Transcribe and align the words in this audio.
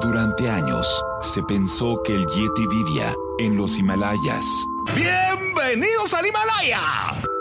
Durante 0.00 0.48
años, 0.48 1.04
se 1.20 1.42
pensó 1.42 2.02
que 2.02 2.14
el 2.14 2.26
Yeti 2.26 2.66
vivía 2.66 3.14
en 3.38 3.56
los 3.56 3.78
Himalayas. 3.78 4.46
¡Bienvenidos 4.94 6.14
al 6.14 6.26
Himalaya! 6.26 7.29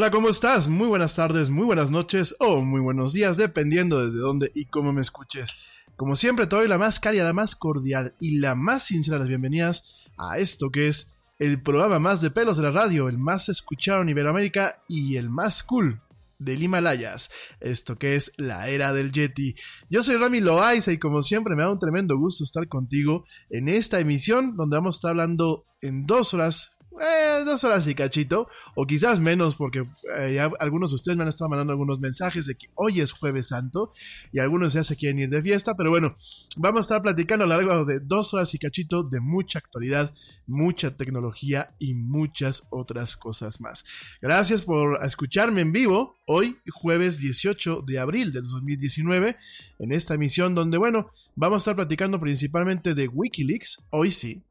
Hola, 0.00 0.10
¿cómo 0.10 0.30
estás? 0.30 0.70
Muy 0.70 0.88
buenas 0.88 1.16
tardes, 1.16 1.50
muy 1.50 1.66
buenas 1.66 1.90
noches 1.90 2.34
o 2.38 2.62
muy 2.62 2.80
buenos 2.80 3.12
días, 3.12 3.36
dependiendo 3.36 4.02
desde 4.02 4.16
dónde 4.16 4.50
y 4.54 4.64
cómo 4.64 4.94
me 4.94 5.02
escuches. 5.02 5.58
Como 5.94 6.16
siempre, 6.16 6.46
te 6.46 6.56
doy 6.56 6.68
la 6.68 6.78
más 6.78 7.00
cálida, 7.00 7.22
la 7.22 7.34
más 7.34 7.54
cordial 7.54 8.14
y 8.18 8.38
la 8.38 8.54
más 8.54 8.84
sincera 8.84 9.16
de 9.16 9.24
las 9.24 9.28
bienvenidas 9.28 9.94
a 10.16 10.38
esto 10.38 10.70
que 10.70 10.88
es 10.88 11.12
el 11.38 11.60
programa 11.62 11.98
más 11.98 12.22
de 12.22 12.30
pelos 12.30 12.56
de 12.56 12.62
la 12.62 12.70
radio, 12.70 13.10
el 13.10 13.18
más 13.18 13.50
escuchado 13.50 14.00
en 14.00 14.08
Iberoamérica 14.08 14.82
y 14.88 15.16
el 15.16 15.28
más 15.28 15.62
cool 15.64 16.00
del 16.38 16.62
Himalayas, 16.62 17.30
esto 17.60 17.98
que 17.98 18.16
es 18.16 18.32
la 18.38 18.68
era 18.68 18.94
del 18.94 19.12
Yeti. 19.12 19.54
Yo 19.90 20.02
soy 20.02 20.16
Rami 20.16 20.40
Loaiza 20.40 20.92
y 20.92 20.98
como 20.98 21.20
siempre 21.20 21.54
me 21.54 21.62
da 21.62 21.70
un 21.70 21.78
tremendo 21.78 22.16
gusto 22.16 22.42
estar 22.42 22.66
contigo 22.68 23.26
en 23.50 23.68
esta 23.68 24.00
emisión 24.00 24.56
donde 24.56 24.78
vamos 24.78 24.94
a 24.94 24.96
estar 24.96 25.10
hablando 25.10 25.66
en 25.82 26.06
dos 26.06 26.32
horas 26.32 26.78
eh, 27.00 27.42
dos 27.44 27.62
horas 27.64 27.86
y 27.86 27.94
cachito, 27.94 28.48
o 28.74 28.86
quizás 28.86 29.20
menos, 29.20 29.54
porque 29.54 29.84
eh, 30.18 30.40
algunos 30.58 30.90
de 30.90 30.96
ustedes 30.96 31.16
me 31.16 31.22
han 31.22 31.28
estado 31.28 31.48
mandando 31.48 31.72
algunos 31.72 32.00
mensajes 32.00 32.46
de 32.46 32.56
que 32.56 32.68
hoy 32.74 33.00
es 33.00 33.12
Jueves 33.12 33.48
Santo 33.48 33.92
y 34.32 34.40
algunos 34.40 34.72
ya 34.72 34.82
se 34.82 34.96
quieren 34.96 35.20
ir 35.20 35.30
de 35.30 35.40
fiesta, 35.40 35.76
pero 35.76 35.90
bueno, 35.90 36.16
vamos 36.56 36.78
a 36.78 36.80
estar 36.80 37.02
platicando 37.02 37.44
a 37.44 37.48
lo 37.48 37.56
largo 37.56 37.84
de 37.84 38.00
dos 38.00 38.34
horas 38.34 38.52
y 38.54 38.58
cachito 38.58 39.04
de 39.04 39.20
mucha 39.20 39.60
actualidad, 39.60 40.12
mucha 40.46 40.96
tecnología 40.96 41.74
y 41.78 41.94
muchas 41.94 42.66
otras 42.70 43.16
cosas 43.16 43.60
más. 43.60 43.84
Gracias 44.20 44.62
por 44.62 45.04
escucharme 45.04 45.60
en 45.60 45.72
vivo 45.72 46.18
hoy, 46.26 46.58
jueves 46.70 47.18
18 47.18 47.82
de 47.86 47.98
abril 47.98 48.32
de 48.32 48.40
2019, 48.40 49.36
en 49.78 49.92
esta 49.92 50.14
emisión 50.14 50.54
donde, 50.54 50.76
bueno, 50.76 51.12
vamos 51.36 51.56
a 51.56 51.62
estar 51.62 51.76
platicando 51.76 52.18
principalmente 52.20 52.94
de 52.94 53.08
Wikileaks, 53.08 53.86
hoy 53.90 54.10
sí, 54.10 54.42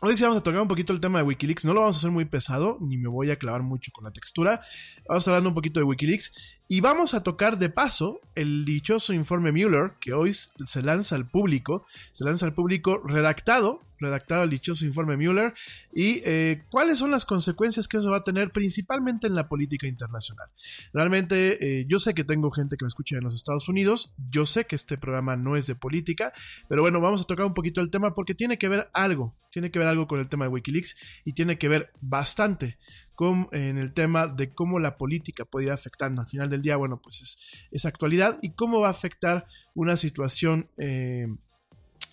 Hoy 0.00 0.14
sí 0.14 0.22
vamos 0.22 0.38
a 0.38 0.42
tocar 0.42 0.60
un 0.60 0.68
poquito 0.68 0.92
el 0.92 1.00
tema 1.00 1.18
de 1.18 1.24
Wikileaks. 1.24 1.64
No 1.64 1.74
lo 1.74 1.80
vamos 1.80 1.96
a 1.96 1.98
hacer 1.98 2.12
muy 2.12 2.24
pesado, 2.24 2.78
ni 2.80 2.96
me 2.96 3.08
voy 3.08 3.32
a 3.32 3.36
clavar 3.36 3.62
mucho 3.62 3.90
con 3.92 4.04
la 4.04 4.12
textura. 4.12 4.60
Vamos 5.08 5.26
a 5.26 5.30
hablando 5.32 5.48
un 5.48 5.56
poquito 5.56 5.80
de 5.80 5.84
Wikileaks. 5.84 6.57
Y 6.68 6.80
vamos 6.80 7.14
a 7.14 7.22
tocar 7.22 7.56
de 7.56 7.70
paso 7.70 8.20
el 8.34 8.66
dichoso 8.66 9.14
informe 9.14 9.52
Mueller, 9.52 9.94
que 10.00 10.12
hoy 10.12 10.34
se 10.34 10.82
lanza 10.82 11.16
al 11.16 11.26
público. 11.26 11.86
Se 12.12 12.24
lanza 12.24 12.44
al 12.44 12.52
público 12.52 13.00
redactado 13.04 13.88
redactado 13.98 14.44
el 14.44 14.50
dichoso 14.50 14.86
informe 14.86 15.16
Mueller 15.16 15.54
y 15.92 16.22
eh, 16.24 16.62
cuáles 16.70 16.98
son 16.98 17.10
las 17.10 17.24
consecuencias 17.24 17.88
que 17.88 17.96
eso 17.96 18.10
va 18.10 18.18
a 18.18 18.24
tener 18.24 18.50
principalmente 18.50 19.26
en 19.26 19.34
la 19.34 19.48
política 19.48 19.86
internacional. 19.86 20.48
Realmente 20.92 21.80
eh, 21.80 21.86
yo 21.88 21.98
sé 21.98 22.14
que 22.14 22.24
tengo 22.24 22.50
gente 22.50 22.76
que 22.76 22.84
me 22.84 22.88
escucha 22.88 23.16
en 23.16 23.24
los 23.24 23.34
Estados 23.34 23.68
Unidos, 23.68 24.14
yo 24.30 24.46
sé 24.46 24.66
que 24.66 24.76
este 24.76 24.98
programa 24.98 25.36
no 25.36 25.56
es 25.56 25.66
de 25.66 25.74
política, 25.74 26.32
pero 26.68 26.82
bueno, 26.82 27.00
vamos 27.00 27.22
a 27.22 27.24
tocar 27.24 27.46
un 27.46 27.54
poquito 27.54 27.80
el 27.80 27.90
tema 27.90 28.14
porque 28.14 28.34
tiene 28.34 28.58
que 28.58 28.68
ver 28.68 28.88
algo, 28.92 29.36
tiene 29.50 29.70
que 29.70 29.78
ver 29.78 29.88
algo 29.88 30.06
con 30.06 30.20
el 30.20 30.28
tema 30.28 30.44
de 30.44 30.50
Wikileaks 30.50 30.96
y 31.24 31.32
tiene 31.32 31.58
que 31.58 31.68
ver 31.68 31.92
bastante 32.00 32.78
en 33.52 33.78
el 33.78 33.92
tema 33.92 34.28
de 34.28 34.52
cómo 34.54 34.78
la 34.78 34.96
política 34.96 35.44
puede 35.44 35.66
ir 35.66 35.72
afectando. 35.72 36.22
Al 36.22 36.28
final 36.28 36.48
del 36.48 36.62
día, 36.62 36.76
bueno, 36.76 37.00
pues 37.02 37.20
es, 37.20 37.38
es 37.70 37.84
actualidad 37.84 38.38
y 38.42 38.54
cómo 38.54 38.80
va 38.80 38.88
a 38.88 38.92
afectar 38.92 39.46
una 39.74 39.96
situación... 39.96 40.70
Eh, 40.78 41.26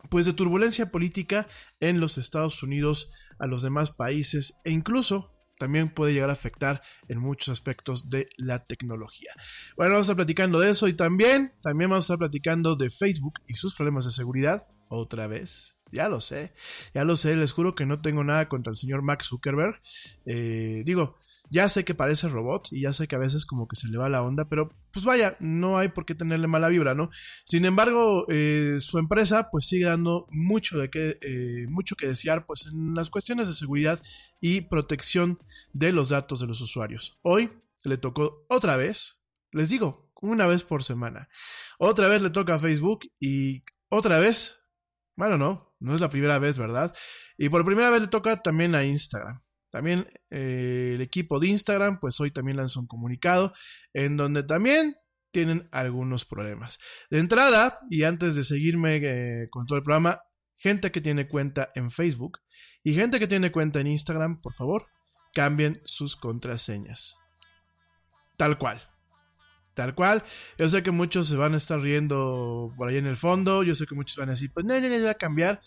pues 0.10 0.26
de 0.26 0.34
turbulencia 0.34 0.92
política 0.92 1.48
en 1.80 2.00
los 2.00 2.18
Estados 2.18 2.64
Unidos 2.64 3.12
a 3.38 3.46
los 3.46 3.62
demás 3.62 3.92
países 3.92 4.60
e 4.64 4.72
incluso 4.72 5.32
también 5.58 5.90
puede 5.90 6.14
llegar 6.14 6.30
a 6.30 6.34
afectar 6.34 6.82
en 7.08 7.20
muchos 7.20 7.50
aspectos 7.50 8.10
de 8.10 8.28
la 8.38 8.66
tecnología. 8.66 9.32
Bueno, 9.78 9.94
vamos 9.94 10.06
a 10.06 10.12
estar 10.12 10.16
platicando 10.16 10.60
de 10.60 10.72
eso 10.72 10.88
y 10.88 10.94
también, 10.94 11.54
también 11.62 11.90
vamos 11.90 12.04
a 12.04 12.08
estar 12.08 12.18
platicando 12.18 12.76
de 12.76 12.90
Facebook 12.90 13.36
y 13.48 13.54
sus 13.54 13.76
problemas 13.76 14.06
de 14.06 14.12
seguridad 14.12 14.68
otra 14.90 15.28
vez. 15.28 15.75
Ya 15.92 16.10
lo 16.10 16.20
sé, 16.20 16.54
ya 16.94 17.04
lo 17.06 17.16
sé, 17.16 17.36
les 17.36 17.52
juro 17.52 17.76
que 17.76 17.86
no 17.86 18.02
tengo 18.02 18.24
nada 18.24 18.50
contra 18.50 18.72
el 18.72 18.78
señor 18.78 19.02
Max 19.02 19.28
Zuckerberg. 19.28 19.82
Eh, 20.26 20.84
digo, 20.86 21.18
ya 21.50 21.70
sé 21.70 21.86
que 21.86 21.94
parece 21.94 22.28
robot 22.28 22.70
y 22.72 22.82
ya 22.82 22.94
sé 22.94 23.08
que 23.08 23.16
a 23.16 23.20
veces 23.20 23.46
como 23.46 23.68
que 23.68 23.76
se 23.76 23.88
le 23.88 23.98
va 23.98 24.10
la 24.10 24.24
onda, 24.24 24.50
pero 24.50 24.74
pues 24.92 25.06
vaya, 25.06 25.38
no 25.40 25.78
hay 25.78 25.90
por 25.90 26.06
qué 26.06 26.16
tenerle 26.16 26.48
mala 26.48 26.70
vibra, 26.70 26.96
¿no? 26.96 27.10
Sin 27.46 27.66
embargo, 27.66 28.26
eh, 28.30 28.78
su 28.80 28.98
empresa 28.98 29.50
pues 29.52 29.68
sigue 29.68 29.86
dando 29.86 30.28
mucho 30.32 30.80
de 30.80 30.90
que, 30.90 31.18
eh, 31.22 31.68
mucho 31.70 31.96
que 31.96 32.08
desear 32.08 32.46
pues 32.46 32.68
en 32.68 32.96
las 32.96 33.10
cuestiones 33.10 33.48
de 33.48 33.54
seguridad 33.54 34.02
y 34.42 34.62
protección 34.62 35.40
de 35.74 35.92
los 35.92 36.10
datos 36.10 36.40
de 36.40 36.48
los 36.48 36.62
usuarios. 36.62 37.18
Hoy 37.22 37.52
le 37.84 37.98
tocó 37.98 38.46
otra 38.50 38.76
vez, 38.78 39.22
les 39.52 39.70
digo, 39.70 40.12
una 40.22 40.48
vez 40.48 40.64
por 40.64 40.84
semana. 40.84 41.30
Otra 41.78 42.08
vez 42.08 42.22
le 42.22 42.30
toca 42.32 42.56
a 42.56 42.60
Facebook 42.60 43.02
y 43.20 43.64
otra 43.90 44.20
vez, 44.20 44.66
bueno, 45.16 45.38
no, 45.38 45.75
no 45.86 45.96
es 45.96 46.02
la 46.02 46.10
primera 46.10 46.40
vez, 46.40 46.58
¿verdad? 46.58 46.94
Y 47.38 47.50
por 47.50 47.66
primera 47.66 47.90
vez 47.90 48.02
le 48.02 48.08
toca 48.08 48.42
también 48.42 48.76
a 48.76 48.84
Instagram. 48.84 49.42
También 49.70 50.08
eh, 50.30 50.94
el 50.96 51.02
equipo 51.02 51.40
de 51.40 51.48
Instagram, 51.48 52.00
pues 52.00 52.20
hoy 52.20 52.32
también 52.32 52.58
lanzó 52.58 52.80
un 52.80 52.88
comunicado 52.88 53.54
en 53.94 54.16
donde 54.16 54.44
también 54.44 54.96
tienen 55.32 55.68
algunos 55.72 56.24
problemas. 56.24 56.80
De 57.10 57.20
entrada, 57.20 57.80
y 57.90 58.04
antes 58.04 58.36
de 58.36 58.44
seguirme 58.44 58.98
eh, 59.04 59.48
con 59.50 59.66
todo 59.66 59.78
el 59.78 59.84
programa, 59.84 60.22
gente 60.58 60.92
que 60.92 61.02
tiene 61.02 61.28
cuenta 61.28 61.72
en 61.76 61.92
Facebook 61.92 62.40
y 62.84 62.94
gente 62.94 63.20
que 63.20 63.28
tiene 63.28 63.52
cuenta 63.52 63.82
en 63.82 63.88
Instagram, 63.88 64.40
por 64.40 64.54
favor, 64.54 64.88
cambien 65.34 65.82
sus 65.84 66.16
contraseñas. 66.16 67.18
Tal 68.38 68.58
cual. 68.58 68.95
Tal 69.76 69.94
cual. 69.94 70.24
Yo 70.58 70.68
sé 70.70 70.82
que 70.82 70.92
muchos 70.92 71.28
se 71.28 71.36
van 71.36 71.54
a 71.54 71.58
estar 71.58 71.80
riendo 71.80 72.74
por 72.78 72.90
ahí 72.90 72.98
en 72.98 73.06
el 73.06 73.18
fondo. 73.18 73.62
Yo 73.62 73.76
sé 73.76 73.86
que 73.86 73.94
muchos 73.94 74.18
van 74.18 74.30
a 74.30 74.32
decir, 74.32 74.50
pues 74.54 74.66
no, 74.66 74.74
no, 74.74 74.90
no, 74.90 75.00
voy 75.00 75.08
a 75.08 75.14
cambiar 75.14 75.62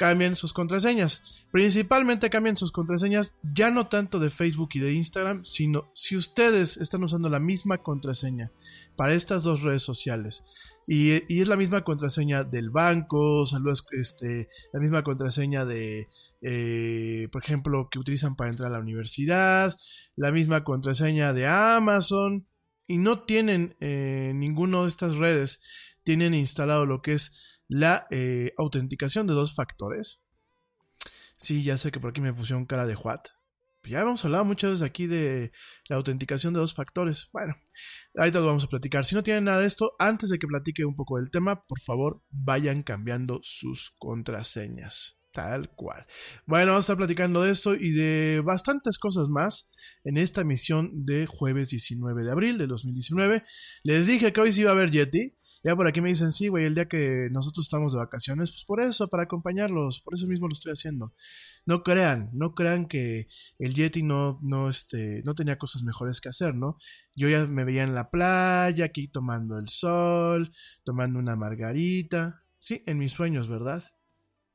cambien 0.00 0.34
sus 0.34 0.54
contraseñas. 0.54 1.44
Principalmente 1.52 2.30
cambien 2.30 2.56
sus 2.56 2.72
contraseñas 2.72 3.38
ya 3.42 3.70
no 3.70 3.88
tanto 3.88 4.18
de 4.18 4.30
Facebook 4.30 4.70
y 4.72 4.80
de 4.80 4.94
Instagram, 4.94 5.44
sino 5.44 5.90
si 5.92 6.16
ustedes 6.16 6.78
están 6.78 7.04
usando 7.04 7.28
la 7.28 7.38
misma 7.38 7.82
contraseña 7.82 8.50
para 8.96 9.12
estas 9.12 9.42
dos 9.42 9.60
redes 9.60 9.82
sociales. 9.82 10.42
Y, 10.86 11.38
es 11.40 11.48
la 11.48 11.56
misma 11.56 11.84
contraseña 11.84 12.44
del 12.44 12.70
banco, 12.70 13.44
este, 13.92 14.48
la 14.72 14.80
misma 14.80 15.04
contraseña 15.04 15.66
de, 15.66 16.08
eh, 16.40 17.28
por 17.30 17.44
ejemplo, 17.44 17.88
que 17.90 17.98
utilizan 17.98 18.36
para 18.36 18.48
entrar 18.48 18.68
a 18.68 18.76
la 18.76 18.80
universidad, 18.80 19.76
la 20.16 20.32
misma 20.32 20.64
contraseña 20.64 21.34
de 21.34 21.46
Amazon, 21.46 22.46
y 22.90 22.98
no 22.98 23.22
tienen 23.22 23.76
eh, 23.78 24.32
ninguna 24.34 24.82
de 24.82 24.88
estas 24.88 25.14
redes, 25.16 25.62
tienen 26.02 26.34
instalado 26.34 26.86
lo 26.86 27.02
que 27.02 27.12
es 27.12 27.60
la 27.68 28.08
eh, 28.10 28.52
autenticación 28.58 29.28
de 29.28 29.34
dos 29.34 29.54
factores. 29.54 30.26
Sí, 31.36 31.62
ya 31.62 31.78
sé 31.78 31.92
que 31.92 32.00
por 32.00 32.10
aquí 32.10 32.20
me 32.20 32.34
pusieron 32.34 32.66
cara 32.66 32.86
de 32.86 32.96
what. 32.96 33.20
Ya 33.84 34.00
hemos 34.00 34.24
hablado 34.24 34.44
muchas 34.44 34.72
veces 34.72 34.82
aquí 34.82 35.06
de 35.06 35.52
la 35.88 35.96
autenticación 35.96 36.52
de 36.52 36.58
dos 36.58 36.74
factores. 36.74 37.28
Bueno, 37.32 37.54
ahí 38.16 38.32
te 38.32 38.40
lo 38.40 38.46
vamos 38.46 38.64
a 38.64 38.68
platicar. 38.68 39.04
Si 39.04 39.14
no 39.14 39.22
tienen 39.22 39.44
nada 39.44 39.60
de 39.60 39.68
esto, 39.68 39.92
antes 40.00 40.28
de 40.28 40.40
que 40.40 40.48
platique 40.48 40.84
un 40.84 40.96
poco 40.96 41.18
del 41.18 41.30
tema, 41.30 41.64
por 41.66 41.78
favor, 41.78 42.24
vayan 42.28 42.82
cambiando 42.82 43.38
sus 43.44 43.94
contraseñas. 43.98 45.19
Tal 45.32 45.70
cual. 45.76 46.06
Bueno, 46.44 46.72
vamos 46.72 46.84
a 46.84 46.86
estar 46.86 46.96
platicando 46.96 47.42
de 47.42 47.52
esto 47.52 47.76
y 47.76 47.92
de 47.92 48.42
bastantes 48.44 48.98
cosas 48.98 49.28
más 49.28 49.70
en 50.02 50.16
esta 50.16 50.40
emisión 50.40 51.04
de 51.06 51.26
jueves 51.26 51.68
19 51.68 52.24
de 52.24 52.30
abril 52.32 52.58
de 52.58 52.66
2019. 52.66 53.44
Les 53.84 54.08
dije 54.08 54.32
que 54.32 54.40
hoy 54.40 54.52
sí 54.52 54.62
iba 54.62 54.70
a 54.70 54.74
haber 54.74 54.90
Yeti. 54.90 55.36
Ya 55.62 55.76
por 55.76 55.86
aquí 55.86 56.00
me 56.00 56.08
dicen, 56.08 56.32
sí, 56.32 56.48
güey, 56.48 56.64
el 56.64 56.74
día 56.74 56.88
que 56.88 57.28
nosotros 57.30 57.66
estamos 57.66 57.92
de 57.92 57.98
vacaciones, 57.98 58.50
pues 58.50 58.64
por 58.64 58.80
eso, 58.80 59.08
para 59.08 59.24
acompañarlos, 59.24 60.00
por 60.00 60.14
eso 60.14 60.26
mismo 60.26 60.48
lo 60.48 60.54
estoy 60.54 60.72
haciendo. 60.72 61.14
No 61.66 61.82
crean, 61.82 62.30
no 62.32 62.54
crean 62.54 62.88
que 62.88 63.28
el 63.58 63.74
Yeti 63.74 64.02
no, 64.02 64.40
no, 64.42 64.68
este, 64.68 65.22
no 65.24 65.34
tenía 65.34 65.58
cosas 65.58 65.82
mejores 65.84 66.20
que 66.20 66.30
hacer, 66.30 66.54
¿no? 66.54 66.78
Yo 67.14 67.28
ya 67.28 67.44
me 67.46 67.64
veía 67.64 67.84
en 67.84 67.94
la 67.94 68.10
playa, 68.10 68.86
aquí 68.86 69.06
tomando 69.08 69.58
el 69.58 69.68
sol, 69.68 70.50
tomando 70.82 71.18
una 71.18 71.36
margarita, 71.36 72.42
sí, 72.58 72.82
en 72.86 72.98
mis 72.98 73.12
sueños, 73.12 73.48
¿verdad? 73.48 73.84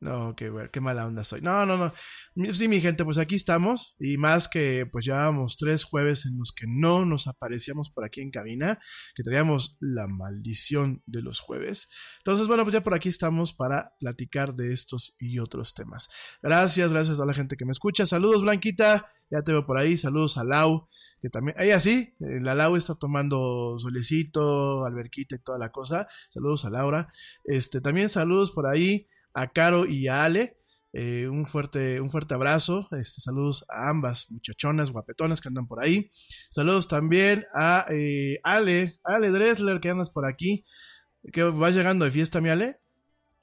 No, 0.05 0.35
qué, 0.35 0.51
qué 0.71 0.79
mala 0.81 1.07
onda 1.07 1.23
soy. 1.23 1.41
No, 1.41 1.65
no, 1.65 1.77
no. 1.77 2.53
Sí, 2.53 2.67
mi 2.67 2.79
gente, 2.79 3.03
pues 3.03 3.17
aquí 3.17 3.33
estamos. 3.33 3.95
Y 3.99 4.17
más 4.17 4.47
que 4.47 4.85
pues 4.85 5.03
llevábamos 5.03 5.57
tres 5.57 5.83
jueves 5.83 6.27
en 6.27 6.37
los 6.37 6.51
que 6.51 6.67
no 6.67 7.05
nos 7.05 7.25
aparecíamos 7.25 7.89
por 7.89 8.05
aquí 8.05 8.21
en 8.21 8.29
cabina, 8.29 8.77
que 9.15 9.23
teníamos 9.23 9.77
la 9.79 10.05
maldición 10.05 11.01
de 11.07 11.23
los 11.23 11.39
jueves. 11.39 11.89
Entonces, 12.19 12.47
bueno, 12.47 12.61
pues 12.61 12.73
ya 12.75 12.83
por 12.83 12.93
aquí 12.93 13.09
estamos 13.09 13.55
para 13.55 13.95
platicar 13.99 14.53
de 14.53 14.73
estos 14.73 15.15
y 15.17 15.39
otros 15.39 15.73
temas. 15.73 16.07
Gracias, 16.39 16.93
gracias 16.93 17.15
a 17.15 17.17
toda 17.17 17.25
la 17.25 17.33
gente 17.33 17.57
que 17.57 17.65
me 17.65 17.71
escucha. 17.71 18.05
Saludos, 18.05 18.43
Blanquita. 18.43 19.11
Ya 19.31 19.41
te 19.41 19.53
veo 19.53 19.65
por 19.65 19.79
ahí. 19.79 19.97
Saludos 19.97 20.37
a 20.37 20.43
Lau, 20.43 20.87
que 21.19 21.31
también. 21.31 21.57
Ella 21.59 21.79
sí, 21.79 22.13
eh, 22.19 22.39
la 22.41 22.53
Lau 22.53 22.75
está 22.75 22.93
tomando 22.93 23.75
solecito, 23.79 24.85
alberquita 24.85 25.35
y 25.35 25.39
toda 25.39 25.57
la 25.57 25.71
cosa. 25.71 26.07
Saludos 26.29 26.63
a 26.65 26.69
Laura. 26.69 27.11
Este, 27.43 27.81
también 27.81 28.07
saludos 28.07 28.51
por 28.51 28.67
ahí 28.67 29.07
a 29.35 29.51
Caro 29.51 29.85
y 29.85 30.07
a 30.07 30.23
Ale. 30.23 30.57
Eh, 30.97 31.27
un, 31.27 31.45
fuerte, 31.45 31.99
un 31.99 32.09
fuerte 32.09 32.33
abrazo. 32.33 32.87
Este, 32.91 33.21
saludos 33.21 33.65
a 33.69 33.89
ambas 33.89 34.31
muchachonas, 34.31 34.91
guapetonas 34.91 35.41
que 35.41 35.49
andan 35.49 35.67
por 35.67 35.83
ahí. 35.83 36.09
Saludos 36.49 36.87
también 36.87 37.45
a 37.53 37.85
eh, 37.89 38.39
Ale, 38.43 38.97
Ale 39.03 39.29
Dressler, 39.29 39.81
que 39.81 39.89
andas 39.89 40.09
por 40.09 40.25
aquí. 40.25 40.65
¿Que 41.33 41.43
vas 41.43 41.75
llegando 41.75 42.05
de 42.05 42.11
fiesta, 42.11 42.39
mi 42.39 42.49
Ale? 42.49 42.79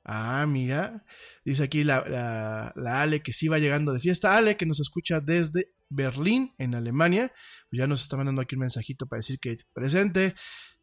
Ah, 0.02 0.46
mira. 0.48 1.04
Dice 1.44 1.64
aquí 1.64 1.84
la, 1.84 2.72
la, 2.74 3.02
Ale 3.02 3.22
que 3.22 3.34
sí 3.34 3.48
va 3.48 3.58
llegando 3.58 3.92
de 3.92 4.00
fiesta. 4.00 4.34
Ale, 4.34 4.56
que 4.56 4.66
nos 4.66 4.80
escucha 4.80 5.20
desde 5.20 5.72
Berlín, 5.90 6.54
en 6.56 6.74
Alemania. 6.74 7.32
Pues 7.68 7.78
ya 7.78 7.86
nos 7.86 8.00
está 8.00 8.16
mandando 8.16 8.40
aquí 8.40 8.54
un 8.54 8.60
mensajito 8.60 9.06
para 9.06 9.18
decir 9.18 9.38
que 9.38 9.58
presente. 9.74 10.34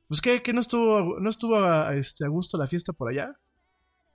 Pues 0.08 0.22
que, 0.22 0.42
no 0.54 0.62
estuvo, 0.62 1.20
no 1.20 1.30
estuvo 1.30 1.58
este, 1.92 2.26
a 2.26 2.30
gusto 2.30 2.58
la 2.60 2.68
fiesta 2.68 2.94
por 2.94 3.10
allá. 3.10 3.36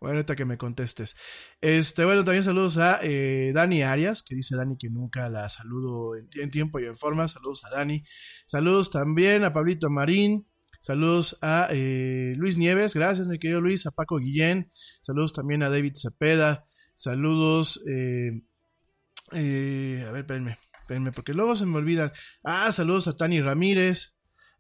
Bueno, 0.04 0.18
ahorita 0.18 0.36
que 0.36 0.44
me 0.44 0.58
contestes. 0.58 1.16
Este, 1.62 2.04
bueno, 2.04 2.24
también 2.24 2.44
saludos 2.44 2.76
a 2.76 3.00
eh, 3.02 3.52
Dani 3.54 3.80
Arias, 3.80 4.22
que 4.22 4.34
dice 4.34 4.54
Dani 4.54 4.76
que 4.76 4.90
nunca 4.90 5.30
la 5.30 5.48
saludo 5.48 6.14
en, 6.14 6.50
tiempo 6.50 6.78
y 6.78 6.84
en 6.84 6.94
forma. 6.94 7.26
Saludos 7.26 7.64
a 7.64 7.70
Dani. 7.70 8.04
Saludos 8.44 8.90
también 8.90 9.44
a 9.44 9.54
Pablito 9.54 9.88
Marín. 9.88 10.46
Saludos 10.82 11.38
a 11.40 11.68
eh, 11.70 12.34
Luis 12.36 12.58
Nieves. 12.58 12.92
Gracias, 12.92 13.28
mi 13.28 13.38
querido 13.38 13.62
Luis. 13.62 13.86
A 13.86 13.92
Paco 13.92 14.18
Guillén. 14.18 14.70
Saludos 15.00 15.32
también 15.32 15.62
a 15.62 15.70
David 15.70 15.94
Cepeda. 15.94 16.66
Saludos. 16.94 17.82
Eh, 17.88 18.42
a 19.32 20.12
ver, 20.12 20.20
espérenme, 20.20 20.58
espérenme, 20.82 21.12
porque 21.12 21.32
luego 21.32 21.56
se 21.56 21.64
me 21.64 21.78
olvidan. 21.78 22.12
Ah, 22.42 22.70
saludos 22.72 23.08
a 23.08 23.16
Tani 23.16 23.40
Ramírez. 23.40 24.13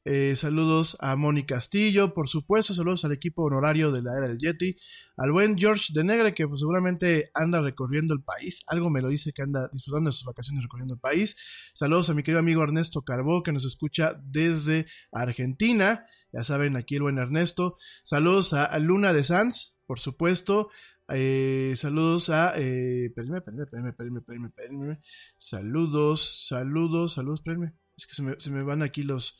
Eh, 0.06 0.36
saludos 0.36 0.98
a 1.00 1.16
Moni 1.16 1.46
Castillo, 1.46 2.12
por 2.12 2.28
supuesto, 2.28 2.74
saludos 2.74 3.06
al 3.06 3.12
equipo 3.12 3.42
honorario 3.42 3.90
de 3.90 4.02
la 4.02 4.18
era 4.18 4.28
del 4.28 4.36
Yeti, 4.36 4.76
al 5.16 5.32
buen 5.32 5.56
George 5.56 5.94
de 5.94 6.04
Negre, 6.04 6.34
que 6.34 6.46
pues, 6.46 6.60
seguramente 6.60 7.30
anda 7.32 7.62
recorriendo 7.62 8.12
el 8.12 8.22
país, 8.22 8.62
algo 8.66 8.90
me 8.90 9.00
lo 9.00 9.08
dice 9.08 9.32
que 9.32 9.40
anda 9.40 9.70
disfrutando 9.72 10.10
de 10.10 10.12
sus 10.12 10.24
vacaciones 10.24 10.62
recorriendo 10.62 10.94
el 10.94 11.00
país. 11.00 11.36
Saludos 11.72 12.10
a 12.10 12.14
mi 12.14 12.22
querido 12.22 12.40
amigo 12.40 12.62
Ernesto 12.62 13.00
Carbó, 13.00 13.42
que 13.42 13.52
nos 13.52 13.64
escucha 13.64 14.20
desde 14.22 14.84
Argentina, 15.10 16.04
ya 16.32 16.44
saben, 16.44 16.76
aquí 16.76 16.96
el 16.96 17.02
buen 17.02 17.16
Ernesto. 17.16 17.76
Saludos 18.02 18.52
a, 18.52 18.78
Luna 18.80 19.14
de 19.14 19.24
Sanz, 19.24 19.78
por 19.86 20.00
supuesto. 20.00 20.68
Eh, 21.08 21.74
saludos 21.76 22.28
a. 22.28 22.58
Eh, 22.58 23.06
espérenme, 23.06 23.38
espérenme, 23.38 23.90
espérenme, 23.90 24.48
espérenme, 24.48 25.00
Saludos, 25.38 26.46
saludos, 26.48 27.14
saludos, 27.14 27.40
espérenme. 27.40 27.74
Es 27.96 28.06
que 28.06 28.14
se 28.14 28.50
me 28.50 28.62
van 28.64 28.82
aquí 28.82 29.04
los, 29.04 29.38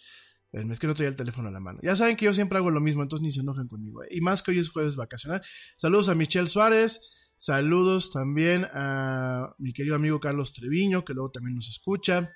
es 0.55 0.79
que 0.79 0.87
no 0.87 0.95
traía 0.95 1.09
el 1.09 1.17
teléfono 1.17 1.49
a 1.49 1.51
la 1.51 1.61
mano. 1.61 1.81
Ya 1.83 1.97
saben 1.97 2.17
que 2.17 2.27
yo 2.27 2.33
siempre 2.33 2.59
hago 2.59 2.71
lo 2.71 2.81
mismo, 2.81 3.03
entonces 3.03 3.25
ni 3.25 3.33
se 3.33 3.41
enojen 3.41 3.67
conmigo. 3.67 4.05
¿eh? 4.05 4.09
Y 4.11 4.21
más 4.21 4.43
que 4.43 4.53
hoy 4.53 4.61
es 4.61 4.71
jueves 4.71 4.95
vacacional. 4.95 5.43
Saludos 5.77 6.09
a 6.09 6.15
Michelle 6.15 6.49
Suárez. 6.49 7.33
Saludos 7.37 8.13
también 8.13 8.65
a 8.73 9.55
mi 9.59 9.73
querido 9.73 9.97
amigo 9.97 10.21
Carlos 10.21 10.53
Treviño, 10.53 11.05
que 11.05 11.13
luego 11.13 11.31
también 11.31 11.57
nos 11.57 11.69
escucha. 11.69 12.31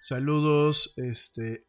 Saludos, 0.00 0.94
este. 0.96 1.66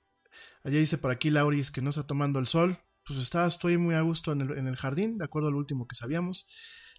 Allá 0.64 0.80
dice 0.80 0.98
por 0.98 1.12
aquí 1.12 1.30
Lauris 1.30 1.72
que 1.72 1.82
no 1.82 1.90
está 1.90 2.08
tomando 2.08 2.40
el 2.40 2.48
sol. 2.48 2.80
Pues 3.06 3.20
está, 3.20 3.46
estoy 3.46 3.78
muy 3.78 3.96
a 3.96 4.02
gusto 4.02 4.32
en 4.32 4.42
el, 4.42 4.58
en 4.58 4.68
el 4.68 4.78
jardín, 4.78 5.18
de 5.18 5.26
acuerdo 5.26 5.50
al 5.50 5.56
último 5.56 5.88
que 5.88 5.96
sabíamos. 5.96 6.48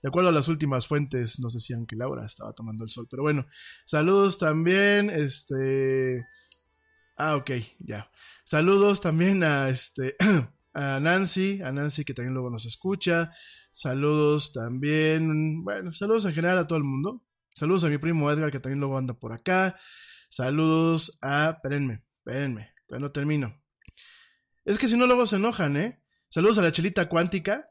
De 0.02 0.08
acuerdo 0.08 0.28
a 0.28 0.32
las 0.32 0.48
últimas 0.48 0.86
fuentes, 0.86 1.40
nos 1.40 1.54
decían 1.54 1.86
que 1.86 1.96
Laura 1.96 2.26
estaba 2.26 2.52
tomando 2.52 2.84
el 2.84 2.90
sol. 2.90 3.06
Pero 3.08 3.22
bueno, 3.22 3.46
saludos 3.86 4.36
también, 4.36 5.08
este. 5.08 6.22
Ah, 7.16 7.36
ok, 7.36 7.50
ya. 7.78 8.10
Saludos 8.44 9.00
también 9.00 9.44
a 9.44 9.68
este 9.68 10.16
a 10.74 10.98
Nancy, 11.00 11.60
a 11.62 11.72
Nancy 11.72 12.04
que 12.04 12.14
también 12.14 12.34
luego 12.34 12.50
nos 12.50 12.66
escucha. 12.66 13.32
Saludos 13.72 14.52
también, 14.52 15.64
bueno, 15.64 15.92
saludos 15.92 16.24
en 16.26 16.34
general 16.34 16.58
a 16.58 16.66
todo 16.66 16.78
el 16.78 16.84
mundo. 16.84 17.22
Saludos 17.54 17.84
a 17.84 17.88
mi 17.88 17.98
primo 17.98 18.30
Edgar 18.30 18.50
que 18.50 18.60
también 18.60 18.80
luego 18.80 18.98
anda 18.98 19.14
por 19.14 19.32
acá. 19.32 19.78
Saludos 20.28 21.18
a, 21.20 21.50
espérenme, 21.56 22.04
espérenme, 22.18 22.70
todavía 22.86 23.06
no 23.06 23.12
termino. 23.12 23.62
Es 24.64 24.78
que 24.78 24.88
si 24.88 24.96
no 24.96 25.06
luego 25.06 25.26
se 25.26 25.36
enojan, 25.36 25.76
¿eh? 25.76 26.02
Saludos 26.28 26.58
a 26.58 26.62
la 26.62 26.72
chelita 26.72 27.08
cuántica. 27.08 27.68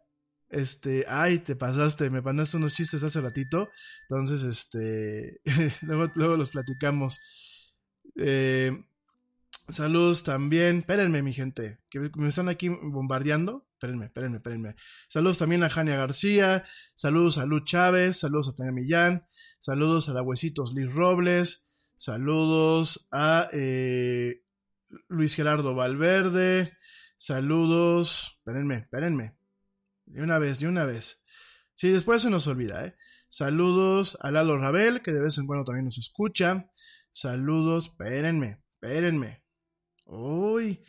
Este, 0.50 1.06
ay, 1.08 1.40
te 1.40 1.56
pasaste, 1.56 2.10
me 2.10 2.22
mandaste 2.22 2.58
unos 2.58 2.76
chistes 2.76 3.02
hace 3.04 3.22
ratito. 3.22 3.70
Entonces, 4.10 4.44
este, 4.44 5.40
luego, 5.84 6.12
luego 6.16 6.38
los 6.38 6.52
platicamos. 6.52 7.20
Eh, 8.18 8.72
Saludos 9.70 10.24
también. 10.24 10.80
Espérenme, 10.80 11.22
mi 11.22 11.34
gente, 11.34 11.80
que 11.90 12.12
me 12.16 12.28
están 12.28 12.50
aquí 12.50 12.70
bombardeando. 12.70 13.68
Espérenme, 13.74 14.06
espérenme, 14.06 14.38
espérenme. 14.38 14.76
Saludos 15.08 15.38
también 15.38 15.64
a 15.64 15.70
Jania 15.70 15.96
García. 15.96 16.66
Saludos 16.96 17.38
a 17.38 17.46
Lu 17.46 17.64
Chávez. 17.66 18.20
Saludos 18.20 18.50
a 18.50 18.56
Tania 18.56 18.72
Millán. 18.72 19.28
Saludos 19.60 20.10
a 20.10 20.14
la 20.14 20.22
Huesitos 20.22 20.74
Liz 20.74 20.92
Robles. 20.94 21.68
Saludos 21.96 23.08
a 23.12 23.50
eh, 23.54 24.44
Luis 25.08 25.36
Gerardo 25.36 25.74
Valverde. 25.74 26.78
Saludos. 27.18 28.36
Espérenme, 28.38 28.76
espérenme. 28.78 29.36
De 30.06 30.22
una 30.22 30.40
vez, 30.40 30.60
de 30.60 30.68
una 30.68 30.86
vez. 30.86 31.24
Sí, 31.74 31.90
después 31.90 32.22
se 32.22 32.30
nos 32.30 32.48
olvida, 32.48 32.86
¿eh? 32.86 32.96
Saludos 33.30 34.18
a 34.22 34.30
Lalo 34.30 34.58
Rabel, 34.58 35.02
que 35.02 35.14
de 35.14 35.22
vez 35.22 35.38
en 35.38 35.48
cuando 35.48 35.64
también 35.64 35.86
nos 35.86 35.98
escucha. 35.98 36.70
Saludos, 37.14 37.86
espérenme, 37.86 38.62
espérenme. 38.74 39.41
Uy, 40.14 40.84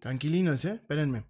tranquilinos, 0.00 0.64
¿eh? 0.64 0.74
Espérenme. 0.74 1.26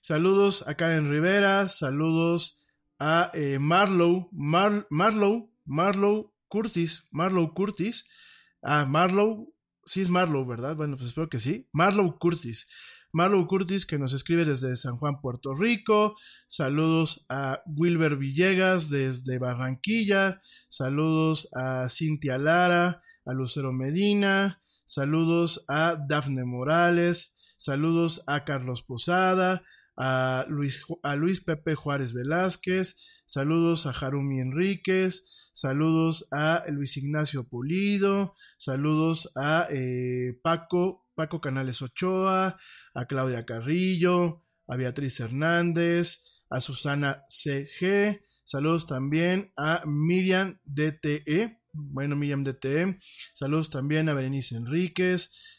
Saludos 0.00 0.66
a 0.66 0.74
Karen 0.74 1.08
Rivera, 1.08 1.68
saludos 1.68 2.60
a 2.98 3.30
eh, 3.34 3.60
Marlow, 3.60 4.28
Marlow, 4.32 5.52
Marlow 5.64 6.34
Curtis, 6.48 7.06
Marlow 7.12 7.54
Curtis. 7.54 8.08
Ah, 8.62 8.84
Marlow, 8.84 9.54
sí 9.84 10.00
es 10.00 10.10
Marlow, 10.10 10.44
¿verdad? 10.44 10.74
Bueno, 10.74 10.96
pues 10.96 11.10
espero 11.10 11.28
que 11.28 11.38
sí. 11.38 11.68
Marlow 11.72 12.18
Curtis. 12.18 12.66
Marlow 13.12 13.46
Curtis 13.46 13.86
que 13.86 14.00
nos 14.00 14.12
escribe 14.12 14.44
desde 14.44 14.76
San 14.76 14.96
Juan, 14.96 15.20
Puerto 15.20 15.54
Rico. 15.54 16.16
Saludos 16.48 17.26
a 17.28 17.62
Wilber 17.64 18.16
Villegas 18.16 18.90
desde 18.90 19.38
Barranquilla. 19.38 20.40
Saludos 20.68 21.48
a 21.54 21.88
Cintia 21.90 22.38
Lara, 22.38 23.02
a 23.24 23.32
Lucero 23.34 23.72
Medina. 23.72 24.60
Saludos 24.86 25.64
a 25.68 25.96
Dafne 25.96 26.44
Morales. 26.44 27.36
Saludos 27.58 28.22
a 28.26 28.44
Carlos 28.44 28.82
Posada, 28.82 29.62
a 29.96 30.46
Luis, 30.48 30.82
a 31.02 31.16
Luis 31.16 31.40
Pepe 31.40 31.74
Juárez 31.74 32.12
Velázquez. 32.12 32.96
Saludos 33.26 33.86
a 33.86 33.92
Jarumi 33.92 34.40
Enríquez. 34.40 35.50
Saludos 35.52 36.28
a 36.30 36.64
Luis 36.68 36.96
Ignacio 36.96 37.48
Pulido. 37.48 38.34
Saludos 38.58 39.32
a 39.34 39.66
eh, 39.70 40.38
Paco, 40.42 41.08
Paco 41.14 41.40
Canales 41.40 41.82
Ochoa. 41.82 42.58
A 42.94 43.06
Claudia 43.06 43.44
Carrillo. 43.44 44.44
A 44.68 44.76
Beatriz 44.76 45.18
Hernández. 45.18 46.42
A 46.50 46.60
Susana 46.60 47.24
CG. 47.28 48.22
Saludos 48.44 48.86
también 48.86 49.52
a 49.56 49.82
Miriam 49.86 50.60
DTE. 50.64 51.58
Bueno, 51.76 52.16
Miriam 52.16 52.42
DTM. 52.44 52.98
Saludos 53.34 53.70
también 53.70 54.08
a 54.08 54.14
Berenice 54.14 54.56
Enríquez. 54.56 55.55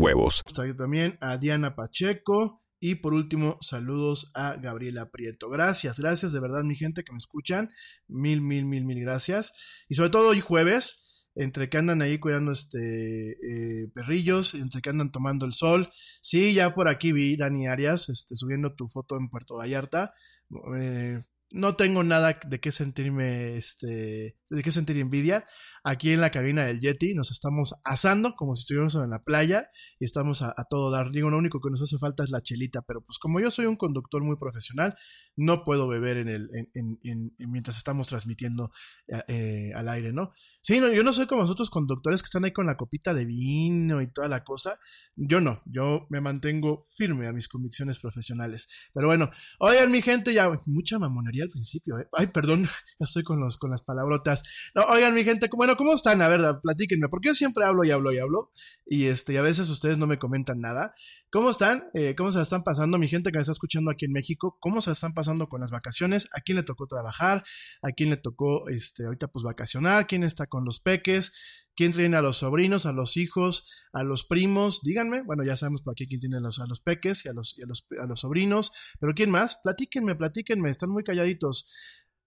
huevos. 0.00 0.42
También 0.76 1.18
a 1.20 1.36
Diana 1.36 1.74
Pacheco. 1.74 2.62
Y 2.82 2.94
por 2.96 3.12
último, 3.12 3.58
saludos 3.60 4.32
a 4.34 4.56
Gabriela 4.56 5.10
Prieto. 5.10 5.50
Gracias, 5.50 6.00
gracias 6.00 6.32
de 6.32 6.40
verdad, 6.40 6.62
mi 6.62 6.76
gente 6.76 7.04
que 7.04 7.12
me 7.12 7.18
escuchan. 7.18 7.68
Mil, 8.08 8.40
mil, 8.40 8.64
mil, 8.64 8.86
mil 8.86 9.00
gracias. 9.00 9.52
Y 9.86 9.96
sobre 9.96 10.08
todo 10.08 10.28
hoy 10.28 10.40
jueves, 10.40 11.26
entre 11.34 11.68
que 11.68 11.76
andan 11.76 12.00
ahí 12.00 12.18
cuidando 12.18 12.52
este 12.52 13.32
eh, 13.32 13.88
perrillos, 13.94 14.54
entre 14.54 14.80
que 14.80 14.88
andan 14.88 15.12
tomando 15.12 15.44
el 15.44 15.52
sol. 15.52 15.90
Sí, 16.22 16.54
ya 16.54 16.74
por 16.74 16.88
aquí 16.88 17.12
vi, 17.12 17.36
Dani 17.36 17.68
Arias, 17.68 18.08
este, 18.08 18.34
subiendo 18.34 18.74
tu 18.74 18.88
foto 18.88 19.18
en 19.18 19.28
Puerto 19.28 19.56
Vallarta. 19.56 20.14
Eh, 20.78 21.20
no 21.50 21.76
tengo 21.76 22.02
nada 22.02 22.38
de 22.46 22.60
qué 22.60 22.72
sentirme, 22.72 23.56
este, 23.56 24.36
de 24.48 24.62
qué 24.62 24.72
sentir 24.72 24.96
envidia. 24.96 25.46
Aquí 25.82 26.12
en 26.12 26.20
la 26.20 26.30
cabina 26.30 26.64
del 26.64 26.80
Yeti 26.80 27.14
nos 27.14 27.30
estamos 27.30 27.74
asando 27.84 28.34
como 28.36 28.54
si 28.54 28.60
estuviéramos 28.60 28.94
en 28.96 29.10
la 29.10 29.22
playa 29.22 29.70
y 29.98 30.04
estamos 30.04 30.42
a, 30.42 30.54
todo 30.68 30.90
dar. 30.90 31.10
Digo, 31.10 31.30
lo 31.30 31.38
único 31.38 31.60
que 31.60 31.70
nos 31.70 31.80
hace 31.82 31.98
falta 31.98 32.22
es 32.22 32.30
la 32.30 32.42
chelita, 32.42 32.82
pero 32.82 33.00
pues 33.00 33.18
como 33.18 33.40
yo 33.40 33.50
soy 33.50 33.66
un 33.66 33.76
conductor 33.76 34.22
muy 34.22 34.36
profesional, 34.36 34.96
no 35.36 35.64
puedo 35.64 35.88
beber 35.88 36.18
en 36.18 36.28
el, 36.28 36.48
en, 36.74 37.32
mientras 37.38 37.76
estamos 37.76 38.08
transmitiendo 38.08 38.72
eh, 39.08 39.22
eh, 39.28 39.72
al 39.74 39.88
aire, 39.88 40.12
¿no? 40.12 40.32
Sí, 40.62 40.78
no, 40.78 40.92
yo 40.92 41.02
no 41.02 41.12
soy 41.12 41.26
como 41.26 41.40
los 41.40 41.50
otros 41.50 41.70
conductores 41.70 42.22
que 42.22 42.26
están 42.26 42.44
ahí 42.44 42.52
con 42.52 42.66
la 42.66 42.76
copita 42.76 43.14
de 43.14 43.24
vino 43.24 44.02
y 44.02 44.12
toda 44.12 44.28
la 44.28 44.44
cosa. 44.44 44.78
Yo 45.16 45.40
no, 45.40 45.62
yo 45.64 46.06
me 46.10 46.20
mantengo 46.20 46.84
firme 46.94 47.26
a 47.26 47.32
mis 47.32 47.48
convicciones 47.48 47.98
profesionales. 47.98 48.68
Pero 48.92 49.08
bueno, 49.08 49.30
oigan 49.58 49.90
mi 49.90 50.02
gente, 50.02 50.34
ya 50.34 50.50
mucha 50.66 50.98
mamonería 50.98 51.44
al 51.44 51.50
principio, 51.50 51.98
¿eh? 51.98 52.08
Ay, 52.12 52.26
perdón, 52.26 52.64
ya 52.98 53.04
estoy 53.04 53.22
con, 53.22 53.40
los, 53.40 53.56
con 53.56 53.70
las 53.70 53.82
palabrotas. 53.82 54.42
No, 54.74 54.82
oigan 54.84 55.14
mi 55.14 55.24
gente, 55.24 55.48
bueno, 55.54 55.69
¿cómo 55.76 55.94
están? 55.94 56.22
A 56.22 56.28
ver, 56.28 56.40
platíquenme, 56.62 57.08
porque 57.08 57.28
yo 57.28 57.34
siempre 57.34 57.64
hablo 57.64 57.84
y 57.84 57.90
hablo 57.90 58.12
y 58.12 58.18
hablo, 58.18 58.52
y 58.86 59.06
este, 59.06 59.36
a 59.38 59.42
veces 59.42 59.68
ustedes 59.70 59.98
no 59.98 60.06
me 60.06 60.18
comentan 60.18 60.60
nada. 60.60 60.94
¿Cómo 61.30 61.50
están? 61.50 61.84
Eh, 61.94 62.14
¿Cómo 62.16 62.32
se 62.32 62.40
están 62.40 62.64
pasando? 62.64 62.98
Mi 62.98 63.08
gente 63.08 63.30
que 63.30 63.38
me 63.38 63.42
está 63.42 63.52
escuchando 63.52 63.90
aquí 63.90 64.06
en 64.06 64.12
México, 64.12 64.58
¿cómo 64.60 64.80
se 64.80 64.92
están 64.92 65.14
pasando 65.14 65.48
con 65.48 65.60
las 65.60 65.70
vacaciones? 65.70 66.28
¿A 66.34 66.40
quién 66.40 66.56
le 66.56 66.62
tocó 66.62 66.86
trabajar? 66.86 67.44
¿A 67.82 67.92
quién 67.92 68.10
le 68.10 68.16
tocó, 68.16 68.68
este, 68.68 69.04
ahorita 69.04 69.28
pues 69.28 69.44
vacacionar? 69.44 70.06
¿Quién 70.06 70.24
está 70.24 70.46
con 70.46 70.64
los 70.64 70.80
peques? 70.80 71.32
¿Quién 71.76 71.92
tiene 71.92 72.16
a 72.16 72.22
los 72.22 72.38
sobrinos, 72.38 72.84
a 72.84 72.92
los 72.92 73.16
hijos, 73.16 73.70
a 73.92 74.02
los 74.02 74.24
primos? 74.24 74.80
Díganme. 74.82 75.22
Bueno, 75.22 75.44
ya 75.44 75.56
sabemos 75.56 75.82
por 75.82 75.92
aquí 75.92 76.06
quién 76.06 76.20
tiene 76.20 76.38
a 76.38 76.40
los, 76.40 76.58
a 76.58 76.66
los 76.66 76.80
peques 76.80 77.24
y 77.24 77.28
a 77.28 77.32
los, 77.32 77.56
y 77.56 77.62
a 77.62 77.66
los, 77.66 77.86
a 78.02 78.06
los 78.06 78.20
sobrinos. 78.20 78.72
Pero 78.98 79.14
¿quién 79.14 79.30
más? 79.30 79.60
Platíquenme, 79.62 80.16
platíquenme. 80.16 80.68
Están 80.68 80.90
muy 80.90 81.04
calladitos 81.04 81.70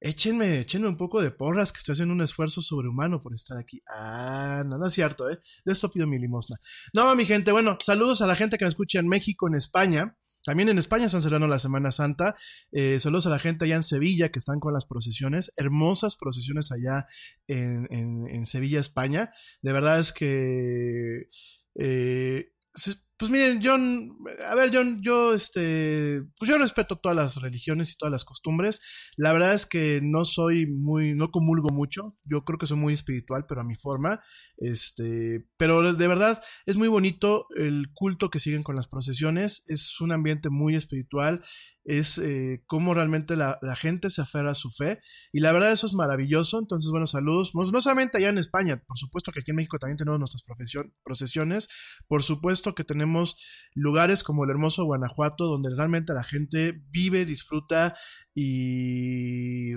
échenme, 0.04 0.60
échenme 0.60 0.88
un 0.88 0.98
poco 0.98 1.22
de 1.22 1.32
porras 1.32 1.72
que 1.72 1.80
estoy 1.80 1.94
haciendo 1.94 2.14
un 2.14 2.22
esfuerzo 2.22 2.62
sobrehumano 2.62 3.24
por 3.24 3.34
estar 3.34 3.58
aquí. 3.58 3.82
Ah, 3.88 4.64
no, 4.66 4.78
no 4.78 4.86
es 4.88 4.94
cierto, 4.94 5.30
¿eh? 5.30 5.40
De 5.64 5.72
esto 5.72 5.90
pido 5.90 6.06
mi 6.06 6.20
limosna. 6.20 6.58
No, 6.94 7.16
mi 7.16 7.26
gente, 7.26 7.52
bueno, 7.52 7.78
saludos 7.84 8.22
a 8.22 8.28
la 8.28 8.36
gente 8.36 8.58
que 8.58 8.66
me 8.66 8.70
escucha 8.70 9.00
en 9.00 9.08
México, 9.08 9.48
en 9.48 9.56
España. 9.56 10.18
También 10.46 10.68
en 10.68 10.78
España 10.78 11.06
están 11.06 11.22
celebrando 11.22 11.48
la 11.48 11.58
Semana 11.58 11.94
Santa. 11.94 12.36
Eh, 12.74 13.00
saludos 13.00 13.28
a 13.28 13.30
la 13.30 13.40
gente 13.40 13.64
allá 13.64 13.76
en 13.76 13.84
Sevilla 13.84 14.30
que 14.30 14.40
están 14.40 14.60
con 14.60 14.74
las 14.74 14.86
procesiones. 14.86 15.54
Hermosas 15.56 16.18
procesiones 16.18 16.74
allá 16.74 17.08
en, 17.48 17.88
en, 17.90 18.46
Sevilla, 18.46 18.82
España. 18.82 19.32
De 19.62 19.72
verdad 19.72 20.00
es 20.00 20.12
que 20.12 21.28
eh, 21.76 22.52
pues 23.18 23.30
miren, 23.30 23.62
yo, 23.62 23.76
a 23.76 24.56
ver, 24.56 24.72
yo, 24.72 24.82
yo, 25.02 25.34
este, 25.34 26.24
pues 26.38 26.50
yo 26.50 26.58
respeto 26.58 26.98
todas 26.98 27.16
las 27.16 27.42
religiones 27.42 27.92
y 27.92 27.98
todas 27.98 28.12
las 28.12 28.26
costumbres. 28.26 28.82
La 29.18 29.32
verdad 29.34 29.54
es 29.54 29.66
que 29.66 30.00
no 30.02 30.26
soy 30.26 30.66
muy, 30.66 31.14
no 31.14 31.30
comulgo 31.30 31.70
mucho. 31.70 32.18
Yo 32.26 32.44
creo 32.44 32.58
que 32.58 32.66
soy 32.66 32.78
muy 32.78 32.94
espiritual, 32.94 33.46
pero 33.48 33.62
a 33.62 33.64
mi 33.64 33.76
forma. 33.76 34.22
Este, 34.58 35.48
pero 35.58 35.94
de 35.94 36.08
verdad 36.08 36.42
es 36.66 36.78
muy 36.78 36.88
bonito 36.88 37.48
el 37.56 37.92
culto 37.94 38.30
que 38.30 38.40
siguen 38.40 38.64
con 38.64 38.76
las 38.76 38.88
procesiones. 38.88 39.64
Es 39.68 40.02
un 40.02 40.12
ambiente 40.12 40.50
muy 40.50 40.76
espiritual 40.76 41.44
es 41.86 42.18
eh, 42.18 42.64
cómo 42.66 42.94
realmente 42.94 43.36
la, 43.36 43.60
gente 43.76 44.10
se 44.10 44.22
aferra 44.22 44.52
a 44.52 44.56
su 44.56 44.72
fe. 44.72 45.02
Y 45.32 45.40
la 45.40 45.52
verdad 45.52 45.72
eso 45.72 45.86
es 45.86 45.94
maravilloso. 45.94 46.60
Entonces, 46.60 46.90
bueno, 46.92 47.08
saludos. 47.08 47.52
No, 47.54 47.82
solamente 47.82 48.18
allá 48.18 48.30
en 48.30 48.38
España, 48.38 48.82
por 48.86 48.98
supuesto 48.98 49.32
que 49.32 49.42
aquí 49.42 49.52
en 49.52 49.58
México 49.58 49.80
también 49.80 49.98
tenemos 49.98 50.20
nuestras 50.20 50.44
procesiones. 51.04 51.68
Por 52.08 52.24
supuesto 52.24 52.76
que 52.76 52.84
tenemos 52.84 53.03
lugares 53.74 54.24
como 54.24 54.44
el 54.44 54.50
hermoso 54.50 54.86
Guanajuato, 54.86 55.46
donde 55.46 55.76
realmente 55.76 56.14
la 56.14 56.24
gente 56.24 56.82
vive, 56.90 57.26
disfruta 57.26 57.96
y 58.36 59.74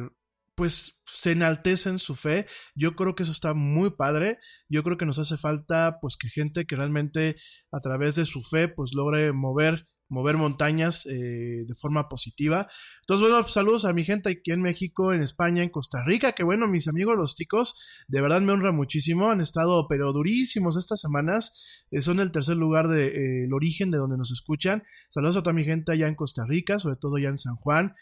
pues 0.55 1.03
se 1.05 1.33
enaltece 1.33 1.91
en 1.91 1.99
su 1.99 2.17
fe. 2.17 2.47
Yo 2.75 2.97
creo 2.97 3.15
que 3.15 3.23
eso 3.23 3.33
está 3.33 3.55
muy 3.55 3.91
padre. 3.91 4.39
Yo 4.69 4.83
creo 4.83 4.97
que 4.97 5.07
nos 5.07 5.19
hace 5.19 5.37
falta 5.37 5.99
pues 6.01 6.17
que 6.17 6.29
gente 6.29 6.67
que 6.67 6.77
realmente 6.77 7.37
a 7.71 7.79
través 7.81 8.15
de 8.17 8.25
su 8.25 8.43
fe 8.43 8.69
pues 8.69 8.93
logre 8.95 9.33
mover 9.33 9.87
mover 10.09 10.37
montañas 10.37 11.07
eh, 11.07 11.65
de 11.67 11.75
forma 11.75 12.09
positiva. 12.09 12.69
Entonces, 13.01 13.29
bueno, 13.29 13.43
pues, 13.43 13.55
saludos 13.55 13.85
a 13.85 13.93
mi 13.93 14.05
gente 14.05 14.31
aquí 14.31 14.53
en 14.53 14.63
México, 14.63 15.13
en 15.13 15.23
España, 15.23 15.63
en 15.63 15.71
Costa 15.71 16.03
Rica, 16.05 16.33
que 16.33 16.45
bueno, 16.45 16.69
mis 16.69 16.89
amigos 16.89 17.17
los 17.17 17.35
ticos, 17.35 18.05
de 18.09 18.21
verdad 18.21 18.41
me 18.41 18.53
honra 18.53 18.73
muchísimo, 18.73 19.31
han 19.31 19.41
estado 19.41 19.87
pero 19.89 20.13
durísimos 20.13 20.77
estas 20.77 21.01
semanas, 21.01 21.85
eh, 21.91 22.01
son 22.01 22.21
el 22.21 22.31
tercer 22.31 22.57
lugar 22.57 22.89
del 22.89 23.13
de, 23.13 23.45
eh, 23.45 23.49
origen 23.53 23.91
de 23.91 23.99
donde 23.99 24.17
nos 24.17 24.31
escuchan. 24.31 24.83
Saludos 25.09 25.39
a 25.39 25.43
toda 25.43 25.55
mi 25.55 25.65
gente 25.65 25.93
allá 25.93 26.09
en 26.09 26.15
Costa 26.15 26.45
Rica, 26.47 26.79
sobre 26.79 26.97
todo 26.97 27.17
allá 27.17 27.29
en 27.29 27.39
San 27.39 27.57
Juan. 27.57 27.95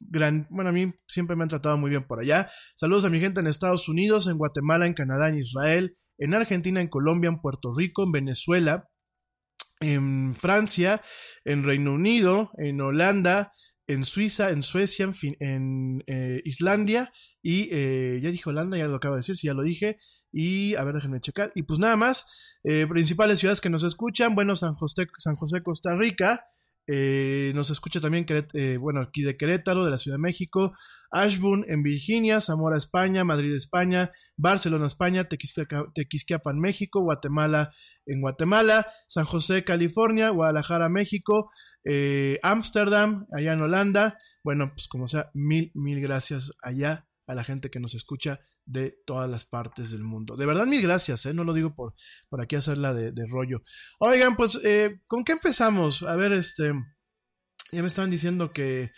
gran, 0.00 0.46
bueno, 0.50 0.70
a 0.70 0.72
mí 0.72 0.92
siempre 1.06 1.36
me 1.36 1.42
han 1.42 1.48
tratado 1.48 1.76
muy 1.76 1.90
bien 1.90 2.06
por 2.06 2.20
allá. 2.20 2.50
Saludos 2.76 3.04
a 3.04 3.10
mi 3.10 3.20
gente 3.20 3.40
en 3.40 3.46
Estados 3.46 3.88
Unidos, 3.88 4.26
en 4.26 4.38
Guatemala, 4.38 4.86
en 4.86 4.94
Canadá, 4.94 5.28
en 5.28 5.38
Israel, 5.38 5.96
en 6.18 6.34
Argentina, 6.34 6.80
en 6.80 6.88
Colombia, 6.88 7.28
en 7.28 7.40
Puerto 7.40 7.72
Rico, 7.74 8.04
en 8.04 8.12
Venezuela, 8.12 8.88
en 9.80 10.34
Francia, 10.34 11.02
en 11.44 11.64
Reino 11.64 11.94
Unido, 11.94 12.50
en 12.58 12.80
Holanda, 12.80 13.52
en 13.86 14.04
Suiza, 14.04 14.50
en 14.50 14.62
Suecia, 14.62 15.04
en, 15.04 15.14
fin, 15.14 15.36
en 15.40 16.04
eh, 16.06 16.40
Islandia 16.44 17.12
y 17.42 17.68
eh, 17.72 18.20
ya 18.22 18.30
dije 18.30 18.48
Holanda, 18.48 18.76
ya 18.76 18.86
lo 18.86 18.96
acabo 18.96 19.14
de 19.14 19.20
decir, 19.20 19.36
si 19.36 19.48
ya 19.48 19.54
lo 19.54 19.62
dije. 19.62 19.98
Y 20.30 20.76
a 20.76 20.84
ver, 20.84 20.94
déjenme 20.94 21.20
checar. 21.20 21.50
Y 21.54 21.64
pues 21.64 21.80
nada 21.80 21.96
más, 21.96 22.58
eh, 22.62 22.86
principales 22.88 23.40
ciudades 23.40 23.60
que 23.60 23.70
nos 23.70 23.82
escuchan, 23.82 24.34
bueno, 24.34 24.54
San 24.54 24.74
José, 24.74 25.08
San 25.18 25.34
José 25.34 25.62
Costa 25.62 25.96
Rica, 25.96 26.46
eh, 26.86 27.52
nos 27.54 27.70
escucha 27.70 28.00
también, 28.00 28.26
eh, 28.28 28.76
bueno, 28.76 29.00
aquí 29.00 29.22
de 29.22 29.36
Querétaro, 29.36 29.84
de 29.84 29.90
la 29.90 29.98
Ciudad 29.98 30.16
de 30.16 30.22
México, 30.22 30.72
Ashburn 31.10 31.64
en 31.68 31.82
Virginia, 31.82 32.40
Zamora, 32.40 32.76
España, 32.76 33.24
Madrid, 33.24 33.54
España, 33.54 34.10
Barcelona, 34.36 34.86
España, 34.86 35.28
Tequisquiapan, 35.28 36.58
México, 36.58 37.00
Guatemala 37.00 37.70
en 38.06 38.20
Guatemala, 38.20 38.86
San 39.06 39.24
José, 39.24 39.64
California, 39.64 40.30
Guadalajara, 40.30 40.88
México, 40.88 41.50
eh, 41.84 42.38
Ámsterdam, 42.42 43.26
allá 43.32 43.52
en 43.52 43.60
Holanda. 43.60 44.16
Bueno, 44.42 44.70
pues 44.74 44.88
como 44.88 45.08
sea, 45.08 45.30
mil, 45.34 45.70
mil 45.74 46.00
gracias 46.00 46.52
allá 46.62 47.06
a 47.26 47.34
la 47.34 47.44
gente 47.44 47.70
que 47.70 47.80
nos 47.80 47.94
escucha 47.94 48.40
de 48.70 48.96
todas 49.04 49.28
las 49.28 49.44
partes 49.44 49.90
del 49.90 50.04
mundo. 50.04 50.36
De 50.36 50.46
verdad, 50.46 50.66
mil 50.66 50.80
gracias, 50.80 51.26
¿eh? 51.26 51.34
no 51.34 51.44
lo 51.44 51.52
digo 51.52 51.74
por, 51.74 51.94
por 52.28 52.40
aquí 52.40 52.56
hacerla 52.56 52.94
de, 52.94 53.10
de 53.12 53.26
rollo. 53.26 53.62
Oigan, 53.98 54.36
pues, 54.36 54.58
eh, 54.62 55.00
¿con 55.06 55.24
qué 55.24 55.32
empezamos? 55.32 56.02
A 56.04 56.14
ver, 56.16 56.32
este, 56.32 56.72
ya 57.72 57.82
me 57.82 57.88
estaban 57.88 58.10
diciendo 58.10 58.52
que, 58.52 58.90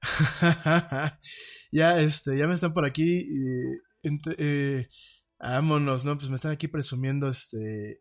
ya, 1.70 2.00
este, 2.00 2.38
ya 2.38 2.46
me 2.46 2.54
están 2.54 2.72
por 2.72 2.86
aquí, 2.86 3.28
eh, 4.38 4.88
vámonos, 5.38 6.04
¿no? 6.04 6.16
Pues 6.16 6.30
me 6.30 6.36
están 6.36 6.52
aquí 6.52 6.68
presumiendo, 6.68 7.28
este, 7.28 8.00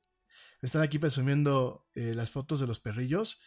me 0.61 0.67
están 0.67 0.81
aquí 0.81 0.99
presumiendo 0.99 1.85
eh, 1.95 2.13
las 2.15 2.31
fotos 2.31 2.61
de 2.61 2.67
los 2.67 2.79
perrillos. 2.79 3.41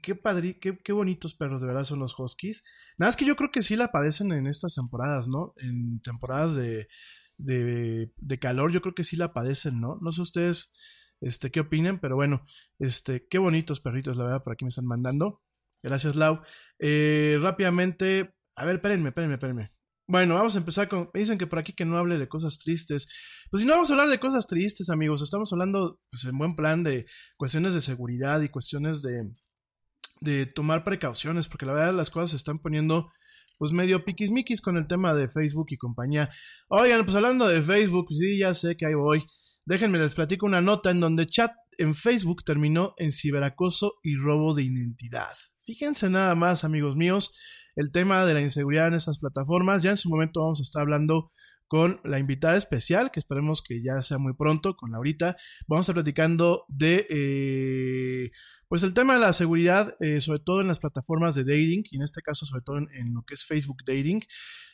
Qué, 0.00 0.14
padre, 0.14 0.58
qué, 0.58 0.92
bonitos 0.92 1.34
perros 1.34 1.60
de 1.60 1.66
verdad 1.66 1.84
son 1.84 1.98
los 1.98 2.18
huskies. 2.18 2.64
Nada 2.98 3.08
más 3.08 3.16
que 3.16 3.24
yo 3.24 3.36
creo 3.36 3.50
que 3.50 3.62
sí 3.62 3.76
la 3.76 3.92
padecen 3.92 4.32
en 4.32 4.46
estas 4.46 4.74
temporadas, 4.74 5.28
¿no? 5.28 5.54
En 5.56 6.00
temporadas 6.00 6.54
de, 6.54 6.88
de, 7.38 8.12
de 8.16 8.38
calor, 8.38 8.72
yo 8.72 8.80
creo 8.80 8.94
que 8.94 9.04
sí 9.04 9.16
la 9.16 9.32
padecen, 9.32 9.80
¿no? 9.80 9.98
No 10.00 10.12
sé 10.12 10.22
ustedes 10.22 10.70
este, 11.22 11.50
qué 11.50 11.60
opinen, 11.60 11.98
pero 12.00 12.16
bueno, 12.16 12.44
este, 12.78 13.26
qué 13.28 13.38
bonitos 13.38 13.80
perritos, 13.80 14.16
la 14.16 14.24
verdad, 14.24 14.42
por 14.42 14.52
aquí 14.52 14.64
me 14.64 14.70
están 14.70 14.86
mandando. 14.86 15.40
Gracias, 15.82 16.16
Lau. 16.16 16.42
Eh, 16.78 17.38
rápidamente, 17.40 18.34
a 18.56 18.64
ver, 18.64 18.76
espérenme, 18.76 19.08
espérenme, 19.10 19.34
espérenme. 19.34 19.72
Bueno, 20.08 20.34
vamos 20.34 20.54
a 20.56 20.58
empezar 20.58 20.88
con. 20.88 21.10
Me 21.14 21.20
dicen 21.20 21.38
que 21.38 21.46
por 21.46 21.58
aquí 21.58 21.72
que 21.72 21.84
no 21.84 21.96
hable 21.96 22.18
de 22.18 22.28
cosas 22.28 22.58
tristes. 22.58 23.08
Pues 23.50 23.60
si 23.60 23.66
no 23.66 23.74
vamos 23.74 23.90
a 23.90 23.94
hablar 23.94 24.08
de 24.08 24.18
cosas 24.18 24.46
tristes, 24.46 24.90
amigos. 24.90 25.22
Estamos 25.22 25.52
hablando, 25.52 26.00
pues 26.10 26.24
en 26.24 26.36
buen 26.36 26.56
plan, 26.56 26.82
de 26.82 27.06
cuestiones 27.36 27.72
de 27.72 27.80
seguridad 27.80 28.40
y 28.42 28.48
cuestiones 28.48 29.00
de, 29.02 29.30
de 30.22 30.46
tomar 30.46 30.84
precauciones, 30.84 31.48
porque 31.48 31.66
la 31.66 31.72
verdad 31.72 31.94
las 31.94 32.10
cosas 32.10 32.30
se 32.30 32.36
están 32.36 32.58
poniendo 32.58 33.10
pues 33.58 33.72
medio 33.72 34.04
piquismiquis 34.04 34.60
con 34.60 34.76
el 34.76 34.86
tema 34.86 35.14
de 35.14 35.28
Facebook 35.28 35.66
y 35.70 35.76
compañía. 35.76 36.30
Oigan, 36.68 37.04
pues 37.04 37.16
hablando 37.16 37.46
de 37.46 37.62
Facebook, 37.62 38.06
sí, 38.10 38.38
ya 38.38 38.54
sé 38.54 38.76
que 38.76 38.86
ahí 38.86 38.94
voy. 38.94 39.24
Déjenme 39.66 39.98
les 39.98 40.14
platico 40.14 40.46
una 40.46 40.60
nota 40.60 40.90
en 40.90 41.00
donde 41.00 41.26
chat 41.26 41.52
en 41.78 41.94
Facebook 41.94 42.44
terminó 42.44 42.94
en 42.98 43.12
ciberacoso 43.12 43.94
y 44.02 44.16
robo 44.16 44.54
de 44.54 44.64
identidad. 44.64 45.32
Fíjense 45.64 46.10
nada 46.10 46.34
más, 46.34 46.64
amigos 46.64 46.96
míos, 46.96 47.36
el 47.76 47.92
tema 47.92 48.26
de 48.26 48.34
la 48.34 48.40
inseguridad 48.40 48.88
en 48.88 48.94
estas 48.94 49.18
plataformas. 49.18 49.82
Ya 49.82 49.90
en 49.90 49.96
su 49.96 50.08
momento 50.08 50.40
vamos 50.42 50.60
a 50.60 50.62
estar 50.62 50.82
hablando 50.82 51.30
con 51.68 52.00
la 52.04 52.18
invitada 52.18 52.56
especial, 52.56 53.10
que 53.10 53.18
esperemos 53.18 53.62
que 53.62 53.82
ya 53.82 54.02
sea 54.02 54.18
muy 54.18 54.34
pronto, 54.34 54.76
con 54.76 54.90
Laurita. 54.90 55.36
Vamos 55.66 55.84
a 55.84 55.92
estar 55.92 55.94
platicando 55.94 56.66
de 56.68 57.06
eh, 57.08 58.30
pues 58.72 58.84
el 58.84 58.94
tema 58.94 59.12
de 59.12 59.20
la 59.20 59.34
seguridad, 59.34 59.94
eh, 60.00 60.18
sobre 60.22 60.38
todo 60.38 60.62
en 60.62 60.66
las 60.66 60.78
plataformas 60.78 61.34
de 61.34 61.44
dating, 61.44 61.84
y 61.90 61.96
en 61.96 62.04
este 62.04 62.22
caso 62.22 62.46
sobre 62.46 62.62
todo 62.62 62.78
en, 62.78 63.12
lo 63.12 63.22
que 63.22 63.34
es 63.34 63.44
Facebook 63.44 63.82
Dating. 63.84 64.22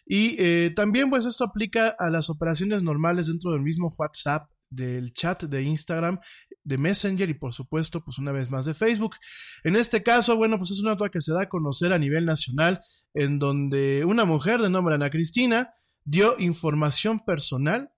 Y 0.06 0.36
eh, 0.38 0.72
también 0.76 1.10
pues 1.10 1.26
esto 1.26 1.42
aplica 1.42 1.96
a 1.98 2.08
las 2.08 2.30
operaciones 2.30 2.84
normales 2.84 3.26
dentro 3.26 3.50
del 3.50 3.60
mismo 3.60 3.92
WhatsApp, 3.98 4.48
del 4.70 5.12
chat 5.12 5.42
de 5.42 5.64
Instagram, 5.64 6.20
de 6.62 6.78
Messenger 6.78 7.28
y 7.28 7.34
por 7.34 7.52
supuesto 7.52 8.04
pues 8.04 8.18
una 8.18 8.30
vez 8.30 8.52
más 8.52 8.66
de 8.66 8.74
Facebook. 8.74 9.16
En 9.64 9.74
este 9.74 10.04
caso, 10.04 10.36
bueno, 10.36 10.58
pues 10.58 10.70
es 10.70 10.78
una 10.78 10.90
nota 10.92 11.08
que 11.08 11.20
se 11.20 11.32
da 11.32 11.42
a 11.42 11.48
conocer 11.48 11.92
a 11.92 11.98
nivel 11.98 12.24
nacional 12.24 12.80
en 13.14 13.40
donde 13.40 14.04
una 14.04 14.24
mujer 14.24 14.62
de 14.62 14.70
nombre 14.70 14.94
Ana 14.94 15.10
Cristina 15.10 15.74
dio 16.04 16.38
información 16.38 17.18
personal, 17.18 17.90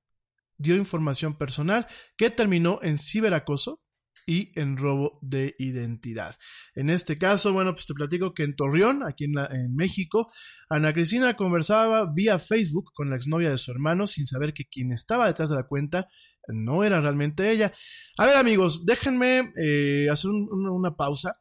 dio 0.57 0.77
información 0.77 1.37
personal 1.37 1.87
que 2.17 2.31
terminó 2.31 2.79
en 2.83 2.97
ciberacoso 2.97 3.83
y 4.31 4.53
en 4.55 4.77
robo 4.77 5.19
de 5.23 5.57
identidad. 5.59 6.37
En 6.77 6.89
este 6.89 7.19
caso, 7.19 7.53
bueno, 7.53 7.75
pues 7.75 7.89
te 7.89 7.95
platico 7.95 8.33
que 8.33 8.45
en 8.45 8.55
Torreón, 8.55 9.03
aquí 9.03 9.25
en, 9.25 9.37
en 9.37 9.75
México, 9.75 10.31
Ana 10.69 10.93
Cristina 10.93 11.35
conversaba 11.35 12.09
vía 12.15 12.39
Facebook 12.39 12.93
con 12.95 13.11
la 13.11 13.17
exnovia 13.17 13.51
de 13.51 13.59
su 13.59 13.73
hermano 13.73 14.07
sin 14.07 14.29
saber 14.29 14.55
que 14.55 14.67
quien 14.67 14.93
estaba 14.93 15.27
detrás 15.27 15.51
de 15.51 15.57
la 15.57 15.67
cuenta 15.67 16.07
no 16.47 16.85
era 16.85 17.01
realmente 17.01 17.51
ella. 17.51 17.73
A 18.19 18.27
ver 18.27 18.37
amigos, 18.37 18.87
déjenme 18.87 19.53
eh, 19.61 20.07
hacer 20.09 20.31
una 20.31 20.95
pausa. 20.95 21.33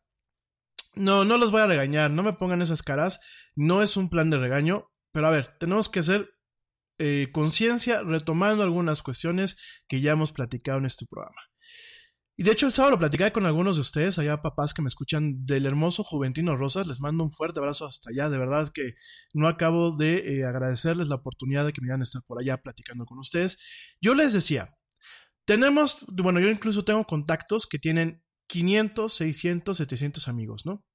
No, 0.95 1.25
no 1.25 1.37
los 1.37 1.51
voy 1.51 1.61
a 1.61 1.67
regañar, 1.67 2.09
no 2.09 2.23
me 2.23 2.33
pongan 2.33 2.63
esas 2.63 2.81
caras, 2.81 3.19
no 3.55 3.83
es 3.83 3.97
un 3.97 4.09
plan 4.09 4.31
de 4.31 4.39
regaño, 4.39 4.89
pero 5.11 5.27
a 5.27 5.31
ver, 5.31 5.55
tenemos 5.59 5.89
que 5.89 6.01
ser 6.01 6.31
eh, 6.97 7.29
conciencia 7.31 8.01
retomando 8.01 8.63
algunas 8.63 9.03
cuestiones 9.03 9.83
que 9.87 10.01
ya 10.01 10.13
hemos 10.13 10.33
platicado 10.33 10.79
en 10.79 10.85
este 10.85 11.05
programa. 11.05 11.48
Y 12.39 12.43
de 12.43 12.51
hecho 12.51 12.67
el 12.67 12.71
sábado 12.71 12.91
lo 12.91 12.99
platicé 12.99 13.33
con 13.33 13.45
algunos 13.45 13.75
de 13.75 13.81
ustedes, 13.81 14.17
allá 14.17 14.41
papás 14.41 14.73
que 14.73 14.81
me 14.81 14.87
escuchan 14.87 15.45
del 15.45 15.65
hermoso 15.65 16.05
Juventino 16.05 16.55
Rosas, 16.55 16.87
les 16.87 17.01
mando 17.01 17.21
un 17.21 17.31
fuerte 17.31 17.59
abrazo 17.59 17.85
hasta 17.85 18.11
allá, 18.11 18.29
de 18.29 18.37
verdad 18.37 18.71
que 18.73 18.93
no 19.33 19.49
acabo 19.49 19.93
de 19.93 20.39
eh, 20.39 20.45
agradecerles 20.45 21.09
la 21.09 21.15
oportunidad 21.15 21.65
de 21.65 21.73
que 21.73 21.81
me 21.81 21.91
a 21.91 21.97
estar 21.97 22.23
por 22.23 22.39
allá 22.39 22.55
platicando 22.61 23.05
con 23.05 23.19
ustedes. 23.19 23.59
Yo 23.99 24.15
les 24.15 24.31
decía, 24.31 24.73
tenemos, 25.43 25.97
bueno, 26.07 26.39
yo 26.39 26.49
incluso 26.49 26.85
tengo 26.85 27.03
contactos 27.03 27.67
que 27.67 27.77
tienen 27.77 28.23
500, 28.47 29.11
600, 29.11 29.75
700 29.75 30.29
amigos, 30.29 30.65
¿no? 30.65 30.85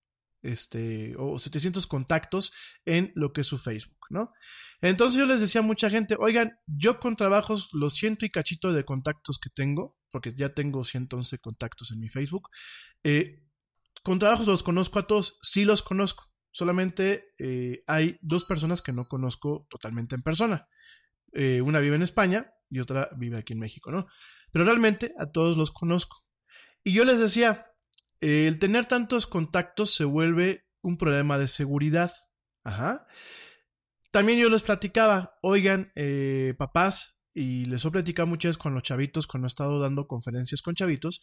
Este, 0.40 1.14
o 1.18 1.36
700 1.36 1.86
contactos 1.86 2.54
en 2.86 3.12
lo 3.16 3.34
que 3.34 3.42
es 3.42 3.46
su 3.46 3.58
Facebook, 3.58 4.06
¿no? 4.08 4.32
Entonces 4.80 5.18
yo 5.18 5.26
les 5.26 5.42
decía 5.42 5.60
a 5.60 5.64
mucha 5.64 5.90
gente, 5.90 6.16
oigan, 6.18 6.58
yo 6.66 6.98
con 6.98 7.16
trabajos, 7.16 7.68
los 7.74 7.92
ciento 7.92 8.24
y 8.24 8.30
cachito 8.30 8.72
de 8.72 8.86
contactos 8.86 9.38
que 9.38 9.50
tengo, 9.50 9.98
porque 10.14 10.32
ya 10.32 10.54
tengo 10.54 10.84
111 10.84 11.40
contactos 11.40 11.90
en 11.90 11.98
mi 11.98 12.08
Facebook, 12.08 12.48
eh, 13.02 13.42
con 14.04 14.20
trabajos 14.20 14.46
los 14.46 14.62
conozco 14.62 15.00
a 15.00 15.08
todos, 15.08 15.38
sí 15.42 15.64
los 15.64 15.82
conozco, 15.82 16.32
solamente 16.52 17.34
eh, 17.36 17.82
hay 17.88 18.16
dos 18.22 18.44
personas 18.44 18.80
que 18.80 18.92
no 18.92 19.08
conozco 19.08 19.66
totalmente 19.68 20.14
en 20.14 20.22
persona. 20.22 20.68
Eh, 21.32 21.60
una 21.62 21.80
vive 21.80 21.96
en 21.96 22.02
España 22.02 22.52
y 22.70 22.78
otra 22.78 23.10
vive 23.16 23.38
aquí 23.38 23.54
en 23.54 23.58
México, 23.58 23.90
¿no? 23.90 24.06
Pero 24.52 24.64
realmente 24.64 25.12
a 25.18 25.32
todos 25.32 25.56
los 25.56 25.72
conozco. 25.72 26.24
Y 26.84 26.92
yo 26.92 27.04
les 27.04 27.18
decía, 27.18 27.72
el 28.20 28.60
tener 28.60 28.86
tantos 28.86 29.26
contactos 29.26 29.96
se 29.96 30.04
vuelve 30.04 30.68
un 30.80 30.96
problema 30.96 31.38
de 31.38 31.48
seguridad. 31.48 32.12
Ajá. 32.62 33.04
También 34.12 34.38
yo 34.38 34.48
les 34.48 34.62
platicaba, 34.62 35.40
oigan, 35.42 35.90
papás, 36.56 37.13
y 37.34 37.64
les 37.66 37.84
he 37.84 37.90
platicado 37.90 38.26
muchas 38.26 38.50
veces 38.50 38.62
con 38.62 38.74
los 38.74 38.84
chavitos, 38.84 39.26
cuando 39.26 39.46
he 39.46 39.48
estado 39.48 39.80
dando 39.80 40.06
conferencias 40.06 40.62
con 40.62 40.74
chavitos, 40.74 41.22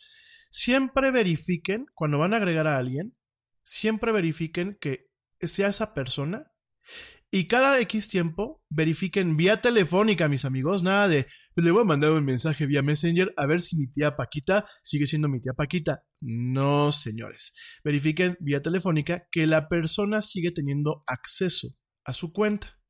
siempre 0.49 1.09
verifiquen, 1.09 1.85
cuando 1.95 2.19
van 2.19 2.33
a 2.33 2.37
agregar 2.37 2.67
a 2.67 2.77
alguien, 2.77 3.15
siempre 3.63 4.11
verifiquen 4.11 4.77
que 4.79 5.09
sea 5.39 5.69
esa 5.69 5.93
persona 5.93 6.51
y 7.33 7.47
cada 7.47 7.79
X 7.79 8.09
tiempo 8.09 8.61
verifiquen 8.69 9.37
vía 9.37 9.61
telefónica, 9.61 10.27
mis 10.27 10.43
amigos. 10.43 10.83
Nada 10.83 11.07
de, 11.07 11.27
le 11.55 11.71
voy 11.71 11.83
a 11.83 11.85
mandar 11.85 12.11
un 12.11 12.25
mensaje 12.25 12.65
vía 12.65 12.81
Messenger 12.81 13.33
a 13.37 13.45
ver 13.45 13.61
si 13.61 13.77
mi 13.77 13.87
tía 13.87 14.17
Paquita 14.17 14.65
sigue 14.83 15.07
siendo 15.07 15.29
mi 15.29 15.39
tía 15.39 15.53
Paquita. 15.53 16.03
No, 16.19 16.91
señores. 16.91 17.53
Verifiquen 17.85 18.35
vía 18.41 18.61
telefónica 18.61 19.29
que 19.31 19.47
la 19.47 19.69
persona 19.69 20.21
sigue 20.21 20.51
teniendo 20.51 21.01
acceso 21.07 21.69
a 22.03 22.11
su 22.11 22.33
cuenta. 22.33 22.80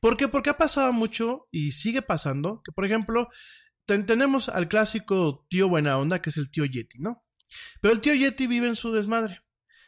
¿Por 0.00 0.16
qué? 0.16 0.28
Porque 0.28 0.50
ha 0.50 0.58
pasado 0.58 0.92
mucho 0.92 1.48
y 1.50 1.72
sigue 1.72 2.02
pasando 2.02 2.62
que, 2.64 2.72
por 2.72 2.84
ejemplo, 2.84 3.28
tenemos 3.86 4.48
al 4.48 4.68
clásico 4.68 5.46
tío 5.48 5.68
buena 5.68 5.98
onda, 5.98 6.20
que 6.20 6.30
es 6.30 6.36
el 6.36 6.50
tío 6.50 6.64
Yeti, 6.64 6.98
¿no? 6.98 7.24
Pero 7.80 7.94
el 7.94 8.00
tío 8.00 8.14
Yeti 8.14 8.46
vive 8.46 8.66
en 8.66 8.76
su 8.76 8.92
desmadre. 8.92 9.42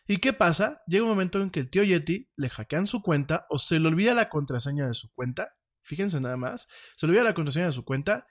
¿Y 0.06 0.18
qué 0.18 0.32
pasa? 0.32 0.82
Llega 0.86 1.04
un 1.04 1.10
momento 1.10 1.42
en 1.42 1.50
que 1.50 1.60
el 1.60 1.68
tío 1.68 1.82
Yeti 1.82 2.30
le 2.36 2.48
hackean 2.48 2.86
su 2.86 3.02
cuenta 3.02 3.44
o 3.50 3.58
se 3.58 3.78
le 3.78 3.88
olvida 3.88 4.14
la 4.14 4.30
contraseña 4.30 4.86
de 4.86 4.94
su 4.94 5.12
cuenta. 5.12 5.54
Fíjense 5.82 6.20
nada 6.20 6.36
más. 6.36 6.68
Se 6.96 7.06
le 7.06 7.10
olvida 7.10 7.24
la 7.24 7.34
contraseña 7.34 7.66
de 7.66 7.72
su 7.72 7.84
cuenta. 7.84 8.26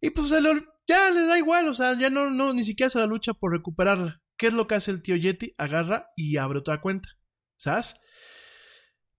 Y 0.00 0.10
pues 0.10 0.28
ya 0.28 1.10
le 1.10 1.26
da 1.26 1.38
igual. 1.38 1.66
O 1.66 1.74
sea, 1.74 1.98
ya 1.98 2.10
no, 2.10 2.30
no, 2.30 2.52
ni 2.52 2.62
siquiera 2.62 2.90
se 2.90 3.00
la 3.00 3.06
lucha 3.06 3.34
por 3.34 3.52
recuperarla. 3.52 4.22
¿Qué 4.36 4.46
es 4.46 4.54
lo 4.54 4.68
que 4.68 4.76
hace 4.76 4.92
el 4.92 5.02
tío 5.02 5.16
Yeti? 5.16 5.54
Agarra 5.58 6.10
y 6.14 6.36
abre 6.36 6.60
otra 6.60 6.80
cuenta. 6.80 7.08
¿Sabes? 7.56 7.96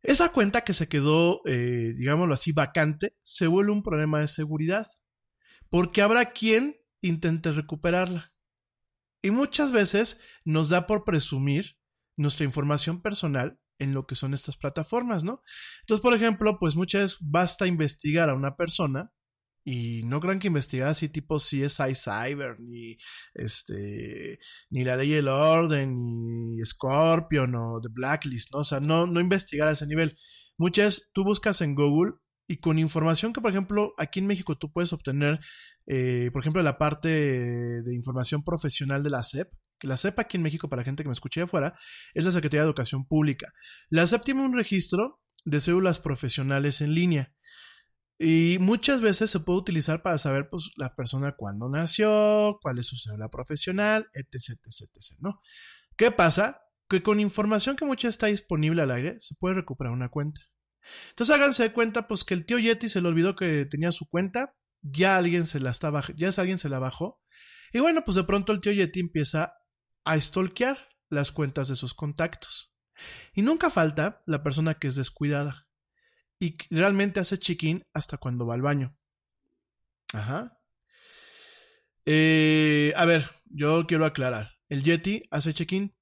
Esa 0.03 0.29
cuenta 0.29 0.61
que 0.61 0.73
se 0.73 0.87
quedó, 0.87 1.41
eh, 1.45 1.93
digámoslo 1.95 2.33
así, 2.33 2.51
vacante, 2.51 3.15
se 3.23 3.47
vuelve 3.47 3.71
un 3.71 3.83
problema 3.83 4.19
de 4.19 4.27
seguridad. 4.27 4.87
Porque 5.69 6.01
habrá 6.01 6.31
quien 6.31 6.77
intente 7.01 7.51
recuperarla. 7.51 8.31
Y 9.21 9.31
muchas 9.31 9.71
veces 9.71 10.21
nos 10.45 10.69
da 10.69 10.85
por 10.85 11.03
presumir 11.03 11.77
nuestra 12.15 12.45
información 12.45 13.01
personal 13.01 13.59
en 13.79 13.93
lo 13.93 14.07
que 14.07 14.15
son 14.15 14.33
estas 14.33 14.57
plataformas, 14.57 15.23
¿no? 15.23 15.41
Entonces, 15.81 16.01
por 16.01 16.15
ejemplo, 16.15 16.57
pues 16.59 16.75
muchas 16.75 17.01
veces 17.01 17.17
basta 17.21 17.67
investigar 17.67 18.29
a 18.29 18.35
una 18.35 18.55
persona 18.55 19.11
y 19.69 20.03
no 20.03 20.21
crean 20.21 20.39
que 20.39 20.47
investigar 20.47 20.87
así 20.87 21.09
tipo 21.09 21.39
CSI 21.39 21.93
Cyber, 21.93 22.57
ni 22.61 22.95
este, 23.33 24.39
ni 24.69 24.85
la 24.85 24.95
ley 24.95 25.09
del 25.09 25.27
orden, 25.27 25.93
ni 25.93 26.63
Scorpion 26.63 27.53
o 27.53 27.81
The 27.81 27.89
Blacklist, 27.91 28.53
¿no? 28.53 28.59
O 28.59 28.63
sea, 28.63 28.79
no, 28.79 29.05
no 29.07 29.19
investigar 29.19 29.67
a 29.67 29.71
ese 29.71 29.85
nivel. 29.85 30.17
Muchas, 30.57 31.11
tú 31.13 31.25
buscas 31.25 31.59
en 31.59 31.75
Google 31.75 32.13
y 32.47 32.61
con 32.61 32.79
información 32.79 33.33
que, 33.33 33.41
por 33.41 33.51
ejemplo, 33.51 33.93
aquí 33.97 34.19
en 34.19 34.27
México 34.27 34.57
tú 34.57 34.71
puedes 34.71 34.93
obtener, 34.93 35.41
eh, 35.85 36.29
por 36.31 36.43
ejemplo, 36.43 36.63
la 36.63 36.77
parte 36.77 37.09
de 37.09 37.93
información 37.93 38.45
profesional 38.45 39.03
de 39.03 39.09
la 39.09 39.21
SEP, 39.21 39.51
que 39.79 39.89
la 39.89 39.97
SEP 39.97 40.17
aquí 40.17 40.37
en 40.37 40.43
México, 40.43 40.69
para 40.69 40.85
gente 40.85 41.03
que 41.03 41.09
me 41.09 41.13
escuche 41.13 41.41
de 41.41 41.43
afuera, 41.43 41.77
es 42.13 42.23
la 42.23 42.31
Secretaría 42.31 42.61
de 42.61 42.67
Educación 42.67 43.05
Pública. 43.05 43.51
La 43.89 44.07
SEP 44.07 44.23
tiene 44.23 44.45
un 44.45 44.53
registro 44.53 45.21
de 45.43 45.59
células 45.59 45.99
profesionales 45.99 46.79
en 46.79 46.93
línea. 46.93 47.33
Y 48.19 48.57
muchas 48.59 49.01
veces 49.01 49.29
se 49.29 49.39
puede 49.39 49.59
utilizar 49.59 50.01
para 50.01 50.17
saber 50.17 50.49
pues, 50.49 50.71
la 50.75 50.95
persona 50.95 51.35
cuándo 51.35 51.69
nació, 51.69 52.57
cuál 52.61 52.79
es 52.79 52.87
su 52.87 52.97
célula 52.97 53.29
profesional, 53.29 54.07
etc, 54.13 54.57
etc, 54.65 54.89
etc, 54.95 55.19
¿no? 55.19 55.39
¿Qué 55.95 56.11
pasa? 56.11 56.61
Que 56.89 57.03
con 57.03 57.19
información 57.19 57.75
que 57.75 57.85
mucha 57.85 58.07
está 58.07 58.27
disponible 58.27 58.81
al 58.81 58.91
aire, 58.91 59.19
se 59.19 59.35
puede 59.39 59.55
recuperar 59.55 59.93
una 59.93 60.09
cuenta. 60.09 60.41
Entonces 61.09 61.35
háganse 61.35 61.71
cuenta 61.73 62.07
pues 62.07 62.23
que 62.23 62.33
el 62.33 62.45
tío 62.45 62.57
Yeti 62.57 62.89
se 62.89 63.01
le 63.01 63.09
olvidó 63.09 63.35
que 63.35 63.65
tenía 63.65 63.91
su 63.91 64.07
cuenta, 64.07 64.55
ya 64.81 65.17
alguien 65.17 65.45
se 65.45 65.59
la 65.59 65.69
estaba, 65.69 66.03
ya 66.15 66.29
alguien 66.37 66.57
se 66.57 66.69
la 66.69 66.79
bajó. 66.79 67.21
Y 67.71 67.79
bueno, 67.79 68.03
pues 68.03 68.15
de 68.15 68.23
pronto 68.23 68.51
el 68.51 68.61
tío 68.61 68.71
Yeti 68.71 69.01
empieza 69.01 69.53
a 70.05 70.19
stalkear 70.19 70.87
las 71.09 71.31
cuentas 71.31 71.67
de 71.67 71.75
sus 71.75 71.93
contactos. 71.93 72.73
Y 73.33 73.43
nunca 73.43 73.69
falta 73.69 74.23
la 74.25 74.41
persona 74.41 74.73
que 74.75 74.87
es 74.87 74.95
descuidada 74.95 75.66
y 76.39 76.57
realmente 76.69 77.19
hace 77.19 77.37
check-in 77.37 77.85
hasta 77.93 78.17
cuando 78.17 78.45
va 78.45 78.53
al 78.53 78.61
baño. 78.61 78.95
Ajá. 80.13 80.59
Eh, 82.05 82.93
a 82.95 83.05
ver, 83.05 83.29
yo 83.45 83.85
quiero 83.87 84.05
aclarar. 84.05 84.51
El 84.69 84.83
Yeti 84.83 85.23
hace 85.31 85.53
check-in. 85.53 85.95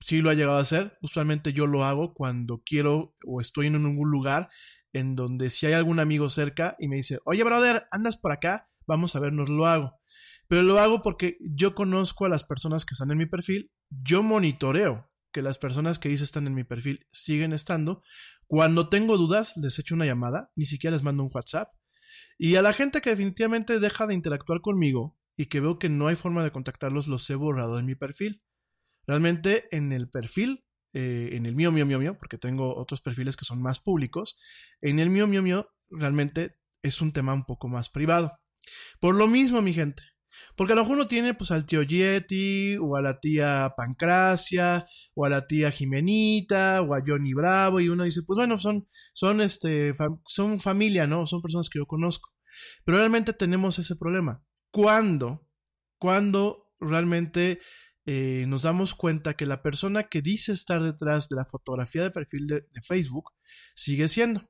Sí 0.00 0.20
lo 0.20 0.30
ha 0.30 0.34
llegado 0.34 0.58
a 0.58 0.62
hacer. 0.62 0.98
Usualmente 1.00 1.52
yo 1.52 1.66
lo 1.66 1.84
hago 1.84 2.14
cuando 2.14 2.62
quiero 2.64 3.14
o 3.24 3.40
estoy 3.40 3.66
en 3.66 3.76
algún 3.76 4.10
lugar 4.10 4.50
en 4.92 5.14
donde 5.14 5.50
si 5.50 5.66
hay 5.66 5.72
algún 5.72 6.00
amigo 6.00 6.28
cerca 6.28 6.76
y 6.78 6.88
me 6.88 6.96
dice, 6.96 7.18
oye, 7.24 7.44
brother, 7.44 7.86
andas 7.90 8.18
por 8.18 8.32
acá, 8.32 8.68
vamos 8.86 9.16
a 9.16 9.20
vernos, 9.20 9.48
lo 9.48 9.66
hago. 9.66 10.00
Pero 10.48 10.62
lo 10.62 10.78
hago 10.78 11.02
porque 11.02 11.38
yo 11.40 11.74
conozco 11.74 12.26
a 12.26 12.28
las 12.28 12.44
personas 12.44 12.84
que 12.84 12.94
están 12.94 13.10
en 13.10 13.18
mi 13.18 13.26
perfil, 13.26 13.72
yo 13.88 14.22
monitoreo 14.22 15.10
que 15.32 15.42
las 15.42 15.58
personas 15.58 15.98
que 15.98 16.10
dice 16.10 16.24
están 16.24 16.46
en 16.46 16.54
mi 16.54 16.64
perfil 16.64 17.06
siguen 17.10 17.52
estando. 17.52 18.02
Cuando 18.52 18.90
tengo 18.90 19.16
dudas, 19.16 19.56
les 19.56 19.78
echo 19.78 19.94
una 19.94 20.04
llamada, 20.04 20.52
ni 20.56 20.66
siquiera 20.66 20.94
les 20.94 21.02
mando 21.02 21.22
un 21.22 21.30
WhatsApp. 21.32 21.72
Y 22.36 22.56
a 22.56 22.60
la 22.60 22.74
gente 22.74 23.00
que 23.00 23.08
definitivamente 23.08 23.80
deja 23.80 24.06
de 24.06 24.12
interactuar 24.12 24.60
conmigo 24.60 25.16
y 25.34 25.46
que 25.46 25.60
veo 25.60 25.78
que 25.78 25.88
no 25.88 26.08
hay 26.08 26.16
forma 26.16 26.44
de 26.44 26.50
contactarlos, 26.50 27.06
los 27.06 27.30
he 27.30 27.34
borrado 27.34 27.78
en 27.78 27.86
mi 27.86 27.94
perfil. 27.94 28.42
Realmente 29.06 29.74
en 29.74 29.90
el 29.90 30.10
perfil, 30.10 30.66
eh, 30.92 31.30
en 31.32 31.46
el 31.46 31.54
mío, 31.54 31.72
mío, 31.72 31.86
mío, 31.86 31.98
mío, 31.98 32.18
porque 32.18 32.36
tengo 32.36 32.76
otros 32.76 33.00
perfiles 33.00 33.38
que 33.38 33.46
son 33.46 33.62
más 33.62 33.80
públicos, 33.80 34.38
en 34.82 34.98
el 34.98 35.08
mío, 35.08 35.26
mío, 35.26 35.40
mío, 35.40 35.70
realmente 35.88 36.58
es 36.82 37.00
un 37.00 37.14
tema 37.14 37.32
un 37.32 37.46
poco 37.46 37.68
más 37.68 37.88
privado. 37.88 38.38
Por 39.00 39.14
lo 39.14 39.28
mismo, 39.28 39.62
mi 39.62 39.72
gente, 39.72 40.02
porque 40.56 40.72
a 40.72 40.76
lo 40.76 40.82
mejor 40.82 40.96
uno 40.96 41.08
tiene 41.08 41.34
pues 41.34 41.50
al 41.50 41.66
tío 41.66 41.82
Yeti, 41.82 42.76
o 42.80 42.96
a 42.96 43.02
la 43.02 43.20
tía 43.20 43.72
Pancracia, 43.76 44.86
o 45.14 45.24
a 45.24 45.28
la 45.28 45.46
tía 45.46 45.70
Jimenita, 45.70 46.82
o 46.82 46.94
a 46.94 47.02
Johnny 47.04 47.34
Bravo, 47.34 47.80
y 47.80 47.88
uno 47.88 48.04
dice, 48.04 48.22
pues 48.26 48.36
bueno, 48.36 48.58
son, 48.58 48.88
son, 49.14 49.40
este, 49.40 49.94
son 50.26 50.60
familia, 50.60 51.06
¿no? 51.06 51.26
Son 51.26 51.42
personas 51.42 51.68
que 51.68 51.78
yo 51.78 51.86
conozco. 51.86 52.32
Pero 52.84 52.98
realmente 52.98 53.32
tenemos 53.32 53.78
ese 53.78 53.96
problema. 53.96 54.44
¿Cuándo? 54.70 55.48
Cuando 55.98 56.72
realmente 56.80 57.60
eh, 58.06 58.44
nos 58.48 58.62
damos 58.62 58.94
cuenta 58.94 59.34
que 59.34 59.46
la 59.46 59.62
persona 59.62 60.04
que 60.04 60.22
dice 60.22 60.52
estar 60.52 60.82
detrás 60.82 61.28
de 61.28 61.36
la 61.36 61.44
fotografía 61.44 62.02
de 62.02 62.10
perfil 62.10 62.46
de 62.46 62.64
Facebook 62.82 63.32
sigue 63.74 64.08
siendo. 64.08 64.48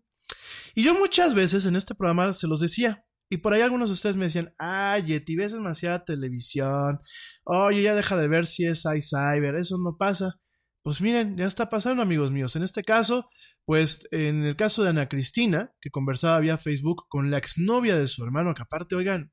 Y 0.74 0.84
yo 0.84 0.94
muchas 0.94 1.34
veces 1.34 1.66
en 1.66 1.76
este 1.76 1.94
programa 1.94 2.32
se 2.32 2.46
los 2.46 2.60
decía, 2.60 3.04
y 3.32 3.38
por 3.38 3.54
ahí 3.54 3.62
algunos 3.62 3.88
de 3.88 3.94
ustedes 3.94 4.14
me 4.16 4.26
decían, 4.26 4.54
ay, 4.58 5.04
Yeti, 5.04 5.36
ves 5.36 5.52
demasiada 5.52 6.04
televisión. 6.04 7.00
Oye, 7.44 7.80
ya 7.80 7.94
deja 7.94 8.14
de 8.18 8.28
ver 8.28 8.44
si 8.44 8.66
es 8.66 8.84
iCyber, 8.84 9.54
eso 9.56 9.78
no 9.78 9.96
pasa. 9.96 10.34
Pues 10.82 11.00
miren, 11.00 11.38
ya 11.38 11.46
está 11.46 11.70
pasando, 11.70 12.02
amigos 12.02 12.30
míos. 12.30 12.56
En 12.56 12.62
este 12.62 12.82
caso, 12.84 13.30
pues 13.64 14.06
en 14.10 14.44
el 14.44 14.54
caso 14.54 14.82
de 14.82 14.90
Ana 14.90 15.08
Cristina, 15.08 15.72
que 15.80 15.88
conversaba 15.88 16.40
vía 16.40 16.58
Facebook 16.58 17.06
con 17.08 17.30
la 17.30 17.38
exnovia 17.38 17.96
de 17.96 18.06
su 18.06 18.22
hermano, 18.22 18.54
que 18.54 18.64
aparte, 18.64 18.96
oigan, 18.96 19.32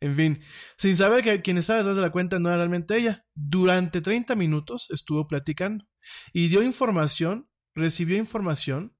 en 0.00 0.14
fin, 0.14 0.40
sin 0.76 0.96
saber 0.96 1.24
que 1.24 1.42
quien 1.42 1.58
estaba 1.58 1.78
detrás 1.80 1.96
de 1.96 2.02
la 2.02 2.12
cuenta 2.12 2.38
no 2.38 2.50
era 2.50 2.58
realmente 2.58 2.96
ella, 2.96 3.26
durante 3.34 4.00
30 4.00 4.36
minutos 4.36 4.86
estuvo 4.90 5.26
platicando 5.26 5.86
y 6.32 6.46
dio 6.46 6.62
información, 6.62 7.48
recibió 7.74 8.16
información 8.16 8.94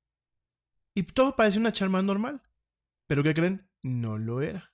Y 0.92 1.04
todo 1.04 1.36
parecía 1.36 1.60
una 1.60 1.72
charla 1.72 2.02
normal. 2.02 2.42
Pero 3.08 3.24
¿qué 3.24 3.34
creen? 3.34 3.68
No 3.82 4.18
lo 4.18 4.40
era. 4.40 4.72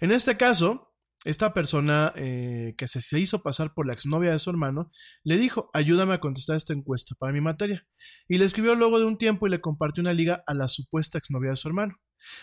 En 0.00 0.10
este 0.10 0.36
caso, 0.36 0.94
esta 1.24 1.54
persona 1.54 2.12
eh, 2.16 2.74
que 2.76 2.88
se, 2.88 3.00
se, 3.00 3.18
hizo 3.18 3.42
pasar 3.42 3.72
por 3.74 3.86
la 3.86 3.92
exnovia 3.92 4.32
de 4.32 4.38
su 4.38 4.50
hermano 4.50 4.90
le 5.22 5.36
dijo, 5.36 5.70
ayúdame 5.72 6.14
a 6.14 6.20
contestar 6.20 6.56
esta 6.56 6.72
encuesta 6.72 7.14
para 7.18 7.32
mi 7.32 7.40
materia. 7.40 7.86
Y 8.28 8.38
le 8.38 8.44
escribió 8.44 8.74
luego 8.74 8.98
de 8.98 9.06
un 9.06 9.18
tiempo 9.18 9.46
y 9.46 9.50
le 9.50 9.60
compartió 9.60 10.02
una 10.02 10.12
liga 10.12 10.42
a 10.46 10.54
la 10.54 10.68
supuesta 10.68 11.18
exnovia 11.18 11.50
de 11.50 11.56
su 11.56 11.68
hermano. 11.68 11.96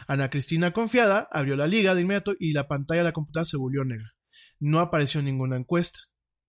Ana 0.08 0.30
Cristina, 0.30 0.74
confiada, 0.74 1.28
abrió 1.32 1.56
la 1.56 1.68
liga 1.68 1.94
de 1.94 2.02
inmediato 2.02 2.36
y 2.40 2.54
la 2.54 2.68
pantalla 2.68 3.02
de 3.02 3.06
la 3.06 3.13
computadora 3.13 3.46
se 3.46 3.58
volvió 3.58 3.84
negra. 3.84 4.13
No 4.60 4.80
apareció 4.80 5.22
ninguna 5.22 5.56
encuesta. 5.56 6.00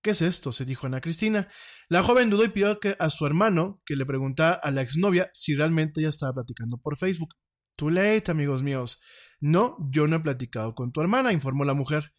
¿Qué 0.02 0.10
es 0.10 0.22
esto? 0.22 0.52
se 0.52 0.64
dijo 0.64 0.86
Ana 0.86 1.00
Cristina. 1.00 1.48
La 1.88 2.02
joven 2.02 2.30
dudó 2.30 2.44
y 2.44 2.48
pidió 2.48 2.78
que 2.78 2.96
a 2.98 3.10
su 3.10 3.26
hermano 3.26 3.82
que 3.84 3.96
le 3.96 4.06
preguntara 4.06 4.54
a 4.54 4.70
la 4.70 4.82
exnovia 4.82 5.30
si 5.34 5.54
realmente 5.54 6.00
ella 6.00 6.10
estaba 6.10 6.34
platicando 6.34 6.78
por 6.78 6.96
Facebook. 6.96 7.34
Too 7.78 7.90
late, 7.90 8.32
amigos 8.32 8.64
míos. 8.64 9.00
No, 9.38 9.76
yo 9.92 10.08
no 10.08 10.16
he 10.16 10.20
platicado 10.20 10.74
con 10.74 10.90
tu 10.90 11.00
hermana, 11.00 11.32
informó 11.32 11.64
la 11.64 11.74
mujer. 11.74 12.12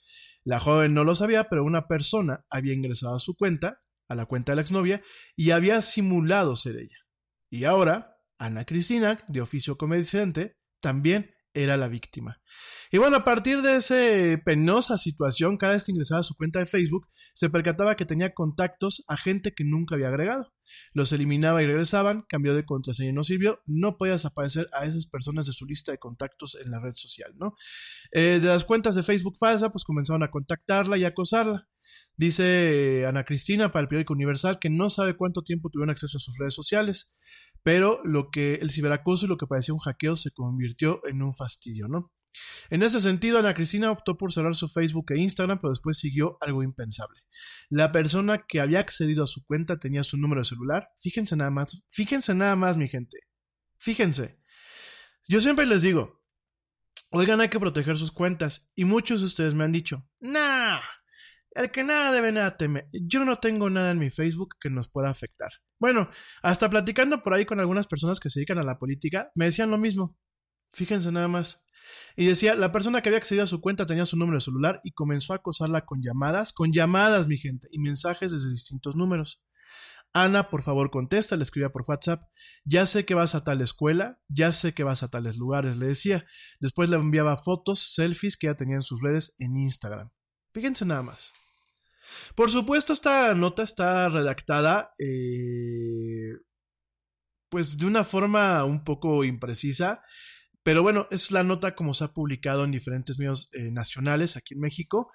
La 0.46 0.58
joven 0.58 0.94
no 0.94 1.04
lo 1.04 1.16
sabía, 1.16 1.50
pero 1.50 1.66
una 1.66 1.86
persona 1.86 2.46
había 2.50 2.74
ingresado 2.74 3.18
a 3.18 3.20
su 3.20 3.36
cuenta, 3.36 3.82
a 4.08 4.16
la 4.16 4.26
cuenta 4.26 4.54
de 4.54 4.56
la 4.56 4.62
exnovia, 4.62 5.04
y 5.36 5.52
había 5.52 5.82
simulado 5.82 6.56
ser 6.56 6.78
ella. 6.78 6.96
Y 7.50 7.66
ahora, 7.66 8.16
Ana 8.38 8.64
Cristina, 8.64 9.20
de 9.28 9.42
oficio 9.42 9.78
comediante, 9.78 10.56
también 10.80 11.36
era 11.64 11.78
la 11.78 11.88
víctima. 11.88 12.42
Y 12.92 12.98
bueno, 12.98 13.18
a 13.18 13.24
partir 13.24 13.62
de 13.62 13.76
esa 13.76 14.42
penosa 14.44 14.98
situación, 14.98 15.58
cada 15.58 15.74
vez 15.74 15.84
que 15.84 15.92
ingresaba 15.92 16.22
a 16.22 16.24
su 16.24 16.36
cuenta 16.36 16.60
de 16.60 16.66
Facebook, 16.66 17.08
se 17.34 17.50
percataba 17.50 17.96
que 17.96 18.06
tenía 18.06 18.34
contactos 18.34 19.04
a 19.08 19.16
gente 19.16 19.54
que 19.54 19.64
nunca 19.64 19.96
había 19.96 20.08
agregado. 20.08 20.54
Los 20.94 21.14
eliminaba 21.14 21.62
y 21.62 21.68
regresaban, 21.68 22.26
cambió 22.28 22.56
de 22.56 22.66
contraseña 22.66 23.10
y 23.10 23.14
no 23.14 23.24
sirvió, 23.24 23.62
no 23.66 23.98
podía 23.98 24.14
desaparecer 24.14 24.70
a 24.74 24.86
esas 24.86 25.08
personas 25.08 25.46
de 25.46 25.54
su 25.54 25.66
lista 25.66 25.92
de 25.92 26.00
contactos 26.00 26.58
en 26.64 26.72
la 26.72 26.80
red 26.80 26.94
social, 26.96 27.34
¿no? 27.38 27.56
Eh, 28.12 28.40
de 28.42 28.48
las 28.48 28.64
cuentas 28.64 28.96
de 28.96 29.04
Facebook 29.04 29.38
falsa, 29.40 29.72
pues 29.72 29.84
comenzaron 29.84 30.24
a 30.24 30.32
contactarla 30.32 30.98
y 30.98 31.06
acosarla. 31.06 31.68
Dice 32.16 33.06
Ana 33.08 33.24
Cristina 33.24 33.72
para 33.72 33.84
el 33.84 33.88
periódico 33.88 34.14
Universal 34.14 34.60
que 34.60 34.70
no 34.70 34.90
sabe 34.90 35.16
cuánto 35.16 35.42
tiempo 35.42 35.70
tuvieron 35.70 35.90
acceso 35.90 36.18
a 36.18 36.20
sus 36.20 36.38
redes 36.38 36.54
sociales 36.54 37.16
pero 37.64 38.02
lo 38.04 38.30
que 38.30 38.56
el 38.56 38.72
ciberacoso 38.72 39.26
y 39.26 39.30
lo 39.30 39.38
que 39.38 39.48
parecía 39.48 39.74
un 39.74 39.80
hackeo 39.80 40.16
se 40.16 40.32
convirtió 40.32 41.02
en 41.08 41.22
un 41.22 41.34
fastidio, 41.34 41.88
¿no? 41.88 42.12
En 42.70 42.84
ese 42.84 43.02
sentido, 43.02 43.40
Ana 43.40 43.54
Cristina 43.54 43.92
optó 43.92 44.18
por 44.18 44.32
cerrar 44.32 44.56
su 44.56 44.68
Facebook 44.68 45.12
e 45.12 45.18
Instagram, 45.18 45.60
pero 45.60 45.72
después 45.72 45.98
siguió 45.98 46.38
algo 46.42 46.64
impensable. 46.64 47.22
La 47.70 47.92
persona 47.92 48.46
que 48.48 48.62
había 48.62 48.80
accedido 48.80 49.24
a 49.24 49.28
su 49.28 49.44
cuenta 49.44 49.80
tenía 49.80 50.04
su 50.04 50.18
número 50.18 50.42
de 50.42 50.46
celular. 50.46 50.90
Fíjense 51.00 51.36
nada 51.36 51.52
más, 51.52 51.84
fíjense 51.90 52.36
nada 52.36 52.56
más, 52.56 52.78
mi 52.78 52.88
gente. 52.88 53.18
Fíjense. 53.78 54.40
Yo 55.28 55.42
siempre 55.42 55.66
les 55.66 55.82
digo, 55.82 56.22
oigan, 57.12 57.42
hay 57.42 57.50
que 57.50 57.60
proteger 57.60 57.98
sus 57.98 58.12
cuentas. 58.12 58.72
Y 58.76 58.86
muchos 58.86 59.22
de 59.22 59.28
ustedes 59.28 59.54
me 59.54 59.64
han 59.64 59.72
dicho, 59.72 60.08
nah, 60.20 60.80
el 61.52 61.72
que 61.72 61.84
nada 61.84 62.12
debe 62.12 62.32
nada 62.32 62.58
teme. 62.58 62.90
Yo 62.92 63.26
no 63.26 63.40
tengo 63.40 63.70
nada 63.70 63.92
en 63.92 64.00
mi 64.00 64.10
Facebook 64.12 64.56
que 64.60 64.70
nos 64.70 64.90
pueda 64.90 65.10
afectar. 65.10 65.52
Bueno, 65.80 66.10
hasta 66.42 66.70
platicando 66.70 67.24
por 67.24 67.34
ahí 67.34 67.46
con 67.46 67.60
algunas 67.60 67.88
personas 67.88 68.20
que 68.20 68.30
se 68.30 68.40
dedican 68.40 68.58
a 68.58 68.64
la 68.64 68.78
política, 68.78 69.32
me 69.36 69.46
decían 69.46 69.72
lo 69.72 69.78
mismo. 69.78 70.18
Fíjense 70.74 71.12
nada 71.12 71.28
más. 71.28 71.66
Y 72.16 72.26
decía, 72.26 72.56
la 72.56 72.72
persona 72.72 73.02
que 73.02 73.10
había 73.10 73.18
accedido 73.18 73.46
a 73.46 73.48
su 73.48 73.62
cuenta 73.62 73.86
tenía 73.86 74.06
su 74.06 74.18
número 74.18 74.38
de 74.38 74.44
celular 74.44 74.82
y 74.84 74.92
comenzó 74.92 75.34
a 75.34 75.38
acosarla 75.38 75.86
con 75.86 76.02
llamadas, 76.02 76.54
con 76.54 76.72
llamadas, 76.72 77.28
mi 77.28 77.38
gente, 77.38 77.68
y 77.72 77.80
mensajes 77.80 78.32
desde 78.32 78.52
distintos 78.52 78.96
números. 78.96 79.42
Ana, 80.12 80.50
por 80.50 80.64
favor, 80.64 80.90
contesta, 80.90 81.36
le 81.36 81.44
escribía 81.44 81.70
por 81.70 81.86
WhatsApp. 81.88 82.24
Ya 82.66 82.86
sé 82.86 83.06
que 83.06 83.14
vas 83.14 83.36
a 83.36 83.44
tal 83.44 83.62
escuela, 83.62 84.20
ya 84.28 84.52
sé 84.52 84.74
que 84.74 84.84
vas 84.84 85.04
a 85.04 85.08
tales 85.08 85.38
lugares, 85.38 85.78
le 85.78 85.86
decía. 85.86 86.26
Después 86.60 86.90
le 86.90 86.98
enviaba 86.98 87.38
fotos, 87.38 87.94
selfies 87.94 88.36
que 88.36 88.48
ya 88.48 88.56
tenía 88.56 88.76
en 88.76 88.82
sus 88.82 89.02
redes 89.02 89.36
en 89.40 89.56
Instagram. 89.56 90.10
Fíjense 90.52 90.86
nada 90.86 91.04
más. 91.04 91.34
Por 92.36 92.52
supuesto, 92.52 92.94
esta 92.94 93.34
nota 93.36 93.64
está 93.64 94.10
redactada 94.10 94.94
eh, 95.00 96.34
pues 97.50 97.78
de 97.78 97.86
una 97.86 98.04
forma 98.04 98.64
un 98.64 98.84
poco 98.84 99.24
imprecisa, 99.24 100.02
pero 100.64 100.84
bueno, 100.84 101.08
es 101.12 101.32
la 101.32 101.44
nota 101.44 101.76
como 101.76 101.94
se 101.94 102.04
ha 102.04 102.14
publicado 102.14 102.64
en 102.64 102.72
diferentes 102.72 103.18
medios 103.18 103.50
eh, 103.54 103.72
nacionales 103.72 104.38
aquí 104.38 104.54
en 104.54 104.62
México. 104.62 105.12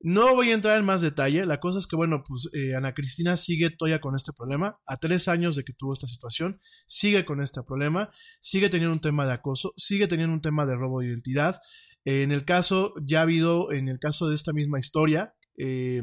No 0.00 0.34
voy 0.34 0.50
a 0.50 0.54
entrar 0.54 0.78
en 0.78 0.84
más 0.84 1.00
detalle, 1.00 1.46
la 1.46 1.60
cosa 1.60 1.78
es 1.78 1.86
que 1.86 1.94
bueno, 1.94 2.24
pues 2.26 2.50
eh, 2.54 2.74
Ana 2.74 2.92
Cristina 2.92 3.36
sigue 3.36 3.70
todavía 3.70 4.00
con 4.00 4.16
este 4.16 4.32
problema, 4.32 4.78
a 4.86 4.96
tres 4.96 5.28
años 5.28 5.54
de 5.54 5.62
que 5.62 5.74
tuvo 5.74 5.92
esta 5.92 6.08
situación, 6.08 6.58
sigue 6.86 7.24
con 7.24 7.40
este 7.40 7.62
problema, 7.62 8.10
sigue 8.40 8.68
teniendo 8.68 8.94
un 8.94 9.00
tema 9.00 9.26
de 9.26 9.32
acoso, 9.32 9.74
sigue 9.76 10.08
teniendo 10.08 10.34
un 10.34 10.40
tema 10.40 10.66
de 10.66 10.74
robo 10.74 11.00
de 11.00 11.08
identidad. 11.08 11.60
en 12.04 12.32
el 12.32 12.44
caso, 12.44 12.94
ya 13.00 13.20
ha 13.20 13.22
habido, 13.22 13.70
en 13.70 13.88
el 13.88 14.00
caso 14.00 14.28
de 14.28 14.34
esta 14.34 14.52
misma 14.52 14.80
historia, 14.80 15.34
eh, 15.56 16.02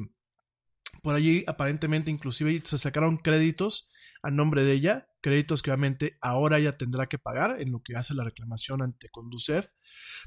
por 1.01 1.15
allí 1.15 1.43
aparentemente 1.47 2.11
inclusive 2.11 2.61
se 2.63 2.77
sacaron 2.77 3.17
créditos 3.17 3.89
a 4.21 4.31
nombre 4.31 4.63
de 4.63 4.73
ella, 4.73 5.07
créditos 5.21 5.61
que 5.61 5.71
obviamente 5.71 6.17
ahora 6.21 6.57
ella 6.59 6.77
tendrá 6.77 7.07
que 7.07 7.17
pagar 7.17 7.61
en 7.61 7.71
lo 7.71 7.81
que 7.81 7.95
hace 7.95 8.13
la 8.13 8.23
reclamación 8.23 8.81
ante 8.81 9.09
Conducef. 9.09 9.67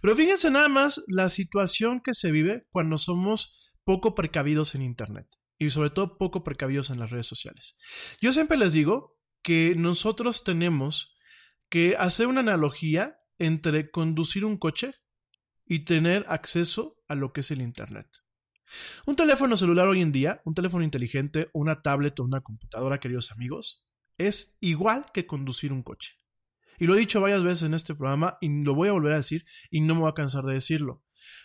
Pero 0.00 0.16
fíjense 0.16 0.50
nada 0.50 0.68
más 0.68 1.02
la 1.08 1.28
situación 1.28 2.00
que 2.00 2.14
se 2.14 2.32
vive 2.32 2.66
cuando 2.70 2.98
somos 2.98 3.72
poco 3.84 4.14
precavidos 4.14 4.74
en 4.74 4.82
Internet 4.82 5.28
y 5.58 5.70
sobre 5.70 5.90
todo 5.90 6.18
poco 6.18 6.42
precavidos 6.44 6.90
en 6.90 6.98
las 6.98 7.10
redes 7.10 7.26
sociales. 7.26 7.76
Yo 8.20 8.32
siempre 8.32 8.56
les 8.56 8.72
digo 8.72 9.18
que 9.42 9.74
nosotros 9.76 10.44
tenemos 10.44 11.16
que 11.68 11.96
hacer 11.96 12.26
una 12.26 12.40
analogía 12.40 13.18
entre 13.38 13.90
conducir 13.90 14.44
un 14.44 14.56
coche 14.56 14.94
y 15.66 15.84
tener 15.84 16.24
acceso 16.28 16.96
a 17.08 17.14
lo 17.14 17.32
que 17.32 17.40
es 17.40 17.50
el 17.50 17.60
Internet. 17.60 18.21
Un 19.06 19.16
teléfono 19.16 19.56
celular 19.56 19.88
hoy 19.88 20.02
en 20.02 20.12
día, 20.12 20.42
un 20.44 20.54
teléfono 20.54 20.84
inteligente, 20.84 21.50
una 21.52 21.82
tablet 21.82 22.18
o 22.20 22.24
una 22.24 22.40
computadora, 22.40 23.00
queridos 23.00 23.32
amigos, 23.32 23.88
es 24.18 24.58
igual 24.60 25.06
que 25.12 25.26
conducir 25.26 25.72
un 25.72 25.82
coche. 25.82 26.12
Y 26.78 26.86
lo 26.86 26.94
he 26.94 27.00
dicho 27.00 27.20
varias 27.20 27.42
veces 27.42 27.64
en 27.64 27.74
este 27.74 27.94
programa 27.94 28.38
y 28.40 28.48
lo 28.62 28.74
voy 28.74 28.88
a 28.88 28.92
volver 28.92 29.12
a 29.12 29.16
decir 29.16 29.44
y 29.70 29.80
no 29.80 29.94
me 29.94 30.00
voy 30.02 30.10
a 30.10 30.14
cansar 30.14 30.44
de 30.44 30.54
decirlo. 30.54 31.04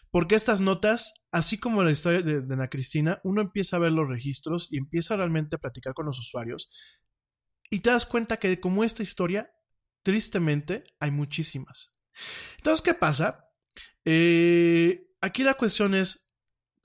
Porque 0.09 0.35
estas 0.35 0.61
notas, 0.61 1.13
así 1.31 1.59
como 1.59 1.83
la 1.83 1.91
historia 1.91 2.21
de, 2.21 2.41
de 2.41 2.53
Ana 2.53 2.69
Cristina, 2.69 3.19
uno 3.23 3.41
empieza 3.41 3.75
a 3.75 3.79
ver 3.79 3.91
los 3.91 4.07
registros 4.07 4.67
y 4.71 4.77
empieza 4.77 5.15
realmente 5.15 5.57
a 5.57 5.59
platicar 5.59 5.93
con 5.93 6.05
los 6.05 6.17
usuarios 6.17 6.69
y 7.69 7.79
te 7.79 7.89
das 7.89 8.05
cuenta 8.05 8.37
que 8.37 8.59
como 8.59 8.83
esta 8.83 9.03
historia, 9.03 9.51
tristemente, 10.03 10.83
hay 10.99 11.11
muchísimas. 11.11 11.91
Entonces, 12.57 12.81
¿qué 12.81 12.93
pasa? 12.93 13.45
Eh, 14.05 15.09
aquí 15.21 15.43
la 15.43 15.55
cuestión 15.55 15.93
es, 15.93 16.26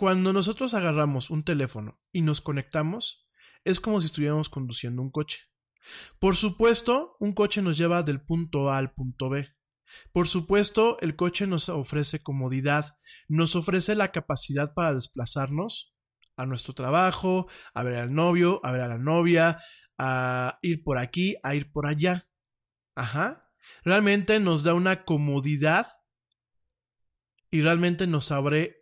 cuando 0.03 0.33
nosotros 0.33 0.75
agarramos 0.75 1.31
un 1.31 1.45
teléfono 1.45 2.01
y 2.11 2.23
nos 2.23 2.41
conectamos, 2.41 3.29
es 3.63 3.79
como 3.79 4.01
si 4.01 4.07
estuviéramos 4.07 4.49
conduciendo 4.49 5.01
un 5.01 5.13
coche. 5.13 5.43
Por 6.19 6.35
supuesto, 6.35 7.17
un 7.21 7.35
coche 7.35 7.63
nos 7.63 7.79
lleva 7.79 8.03
del 8.03 8.21
punto 8.21 8.69
A 8.69 8.79
al 8.79 8.95
punto 8.95 9.29
B. 9.31 9.55
Por 10.13 10.27
supuesto, 10.27 10.99
el 11.03 11.15
coche 11.15 11.47
nos 11.47 11.69
ofrece 11.69 12.21
comodidad, 12.21 12.99
nos 13.29 13.55
ofrece 13.55 13.95
la 13.95 14.11
capacidad 14.11 14.75
para 14.75 14.93
desplazarnos 14.93 15.95
a 16.37 16.47
nuestro 16.47 16.75
trabajo, 16.75 17.47
a 17.73 17.85
ver 17.85 18.01
al 18.01 18.13
novio, 18.13 18.61
a 18.65 18.73
ver 18.73 18.81
a 18.81 18.89
la 18.89 18.99
novia, 18.99 19.61
a 19.99 20.59
ir 20.63 20.83
por 20.83 20.99
aquí, 20.99 21.37
a 21.45 21.55
ir 21.55 21.71
por 21.71 21.87
allá. 21.87 22.29
Ajá. 22.97 23.49
Realmente 23.85 24.41
nos 24.41 24.65
da 24.65 24.75
una 24.75 25.05
comodidad 25.05 25.87
y 27.53 27.61
realmente 27.61 28.09
nos 28.09 28.33
abre 28.33 28.82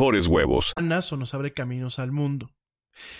huevos. 0.01 0.73
o 1.11 1.17
nos 1.17 1.33
abre 1.35 1.53
caminos 1.53 1.99
al 1.99 2.11
mundo. 2.11 2.49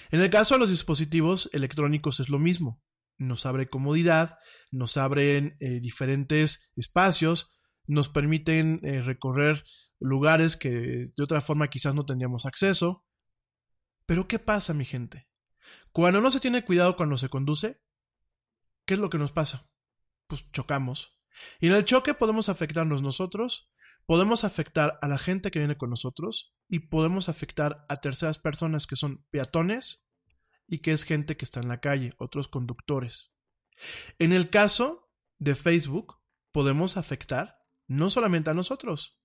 En 0.10 0.20
el 0.20 0.32
caso 0.32 0.56
de 0.56 0.60
los 0.60 0.72
dispositivos 0.72 1.48
electrónicos 1.54 2.20
es 2.20 2.30
lo 2.30 2.40
mismo. 2.40 2.82
Nos 3.20 3.46
abre 3.46 3.70
comodidad, 3.70 4.40
nos 4.72 4.98
abren 4.98 5.58
eh, 5.60 5.80
diferentes 5.80 6.72
espacios, 6.76 7.52
nos 7.86 8.10
permiten 8.10 8.80
eh, 8.82 9.04
recorrer 9.04 9.64
lugares 10.00 10.58
que 10.58 11.12
de 11.16 11.24
otra 11.24 11.40
forma 11.40 11.70
quizás 11.70 11.94
no 11.94 12.04
tendríamos 12.04 12.48
acceso. 12.48 13.06
Pero 14.08 14.28
¿qué 14.28 14.40
pasa, 14.40 14.74
mi 14.74 14.86
gente? 14.86 15.28
Cuando 15.92 16.20
no 16.20 16.32
se 16.32 16.40
tiene 16.40 16.66
cuidado 16.66 16.96
cuando 16.96 17.16
se 17.16 17.30
conduce, 17.30 17.80
¿qué 18.86 18.96
es 18.96 19.00
lo 19.00 19.12
que 19.12 19.20
nos 19.20 19.32
pasa? 19.32 19.70
Pues 20.26 20.52
chocamos. 20.52 21.22
Y 21.60 21.68
en 21.68 21.74
el 21.74 21.86
choque 21.86 22.16
podemos 22.16 22.50
afectarnos 22.50 23.04
nosotros, 23.04 23.72
podemos 24.08 24.44
afectar 24.44 24.98
a 25.00 25.08
la 25.08 25.20
gente 25.20 25.52
que 25.52 25.60
viene 25.60 25.78
con 25.78 25.92
nosotros 25.92 26.56
y 26.72 26.80
podemos 26.80 27.28
afectar 27.28 27.86
a 27.90 27.98
terceras 27.98 28.40
personas 28.40 28.88
que 28.88 28.96
son 28.96 29.26
peatones 29.30 30.08
y 30.68 30.78
que 30.78 30.94
es 30.94 31.04
gente 31.04 31.36
que 31.36 31.44
está 31.44 31.60
en 31.60 31.68
la 31.68 31.82
calle, 31.82 32.14
otros 32.18 32.48
conductores. 32.48 33.34
En 34.20 34.32
el 34.32 34.50
caso 34.50 35.12
de 35.38 35.56
Facebook, 35.56 36.22
podemos 36.54 36.96
afectar 36.96 37.60
no 37.88 38.10
solamente 38.10 38.52
a 38.52 38.54
nosotros, 38.54 39.20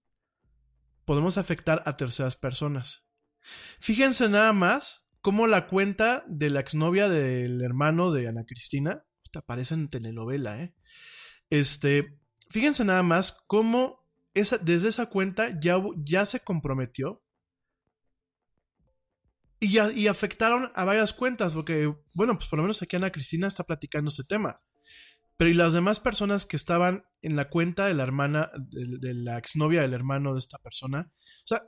podemos 1.05 1.39
afectar 1.39 1.85
a 1.87 1.95
terceras 1.95 2.35
personas. 2.35 3.07
Fíjense 3.79 4.29
nada 4.29 4.53
más 4.53 5.09
cómo 5.21 5.47
la 5.47 5.69
cuenta 5.69 6.25
de 6.27 6.51
la 6.51 6.59
exnovia 6.59 7.09
del 7.09 7.63
hermano 7.63 8.11
de 8.11 8.27
Ana 8.27 8.43
Cristina, 8.45 9.05
te 9.31 9.39
aparece 9.39 9.75
en 9.75 9.87
telenovela, 9.87 10.61
¿eh? 10.61 10.75
Este, 11.51 12.19
fíjense 12.51 12.85
nada 12.85 13.05
más 13.05 13.45
cómo 13.47 14.05
esa, 14.35 14.59
desde 14.59 14.89
esa 14.89 15.07
cuenta 15.07 15.61
ya, 15.61 15.81
ya 15.97 16.25
se 16.25 16.41
comprometió 16.41 17.23
y, 19.61 19.73
ya, 19.73 19.91
y 19.91 20.07
afectaron 20.09 20.71
a 20.75 20.85
varias 20.85 21.13
cuentas, 21.13 21.53
porque, 21.53 21.93
bueno, 22.15 22.37
pues 22.37 22.49
por 22.49 22.59
lo 22.59 22.65
menos 22.65 22.83
aquí 22.83 22.97
Ana 22.97 23.13
Cristina 23.13 23.47
está 23.47 23.65
platicando 23.65 24.09
ese 24.09 24.25
tema. 24.25 24.61
Pero 25.37 25.51
y 25.51 25.55
las 25.55 25.73
demás 25.73 26.01
personas 26.01 26.47
que 26.47 26.57
estaban 26.57 27.05
en 27.21 27.37
la 27.37 27.49
cuenta 27.49 27.87
de 27.87 27.95
la 27.95 28.03
hermana, 28.03 28.51
de, 28.57 29.15
la 29.15 29.39
exnovia 29.39 29.83
del 29.83 29.93
hermano 29.93 30.33
de 30.33 30.39
esta 30.39 30.59
persona. 30.59 31.11
O 31.11 31.47
sea, 31.47 31.63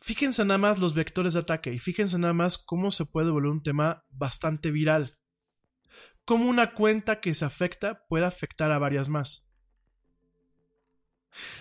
fíjense 0.00 0.44
nada 0.44 0.58
más 0.58 0.78
los 0.78 0.94
vectores 0.94 1.34
de 1.34 1.40
ataque 1.40 1.72
y 1.72 1.78
fíjense 1.78 2.18
nada 2.18 2.34
más 2.34 2.58
cómo 2.58 2.90
se 2.90 3.04
puede 3.04 3.30
volver 3.30 3.52
un 3.52 3.62
tema 3.62 4.04
bastante 4.08 4.72
viral. 4.72 5.16
Cómo 6.24 6.48
una 6.48 6.74
cuenta 6.74 7.20
que 7.20 7.34
se 7.34 7.44
afecta 7.44 8.04
puede 8.08 8.24
afectar 8.24 8.72
a 8.72 8.78
varias 8.78 9.08
más. 9.08 9.48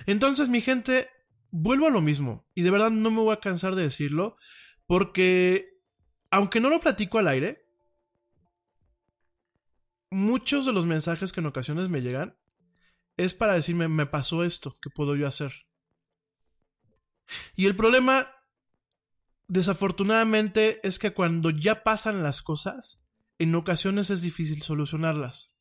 Entonces, 0.07 0.49
mi 0.49 0.61
gente, 0.61 1.07
vuelvo 1.51 1.85
a 1.85 1.91
lo 1.91 2.01
mismo. 2.01 2.47
Y 2.55 2.63
de 2.63 2.71
verdad 2.71 2.89
no 2.89 3.11
me 3.11 3.21
voy 3.21 3.33
a 3.33 3.39
cansar 3.39 3.75
de 3.75 3.83
decirlo. 3.83 4.37
Porque, 4.87 5.79
aunque 6.31 6.59
no 6.59 6.69
lo 6.69 6.79
platico 6.79 7.17
al 7.17 7.27
aire, 7.27 7.65
muchos 10.11 10.65
de 10.65 10.73
los 10.73 10.85
mensajes 10.85 11.31
que 11.31 11.39
en 11.39 11.47
ocasiones 11.47 11.89
me 11.89 12.01
llegan 12.01 12.37
es 13.17 13.33
para 13.33 13.53
decirme, 13.53 13.87
me 13.87 14.05
pasó 14.05 14.43
esto, 14.43 14.75
¿qué 14.81 14.89
puedo 14.89 15.15
yo 15.15 15.27
hacer? 15.27 15.53
Y 17.55 17.65
el 17.65 17.75
problema, 17.75 18.29
desafortunadamente, 19.47 20.85
es 20.87 20.99
que 20.99 21.13
cuando 21.13 21.49
ya 21.49 21.83
pasan 21.83 22.23
las 22.23 22.41
cosas, 22.41 23.03
en 23.39 23.55
ocasiones 23.55 24.09
es 24.09 24.21
difícil 24.21 24.61
solucionarlas. 24.61 25.53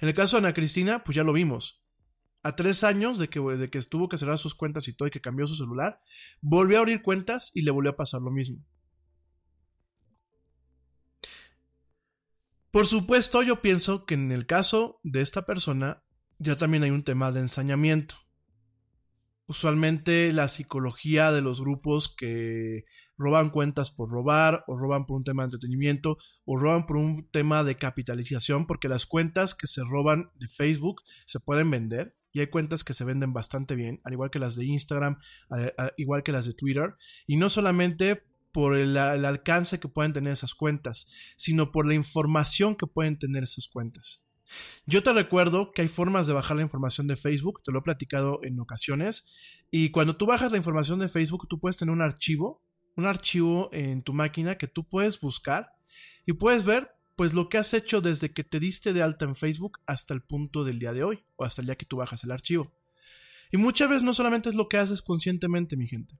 En 0.00 0.08
el 0.08 0.14
caso 0.14 0.36
de 0.36 0.46
Ana 0.46 0.54
Cristina, 0.54 1.04
pues 1.04 1.16
ya 1.16 1.22
lo 1.22 1.32
vimos. 1.32 1.82
A 2.46 2.54
tres 2.54 2.84
años 2.84 3.18
de 3.18 3.28
que, 3.28 3.40
de 3.40 3.70
que 3.70 3.78
estuvo 3.78 4.08
que 4.08 4.16
cerrar 4.16 4.38
sus 4.38 4.54
cuentas 4.54 4.86
y 4.86 4.92
todo 4.92 5.08
y 5.08 5.10
que 5.10 5.20
cambió 5.20 5.48
su 5.48 5.56
celular, 5.56 6.00
volvió 6.40 6.76
a 6.76 6.80
abrir 6.82 7.02
cuentas 7.02 7.50
y 7.54 7.62
le 7.62 7.72
volvió 7.72 7.90
a 7.90 7.96
pasar 7.96 8.22
lo 8.22 8.30
mismo. 8.30 8.64
Por 12.70 12.86
supuesto, 12.86 13.42
yo 13.42 13.62
pienso 13.62 14.06
que 14.06 14.14
en 14.14 14.30
el 14.30 14.46
caso 14.46 15.00
de 15.02 15.22
esta 15.22 15.44
persona 15.44 16.04
ya 16.38 16.54
también 16.54 16.84
hay 16.84 16.90
un 16.90 17.02
tema 17.02 17.32
de 17.32 17.40
ensañamiento. 17.40 18.14
Usualmente 19.46 20.32
la 20.32 20.46
psicología 20.46 21.32
de 21.32 21.40
los 21.40 21.60
grupos 21.60 22.14
que 22.14 22.84
roban 23.18 23.50
cuentas 23.50 23.90
por 23.90 24.08
robar, 24.08 24.62
o 24.68 24.76
roban 24.76 25.04
por 25.06 25.16
un 25.16 25.24
tema 25.24 25.42
de 25.42 25.46
entretenimiento, 25.46 26.16
o 26.44 26.56
roban 26.56 26.86
por 26.86 26.96
un 26.96 27.28
tema 27.30 27.64
de 27.64 27.76
capitalización, 27.76 28.68
porque 28.68 28.88
las 28.88 29.04
cuentas 29.04 29.56
que 29.56 29.66
se 29.66 29.82
roban 29.82 30.30
de 30.36 30.46
Facebook 30.46 31.02
se 31.24 31.40
pueden 31.40 31.70
vender, 31.72 32.15
y 32.36 32.40
hay 32.40 32.48
cuentas 32.48 32.84
que 32.84 32.92
se 32.92 33.02
venden 33.02 33.32
bastante 33.32 33.74
bien, 33.76 33.98
al 34.04 34.12
igual 34.12 34.28
que 34.28 34.38
las 34.38 34.56
de 34.56 34.66
Instagram, 34.66 35.18
al 35.48 35.94
igual 35.96 36.22
que 36.22 36.32
las 36.32 36.44
de 36.44 36.52
Twitter, 36.52 36.94
y 37.26 37.38
no 37.38 37.48
solamente 37.48 38.24
por 38.52 38.76
el, 38.76 38.94
alcance 38.98 39.80
que 39.80 39.88
pueden 39.88 40.12
tener 40.12 40.34
esas 40.34 40.54
cuentas, 40.54 41.10
sino 41.38 41.72
por 41.72 41.86
la 41.86 41.94
información 41.94 42.76
que 42.76 42.86
pueden 42.86 43.18
tener 43.18 43.44
esas 43.44 43.68
cuentas. 43.68 44.22
Yo 44.84 45.02
te 45.02 45.14
recuerdo 45.14 45.72
que 45.72 45.80
hay 45.80 45.88
formas 45.88 46.26
de 46.26 46.34
bajar 46.34 46.58
la 46.58 46.62
información 46.62 47.06
de 47.06 47.16
Facebook, 47.16 47.62
te 47.64 47.72
lo 47.72 47.78
he 47.78 47.82
platicado 47.82 48.40
en 48.42 48.60
ocasiones, 48.60 49.32
y 49.70 49.88
cuando 49.88 50.18
tú 50.18 50.26
bajas 50.26 50.52
la 50.52 50.58
información 50.58 50.98
de 50.98 51.08
Facebook, 51.08 51.48
tú 51.48 51.58
puedes 51.58 51.78
tener 51.78 51.90
un 51.94 52.02
archivo, 52.02 52.62
un 52.96 53.06
archivo 53.06 53.70
en 53.72 54.02
tu 54.02 54.12
máquina 54.12 54.58
que 54.58 54.68
tú 54.68 54.86
puedes 54.86 55.18
buscar 55.18 55.70
y 56.26 56.34
puedes 56.34 56.64
ver 56.66 56.90
pues 57.16 57.34
lo 57.34 57.48
que 57.48 57.58
has 57.58 57.74
hecho 57.74 58.00
desde 58.00 58.32
que 58.32 58.44
te 58.44 58.60
diste 58.60 58.92
de 58.92 59.02
alta 59.02 59.24
en 59.24 59.34
Facebook 59.34 59.78
hasta 59.86 60.14
el 60.14 60.22
punto 60.22 60.64
del 60.64 60.78
día 60.78 60.92
de 60.92 61.02
hoy 61.02 61.24
o 61.36 61.44
hasta 61.44 61.62
el 61.62 61.66
día 61.66 61.76
que 61.76 61.86
tú 61.86 61.96
bajas 61.96 62.24
el 62.24 62.30
archivo. 62.30 62.72
Y 63.50 63.56
muchas 63.56 63.88
veces 63.88 64.02
no 64.02 64.12
solamente 64.12 64.48
es 64.48 64.54
lo 64.54 64.68
que 64.68 64.78
haces 64.78 65.02
conscientemente, 65.02 65.76
mi 65.76 65.86
gente. 65.86 66.18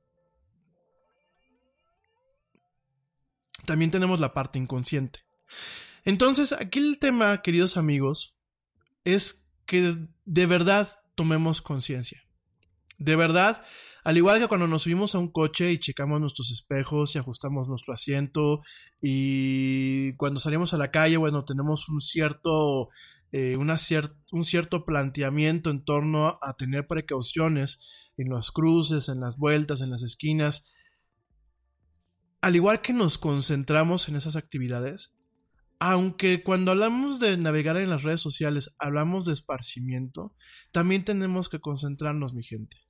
también 3.66 3.90
tenemos 3.90 4.20
la 4.20 4.32
parte 4.32 4.58
inconsciente. 4.58 5.20
Entonces, 6.04 6.52
aquí 6.52 6.78
el 6.78 6.98
tema, 6.98 7.42
queridos 7.42 7.76
amigos, 7.76 8.38
es 9.04 9.50
que 9.66 9.96
de 10.24 10.46
verdad 10.46 11.00
tomemos 11.14 11.60
conciencia. 11.60 12.22
De 12.96 13.16
verdad, 13.16 13.64
al 14.06 14.16
igual 14.16 14.38
que 14.38 14.46
cuando 14.46 14.68
nos 14.68 14.82
subimos 14.82 15.16
a 15.16 15.18
un 15.18 15.32
coche 15.32 15.72
y 15.72 15.78
checamos 15.78 16.20
nuestros 16.20 16.52
espejos 16.52 17.12
y 17.12 17.18
ajustamos 17.18 17.66
nuestro 17.66 17.92
asiento 17.92 18.60
y 19.02 20.12
cuando 20.12 20.38
salimos 20.38 20.72
a 20.72 20.78
la 20.78 20.92
calle, 20.92 21.16
bueno, 21.16 21.44
tenemos 21.44 21.88
un 21.88 21.98
cierto, 21.98 22.88
eh, 23.32 23.56
un 23.56 24.44
cierto 24.44 24.84
planteamiento 24.84 25.70
en 25.70 25.84
torno 25.84 26.38
a 26.40 26.54
tener 26.56 26.86
precauciones 26.86 28.12
en 28.16 28.28
los 28.28 28.52
cruces, 28.52 29.08
en 29.08 29.18
las 29.18 29.38
vueltas, 29.38 29.80
en 29.80 29.90
las 29.90 30.04
esquinas, 30.04 30.72
al 32.42 32.54
igual 32.54 32.82
que 32.82 32.92
nos 32.92 33.18
concentramos 33.18 34.08
en 34.08 34.14
esas 34.14 34.36
actividades, 34.36 35.16
aunque 35.80 36.44
cuando 36.44 36.70
hablamos 36.70 37.18
de 37.18 37.36
navegar 37.38 37.76
en 37.76 37.90
las 37.90 38.04
redes 38.04 38.20
sociales 38.20 38.72
hablamos 38.78 39.26
de 39.26 39.32
esparcimiento, 39.32 40.32
también 40.70 41.04
tenemos 41.04 41.48
que 41.48 41.58
concentrarnos, 41.58 42.32
mi 42.32 42.44
gente. 42.44 42.85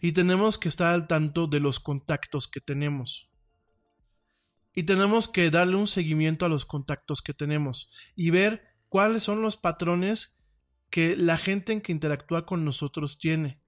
Y 0.00 0.12
tenemos 0.12 0.58
que 0.58 0.68
estar 0.68 0.94
al 0.94 1.06
tanto 1.06 1.46
de 1.46 1.60
los 1.60 1.80
contactos 1.80 2.48
que 2.48 2.60
tenemos. 2.60 3.30
Y 4.74 4.84
tenemos 4.84 5.28
que 5.28 5.50
darle 5.50 5.76
un 5.76 5.86
seguimiento 5.86 6.44
a 6.44 6.48
los 6.48 6.66
contactos 6.66 7.22
que 7.22 7.32
tenemos 7.32 7.90
y 8.14 8.30
ver 8.30 8.62
cuáles 8.88 9.22
son 9.22 9.40
los 9.42 9.56
patrones 9.56 10.36
que 10.90 11.16
la 11.16 11.38
gente 11.38 11.72
en 11.72 11.80
que 11.80 11.92
interactúa 11.92 12.46
con 12.46 12.64
nosotros 12.64 13.18
tiene. 13.18 13.60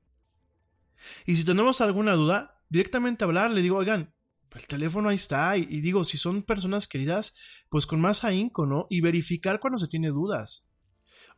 Y 1.24 1.36
si 1.36 1.44
tenemos 1.44 1.80
alguna 1.80 2.12
duda, 2.12 2.62
directamente 2.68 3.24
hablar, 3.24 3.50
le 3.50 3.62
digo, 3.62 3.76
oigan, 3.76 4.14
el 4.54 4.66
teléfono 4.66 5.08
ahí 5.08 5.16
está. 5.16 5.56
Y, 5.56 5.64
digo, 5.80 6.04
si 6.04 6.18
son 6.18 6.42
personas 6.42 6.86
queridas, 6.86 7.34
pues 7.68 7.86
con 7.86 8.00
más 8.00 8.24
ahínco, 8.24 8.66
¿no? 8.66 8.86
Y 8.90 9.00
verificar 9.00 9.60
cuando 9.60 9.78
se 9.78 9.88
tiene 9.88 10.08
dudas. 10.08 10.67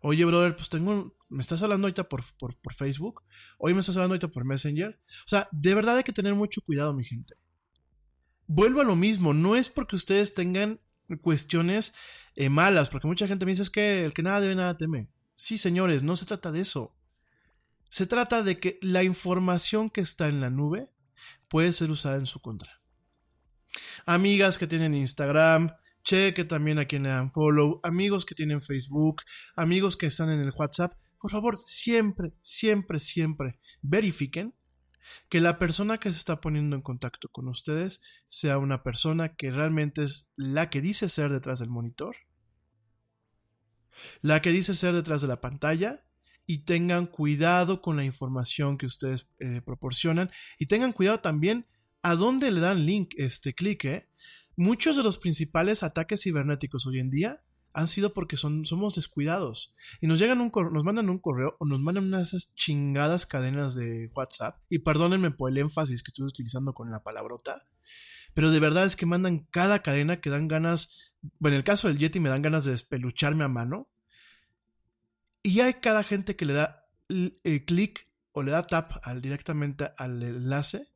Oye, 0.01 0.25
brother, 0.25 0.57
pues 0.57 0.69
tengo. 0.69 1.15
¿Me 1.29 1.43
estás 1.43 1.63
hablando 1.63 1.87
ahorita 1.87 2.09
por, 2.09 2.25
por, 2.39 2.57
por 2.57 2.75
Facebook? 2.75 3.23
Oye, 3.59 3.75
¿me 3.75 3.81
estás 3.81 3.97
hablando 3.97 4.15
ahorita 4.15 4.29
por 4.29 4.45
Messenger? 4.45 4.99
O 5.25 5.29
sea, 5.29 5.49
de 5.53 5.75
verdad 5.75 5.99
hay 5.99 6.03
que 6.03 6.13
tener 6.13 6.35
mucho 6.35 6.61
cuidado, 6.63 6.93
mi 6.93 7.05
gente. 7.05 7.35
Vuelvo 8.47 8.81
a 8.81 8.85
lo 8.85 8.97
mismo. 8.97 9.33
No 9.33 9.55
es 9.55 9.69
porque 9.69 9.97
ustedes 9.97 10.35
tengan 10.35 10.81
cuestiones 11.23 11.95
eh, 12.35 12.49
malas, 12.49 12.91
porque 12.91 13.07
mucha 13.07 13.29
gente 13.29 13.45
me 13.45 13.53
dice 13.53 13.63
es 13.63 13.71
que 13.71 14.05
el 14.05 14.13
que 14.13 14.23
nada 14.23 14.41
debe, 14.41 14.55
nada 14.55 14.77
teme. 14.77 15.09
Sí, 15.35 15.59
señores, 15.59 16.03
no 16.03 16.17
se 16.17 16.27
trata 16.27 16.51
de 16.53 16.61
eso. 16.61 16.95
Se 17.89 18.07
trata 18.07 18.43
de 18.43 18.59
que 18.59 18.79
la 18.83 19.03
información 19.03 19.91
que 19.91 20.01
está 20.01 20.29
en 20.29 20.41
la 20.41 20.51
nube 20.51 20.91
puede 21.49 21.73
ser 21.73 21.91
usada 21.91 22.17
en 22.17 22.27
su 22.27 22.41
contra. 22.41 22.81
Amigas 24.07 24.59
que 24.59 24.67
tienen 24.67 24.95
Instagram, 24.95 25.75
cheque 26.03 26.45
también 26.45 26.79
a 26.79 26.87
quien 26.87 27.03
le 27.03 27.11
dan 27.11 27.31
follow, 27.31 27.81
amigos 27.83 28.25
que 28.25 28.35
tienen 28.35 28.63
Facebook, 28.63 29.23
amigos 29.57 29.97
que 29.97 30.07
están 30.07 30.31
en 30.31 30.41
el 30.41 30.53
WhatsApp, 30.57 30.93
por 31.21 31.31
favor, 31.31 31.59
siempre, 31.59 32.33
siempre, 32.41 32.99
siempre 32.99 33.61
verifiquen 33.83 34.55
que 35.29 35.41
la 35.41 35.59
persona 35.59 35.99
que 35.99 36.13
se 36.13 36.19
está 36.19 36.41
poniendo 36.41 36.77
en 36.77 36.83
contacto 36.83 37.29
con 37.29 37.49
ustedes 37.49 38.01
sea 38.27 38.59
una 38.59 38.83
persona 38.83 39.35
que 39.35 39.51
realmente 39.51 40.03
es 40.03 40.33
la 40.37 40.71
que 40.71 40.81
dice 40.81 41.09
ser 41.09 41.31
detrás 41.31 41.59
del 41.59 41.69
monitor, 41.69 42.17
la 44.23 44.41
que 44.41 44.51
dice 44.51 44.75
ser 44.75 44.95
detrás 44.95 45.21
de 45.21 45.29
la 45.29 45.41
pantalla 45.41 46.07
y 46.47 46.65
tengan 46.65 47.07
cuidado 47.07 47.83
con 47.83 47.97
la 47.97 48.05
información 48.05 48.79
que 48.79 48.87
ustedes 48.87 49.29
eh, 49.39 49.61
proporcionan 49.65 50.31
y 50.59 50.67
tengan 50.67 50.93
cuidado 50.93 51.21
también 51.21 51.67
a 52.03 52.15
dónde 52.15 52.51
le 52.51 52.61
dan 52.61 52.87
link 52.87 53.15
este 53.19 53.55
clic. 53.55 53.85
¿eh? 53.85 54.10
Muchos 54.61 54.95
de 54.95 55.03
los 55.03 55.17
principales 55.17 55.83
ataques 55.83 56.23
cibernéticos 56.23 56.87
hoy 56.87 56.99
en 56.99 57.09
día 57.09 57.43
han 57.73 57.89
sido 57.89 58.13
porque 58.13 58.37
somos 58.37 58.95
descuidados. 58.95 59.75
Y 60.03 60.07
nos 60.07 60.19
llegan 60.19 60.43
un 60.43 60.53
nos 60.55 60.85
mandan 60.85 61.09
un 61.09 61.19
correo 61.19 61.57
o 61.59 61.65
nos 61.65 61.81
mandan 61.81 62.05
una 62.05 62.19
de 62.19 62.25
esas 62.25 62.55
chingadas 62.57 63.25
cadenas 63.25 63.75
de 63.75 64.11
WhatsApp. 64.15 64.61
Y 64.69 64.81
perdónenme 64.81 65.31
por 65.31 65.51
el 65.51 65.57
énfasis 65.57 66.03
que 66.03 66.11
estoy 66.11 66.27
utilizando 66.27 66.75
con 66.75 66.91
la 66.91 67.03
palabrota. 67.03 67.63
Pero 68.35 68.51
de 68.51 68.61
verdad 68.61 68.85
es 68.85 68.97
que 68.97 69.07
mandan 69.07 69.47
cada 69.51 69.79
cadena 69.79 70.21
que 70.21 70.29
dan 70.29 70.47
ganas. 70.47 71.15
Bueno, 71.39 71.55
en 71.55 71.61
el 71.61 71.65
caso 71.65 71.89
del 71.89 71.97
Yeti 71.97 72.21
me 72.21 72.29
dan 72.29 72.43
ganas 72.43 72.67
de 72.67 72.73
despelucharme 72.73 73.45
a 73.45 73.49
mano. 73.49 73.89
Y 75.43 75.61
hay 75.61 75.73
cada 75.81 76.05
gente 76.05 76.37
que 76.37 76.45
le 76.45 76.53
da 76.53 76.87
el 77.09 77.65
clic 77.65 78.09
o 78.33 78.43
le 78.43 78.51
da 78.51 78.67
tap 78.67 78.93
al, 79.05 79.23
directamente 79.23 79.89
al 79.97 80.23
enlace. 80.23 80.93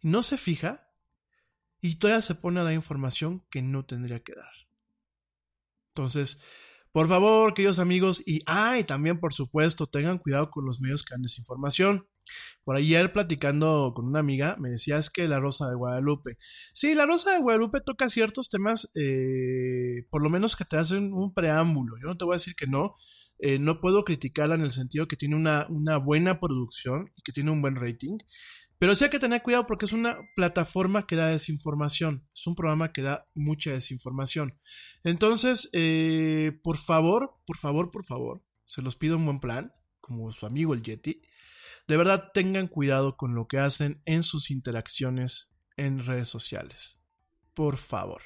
Y 0.00 0.08
no 0.08 0.22
se 0.22 0.38
fija. 0.38 0.88
Y 1.82 1.96
todavía 1.96 2.22
se 2.22 2.36
pone 2.36 2.60
a 2.60 2.62
dar 2.62 2.72
información 2.72 3.44
que 3.50 3.60
no 3.60 3.84
tendría 3.84 4.20
que 4.20 4.34
dar. 4.34 4.52
Entonces, 5.94 6.40
por 6.92 7.08
favor, 7.08 7.54
queridos 7.54 7.78
amigos, 7.78 8.22
y 8.26 8.40
ay, 8.46 8.84
también 8.84 9.18
por 9.18 9.32
supuesto, 9.34 9.86
tengan 9.86 10.18
cuidado 10.18 10.50
con 10.50 10.64
los 10.64 10.80
medios 10.80 11.02
que 11.02 11.14
dan 11.14 11.22
desinformación. 11.22 12.06
Por 12.64 12.76
ayer 12.76 13.12
platicando 13.12 13.92
con 13.94 14.06
una 14.06 14.20
amiga, 14.20 14.56
me 14.60 14.68
decía 14.70 14.98
es 14.98 15.10
que 15.10 15.26
la 15.26 15.40
Rosa 15.40 15.68
de 15.68 15.74
Guadalupe. 15.74 16.36
Sí, 16.72 16.94
la 16.94 17.06
Rosa 17.06 17.32
de 17.32 17.40
Guadalupe 17.40 17.80
toca 17.80 18.08
ciertos 18.08 18.48
temas, 18.48 18.92
eh, 18.94 20.06
por 20.10 20.22
lo 20.22 20.30
menos 20.30 20.54
que 20.54 20.64
te 20.64 20.76
hacen 20.76 21.12
un 21.12 21.34
preámbulo. 21.34 21.96
Yo 22.00 22.06
no 22.08 22.16
te 22.16 22.24
voy 22.24 22.34
a 22.34 22.36
decir 22.36 22.54
que 22.54 22.66
no. 22.66 22.94
Eh, 23.38 23.58
no 23.58 23.80
puedo 23.80 24.04
criticarla 24.04 24.54
en 24.54 24.60
el 24.60 24.70
sentido 24.70 25.08
que 25.08 25.16
tiene 25.16 25.34
una, 25.34 25.66
una 25.68 25.96
buena 25.96 26.38
producción 26.38 27.10
y 27.16 27.22
que 27.22 27.32
tiene 27.32 27.50
un 27.50 27.60
buen 27.60 27.74
rating. 27.74 28.18
Pero 28.82 28.96
sí 28.96 29.04
hay 29.04 29.10
que 29.10 29.20
tener 29.20 29.42
cuidado 29.42 29.64
porque 29.68 29.84
es 29.84 29.92
una 29.92 30.18
plataforma 30.34 31.06
que 31.06 31.14
da 31.14 31.28
desinformación. 31.28 32.26
Es 32.34 32.48
un 32.48 32.56
programa 32.56 32.92
que 32.92 33.02
da 33.02 33.28
mucha 33.32 33.70
desinformación. 33.70 34.58
Entonces, 35.04 35.70
eh, 35.72 36.58
por 36.64 36.76
favor, 36.76 37.36
por 37.46 37.58
favor, 37.58 37.92
por 37.92 38.04
favor, 38.04 38.42
se 38.66 38.82
los 38.82 38.96
pido 38.96 39.18
un 39.18 39.24
buen 39.24 39.38
plan, 39.38 39.72
como 40.00 40.32
su 40.32 40.46
amigo 40.46 40.74
el 40.74 40.82
Yeti. 40.82 41.22
De 41.86 41.96
verdad, 41.96 42.32
tengan 42.34 42.66
cuidado 42.66 43.16
con 43.16 43.36
lo 43.36 43.46
que 43.46 43.58
hacen 43.58 44.02
en 44.04 44.24
sus 44.24 44.50
interacciones 44.50 45.54
en 45.76 46.04
redes 46.04 46.28
sociales. 46.28 46.98
Por 47.54 47.76
favor. 47.76 48.22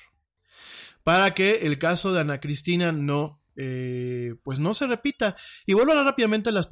Para 1.03 1.35
que 1.35 1.67
el 1.67 1.79
caso 1.79 2.15
de 2.15 2.23
Ana 2.23 2.41
Cristina 2.41 2.93
no 2.93 3.43
eh, 3.57 4.35
pues 4.43 4.59
no 4.59 4.75
se 4.75 4.87
repita. 4.87 5.37
Y 5.65 5.75
vuelvo 5.75 5.93
a 5.93 6.05
rápidamente 6.05 6.53
las, 6.53 6.69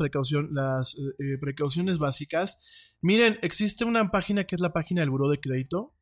las 0.51 0.95
eh, 0.95 1.01
eh, 1.19 1.39
precauciones 1.41 1.99
básicas. 1.99 2.59
Miren, 3.01 3.39
existe 3.43 3.85
una 3.85 4.11
página 4.11 4.45
que 4.45 4.55
es 4.55 4.61
la 4.61 4.73
página 4.73 5.01
del 5.01 5.11
Buró 5.11 5.29
de 5.29 5.41
Crédito. 5.41 5.95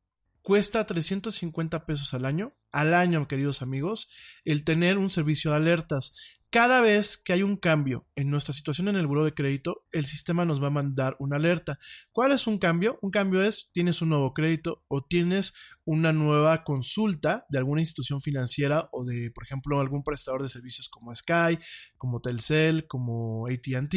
Cuesta 0.43 0.85
350 0.85 1.87
pesos 1.87 2.15
al 2.15 2.25
año, 2.25 2.57
al 2.73 2.95
año, 2.95 3.29
queridos 3.29 3.63
amigos, 3.63 4.11
el 4.45 4.65
tener 4.65 4.99
un 4.99 5.09
servicio 5.09 5.53
de 5.53 5.59
alertas. 5.59 6.17
Cada 6.53 6.83
vez 6.83 7.17
que 7.17 7.33
hay 7.33 7.43
un 7.43 7.57
cambio 7.57 8.07
en 8.15 8.29
nuestra 8.29 8.53
situación 8.53 8.89
en 8.89 8.97
el 8.97 9.07
buro 9.07 9.25
de 9.25 9.33
crédito, 9.33 9.87
el 9.91 10.05
sistema 10.05 10.45
nos 10.45 10.63
va 10.63 10.67
a 10.67 10.71
mandar 10.71 11.17
una 11.19 11.37
alerta. 11.37 11.79
¿Cuál 12.13 12.33
es 12.33 12.47
un 12.47 12.59
cambio? 12.59 12.99
Un 13.01 13.11
cambio 13.11 13.43
es 13.43 13.71
tienes 13.73 14.03
un 14.03 14.11
nuevo 14.11 14.35
crédito 14.35 14.85
o 14.87 15.03
tienes 15.03 15.55
una 15.87 16.13
nueva 16.13 16.63
consulta 16.63 17.47
de 17.49 17.57
alguna 17.57 17.81
institución 17.81 18.21
financiera 18.21 18.91
o 18.93 19.03
de, 19.07 19.31
por 19.31 19.45
ejemplo, 19.45 19.81
algún 19.81 20.05
prestador 20.05 20.43
de 20.43 20.51
servicios 20.51 20.91
como 20.91 21.15
Sky, 21.15 21.59
como 21.97 22.21
Telcel, 22.21 22.87
como 22.87 23.47
ATT, 23.47 23.95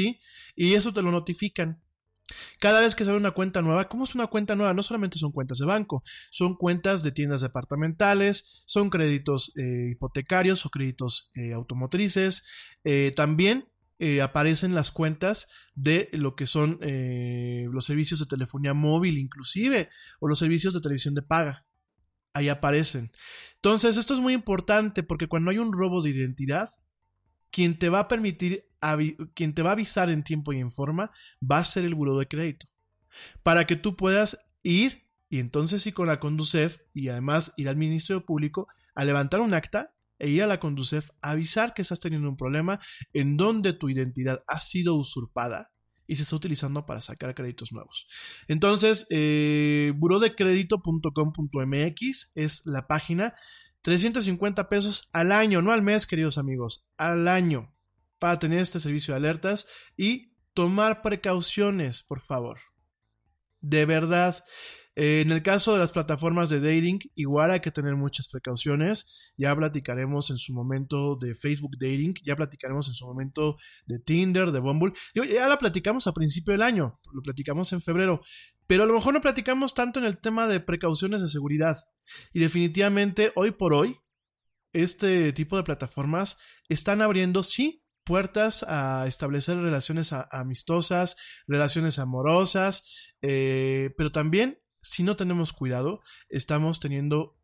y 0.56 0.76
eso 0.76 0.94
te 0.94 1.02
lo 1.02 1.12
notifican. 1.12 1.84
Cada 2.60 2.82
vez 2.82 2.96
que 2.96 3.04
se 3.04 3.12
abre 3.12 3.20
una 3.20 3.32
cuenta 3.32 3.62
nueva, 3.62 3.88
¿cómo 3.88 4.04
es 4.04 4.16
una 4.16 4.28
cuenta 4.28 4.56
nueva? 4.56 4.74
No 4.74 4.84
solamente 4.84 5.20
son 5.20 5.32
cuentas 5.32 5.60
de 5.60 5.66
banco, 5.66 6.04
son 6.32 6.56
cuentas 6.56 7.04
de 7.04 7.12
tiendas 7.12 7.42
departamentales, 7.42 8.64
son 8.66 8.90
créditos 8.90 9.54
eh, 9.58 9.90
hipotecarios 9.92 10.66
o 10.66 10.70
créditos 10.70 11.32
eh, 11.36 11.54
automotrices. 11.54 12.46
Eh, 12.84 13.12
también 13.16 13.68
aparecen 14.22 14.76
las 14.76 14.92
cuentas 14.92 15.48
de 15.74 16.10
lo 16.12 16.36
que 16.36 16.48
son 16.48 16.80
los 17.72 17.86
servicios 17.86 18.20
de 18.20 18.26
telefonía 18.26 18.74
móvil 18.74 19.18
inclusive 19.18 19.90
o 20.20 20.28
los 20.28 20.38
servicios 20.38 20.74
de 20.74 20.82
televisión 20.82 21.16
de 21.16 21.22
paga. 21.22 21.66
Ahí 22.34 22.50
aparecen. 22.50 23.14
Entonces, 23.56 23.96
esto 23.96 24.14
es 24.14 24.20
muy 24.20 24.34
importante 24.34 25.02
porque 25.02 25.28
cuando 25.28 25.50
hay 25.50 25.60
un 25.60 25.72
robo 25.72 26.02
de 26.02 26.10
identidad, 26.10 26.72
quien 27.52 27.80
te 27.80 27.88
va 27.88 28.00
a 28.00 28.08
permitir, 28.10 28.68
quien 29.34 29.54
te 29.54 29.62
va 29.62 29.70
a 29.70 29.74
avisar 29.74 30.10
en 30.10 30.24
tiempo 30.24 30.54
y 30.54 30.60
en 30.60 30.72
forma, 30.72 31.12
va 31.40 31.60
a 31.60 31.64
ser 31.64 31.86
el 31.86 31.96
buró 31.96 32.18
de 32.18 32.28
crédito. 32.28 32.68
Para 33.44 33.66
que 33.66 33.76
tú 33.76 33.96
puedas 33.96 34.38
ir 34.64 35.06
y 35.30 35.40
entonces 35.40 35.86
ir 35.86 35.94
con 35.94 36.08
la 36.08 36.20
Conducef 36.20 36.80
y 36.94 37.10
además 37.10 37.54
ir 37.58 37.70
al 37.70 37.78
Ministerio 37.78 38.26
Público 38.26 38.68
a 38.94 39.06
levantar 39.06 39.42
un 39.42 39.54
acta 39.54 39.94
e 40.18 40.30
ir 40.30 40.44
a 40.44 40.48
la 40.48 40.60
Conducef 40.60 41.10
a 41.22 41.32
avisar 41.32 41.74
que 41.74 41.82
estás 41.82 42.00
teniendo 42.00 42.30
un 42.30 42.38
problema 42.38 42.80
en 43.14 43.38
donde 43.38 43.74
tu 43.74 43.90
identidad 43.90 44.44
ha 44.48 44.60
sido 44.60 44.96
usurpada 44.96 45.72
y 46.08 46.16
se 46.16 46.24
está 46.24 46.36
utilizando 46.36 46.86
para 46.86 47.02
sacar 47.02 47.34
créditos 47.34 47.74
nuevos. 47.74 48.08
Entonces, 48.48 49.08
eh, 49.10 49.92
burodecredito.com.mx 49.96 52.32
es 52.36 52.66
la 52.66 52.88
página 52.88 53.34
350 53.82 54.70
pesos 54.70 55.10
al 55.14 55.32
año, 55.32 55.62
no 55.62 55.72
al 55.72 55.82
mes, 55.82 56.06
queridos 56.08 56.38
amigos, 56.38 56.88
al 56.98 57.28
año, 57.28 57.75
para 58.20 58.40
tener 58.40 58.60
este 58.60 58.80
servicio 58.80 59.14
de 59.14 59.20
alertas 59.20 59.68
y 59.98 60.34
tomar 60.54 61.02
precauciones, 61.02 62.04
por 62.04 62.20
favor. 62.20 62.60
De 63.62 63.86
verdad. 63.86 64.44
Eh, 64.98 65.20
en 65.20 65.32
el 65.32 65.44
caso 65.44 65.74
de 65.74 65.80
las 65.80 65.92
plataformas 65.92 66.50
de 66.50 66.62
dating, 66.62 67.00
igual 67.16 67.52
hay 67.52 67.60
que 67.60 67.72
tener 67.72 67.96
muchas 67.96 68.30
precauciones. 68.30 69.34
Ya 69.36 69.54
platicaremos 69.54 70.30
en 70.30 70.38
su 70.38 70.54
momento 70.54 71.18
de 71.18 71.34
Facebook 71.34 71.76
Dating, 71.78 72.14
ya 72.24 72.36
platicaremos 72.38 72.88
en 72.88 72.94
su 72.94 73.06
momento 73.06 73.58
de 73.86 74.00
Tinder, 74.00 74.52
de 74.52 74.60
Bumble. 74.60 74.94
Ya 75.14 75.50
la 75.50 75.58
platicamos 75.58 76.08
a 76.08 76.14
principio 76.14 76.54
del 76.54 76.62
año, 76.62 77.02
lo 77.12 77.22
platicamos 77.22 77.74
en 77.74 77.82
febrero, 77.82 78.22
pero 78.68 78.84
a 78.84 78.86
lo 78.86 78.94
mejor 78.94 79.14
no 79.14 79.22
platicamos 79.22 79.74
tanto 79.74 80.00
en 80.00 80.06
el 80.06 80.18
tema 80.18 80.48
de 80.48 80.62
precauciones 80.62 81.22
de 81.22 81.28
seguridad. 81.28 81.84
Y 82.32 82.40
definitivamente, 82.40 83.34
hoy 83.36 83.52
por 83.52 83.74
hoy, 83.74 83.98
este 84.72 85.34
tipo 85.34 85.58
de 85.58 85.64
plataformas 85.64 86.38
están 86.70 87.02
abriendo, 87.02 87.44
sí, 87.44 87.85
puertas 88.06 88.64
a 88.68 89.06
establecer 89.08 89.58
relaciones 89.58 90.14
amistosas, 90.14 91.18
relaciones 91.48 92.00
amorosas, 92.00 93.14
eh, 93.22 93.94
pero 93.98 94.12
también, 94.12 94.60
si 94.82 95.04
no 95.04 95.16
tenemos 95.16 95.52
cuidado, 95.52 96.02
estamos 96.30 96.80
teniendo 96.80 97.38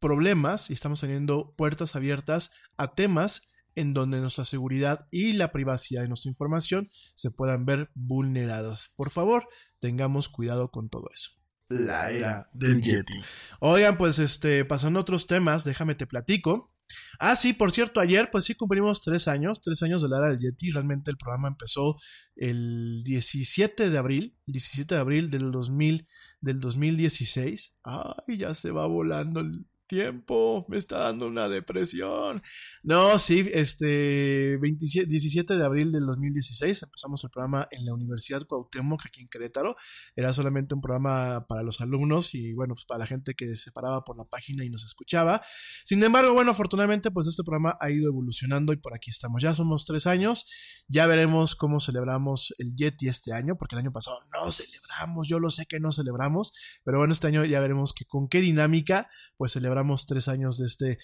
problemas 0.00 0.70
y 0.70 0.72
estamos 0.72 1.00
teniendo 1.00 1.54
puertas 1.56 1.94
abiertas 1.94 2.52
a 2.76 2.94
temas 2.94 3.48
en 3.74 3.94
donde 3.94 4.20
nuestra 4.20 4.44
seguridad 4.44 5.06
y 5.10 5.34
la 5.34 5.52
privacidad 5.52 6.02
de 6.02 6.08
nuestra 6.08 6.30
información 6.30 6.88
se 7.14 7.30
puedan 7.30 7.64
ver 7.64 7.90
vulnerados. 7.94 8.92
Por 8.96 9.10
favor, 9.10 9.48
tengamos 9.78 10.28
cuidado 10.28 10.70
con 10.70 10.88
todo 10.88 11.08
eso. 11.14 11.30
La 11.68 12.10
era 12.10 12.48
del 12.54 12.80
Yeti. 12.82 13.20
Oigan, 13.60 13.98
pues 13.98 14.18
este, 14.18 14.64
pasando 14.64 14.98
a 14.98 15.02
otros 15.02 15.26
temas, 15.26 15.64
déjame 15.64 15.94
te 15.94 16.06
platico. 16.06 16.70
Ah, 17.18 17.36
sí, 17.36 17.52
por 17.52 17.72
cierto, 17.72 18.00
ayer 18.00 18.30
pues 18.30 18.44
sí 18.44 18.54
cumplimos 18.54 19.00
tres 19.02 19.28
años, 19.28 19.60
tres 19.60 19.82
años 19.82 20.02
de 20.02 20.08
la 20.08 20.18
era 20.18 20.28
del 20.28 20.38
Yeti. 20.38 20.70
Realmente 20.70 21.10
el 21.10 21.16
programa 21.16 21.48
empezó 21.48 21.96
el 22.36 23.02
17 23.04 23.90
de 23.90 23.98
abril, 23.98 24.36
17 24.46 24.94
de 24.94 25.00
abril 25.00 25.30
del 25.30 25.50
2000, 25.50 26.06
del 26.40 26.60
2016. 26.60 27.78
Ay, 27.84 28.38
ya 28.38 28.54
se 28.54 28.70
va 28.70 28.86
volando 28.86 29.40
el 29.40 29.66
tiempo, 29.88 30.64
me 30.68 30.76
está 30.76 30.98
dando 30.98 31.26
una 31.26 31.48
depresión. 31.48 32.42
No, 32.84 33.18
sí, 33.18 33.50
este 33.52 34.56
27, 34.58 35.08
17 35.08 35.56
de 35.56 35.64
abril 35.64 35.90
del 35.90 36.06
2016 36.06 36.84
empezamos 36.84 37.24
el 37.24 37.30
programa 37.30 37.66
en 37.70 37.84
la 37.84 37.94
Universidad 37.94 38.46
Cuauhtémoc 38.46 39.06
aquí 39.06 39.22
en 39.22 39.28
Querétaro. 39.28 39.74
Era 40.14 40.32
solamente 40.32 40.74
un 40.74 40.80
programa 40.80 41.46
para 41.48 41.62
los 41.62 41.80
alumnos 41.80 42.34
y 42.34 42.52
bueno, 42.52 42.74
pues 42.74 42.84
para 42.84 43.00
la 43.00 43.06
gente 43.06 43.34
que 43.34 43.56
se 43.56 43.72
paraba 43.72 44.04
por 44.04 44.16
la 44.16 44.24
página 44.24 44.64
y 44.64 44.70
nos 44.70 44.84
escuchaba. 44.84 45.42
Sin 45.84 46.02
embargo, 46.04 46.32
bueno, 46.34 46.52
afortunadamente 46.52 47.10
pues 47.10 47.26
este 47.26 47.42
programa 47.42 47.76
ha 47.80 47.90
ido 47.90 48.08
evolucionando 48.08 48.72
y 48.72 48.76
por 48.76 48.94
aquí 48.94 49.10
estamos. 49.10 49.42
Ya 49.42 49.54
somos 49.54 49.86
tres 49.86 50.06
años, 50.06 50.46
ya 50.86 51.06
veremos 51.06 51.56
cómo 51.56 51.80
celebramos 51.80 52.54
el 52.58 52.76
Yeti 52.76 53.08
este 53.08 53.32
año, 53.32 53.56
porque 53.56 53.74
el 53.74 53.80
año 53.80 53.92
pasado 53.92 54.20
no 54.32 54.52
celebramos, 54.52 55.26
yo 55.26 55.38
lo 55.38 55.50
sé 55.50 55.64
que 55.66 55.80
no 55.80 55.90
celebramos, 55.92 56.52
pero 56.84 56.98
bueno, 56.98 57.12
este 57.12 57.26
año 57.26 57.44
ya 57.44 57.60
veremos 57.60 57.94
que 57.94 58.04
con 58.04 58.28
qué 58.28 58.40
dinámica 58.40 59.08
pues 59.38 59.52
celebramos 59.52 59.77
tres 60.06 60.28
años 60.28 60.58
de 60.58 60.66
este 60.66 60.98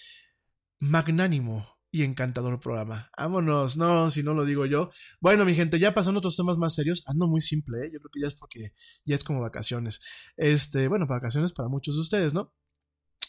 magnánimo 0.79 1.67
y 1.91 2.03
encantador 2.03 2.59
programa. 2.59 3.09
Vámonos, 3.17 3.77
no, 3.77 4.11
si 4.11 4.25
no 4.25 4.35
lo 4.35 4.45
digo 4.45 4.67
yo. 4.67 4.91
Bueno, 5.21 5.45
mi 5.45 5.55
gente, 5.55 5.79
ya 5.79 5.95
pasando 5.95 6.19
otros 6.19 6.37
temas 6.37 6.59
más 6.59 6.75
serios, 6.75 7.05
ando 7.07 7.29
muy 7.29 7.41
simple, 7.41 7.87
¿eh? 7.87 7.91
yo 7.93 8.01
creo 8.01 8.11
que 8.13 8.21
ya 8.21 8.27
es 8.27 8.35
porque 8.35 8.73
ya 9.05 9.15
es 9.15 9.23
como 9.23 9.41
vacaciones. 9.41 10.01
Este, 10.37 10.89
bueno, 10.89 11.07
vacaciones 11.07 11.53
para 11.53 11.69
muchos 11.69 11.95
de 11.95 12.01
ustedes, 12.01 12.35
¿no? 12.35 12.53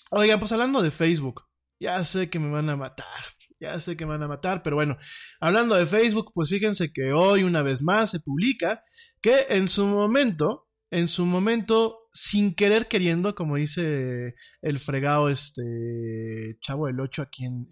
Oigan, 0.10 0.40
pues 0.40 0.52
hablando 0.52 0.82
de 0.82 0.90
Facebook, 0.90 1.44
ya 1.80 2.04
sé 2.04 2.30
que 2.30 2.40
me 2.40 2.50
van 2.50 2.70
a 2.70 2.76
matar, 2.76 3.06
ya 3.60 3.80
sé 3.80 3.96
que 3.96 4.06
me 4.06 4.14
van 4.14 4.24
a 4.24 4.28
matar, 4.28 4.64
pero 4.64 4.76
bueno, 4.78 4.98
hablando 5.40 5.76
de 5.76 5.86
Facebook, 5.86 6.32
pues 6.34 6.50
fíjense 6.50 6.92
que 6.92 7.14
hoy 7.14 7.44
una 7.44 7.62
vez 7.62 7.84
más 7.84 8.12
se 8.12 8.20
publica 8.20 8.84
que 9.22 9.46
en 9.50 9.68
su 9.68 9.86
momento, 9.86 10.65
en 10.96 11.10
su 11.10 11.26
momento 11.26 12.08
sin 12.14 12.56
querer 12.56 12.88
queriendo, 12.88 13.36
como 13.36 13.58
dice 13.58 14.36
el 14.62 14.80
fregado 14.80 15.28
este 15.28 16.58
Chavo 16.62 16.88
del 16.88 17.02
8 17.02 17.22
aquí 17.22 17.44
en, 17.44 17.68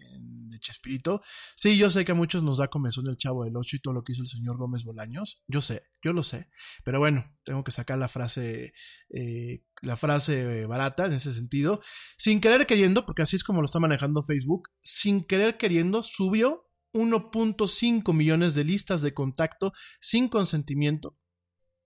en 0.52 0.60
Chespirito. 0.60 1.22
Sí, 1.56 1.78
yo 1.78 1.88
sé 1.88 2.04
que 2.04 2.12
a 2.12 2.14
muchos 2.14 2.42
nos 2.42 2.58
da 2.58 2.68
comezón 2.68 3.08
el 3.08 3.16
Chavo 3.16 3.44
del 3.44 3.56
8 3.56 3.76
y 3.76 3.80
todo 3.80 3.94
lo 3.94 4.04
que 4.04 4.12
hizo 4.12 4.20
el 4.20 4.28
señor 4.28 4.58
Gómez 4.58 4.84
Bolaños. 4.84 5.42
Yo 5.48 5.62
sé, 5.62 5.84
yo 6.02 6.12
lo 6.12 6.22
sé. 6.22 6.50
Pero 6.84 6.98
bueno, 6.98 7.24
tengo 7.44 7.64
que 7.64 7.72
sacar 7.72 7.96
la 7.96 8.08
frase, 8.08 8.74
eh, 9.08 9.64
la 9.80 9.96
frase 9.96 10.66
barata 10.66 11.06
en 11.06 11.14
ese 11.14 11.32
sentido. 11.32 11.80
Sin 12.18 12.42
querer 12.42 12.66
queriendo, 12.66 13.06
porque 13.06 13.22
así 13.22 13.36
es 13.36 13.44
como 13.44 13.62
lo 13.62 13.64
está 13.64 13.80
manejando 13.80 14.22
Facebook, 14.22 14.68
sin 14.80 15.24
querer 15.24 15.56
queriendo 15.56 16.02
subió 16.02 16.68
1.5 16.92 18.12
millones 18.12 18.54
de 18.54 18.64
listas 18.64 19.00
de 19.00 19.14
contacto 19.14 19.72
sin 19.98 20.28
consentimiento 20.28 21.16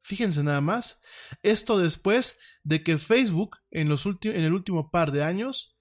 Fíjense 0.09 0.43
nada 0.43 0.63
más. 0.63 1.03
Esto 1.43 1.79
después 1.79 2.39
de 2.63 2.83
que 2.83 2.97
Facebook 2.97 3.59
en, 3.71 3.91
los 3.91 4.07
en 4.07 4.43
el 4.43 4.55
último 4.55 4.91
par 4.91 5.13
de 5.13 5.23
años 5.23 5.79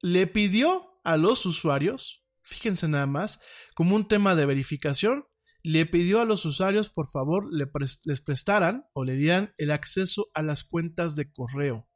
le 0.00 0.28
pidió 0.28 1.00
a 1.02 1.16
los 1.16 1.44
usuarios, 1.44 2.24
fíjense 2.40 2.86
nada 2.86 3.08
más, 3.08 3.40
como 3.74 3.96
un 3.96 4.06
tema 4.06 4.36
de 4.36 4.46
verificación, 4.46 5.24
le 5.64 5.86
pidió 5.86 6.20
a 6.20 6.24
los 6.24 6.44
usuarios 6.44 6.88
por 6.88 7.10
favor 7.10 7.52
le 7.52 7.66
les 8.04 8.20
prestaran 8.20 8.84
o 8.92 9.02
le 9.02 9.16
dieran 9.16 9.52
el 9.58 9.72
acceso 9.72 10.28
a 10.34 10.42
las 10.44 10.62
cuentas 10.62 11.16
de 11.16 11.32
correo. 11.32 11.88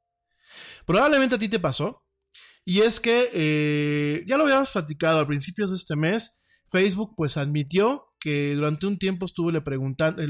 Probablemente 0.84 1.36
a 1.36 1.38
ti 1.38 1.48
te 1.48 1.60
pasó. 1.60 2.04
Y 2.64 2.80
es 2.80 2.98
que 2.98 3.30
eh, 3.32 4.24
ya 4.26 4.36
lo 4.36 4.42
habíamos 4.42 4.70
platicado 4.70 5.20
a 5.20 5.28
principios 5.28 5.70
de 5.70 5.76
este 5.76 5.94
mes, 5.94 6.42
Facebook 6.66 7.14
pues 7.16 7.36
admitió 7.36 8.07
que 8.20 8.54
durante 8.54 8.86
un 8.86 8.98
tiempo 8.98 9.26
estuvo 9.26 9.50
le, 9.50 9.62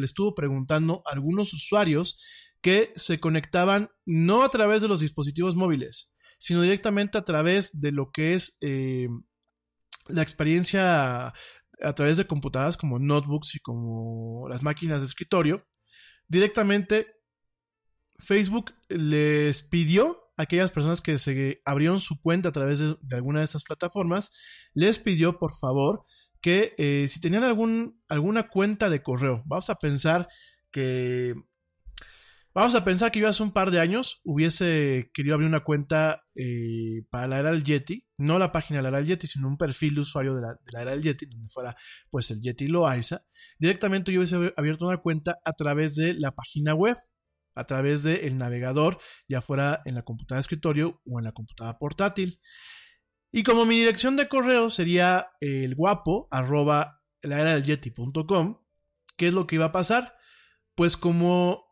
estuvo 0.04 0.34
preguntando 0.34 1.02
a 1.06 1.12
algunos 1.12 1.52
usuarios 1.52 2.22
que 2.60 2.92
se 2.96 3.20
conectaban 3.20 3.90
no 4.04 4.42
a 4.42 4.48
través 4.48 4.82
de 4.82 4.88
los 4.88 5.00
dispositivos 5.00 5.56
móviles, 5.56 6.14
sino 6.38 6.62
directamente 6.62 7.18
a 7.18 7.24
través 7.24 7.80
de 7.80 7.92
lo 7.92 8.10
que 8.10 8.34
es 8.34 8.58
eh, 8.60 9.08
la 10.08 10.22
experiencia 10.22 11.32
a 11.80 11.92
través 11.94 12.16
de 12.16 12.26
computadoras 12.26 12.76
como 12.76 12.98
notebooks 12.98 13.54
y 13.54 13.60
como 13.60 14.48
las 14.48 14.62
máquinas 14.62 15.00
de 15.00 15.06
escritorio. 15.06 15.64
Directamente 16.26 17.06
Facebook 18.18 18.74
les 18.88 19.62
pidió 19.62 20.18
a 20.36 20.42
aquellas 20.42 20.72
personas 20.72 21.00
que 21.00 21.18
se 21.18 21.60
abrieron 21.64 22.00
su 22.00 22.20
cuenta 22.20 22.48
a 22.48 22.52
través 22.52 22.80
de, 22.80 22.96
de 23.00 23.16
alguna 23.16 23.40
de 23.40 23.44
estas 23.44 23.64
plataformas, 23.64 24.32
les 24.74 24.98
pidió 24.98 25.38
por 25.38 25.56
favor 25.56 26.04
que 26.40 26.74
eh, 26.78 27.06
si 27.08 27.20
tenían 27.20 27.44
algún, 27.44 28.02
alguna 28.08 28.48
cuenta 28.48 28.90
de 28.90 29.02
correo, 29.02 29.42
vamos 29.46 29.70
a 29.70 29.76
pensar 29.76 30.28
que... 30.70 31.34
Vamos 32.54 32.74
a 32.74 32.84
pensar 32.84 33.12
que 33.12 33.20
yo 33.20 33.28
hace 33.28 33.42
un 33.44 33.52
par 33.52 33.70
de 33.70 33.78
años 33.78 34.20
hubiese 34.24 35.10
querido 35.14 35.34
abrir 35.34 35.48
una 35.48 35.62
cuenta 35.62 36.24
eh, 36.34 37.04
para 37.08 37.28
la 37.28 37.38
era 37.38 37.52
del 37.52 37.62
Yeti, 37.62 38.04
no 38.16 38.40
la 38.40 38.50
página 38.50 38.78
de 38.78 38.82
la 38.82 38.88
era 38.88 38.98
del 38.98 39.06
Yeti, 39.06 39.28
sino 39.28 39.46
un 39.46 39.56
perfil 39.56 39.94
de 39.94 40.00
usuario 40.00 40.34
de 40.34 40.40
la, 40.40 40.54
de 40.54 40.82
era 40.82 40.90
del 40.90 41.02
Yeti, 41.02 41.26
donde 41.26 41.46
fuera 41.46 41.76
pues 42.10 42.32
el 42.32 42.40
Yeti 42.40 42.66
Loaiza. 42.66 43.22
Directamente 43.60 44.12
yo 44.12 44.18
hubiese 44.18 44.52
abierto 44.56 44.86
una 44.86 44.96
cuenta 44.96 45.38
a 45.44 45.52
través 45.52 45.94
de 45.94 46.14
la 46.14 46.34
página 46.34 46.74
web, 46.74 46.96
a 47.54 47.64
través 47.64 48.02
del 48.02 48.36
navegador, 48.38 48.98
ya 49.28 49.40
fuera 49.40 49.80
en 49.84 49.94
la 49.94 50.02
computadora 50.02 50.38
de 50.38 50.40
escritorio 50.40 51.00
o 51.04 51.20
en 51.20 51.26
la 51.26 51.32
computadora 51.32 51.78
portátil. 51.78 52.40
Y 53.30 53.42
como 53.42 53.66
mi 53.66 53.76
dirección 53.78 54.16
de 54.16 54.28
correo 54.28 54.70
sería 54.70 55.28
el 55.40 55.74
guapo 55.74 56.28
arroba 56.30 57.02
la 57.22 57.40
era 57.40 57.54
del 57.54 57.64
yeti.com, 57.64 58.58
¿qué 59.16 59.28
es 59.28 59.34
lo 59.34 59.46
que 59.46 59.56
iba 59.56 59.66
a 59.66 59.72
pasar? 59.72 60.16
Pues 60.74 60.96
como 60.96 61.64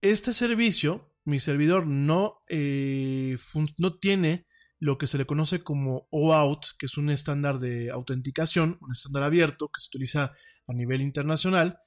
este 0.00 0.32
servicio, 0.32 1.14
mi 1.24 1.38
servidor 1.38 1.86
no, 1.86 2.42
eh, 2.48 3.36
no 3.78 3.98
tiene 3.98 4.46
lo 4.78 4.96
que 4.96 5.06
se 5.06 5.18
le 5.18 5.26
conoce 5.26 5.62
como 5.62 6.08
OAuth, 6.10 6.76
que 6.78 6.86
es 6.86 6.96
un 6.96 7.10
estándar 7.10 7.58
de 7.58 7.90
autenticación, 7.90 8.78
un 8.80 8.92
estándar 8.92 9.24
abierto 9.24 9.68
que 9.68 9.80
se 9.80 9.88
utiliza 9.88 10.32
a 10.66 10.72
nivel 10.72 11.02
internacional, 11.02 11.78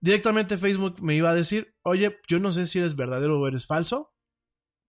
directamente 0.00 0.58
Facebook 0.58 1.02
me 1.02 1.14
iba 1.14 1.30
a 1.30 1.34
decir, 1.34 1.74
oye, 1.82 2.18
yo 2.28 2.38
no 2.38 2.52
sé 2.52 2.66
si 2.66 2.78
eres 2.78 2.94
verdadero 2.94 3.40
o 3.40 3.48
eres 3.48 3.66
falso, 3.66 4.14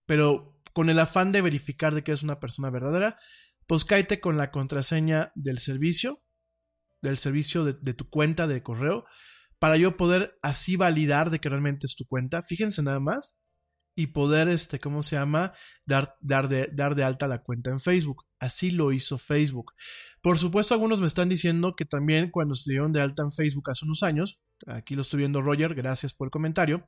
pero 0.05 0.50
con 0.73 0.89
el 0.89 0.99
afán 0.99 1.31
de 1.31 1.41
verificar 1.41 1.93
de 1.93 2.03
que 2.03 2.11
es 2.11 2.23
una 2.23 2.39
persona 2.39 2.69
verdadera, 2.69 3.17
pues 3.67 3.85
cáete 3.85 4.19
con 4.19 4.37
la 4.37 4.51
contraseña 4.51 5.31
del 5.35 5.59
servicio, 5.59 6.23
del 7.01 7.17
servicio 7.17 7.63
de, 7.65 7.93
tu 7.93 8.09
cuenta 8.09 8.47
de 8.47 8.63
correo, 8.63 9.05
para 9.59 9.77
yo 9.77 9.97
poder 9.97 10.35
así 10.41 10.75
validar 10.75 11.29
de 11.29 11.39
que 11.39 11.49
realmente 11.49 11.87
es 11.87 11.95
tu 11.95 12.05
cuenta. 12.05 12.41
Fíjense 12.41 12.81
nada 12.81 12.99
más. 12.99 13.37
Y 13.93 14.07
poder, 14.07 14.47
este, 14.47 14.79
¿cómo 14.79 15.03
se 15.03 15.17
llama? 15.17 15.53
Dar, 15.85 16.15
dar, 16.21 16.47
de, 16.47 16.69
dar 16.71 16.95
de 16.95 17.03
alta 17.03 17.27
la 17.27 17.39
cuenta 17.43 17.71
en 17.71 17.79
Facebook. 17.79 18.23
Así 18.39 18.71
lo 18.71 18.93
hizo 18.93 19.17
Facebook. 19.17 19.73
Por 20.21 20.39
supuesto, 20.39 20.73
algunos 20.73 21.01
me 21.01 21.07
están 21.07 21.27
diciendo 21.27 21.75
que 21.75 21.85
también 21.85 22.31
cuando 22.31 22.55
se 22.55 22.71
dieron 22.71 22.93
de 22.93 23.01
alta 23.01 23.23
en 23.23 23.31
Facebook 23.31 23.69
hace 23.69 23.85
unos 23.85 24.01
años, 24.01 24.41
aquí 24.67 24.95
lo 24.95 25.01
estoy 25.01 25.19
viendo 25.19 25.41
Roger, 25.41 25.75
gracias 25.75 26.13
por 26.13 26.27
el 26.27 26.31
comentario, 26.31 26.87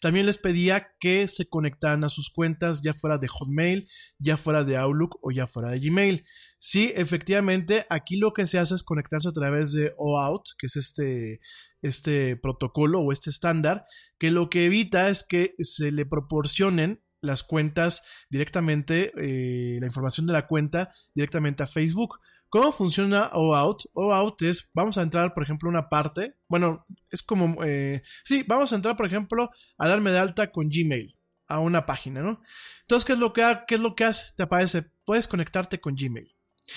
también 0.00 0.26
les 0.26 0.38
pedía 0.38 0.88
que 1.00 1.28
se 1.28 1.48
conectaran 1.48 2.04
a 2.04 2.08
sus 2.08 2.30
cuentas 2.30 2.82
ya 2.82 2.94
fuera 2.94 3.18
de 3.18 3.28
Hotmail, 3.28 3.88
ya 4.18 4.36
fuera 4.36 4.64
de 4.64 4.76
Outlook 4.76 5.18
o 5.22 5.30
ya 5.30 5.46
fuera 5.46 5.70
de 5.70 5.80
Gmail. 5.80 6.24
Sí, 6.58 6.92
efectivamente, 6.96 7.86
aquí 7.90 8.16
lo 8.16 8.32
que 8.32 8.46
se 8.46 8.58
hace 8.58 8.74
es 8.74 8.82
conectarse 8.82 9.28
a 9.28 9.32
través 9.32 9.72
de 9.72 9.92
OAuth, 9.98 10.50
que 10.58 10.66
es 10.66 10.76
este, 10.76 11.40
este 11.82 12.36
protocolo 12.36 13.00
o 13.00 13.12
este 13.12 13.30
estándar, 13.30 13.84
que 14.18 14.30
lo 14.30 14.48
que 14.48 14.66
evita 14.66 15.08
es 15.08 15.24
que 15.24 15.54
se 15.58 15.92
le 15.92 16.06
proporcionen 16.06 17.02
las 17.24 17.42
cuentas 17.42 18.02
directamente, 18.30 19.12
eh, 19.16 19.78
la 19.80 19.86
información 19.86 20.26
de 20.26 20.32
la 20.32 20.46
cuenta 20.46 20.92
directamente 21.14 21.62
a 21.62 21.66
Facebook. 21.66 22.20
¿Cómo 22.54 22.70
funciona 22.70 23.30
OAuth? 23.32 23.86
OAuth 23.94 24.42
es, 24.42 24.70
vamos 24.72 24.96
a 24.96 25.02
entrar, 25.02 25.34
por 25.34 25.42
ejemplo, 25.42 25.68
una 25.68 25.88
parte, 25.88 26.36
bueno, 26.46 26.86
es 27.10 27.20
como, 27.20 27.64
eh, 27.64 28.02
sí, 28.22 28.44
vamos 28.46 28.72
a 28.72 28.76
entrar, 28.76 28.94
por 28.94 29.06
ejemplo, 29.06 29.50
a 29.76 29.88
darme 29.88 30.12
de 30.12 30.20
alta 30.20 30.52
con 30.52 30.68
Gmail 30.68 31.18
a 31.48 31.58
una 31.58 31.84
página, 31.84 32.22
¿no? 32.22 32.40
Entonces, 32.82 33.04
¿qué 33.04 33.14
es 33.14 33.18
lo 33.18 33.32
que, 33.32 33.42
qué 33.66 33.74
es 33.74 33.80
lo 33.80 33.96
que 33.96 34.04
hace? 34.04 34.32
Te 34.36 34.44
aparece, 34.44 34.88
puedes 35.04 35.26
conectarte 35.26 35.80
con 35.80 35.96
Gmail. 35.96 36.32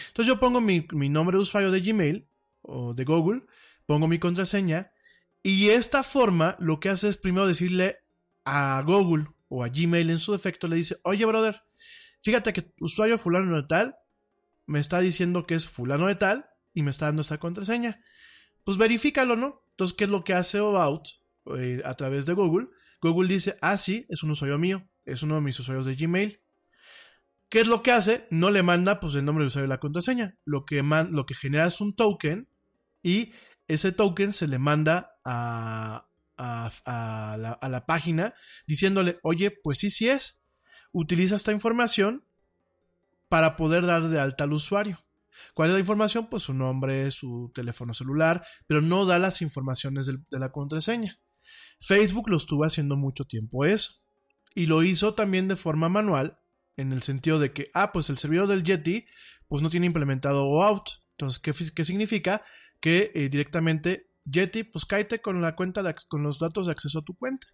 Entonces 0.07 0.25
yo 0.25 0.39
pongo 0.39 0.61
mi, 0.61 0.87
mi 0.93 1.09
nombre 1.09 1.37
de 1.37 1.43
usuario 1.43 1.69
de 1.69 1.81
Gmail 1.81 2.27
o 2.63 2.95
de 2.95 3.03
Google, 3.03 3.43
pongo 3.85 4.07
mi 4.07 4.17
contraseña 4.17 4.91
y 5.43 5.69
esta 5.69 6.01
forma 6.01 6.55
lo 6.57 6.79
que 6.79 6.89
hace 6.89 7.07
es 7.07 7.17
primero 7.17 7.45
decirle 7.45 7.97
a 8.45 8.81
Google 8.83 9.27
o 9.47 9.63
a 9.63 9.69
Gmail 9.69 10.09
en 10.09 10.17
su 10.17 10.31
defecto, 10.31 10.65
le 10.65 10.77
dice, 10.77 10.95
oye 11.03 11.23
brother, 11.23 11.61
fíjate 12.21 12.51
que 12.51 12.73
usuario 12.79 13.19
fulano 13.19 13.61
de 13.61 13.67
tal 13.67 13.95
me 14.67 14.79
está 14.79 14.99
diciendo 14.99 15.47
que 15.47 15.55
es 15.55 15.65
fulano 15.65 16.07
de 16.07 16.15
tal 16.15 16.45
y 16.73 16.83
me 16.83 16.91
está 16.91 17.07
dando 17.07 17.23
esta 17.23 17.39
contraseña. 17.39 18.03
Pues 18.63 18.77
verifícalo, 18.77 19.35
¿no? 19.35 19.63
Entonces, 19.71 19.95
¿qué 19.97 20.03
es 20.03 20.09
lo 20.09 20.23
que 20.23 20.33
hace 20.33 20.59
About 20.59 21.07
eh, 21.57 21.81
a 21.83 21.95
través 21.95 22.25
de 22.25 22.33
Google? 22.33 22.67
Google 23.01 23.29
dice, 23.29 23.57
ah, 23.61 23.77
sí, 23.77 24.05
es 24.09 24.23
un 24.23 24.31
usuario 24.31 24.57
mío, 24.57 24.87
es 25.05 25.23
uno 25.23 25.35
de 25.35 25.41
mis 25.41 25.59
usuarios 25.59 25.85
de 25.85 25.95
Gmail. 25.95 26.41
¿Qué 27.49 27.61
es 27.61 27.67
lo 27.67 27.81
que 27.81 27.91
hace? 27.91 28.27
No 28.29 28.51
le 28.51 28.61
manda 28.61 28.99
pues 28.99 29.15
el 29.15 29.23
nombre 29.23 29.43
de 29.43 29.47
usuario 29.47 29.67
y 29.67 29.69
la 29.69 29.79
contraseña. 29.79 30.37
Lo 30.43 30.65
que, 30.65 30.83
lo 30.83 31.25
que 31.25 31.33
genera 31.33 31.65
es 31.65 31.79
un 31.79 31.95
token 31.95 32.49
y 33.01 33.31
ese 33.69 33.93
token 33.93 34.33
se 34.33 34.47
le 34.47 34.59
manda 34.59 35.17
a, 35.23 36.09
a, 36.37 37.37
la, 37.39 37.51
a 37.53 37.69
la 37.69 37.85
página 37.85 38.33
diciéndole, 38.65 39.19
oye, 39.23 39.51
pues 39.51 39.79
sí, 39.79 39.89
sí 39.89 40.09
es. 40.09 40.45
Utiliza 40.91 41.37
esta 41.37 41.53
información 41.53 42.26
para 43.29 43.55
poder 43.55 43.85
dar 43.85 44.07
de 44.09 44.19
alta 44.19 44.43
al 44.45 44.53
usuario. 44.53 44.99
¿Cuál 45.53 45.69
es 45.69 45.73
la 45.73 45.79
información? 45.79 46.27
Pues 46.29 46.43
su 46.43 46.53
nombre, 46.53 47.11
su 47.11 47.51
teléfono 47.53 47.93
celular, 47.93 48.43
pero 48.65 48.81
no 48.81 49.05
da 49.05 49.19
las 49.19 49.41
informaciones 49.41 50.05
de 50.07 50.39
la 50.39 50.51
contraseña. 50.51 51.19
Facebook 51.79 52.29
lo 52.29 52.37
estuvo 52.37 52.63
haciendo 52.63 52.95
mucho 52.95 53.25
tiempo 53.25 53.65
eso. 53.65 53.93
Y 54.55 54.65
lo 54.65 54.81
hizo 54.81 55.13
también 55.13 55.47
de 55.47 55.55
forma 55.55 55.89
manual, 55.89 56.39
en 56.75 56.91
el 56.91 57.03
sentido 57.03 57.37
de 57.37 57.53
que, 57.53 57.69
ah, 57.73 57.91
pues 57.91 58.09
el 58.09 58.17
servidor 58.17 58.47
del 58.47 58.63
Yeti, 58.63 59.05
pues 59.47 59.61
no 59.61 59.69
tiene 59.69 59.85
implementado 59.85 60.45
OAuth. 60.45 60.89
Entonces, 61.11 61.39
¿qué, 61.39 61.53
fi- 61.53 61.71
qué 61.71 61.85
significa? 61.85 62.43
Que 62.79 63.11
eh, 63.13 63.29
directamente 63.29 64.09
Yeti, 64.25 64.63
pues 64.63 64.85
cáete 64.85 65.21
con 65.21 65.41
la 65.41 65.55
cuenta, 65.55 65.83
con 66.07 66.23
los 66.23 66.39
datos 66.39 66.65
de 66.65 66.71
acceso 66.71 66.99
a 66.99 67.03
tu 67.03 67.15
cuenta. 67.15 67.47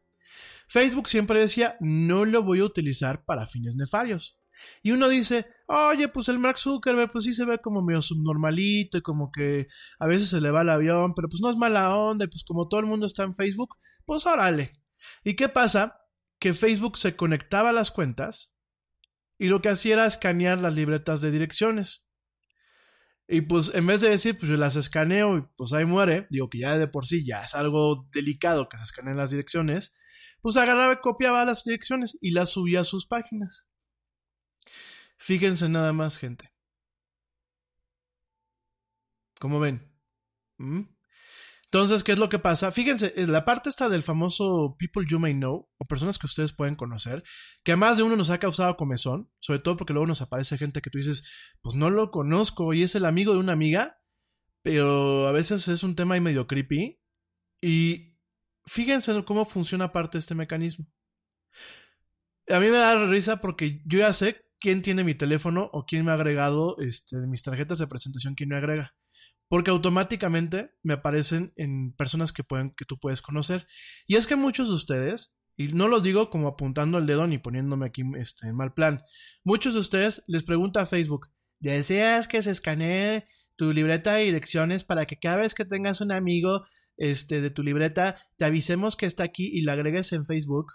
Facebook 0.67 1.07
siempre 1.09 1.39
decía, 1.39 1.75
no 1.79 2.25
lo 2.25 2.41
voy 2.43 2.59
a 2.59 2.65
utilizar 2.65 3.23
para 3.25 3.45
fines 3.47 3.75
nefarios. 3.75 4.39
Y 4.81 4.91
uno 4.91 5.09
dice, 5.09 5.45
oye, 5.67 6.07
pues 6.07 6.29
el 6.29 6.39
Mark 6.39 6.57
Zuckerberg, 6.59 7.11
pues 7.11 7.23
sí 7.25 7.33
se 7.33 7.45
ve 7.45 7.59
como 7.59 7.81
medio 7.81 8.01
subnormalito 8.01 8.97
y 8.97 9.01
como 9.01 9.31
que 9.31 9.67
a 9.99 10.07
veces 10.07 10.29
se 10.29 10.41
le 10.41 10.51
va 10.51 10.61
el 10.61 10.69
avión, 10.69 11.13
pero 11.15 11.29
pues 11.29 11.41
no 11.41 11.49
es 11.49 11.57
mala 11.57 11.95
onda, 11.95 12.25
y 12.25 12.27
pues 12.27 12.43
como 12.43 12.67
todo 12.67 12.79
el 12.79 12.85
mundo 12.85 13.05
está 13.05 13.23
en 13.23 13.35
Facebook, 13.35 13.75
pues 14.05 14.25
órale. 14.25 14.71
¿Y 15.23 15.35
qué 15.35 15.49
pasa? 15.49 16.01
Que 16.39 16.53
Facebook 16.53 16.97
se 16.97 17.15
conectaba 17.15 17.69
a 17.69 17.73
las 17.73 17.91
cuentas 17.91 18.53
y 19.37 19.47
lo 19.47 19.61
que 19.61 19.69
hacía 19.69 19.93
era 19.93 20.05
escanear 20.05 20.59
las 20.59 20.75
libretas 20.75 21.21
de 21.21 21.31
direcciones. 21.31 22.07
Y 23.27 23.41
pues 23.41 23.73
en 23.73 23.87
vez 23.87 24.01
de 24.01 24.09
decir, 24.09 24.37
pues 24.37 24.49
yo 24.49 24.57
las 24.57 24.75
escaneo 24.75 25.37
y 25.37 25.43
pues 25.55 25.73
ahí 25.73 25.85
muere, 25.85 26.27
digo 26.29 26.49
que 26.49 26.59
ya 26.59 26.77
de 26.77 26.87
por 26.87 27.05
sí 27.05 27.25
ya 27.25 27.43
es 27.43 27.55
algo 27.55 28.07
delicado 28.13 28.67
que 28.67 28.77
se 28.77 28.83
escaneen 28.83 29.17
las 29.17 29.31
direcciones, 29.31 29.93
pues 30.41 30.57
agarraba 30.57 30.93
y 30.93 30.97
copiaba 30.97 31.45
las 31.45 31.63
direcciones 31.63 32.17
y 32.21 32.31
las 32.31 32.49
subía 32.49 32.81
a 32.81 32.83
sus 32.83 33.07
páginas. 33.07 33.69
Fíjense 35.17 35.69
nada 35.69 35.93
más, 35.93 36.17
gente. 36.17 36.53
¿Cómo 39.39 39.59
ven? 39.59 39.91
¿Mm? 40.57 40.83
Entonces, 41.73 42.03
¿qué 42.03 42.11
es 42.11 42.19
lo 42.19 42.29
que 42.29 42.37
pasa? 42.37 42.71
Fíjense, 42.71 43.13
en 43.17 43.31
la 43.31 43.45
parte 43.45 43.67
esta 43.67 43.89
del 43.89 44.03
famoso 44.03 44.75
People 44.77 45.07
You 45.09 45.19
May 45.19 45.33
Know, 45.33 45.67
o 45.75 45.85
personas 45.85 46.19
que 46.19 46.27
ustedes 46.27 46.53
pueden 46.53 46.75
conocer, 46.75 47.23
que 47.63 47.71
a 47.71 47.77
más 47.77 47.97
de 47.97 48.03
uno 48.03 48.15
nos 48.15 48.29
ha 48.29 48.37
causado 48.37 48.77
comezón, 48.77 49.31
sobre 49.39 49.59
todo 49.59 49.75
porque 49.75 49.91
luego 49.91 50.05
nos 50.05 50.21
aparece 50.21 50.59
gente 50.59 50.81
que 50.81 50.91
tú 50.91 50.99
dices, 50.99 51.27
pues 51.63 51.75
no 51.75 51.89
lo 51.89 52.11
conozco 52.11 52.73
y 52.73 52.83
es 52.83 52.93
el 52.93 53.05
amigo 53.05 53.33
de 53.33 53.39
una 53.39 53.53
amiga, 53.53 53.99
pero 54.61 55.27
a 55.27 55.31
veces 55.31 55.67
es 55.67 55.81
un 55.81 55.95
tema 55.95 56.13
ahí 56.13 56.21
medio 56.21 56.45
creepy. 56.45 57.01
Y 57.59 58.19
fíjense 58.65 59.23
cómo 59.25 59.43
funciona 59.43 59.91
parte 59.91 60.17
de 60.17 60.19
este 60.19 60.35
mecanismo. 60.35 60.85
A 62.49 62.59
mí 62.59 62.67
me 62.67 62.77
da 62.77 63.07
risa 63.07 63.41
porque 63.41 63.81
yo 63.85 63.99
ya 63.99 64.13
sé 64.13 64.45
quién 64.63 64.81
tiene 64.81 65.03
mi 65.03 65.13
teléfono 65.13 65.69
o 65.73 65.85
quién 65.85 66.05
me 66.05 66.11
ha 66.11 66.13
agregado 66.13 66.77
este, 66.79 67.17
mis 67.27 67.43
tarjetas 67.43 67.79
de 67.79 67.87
presentación, 67.87 68.33
quién 68.33 68.47
me 68.47 68.55
agrega. 68.55 68.95
Porque 69.49 69.71
automáticamente 69.71 70.71
me 70.83 70.93
aparecen 70.93 71.51
en 71.57 71.91
personas 71.91 72.31
que, 72.31 72.45
pueden, 72.45 72.71
que 72.71 72.85
tú 72.85 72.97
puedes 72.97 73.21
conocer. 73.21 73.67
Y 74.07 74.15
es 74.15 74.25
que 74.25 74.37
muchos 74.37 74.69
de 74.69 74.75
ustedes, 74.75 75.37
y 75.57 75.67
no 75.73 75.89
lo 75.89 75.99
digo 75.99 76.29
como 76.29 76.47
apuntando 76.47 76.97
el 76.97 77.05
dedo 77.05 77.27
ni 77.27 77.39
poniéndome 77.39 77.87
aquí 77.87 78.03
este, 78.15 78.47
en 78.47 78.55
mal 78.55 78.73
plan, 78.73 79.01
muchos 79.43 79.73
de 79.73 79.81
ustedes 79.81 80.23
les 80.27 80.45
pregunta 80.45 80.79
a 80.79 80.85
Facebook, 80.85 81.27
¿deseas 81.59 82.29
que 82.29 82.41
se 82.41 82.51
escanee 82.51 83.27
tu 83.57 83.73
libreta 83.73 84.13
de 84.13 84.23
direcciones 84.23 84.85
para 84.85 85.05
que 85.05 85.19
cada 85.19 85.37
vez 85.37 85.53
que 85.53 85.65
tengas 85.65 85.99
un 85.99 86.13
amigo 86.13 86.65
este, 86.95 87.41
de 87.41 87.49
tu 87.49 87.63
libreta, 87.63 88.15
te 88.37 88.45
avisemos 88.45 88.95
que 88.95 89.07
está 89.07 89.25
aquí 89.25 89.49
y 89.51 89.63
lo 89.63 89.73
agregues 89.73 90.13
en 90.13 90.25
Facebook? 90.25 90.67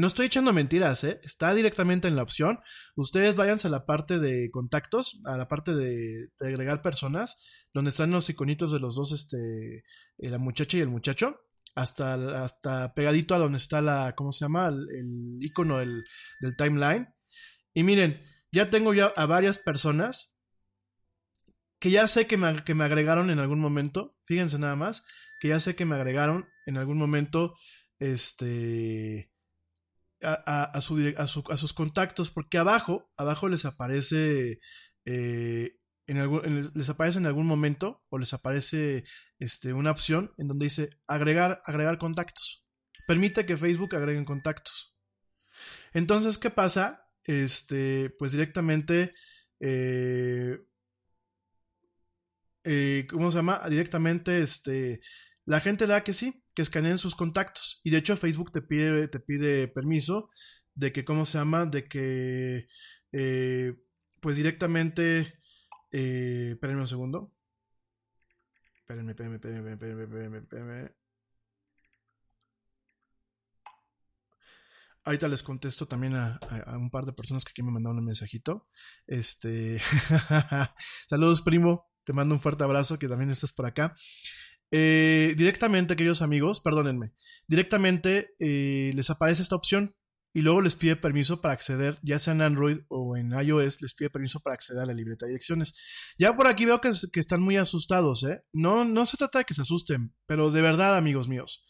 No 0.00 0.06
estoy 0.06 0.26
echando 0.26 0.54
mentiras, 0.54 1.04
¿eh? 1.04 1.20
Está 1.22 1.52
directamente 1.52 2.08
en 2.08 2.16
la 2.16 2.22
opción. 2.22 2.58
Ustedes 2.96 3.36
váyanse 3.36 3.68
a 3.68 3.70
la 3.70 3.84
parte 3.84 4.18
de 4.18 4.50
contactos, 4.50 5.20
a 5.26 5.36
la 5.36 5.46
parte 5.46 5.74
de, 5.74 6.30
agregar 6.40 6.80
personas, 6.80 7.36
donde 7.74 7.90
están 7.90 8.10
los 8.10 8.30
iconitos 8.30 8.72
de 8.72 8.80
los 8.80 8.94
dos, 8.94 9.12
este, 9.12 9.84
eh, 10.16 10.30
la 10.30 10.38
muchacha 10.38 10.78
y 10.78 10.80
el 10.80 10.88
muchacho, 10.88 11.42
hasta, 11.74 12.42
hasta 12.42 12.94
pegadito 12.94 13.34
a 13.34 13.38
donde 13.38 13.58
está 13.58 13.82
la, 13.82 14.14
¿cómo 14.16 14.32
se 14.32 14.46
llama? 14.46 14.68
El, 14.68 14.88
el 14.90 15.38
icono 15.42 15.76
del, 15.76 16.02
del 16.40 16.56
timeline. 16.56 17.06
Y 17.74 17.82
miren, 17.82 18.22
ya 18.52 18.70
tengo 18.70 18.94
ya 18.94 19.12
a 19.14 19.26
varias 19.26 19.58
personas 19.58 20.34
que 21.78 21.90
ya 21.90 22.08
sé 22.08 22.26
que 22.26 22.38
me, 22.38 22.64
que 22.64 22.74
me 22.74 22.84
agregaron 22.84 23.28
en 23.28 23.38
algún 23.38 23.60
momento. 23.60 24.16
Fíjense 24.24 24.58
nada 24.58 24.76
más, 24.76 25.04
que 25.42 25.48
ya 25.48 25.60
sé 25.60 25.76
que 25.76 25.84
me 25.84 25.96
agregaron 25.96 26.48
en 26.64 26.78
algún 26.78 26.96
momento, 26.96 27.54
este 27.98 29.29
a, 30.22 30.42
a, 30.46 30.64
a, 30.64 30.80
su, 30.80 31.14
a, 31.16 31.26
su, 31.26 31.44
a, 31.50 31.56
sus 31.56 31.72
contactos, 31.72 32.30
porque 32.30 32.58
abajo, 32.58 33.10
abajo 33.16 33.48
les 33.48 33.64
aparece, 33.64 34.60
eh, 35.04 35.76
en 36.06 36.18
algún, 36.18 36.70
les 36.74 36.88
aparece 36.88 37.18
en 37.18 37.26
algún 37.26 37.46
momento, 37.46 38.04
o 38.08 38.18
les 38.18 38.32
aparece 38.34 39.04
este, 39.38 39.72
una 39.72 39.90
opción 39.90 40.32
en 40.38 40.48
donde 40.48 40.66
dice 40.66 40.90
agregar, 41.06 41.62
agregar 41.64 41.98
contactos. 41.98 42.64
Permite 43.06 43.46
que 43.46 43.56
Facebook 43.56 43.94
agreguen 43.94 44.24
contactos. 44.24 44.96
Entonces, 45.92 46.38
¿qué 46.38 46.50
pasa? 46.50 47.08
Este, 47.24 48.10
pues 48.18 48.32
directamente, 48.32 49.14
eh, 49.60 50.58
eh, 52.64 53.06
¿cómo 53.10 53.30
se 53.30 53.38
llama? 53.38 53.62
Directamente, 53.68 54.42
este, 54.42 55.00
la 55.44 55.60
gente 55.60 55.86
da 55.86 56.04
que 56.04 56.12
sí, 56.12 56.44
que 56.60 56.62
escaneen 56.62 56.98
sus 56.98 57.16
contactos. 57.16 57.80
Y 57.82 57.90
de 57.90 57.98
hecho 57.98 58.16
Facebook 58.16 58.52
te 58.52 58.60
pide, 58.60 59.08
te 59.08 59.18
pide 59.18 59.66
permiso 59.66 60.28
de 60.74 60.92
que, 60.92 61.06
¿cómo 61.06 61.24
se 61.24 61.38
llama? 61.38 61.64
De 61.64 61.88
que, 61.88 62.68
eh, 63.12 63.74
pues 64.20 64.36
directamente, 64.36 65.38
eh, 65.90 66.50
espérenme 66.52 66.82
un 66.82 66.86
segundo. 66.86 67.32
Espérenme, 68.80 69.12
espérenme, 69.12 69.36
espérenme, 69.36 69.72
espérenme, 69.72 70.02
espérenme, 70.04 70.38
espérenme. 70.38 70.94
Ahorita 75.04 75.28
les 75.28 75.42
contesto 75.42 75.88
también 75.88 76.14
a, 76.14 76.38
a, 76.66 76.76
un 76.76 76.90
par 76.90 77.06
de 77.06 77.14
personas 77.14 77.42
que 77.42 77.52
aquí 77.52 77.62
me 77.62 77.70
mandaron 77.70 77.98
un 77.98 78.04
mensajito. 78.04 78.68
Este, 79.06 79.80
saludos 81.08 81.40
primo, 81.40 81.90
te 82.04 82.12
mando 82.12 82.34
un 82.34 82.40
fuerte 82.40 82.64
abrazo 82.64 82.98
que 82.98 83.08
también 83.08 83.30
estás 83.30 83.50
por 83.50 83.64
acá. 83.64 83.94
Eh, 84.70 85.34
directamente, 85.36 85.96
queridos 85.96 86.22
amigos, 86.22 86.60
perdónenme, 86.60 87.12
directamente 87.48 88.34
eh, 88.38 88.92
les 88.94 89.10
aparece 89.10 89.42
esta 89.42 89.56
opción 89.56 89.96
y 90.32 90.42
luego 90.42 90.60
les 90.60 90.76
pide 90.76 90.94
permiso 90.94 91.40
para 91.40 91.54
acceder, 91.54 91.98
ya 92.02 92.20
sea 92.20 92.34
en 92.34 92.42
Android 92.42 92.78
o 92.88 93.16
en 93.16 93.32
iOS, 93.32 93.82
les 93.82 93.94
pide 93.94 94.10
permiso 94.10 94.40
para 94.40 94.54
acceder 94.54 94.82
a 94.82 94.86
la 94.86 94.94
libreta 94.94 95.26
de 95.26 95.32
direcciones. 95.32 95.74
Ya 96.18 96.36
por 96.36 96.46
aquí 96.46 96.66
veo 96.66 96.80
que, 96.80 96.90
que 97.12 97.20
están 97.20 97.42
muy 97.42 97.56
asustados, 97.56 98.22
¿eh? 98.22 98.42
No, 98.52 98.84
no 98.84 99.04
se 99.06 99.16
trata 99.16 99.40
de 99.40 99.44
que 99.44 99.54
se 99.54 99.62
asusten, 99.62 100.14
pero 100.26 100.52
de 100.52 100.62
verdad, 100.62 100.96
amigos 100.96 101.26
míos, 101.26 101.64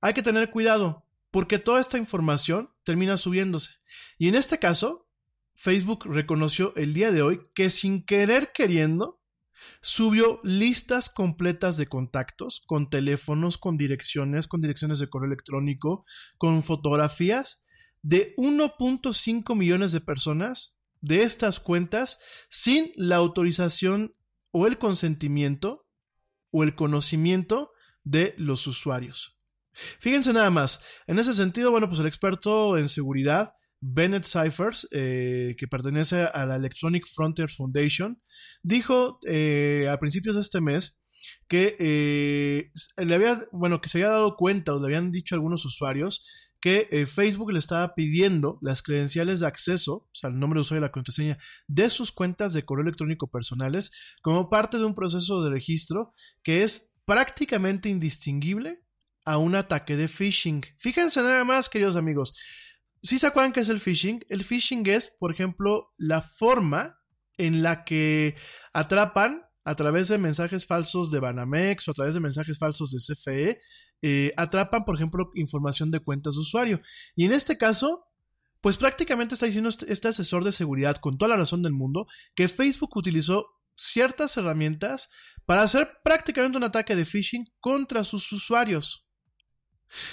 hay 0.00 0.14
que 0.14 0.22
tener 0.22 0.50
cuidado 0.50 1.04
porque 1.30 1.58
toda 1.58 1.80
esta 1.80 1.98
información 1.98 2.70
termina 2.84 3.16
subiéndose. 3.16 3.72
Y 4.16 4.28
en 4.28 4.34
este 4.34 4.58
caso, 4.58 5.08
Facebook 5.54 6.06
reconoció 6.06 6.74
el 6.76 6.94
día 6.94 7.12
de 7.12 7.22
hoy 7.22 7.40
que 7.54 7.68
sin 7.68 8.04
querer 8.04 8.52
queriendo, 8.52 9.17
subió 9.80 10.40
listas 10.42 11.08
completas 11.08 11.76
de 11.76 11.86
contactos 11.86 12.62
con 12.66 12.90
teléfonos, 12.90 13.58
con 13.58 13.76
direcciones, 13.76 14.48
con 14.48 14.60
direcciones 14.60 14.98
de 14.98 15.08
correo 15.08 15.28
electrónico, 15.28 16.04
con 16.36 16.62
fotografías 16.62 17.66
de 18.02 18.34
1.5 18.36 19.56
millones 19.56 19.92
de 19.92 20.00
personas 20.00 20.78
de 21.00 21.22
estas 21.22 21.60
cuentas 21.60 22.18
sin 22.48 22.92
la 22.96 23.16
autorización 23.16 24.14
o 24.50 24.66
el 24.66 24.78
consentimiento 24.78 25.86
o 26.50 26.64
el 26.64 26.74
conocimiento 26.74 27.72
de 28.04 28.34
los 28.38 28.66
usuarios. 28.66 29.38
Fíjense 29.72 30.32
nada 30.32 30.50
más, 30.50 30.84
en 31.06 31.18
ese 31.18 31.34
sentido, 31.34 31.70
bueno, 31.70 31.88
pues 31.88 32.00
el 32.00 32.06
experto 32.06 32.76
en 32.78 32.88
seguridad 32.88 33.54
Bennett 33.80 34.24
Cyphers, 34.24 34.88
eh, 34.90 35.54
que 35.58 35.68
pertenece 35.68 36.22
a 36.22 36.46
la 36.46 36.56
Electronic 36.56 37.06
Frontier 37.06 37.48
Foundation, 37.50 38.20
dijo 38.62 39.20
eh, 39.26 39.88
a 39.90 39.98
principios 39.98 40.36
de 40.36 40.42
este 40.42 40.60
mes 40.60 41.00
que 41.48 41.76
eh, 41.78 42.70
le 42.96 43.14
había, 43.14 43.46
bueno, 43.52 43.80
que 43.80 43.88
se 43.88 43.98
había 43.98 44.10
dado 44.10 44.36
cuenta 44.36 44.74
o 44.74 44.80
le 44.80 44.86
habían 44.86 45.10
dicho 45.10 45.34
a 45.34 45.36
algunos 45.36 45.64
usuarios 45.64 46.26
que 46.60 46.88
eh, 46.90 47.06
Facebook 47.06 47.52
le 47.52 47.58
estaba 47.58 47.94
pidiendo 47.94 48.58
las 48.62 48.82
credenciales 48.82 49.40
de 49.40 49.46
acceso, 49.46 49.94
o 49.94 50.10
sea, 50.12 50.30
el 50.30 50.38
nombre 50.38 50.58
de 50.58 50.62
usuario 50.62 50.80
y 50.80 50.86
la 50.86 50.92
contraseña 50.92 51.38
de 51.68 51.88
sus 51.90 52.10
cuentas 52.10 52.52
de 52.52 52.64
correo 52.64 52.82
electrónico 52.82 53.30
personales 53.30 53.92
como 54.22 54.48
parte 54.48 54.78
de 54.78 54.84
un 54.84 54.94
proceso 54.94 55.42
de 55.42 55.50
registro 55.50 56.12
que 56.42 56.62
es 56.64 56.94
prácticamente 57.04 57.88
indistinguible 57.88 58.82
a 59.24 59.38
un 59.38 59.54
ataque 59.54 59.96
de 59.96 60.08
phishing. 60.08 60.62
Fíjense 60.78 61.22
nada 61.22 61.44
más, 61.44 61.68
queridos 61.68 61.96
amigos. 61.96 62.34
¿Sí 63.02 63.18
se 63.18 63.26
acuerdan 63.26 63.52
qué 63.52 63.60
es 63.60 63.68
el 63.68 63.80
phishing? 63.80 64.24
El 64.28 64.44
phishing 64.44 64.86
es, 64.88 65.14
por 65.18 65.32
ejemplo, 65.32 65.92
la 65.96 66.22
forma 66.22 66.98
en 67.36 67.62
la 67.62 67.84
que 67.84 68.34
atrapan 68.72 69.44
a 69.64 69.74
través 69.76 70.08
de 70.08 70.18
mensajes 70.18 70.66
falsos 70.66 71.10
de 71.10 71.20
Banamex 71.20 71.86
o 71.86 71.90
a 71.90 71.94
través 71.94 72.14
de 72.14 72.20
mensajes 72.20 72.58
falsos 72.58 72.90
de 72.90 72.98
CFE, 72.98 73.60
eh, 74.02 74.32
atrapan, 74.36 74.84
por 74.84 74.96
ejemplo, 74.96 75.30
información 75.34 75.90
de 75.90 76.00
cuentas 76.00 76.34
de 76.34 76.40
usuario. 76.40 76.80
Y 77.14 77.24
en 77.26 77.32
este 77.32 77.58
caso, 77.58 78.06
pues 78.60 78.76
prácticamente 78.76 79.34
está 79.34 79.46
diciendo 79.46 79.68
este, 79.68 79.92
este 79.92 80.08
asesor 80.08 80.44
de 80.44 80.52
seguridad 80.52 80.96
con 80.96 81.18
toda 81.18 81.30
la 81.30 81.36
razón 81.36 81.62
del 81.62 81.72
mundo 81.72 82.06
que 82.34 82.48
Facebook 82.48 82.96
utilizó 82.96 83.46
ciertas 83.74 84.36
herramientas 84.36 85.10
para 85.46 85.62
hacer 85.62 85.98
prácticamente 86.02 86.58
un 86.58 86.64
ataque 86.64 86.96
de 86.96 87.04
phishing 87.04 87.46
contra 87.60 88.04
sus 88.04 88.30
usuarios. 88.32 89.07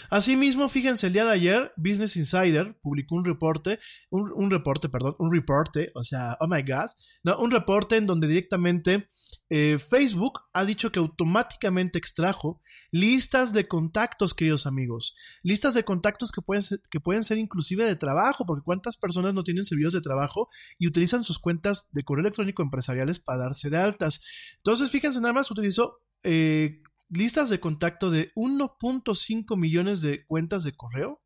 Asimismo, 0.09 0.69
fíjense, 0.69 1.07
el 1.07 1.13
día 1.13 1.25
de 1.25 1.31
ayer 1.31 1.73
Business 1.75 2.15
Insider 2.15 2.77
publicó 2.81 3.15
un 3.15 3.25
reporte, 3.25 3.79
un, 4.09 4.49
reporte, 4.49 4.89
perdón, 4.89 5.15
un 5.19 5.31
reporte, 5.31 5.91
o 5.95 6.03
sea, 6.03 6.37
oh 6.39 6.47
my 6.47 6.61
god, 6.61 6.89
no, 7.23 7.37
un 7.39 7.51
reporte 7.51 7.97
en 7.97 8.07
donde 8.07 8.27
directamente 8.27 9.09
eh, 9.49 9.77
Facebook 9.79 10.39
ha 10.53 10.65
dicho 10.65 10.91
que 10.91 10.99
automáticamente 10.99 11.97
extrajo 11.97 12.61
listas 12.91 13.53
de 13.53 13.67
contactos, 13.67 14.33
queridos 14.33 14.65
amigos, 14.65 15.15
listas 15.43 15.73
de 15.73 15.83
contactos 15.83 16.31
que 16.31 16.41
pueden 16.41 16.63
ser, 16.63 16.79
que 16.89 16.99
pueden 16.99 17.23
ser 17.23 17.37
inclusive 17.37 17.85
de 17.85 17.95
trabajo, 17.95 18.45
porque 18.45 18.63
cuántas 18.63 18.97
personas 18.97 19.33
no 19.33 19.43
tienen 19.43 19.65
servicios 19.65 19.93
de 19.93 20.01
trabajo 20.01 20.47
y 20.77 20.87
utilizan 20.87 21.23
sus 21.23 21.39
cuentas 21.39 21.89
de 21.91 22.03
correo 22.03 22.21
electrónico 22.21 22.63
empresariales 22.63 23.19
para 23.19 23.43
darse 23.43 23.69
de 23.69 23.77
altas. 23.77 24.21
Entonces, 24.57 24.89
fíjense, 24.89 25.19
nada 25.19 25.33
más 25.33 25.51
utilizó 25.51 25.99
eh, 26.23 26.81
listas 27.09 27.49
de 27.49 27.59
contacto 27.59 28.09
de 28.09 28.31
1.5 28.35 29.57
millones 29.57 30.01
de 30.01 30.25
cuentas 30.25 30.63
de 30.63 30.75
correo, 30.75 31.21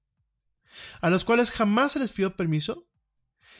a 1.01 1.09
las 1.09 1.23
cuales 1.23 1.51
jamás 1.51 1.93
se 1.93 1.99
les 1.99 2.11
pidió 2.11 2.36
permiso, 2.36 2.88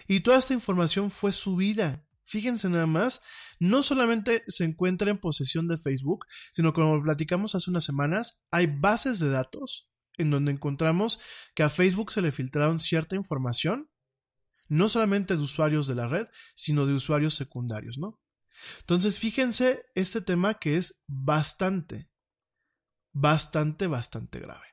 y 0.08 0.22
toda 0.22 0.38
esta 0.38 0.54
información 0.54 1.12
fue 1.12 1.32
subida. 1.32 2.06
Fíjense 2.26 2.70
nada 2.70 2.86
más, 2.86 3.24
no 3.60 3.82
solamente 3.82 4.44
se 4.48 4.64
encuentra 4.64 5.10
en 5.10 5.18
posesión 5.18 5.68
de 5.68 5.78
Facebook, 5.78 6.26
sino 6.52 6.74
como 6.74 7.02
platicamos 7.02 7.56
hace 7.56 7.70
unas 7.70 7.84
semanas, 7.84 8.44
hay 8.52 8.68
bases 8.68 9.20
de 9.20 9.30
datos 9.30 9.90
en 10.18 10.30
donde 10.30 10.52
encontramos 10.52 11.20
que 11.56 11.64
a 11.64 11.70
Facebook 11.70 12.12
se 12.12 12.22
le 12.22 12.32
filtraron 12.32 12.78
cierta 12.78 13.16
información, 13.16 13.90
no 14.68 14.90
solamente 14.90 15.36
de 15.36 15.42
usuarios 15.42 15.88
de 15.88 15.96
la 15.96 16.08
red, 16.08 16.28
sino 16.56 16.86
de 16.86 16.94
usuarios 16.94 17.34
secundarios, 17.34 17.98
¿no? 17.98 18.20
Entonces, 18.82 19.20
fíjense 19.20 19.86
este 19.96 20.22
tema 20.22 20.56
que 20.56 20.78
es 20.78 21.04
bastante, 21.08 22.10
bastante, 23.14 23.88
bastante 23.88 24.40
grave. 24.40 24.66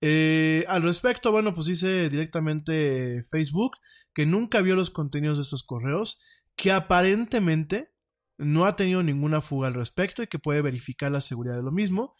Eh, 0.00 0.64
al 0.68 0.82
respecto, 0.82 1.30
bueno, 1.30 1.54
pues 1.54 1.66
dice 1.68 2.10
directamente 2.10 3.22
Facebook 3.30 3.76
que 4.12 4.26
nunca 4.26 4.60
vio 4.60 4.74
los 4.74 4.90
contenidos 4.90 5.38
de 5.38 5.42
estos 5.42 5.62
correos, 5.62 6.18
que 6.56 6.72
aparentemente 6.72 7.92
no 8.36 8.66
ha 8.66 8.76
tenido 8.76 9.02
ninguna 9.02 9.40
fuga 9.40 9.68
al 9.68 9.74
respecto 9.74 10.22
y 10.22 10.26
que 10.26 10.38
puede 10.38 10.62
verificar 10.62 11.12
la 11.12 11.20
seguridad 11.20 11.56
de 11.56 11.62
lo 11.62 11.70
mismo. 11.70 12.16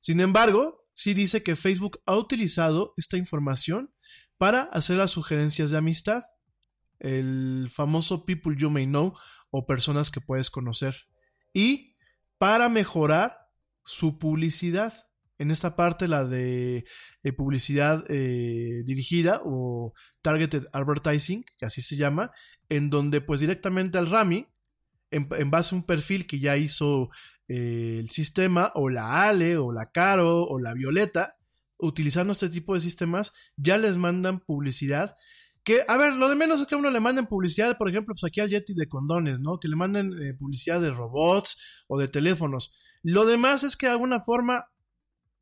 Sin 0.00 0.20
embargo, 0.20 0.84
sí 0.94 1.14
dice 1.14 1.42
que 1.42 1.56
Facebook 1.56 2.00
ha 2.04 2.16
utilizado 2.16 2.92
esta 2.96 3.16
información 3.16 3.94
para 4.36 4.62
hacer 4.64 4.98
las 4.98 5.12
sugerencias 5.12 5.70
de 5.70 5.78
amistad, 5.78 6.22
el 6.98 7.70
famoso 7.72 8.26
People 8.26 8.56
You 8.56 8.70
May 8.70 8.86
Know 8.86 9.14
o 9.52 9.66
personas 9.66 10.10
que 10.10 10.20
puedes 10.20 10.50
conocer. 10.50 10.96
Y 11.52 11.94
para 12.38 12.68
mejorar 12.68 13.36
su 13.84 14.18
publicidad. 14.18 14.94
En 15.38 15.50
esta 15.50 15.76
parte, 15.76 16.08
la 16.08 16.24
de 16.24 16.84
eh, 17.22 17.32
publicidad 17.32 18.04
eh, 18.08 18.82
dirigida 18.84 19.40
o 19.44 19.92
targeted 20.22 20.66
advertising, 20.72 21.44
que 21.58 21.66
así 21.66 21.82
se 21.82 21.96
llama, 21.96 22.32
en 22.68 22.90
donde 22.90 23.20
pues 23.20 23.40
directamente 23.40 23.98
al 23.98 24.10
Rami, 24.10 24.46
en, 25.10 25.50
base 25.50 25.74
a 25.74 25.78
un 25.78 25.84
perfil 25.84 26.26
que 26.26 26.40
ya 26.40 26.56
hizo 26.56 27.10
eh, 27.48 27.98
el 28.00 28.08
sistema, 28.08 28.72
o 28.74 28.88
la 28.88 29.28
Ale, 29.28 29.58
o 29.58 29.72
la 29.72 29.90
Caro, 29.90 30.44
o 30.44 30.58
la 30.58 30.72
Violeta, 30.74 31.34
utilizando 31.78 32.32
este 32.32 32.48
tipo 32.48 32.74
de 32.74 32.80
sistemas, 32.80 33.32
ya 33.56 33.76
les 33.76 33.98
mandan 33.98 34.40
publicidad 34.40 35.16
que, 35.64 35.82
a 35.86 35.96
ver, 35.96 36.14
lo 36.14 36.28
de 36.28 36.36
menos 36.36 36.60
es 36.60 36.66
que 36.66 36.74
a 36.74 36.78
uno 36.78 36.90
le 36.90 37.00
manden 37.00 37.26
publicidad, 37.26 37.78
por 37.78 37.88
ejemplo, 37.88 38.14
pues 38.14 38.24
aquí 38.24 38.40
al 38.40 38.50
Yeti 38.50 38.74
de 38.74 38.88
condones, 38.88 39.40
¿no? 39.40 39.60
Que 39.60 39.68
le 39.68 39.76
manden 39.76 40.12
eh, 40.20 40.34
publicidad 40.34 40.80
de 40.80 40.90
robots 40.90 41.84
o 41.88 41.98
de 41.98 42.08
teléfonos. 42.08 42.74
Lo 43.02 43.24
demás 43.24 43.62
es 43.62 43.76
que 43.76 43.86
de 43.86 43.92
alguna 43.92 44.20
forma 44.20 44.66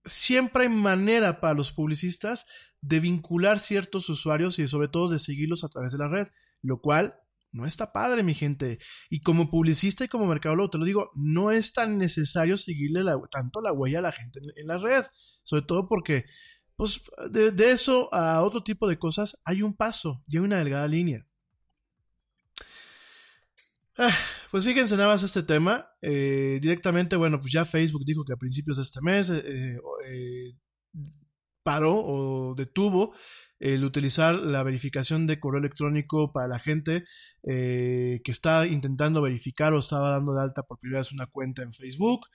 siempre 0.04 0.64
hay 0.64 0.68
manera 0.68 1.40
para 1.40 1.54
los 1.54 1.72
publicistas 1.72 2.46
de 2.80 3.00
vincular 3.00 3.60
ciertos 3.60 4.08
usuarios 4.08 4.58
y 4.58 4.68
sobre 4.68 4.88
todo 4.88 5.08
de 5.08 5.18
seguirlos 5.18 5.64
a 5.64 5.68
través 5.68 5.92
de 5.92 5.98
la 5.98 6.08
red, 6.08 6.28
lo 6.62 6.80
cual 6.80 7.16
no 7.52 7.66
está 7.66 7.92
padre, 7.92 8.22
mi 8.22 8.34
gente. 8.34 8.78
Y 9.08 9.20
como 9.20 9.50
publicista 9.50 10.04
y 10.04 10.08
como 10.08 10.26
mercadólogo, 10.26 10.70
te 10.70 10.78
lo 10.78 10.84
digo, 10.84 11.10
no 11.14 11.50
es 11.50 11.72
tan 11.72 11.98
necesario 11.98 12.56
seguirle 12.56 13.02
tanto 13.30 13.60
la 13.60 13.72
huella 13.72 13.98
a 13.98 14.02
la 14.02 14.12
gente 14.12 14.40
en 14.56 14.66
la 14.66 14.78
red, 14.78 15.04
sobre 15.42 15.64
todo 15.64 15.88
porque 15.88 16.26
pues 16.80 17.02
de, 17.30 17.70
eso 17.70 18.08
a 18.10 18.40
otro 18.40 18.62
tipo 18.62 18.88
de 18.88 18.98
cosas 18.98 19.38
hay 19.44 19.60
un 19.60 19.76
paso 19.76 20.24
y 20.26 20.38
hay 20.38 20.44
una 20.44 20.56
delgada 20.56 20.88
línea. 20.88 21.26
Ah, 23.98 24.16
pues 24.50 24.64
fíjense 24.64 24.96
nada 24.96 25.08
más 25.08 25.22
este 25.22 25.42
tema. 25.42 25.90
Eh, 26.00 26.58
directamente, 26.62 27.16
bueno, 27.16 27.38
pues 27.38 27.52
ya 27.52 27.66
Facebook 27.66 28.06
dijo 28.06 28.24
que 28.24 28.32
a 28.32 28.38
principios 28.38 28.78
de 28.78 28.82
este 28.82 29.02
mes 29.02 29.28
eh, 29.28 29.78
eh, 30.06 30.54
paró 31.62 31.96
o 32.02 32.54
detuvo 32.54 33.12
el 33.60 33.84
utilizar 33.84 34.34
la 34.34 34.62
verificación 34.62 35.26
de 35.26 35.38
correo 35.38 35.60
electrónico 35.60 36.32
para 36.32 36.48
la 36.48 36.58
gente 36.58 37.04
que 37.42 38.20
está 38.24 38.66
intentando 38.66 39.22
verificar 39.22 39.72
o 39.72 39.78
estaba 39.78 40.10
dando 40.10 40.34
de 40.34 40.42
alta 40.42 40.62
por 40.62 40.78
primera 40.78 41.00
vez 41.00 41.12
una 41.12 41.26
cuenta 41.26 41.62
en 41.62 41.72
Facebook. 41.72 42.26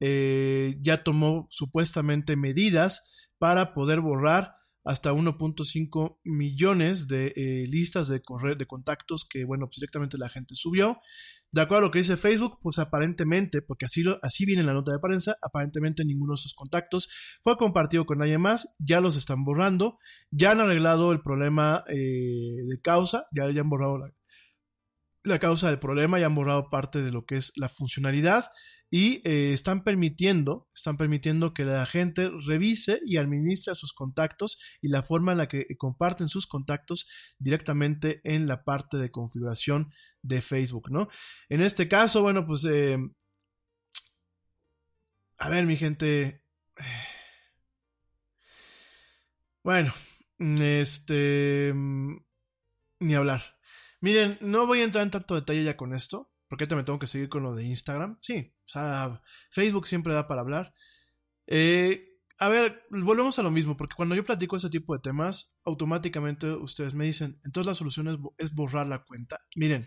ya 0.00 1.02
tomó 1.02 1.46
supuestamente 1.50 2.36
medidas 2.36 3.30
para 3.38 3.74
poder 3.74 4.00
borrar 4.00 4.56
hasta 4.84 5.12
1.5 5.12 6.18
millones 6.24 7.06
de 7.08 7.32
eh, 7.36 7.66
listas 7.68 8.08
de, 8.08 8.20
de 8.56 8.66
contactos 8.66 9.26
que, 9.28 9.44
bueno, 9.44 9.66
pues 9.66 9.76
directamente 9.76 10.18
la 10.18 10.28
gente 10.28 10.54
subió. 10.54 10.98
De 11.52 11.60
acuerdo 11.60 11.84
a 11.84 11.86
lo 11.88 11.90
que 11.90 11.98
dice 11.98 12.16
Facebook, 12.16 12.58
pues 12.62 12.78
aparentemente, 12.78 13.60
porque 13.60 13.84
así, 13.84 14.02
lo, 14.02 14.18
así 14.22 14.46
viene 14.46 14.62
la 14.62 14.72
nota 14.72 14.90
de 14.90 14.98
prensa, 14.98 15.36
aparentemente 15.42 16.02
ninguno 16.02 16.32
de 16.32 16.40
esos 16.40 16.54
contactos 16.54 17.10
fue 17.42 17.58
compartido 17.58 18.06
con 18.06 18.18
nadie 18.18 18.38
más, 18.38 18.74
ya 18.78 19.02
los 19.02 19.16
están 19.16 19.44
borrando, 19.44 19.98
ya 20.30 20.52
han 20.52 20.60
arreglado 20.60 21.12
el 21.12 21.20
problema 21.20 21.84
eh, 21.88 22.56
de 22.66 22.80
causa, 22.80 23.26
ya, 23.32 23.50
ya 23.50 23.60
han 23.60 23.68
borrado 23.68 23.98
la, 23.98 24.14
la 25.24 25.38
causa 25.38 25.68
del 25.68 25.78
problema, 25.78 26.18
ya 26.18 26.26
han 26.26 26.34
borrado 26.34 26.70
parte 26.70 27.02
de 27.02 27.12
lo 27.12 27.26
que 27.26 27.36
es 27.36 27.52
la 27.56 27.68
funcionalidad 27.68 28.46
y 28.94 29.26
eh, 29.26 29.54
están 29.54 29.84
permitiendo, 29.84 30.68
están 30.74 30.98
permitiendo 30.98 31.54
que 31.54 31.64
la 31.64 31.86
gente 31.86 32.30
revise 32.46 33.00
y 33.02 33.16
administre 33.16 33.74
sus 33.74 33.94
contactos 33.94 34.58
y 34.82 34.88
la 34.88 35.02
forma 35.02 35.32
en 35.32 35.38
la 35.38 35.48
que 35.48 35.64
comparten 35.78 36.28
sus 36.28 36.46
contactos 36.46 37.08
directamente 37.38 38.20
en 38.22 38.46
la 38.46 38.64
parte 38.64 38.98
de 38.98 39.10
configuración 39.10 39.90
de 40.20 40.42
Facebook, 40.42 40.90
¿no? 40.90 41.08
En 41.48 41.62
este 41.62 41.88
caso, 41.88 42.20
bueno, 42.20 42.46
pues, 42.46 42.66
eh, 42.66 42.98
a 45.38 45.48
ver, 45.48 45.64
mi 45.64 45.78
gente, 45.78 46.44
bueno, 49.64 49.94
este, 50.38 51.72
ni 53.00 53.14
hablar. 53.14 53.56
Miren, 54.02 54.36
no 54.42 54.66
voy 54.66 54.80
a 54.80 54.84
entrar 54.84 55.02
en 55.02 55.10
tanto 55.10 55.34
detalle 55.34 55.64
ya 55.64 55.78
con 55.78 55.94
esto. 55.94 56.32
Porque 56.52 56.66
también 56.66 56.84
tengo 56.84 56.98
que 56.98 57.06
seguir 57.06 57.30
con 57.30 57.42
lo 57.42 57.54
de 57.54 57.64
Instagram. 57.64 58.18
Sí, 58.20 58.52
sea, 58.72 59.22
Facebook 59.50 59.86
siempre 59.86 60.14
da 60.14 60.26
para 60.26 60.40
hablar. 60.40 60.74
Eh, 61.46 62.12
a 62.38 62.48
ver, 62.48 62.82
volvemos 62.90 63.38
a 63.38 63.42
lo 63.42 63.50
mismo, 63.50 63.76
porque 63.76 63.94
cuando 63.94 64.14
yo 64.16 64.24
platico 64.24 64.56
ese 64.56 64.70
tipo 64.70 64.94
de 64.94 65.00
temas, 65.00 65.56
automáticamente 65.64 66.50
ustedes 66.50 66.92
me 66.94 67.04
dicen, 67.04 67.40
entonces 67.44 67.68
la 67.68 67.74
solución 67.74 68.32
es, 68.38 68.52
borrar 68.52 68.86
la 68.88 69.04
cuenta. 69.04 69.40
Miren, 69.54 69.86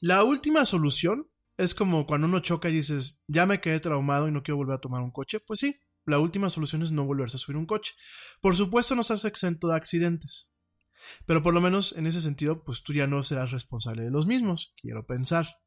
la 0.00 0.24
última 0.24 0.64
solución 0.64 1.28
es 1.56 1.74
como 1.74 2.06
cuando 2.06 2.26
uno 2.26 2.40
choca 2.40 2.68
y 2.68 2.72
dices, 2.72 3.22
ya 3.28 3.46
me 3.46 3.60
quedé 3.60 3.78
traumado 3.78 4.26
y 4.26 4.32
no 4.32 4.42
quiero 4.42 4.56
volver 4.56 4.76
a 4.76 4.80
tomar 4.80 5.02
un 5.02 5.12
coche. 5.12 5.38
Pues 5.38 5.60
sí, 5.60 5.78
la 6.04 6.18
última 6.18 6.50
solución 6.50 6.82
es 6.82 6.90
no 6.90 7.04
volverse 7.04 7.36
a 7.36 7.38
subir 7.38 7.56
un 7.56 7.66
coche. 7.66 7.94
Por 8.40 8.56
supuesto, 8.56 8.94
no 8.94 9.02
estás 9.02 9.24
exento 9.24 9.68
de 9.68 9.76
accidentes. 9.76 10.50
Pero 11.24 11.42
por 11.42 11.54
lo 11.54 11.60
menos 11.60 11.96
en 11.96 12.06
ese 12.06 12.20
sentido, 12.20 12.64
pues 12.64 12.82
tú 12.82 12.92
ya 12.92 13.06
no 13.06 13.22
serás 13.22 13.52
responsable 13.52 14.02
de 14.02 14.10
los 14.10 14.26
mismos, 14.26 14.74
quiero 14.76 15.06
pensar. 15.06 15.58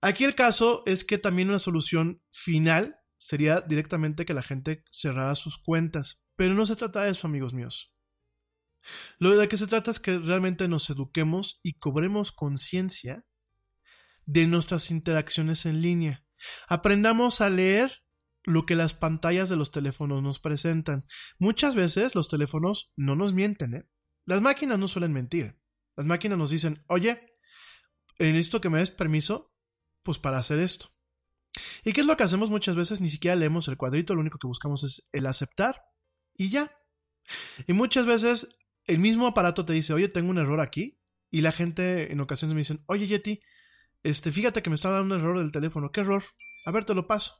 Aquí 0.00 0.24
el 0.24 0.34
caso 0.34 0.82
es 0.86 1.04
que 1.04 1.18
también 1.18 1.48
una 1.48 1.58
solución 1.58 2.22
final 2.30 3.00
sería 3.18 3.60
directamente 3.60 4.24
que 4.24 4.34
la 4.34 4.42
gente 4.42 4.82
cerrara 4.90 5.34
sus 5.34 5.58
cuentas, 5.58 6.26
pero 6.36 6.54
no 6.54 6.64
se 6.64 6.76
trata 6.76 7.04
de 7.04 7.10
eso, 7.10 7.26
amigos 7.26 7.52
míos. 7.52 7.94
Lo 9.18 9.36
de 9.36 9.46
que 9.48 9.58
se 9.58 9.66
trata 9.66 9.90
es 9.90 10.00
que 10.00 10.18
realmente 10.18 10.68
nos 10.68 10.88
eduquemos 10.88 11.60
y 11.62 11.74
cobremos 11.74 12.32
conciencia 12.32 13.26
de 14.24 14.46
nuestras 14.46 14.90
interacciones 14.90 15.66
en 15.66 15.82
línea. 15.82 16.24
Aprendamos 16.66 17.42
a 17.42 17.50
leer 17.50 18.02
lo 18.42 18.64
que 18.64 18.76
las 18.76 18.94
pantallas 18.94 19.50
de 19.50 19.56
los 19.56 19.70
teléfonos 19.70 20.22
nos 20.22 20.38
presentan. 20.38 21.06
Muchas 21.38 21.74
veces 21.74 22.14
los 22.14 22.28
teléfonos 22.28 22.92
no 22.96 23.16
nos 23.16 23.34
mienten, 23.34 23.74
¿eh? 23.74 23.88
Las 24.24 24.40
máquinas 24.40 24.78
no 24.78 24.88
suelen 24.88 25.12
mentir. 25.12 25.58
Las 25.96 26.06
máquinas 26.06 26.38
nos 26.38 26.50
dicen, 26.50 26.84
oye, 26.86 27.36
necesito 28.18 28.62
que 28.62 28.70
me 28.70 28.78
des 28.78 28.90
permiso 28.90 29.52
pues 30.02 30.18
para 30.18 30.38
hacer 30.38 30.58
esto. 30.58 30.90
¿Y 31.84 31.92
qué 31.92 32.00
es 32.00 32.06
lo 32.06 32.16
que 32.16 32.22
hacemos 32.22 32.50
muchas 32.50 32.76
veces? 32.76 33.00
Ni 33.00 33.08
siquiera 33.08 33.36
leemos 33.36 33.68
el 33.68 33.76
cuadrito, 33.76 34.14
lo 34.14 34.20
único 34.20 34.38
que 34.38 34.46
buscamos 34.46 34.84
es 34.84 35.08
el 35.12 35.26
aceptar 35.26 35.82
y 36.34 36.50
ya. 36.50 36.72
Y 37.66 37.72
muchas 37.72 38.06
veces 38.06 38.58
el 38.84 38.98
mismo 38.98 39.26
aparato 39.26 39.64
te 39.64 39.72
dice, 39.72 39.92
oye, 39.92 40.08
tengo 40.08 40.30
un 40.30 40.38
error 40.38 40.60
aquí. 40.60 40.98
Y 41.30 41.42
la 41.42 41.52
gente 41.52 42.12
en 42.12 42.20
ocasiones 42.20 42.54
me 42.54 42.60
dicen, 42.60 42.82
oye, 42.86 43.06
Yeti, 43.06 43.40
este, 44.02 44.32
fíjate 44.32 44.62
que 44.62 44.70
me 44.70 44.74
está 44.74 44.90
dando 44.90 45.14
un 45.14 45.20
error 45.20 45.38
del 45.38 45.52
teléfono. 45.52 45.92
¿Qué 45.92 46.00
error? 46.00 46.24
A 46.64 46.72
ver, 46.72 46.84
te 46.84 46.94
lo 46.94 47.06
paso. 47.06 47.34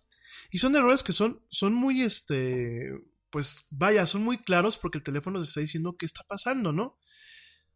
Y 0.51 0.59
son 0.59 0.77
errores 0.77 1.03
que 1.03 1.13
son, 1.13 1.45
son 1.49 1.75
muy, 1.75 2.03
este, 2.03 2.93
pues 3.31 3.67
vaya, 3.71 4.07
son 4.07 4.23
muy 4.23 4.39
claros 4.39 4.79
porque 4.79 4.99
el 4.99 5.05
teléfono 5.05 5.41
te 5.41 5.45
está 5.45 5.61
diciendo 5.61 5.97
qué 5.99 6.07
está 6.07 6.23
pasando, 6.29 6.73
¿no? 6.73 6.99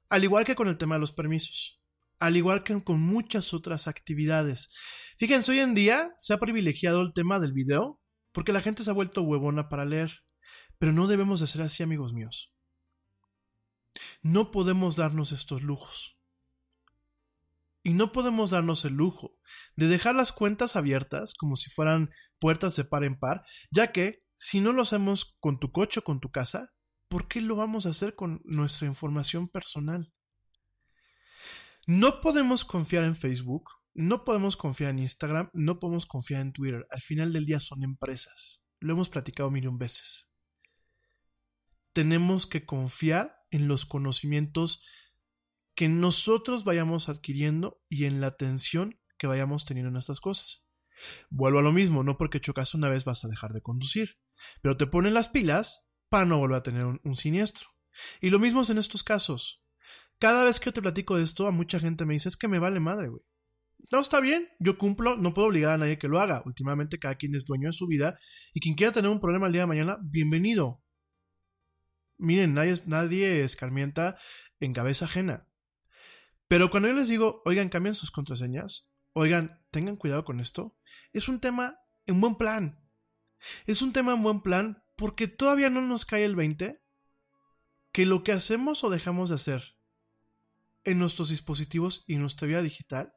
Al 0.09 0.23
igual 0.23 0.45
que 0.45 0.55
con 0.55 0.69
el 0.69 0.79
tema 0.79 0.97
de 0.97 1.01
los 1.01 1.13
permisos. 1.13 1.83
Al 2.19 2.37
igual 2.37 2.63
que 2.63 2.83
con 2.83 3.01
muchas 3.01 3.53
otras 3.55 3.89
actividades. 3.89 4.71
Fíjense, 5.19 5.53
hoy 5.53 5.61
en 5.61 5.75
día 5.75 6.15
se 6.19 6.33
ha 6.33 6.39
privilegiado 6.39 7.03
el 7.03 7.13
tema 7.13 7.41
del 7.41 7.53
video 7.53 8.01
porque 8.33 8.53
la 8.53 8.63
gente 8.63 8.83
se 8.83 8.91
ha 8.91 8.95
vuelto 8.95 9.23
huevona 9.23 9.69
para 9.69 9.85
leer. 9.85 10.25
Pero 10.79 10.93
no 10.93 11.07
debemos 11.07 11.41
de 11.41 11.47
ser 11.47 11.63
así, 11.63 11.83
amigos 11.83 12.13
míos. 12.13 12.55
No 14.23 14.51
podemos 14.51 14.97
darnos 14.97 15.33
estos 15.33 15.63
lujos. 15.63 16.19
Y 17.83 17.93
no 17.93 18.13
podemos 18.13 18.51
darnos 18.51 18.85
el 18.87 18.95
lujo 18.95 19.37
de 19.77 19.89
dejar 19.89 20.15
las 20.15 20.33
cuentas 20.33 20.75
abiertas 20.75 21.35
como 21.35 21.55
si 21.55 21.71
fueran 21.71 22.11
puertas 22.39 22.75
de 22.77 22.85
par 22.85 23.05
en 23.05 23.19
par, 23.19 23.45
ya 23.71 23.93
que 23.93 24.25
si 24.37 24.61
no 24.61 24.73
lo 24.73 24.83
hacemos 24.83 25.37
con 25.39 25.61
tu 25.61 25.71
coche 25.71 26.01
o 26.01 26.05
con 26.05 26.19
tu 26.19 26.31
casa, 26.31 26.73
¿por 27.09 27.29
qué 27.29 27.43
lo 27.43 27.57
vamos 27.57 27.85
a 27.85 27.91
hacer 27.91 28.15
con 28.15 28.41
nuestra 28.45 28.87
información 28.89 29.49
personal? 29.49 30.14
No 31.87 32.21
podemos 32.21 32.65
confiar 32.65 33.05
en 33.05 33.15
Facebook, 33.15 33.71
no 33.93 34.25
podemos 34.25 34.57
confiar 34.57 34.91
en 34.91 35.01
Instagram, 35.01 35.51
no 35.53 35.79
podemos 35.79 36.07
confiar 36.07 36.41
en 36.41 36.53
Twitter. 36.53 36.87
Al 36.91 37.01
final 37.01 37.33
del 37.33 37.47
día 37.47 37.61
son 37.61 37.83
empresas. 37.83 38.63
Lo 38.81 38.95
hemos 38.95 39.09
platicado 39.09 39.51
mil 39.51 39.69
veces. 39.73 40.31
Tenemos 41.93 42.47
que 42.47 42.65
confiar 42.65 43.37
en 43.51 43.69
los 43.69 43.87
conocimientos 43.87 44.83
que 45.75 45.89
nosotros 45.89 46.65
vayamos 46.65 47.09
adquiriendo 47.09 47.83
y 47.89 48.05
en 48.05 48.21
la 48.21 48.29
atención 48.29 48.99
que 49.19 49.27
vayamos 49.27 49.65
teniendo 49.65 49.91
en 49.91 49.97
estas 49.97 50.21
cosas. 50.21 50.69
Vuelvo 51.29 51.59
a 51.59 51.63
lo 51.63 51.73
mismo, 51.73 52.03
no 52.03 52.17
porque 52.17 52.41
chocas 52.41 52.75
una 52.75 52.89
vez 52.89 53.05
vas 53.05 53.25
a 53.25 53.29
dejar 53.29 53.53
de 53.53 53.63
conducir, 53.63 54.19
pero 54.63 54.77
te 54.77 54.87
ponen 54.87 55.15
las 55.15 55.29
pilas 55.29 55.87
para 56.09 56.25
no 56.25 56.39
volver 56.39 56.59
a 56.59 56.63
tener 56.63 56.85
un, 56.85 57.01
un 57.05 57.17
siniestro. 57.17 57.69
Y 58.21 58.31
lo 58.31 58.39
mismo 58.39 58.63
es 58.63 58.71
en 58.71 58.79
estos 58.79 59.03
casos. 59.03 59.64
Cada 60.25 60.45
vez 60.45 60.59
que 60.59 60.65
yo 60.65 60.73
te 60.73 60.81
platico 60.81 61.19
de 61.19 61.23
esto, 61.23 61.47
a 61.47 61.51
mucha 61.51 61.79
gente 61.79 62.07
me 62.07 62.15
dice, 62.15 62.31
es 62.31 62.39
que 62.39 62.49
me 62.49 62.59
vale 62.59 62.81
madre, 62.81 63.09
güey. 63.09 63.21
No, 63.93 64.01
está 64.01 64.21
bien, 64.21 64.49
yo 64.59 64.79
cumplo, 64.79 65.19
no 65.19 65.35
puedo 65.35 65.49
obligar 65.49 65.73
a 65.73 65.77
nadie 65.77 65.99
que 65.99 66.09
lo 66.09 66.19
haga. 66.19 66.43
Últimamente 66.47 66.99
cada 66.99 67.17
quien 67.17 67.35
es 67.35 67.45
dueño 67.45 67.69
de 67.69 67.75
su 67.75 67.87
vida 67.87 68.19
y 68.55 68.61
quien 68.61 68.75
quiera 68.75 68.91
tener 68.91 69.11
un 69.11 69.21
problema 69.21 69.49
el 69.49 69.53
día 69.53 69.61
de 69.61 69.67
mañana, 69.67 69.99
bienvenido. 70.01 70.83
Miren, 72.17 72.55
nadie, 72.55 73.43
escarmienta 73.43 74.17
en 74.61 74.73
cabeza 74.73 75.05
ajena. 75.05 75.47
Pero 76.49 76.71
cuando 76.71 76.89
yo 76.89 76.95
les 76.95 77.09
digo, 77.09 77.43
oigan, 77.45 77.69
cambien 77.69 77.95
sus 77.95 78.11
contraseñas, 78.11 78.89
oigan, 79.13 79.63
tengan 79.71 79.97
cuidado 79.97 80.25
con 80.25 80.41
esto, 80.41 80.79
es 81.13 81.29
un 81.29 81.39
tema 81.39 81.77
en 82.07 82.23
buen 82.23 82.37
plan. 82.37 82.83
Es 83.67 83.83
un 83.83 83.93
tema 83.93 84.15
en 84.15 84.23
buen 84.23 84.41
plan 84.41 84.83
porque 84.97 85.29
todavía 85.29 85.69
no 85.69 85.83
nos 85.83 86.07
cae 86.07 86.25
el 86.25 86.35
20 86.35 86.83
que 87.93 88.07
lo 88.07 88.25
que 88.25 88.33
hacemos 88.33 88.85
o 88.85 88.89
dejamos 88.89 89.29
de 89.29 89.35
hacer 89.35 89.74
en 90.85 90.99
nuestros 90.99 91.31
dispositivos 91.31 92.05
y 92.07 92.17
nuestra 92.17 92.47
vida 92.47 92.63
digital, 92.63 93.15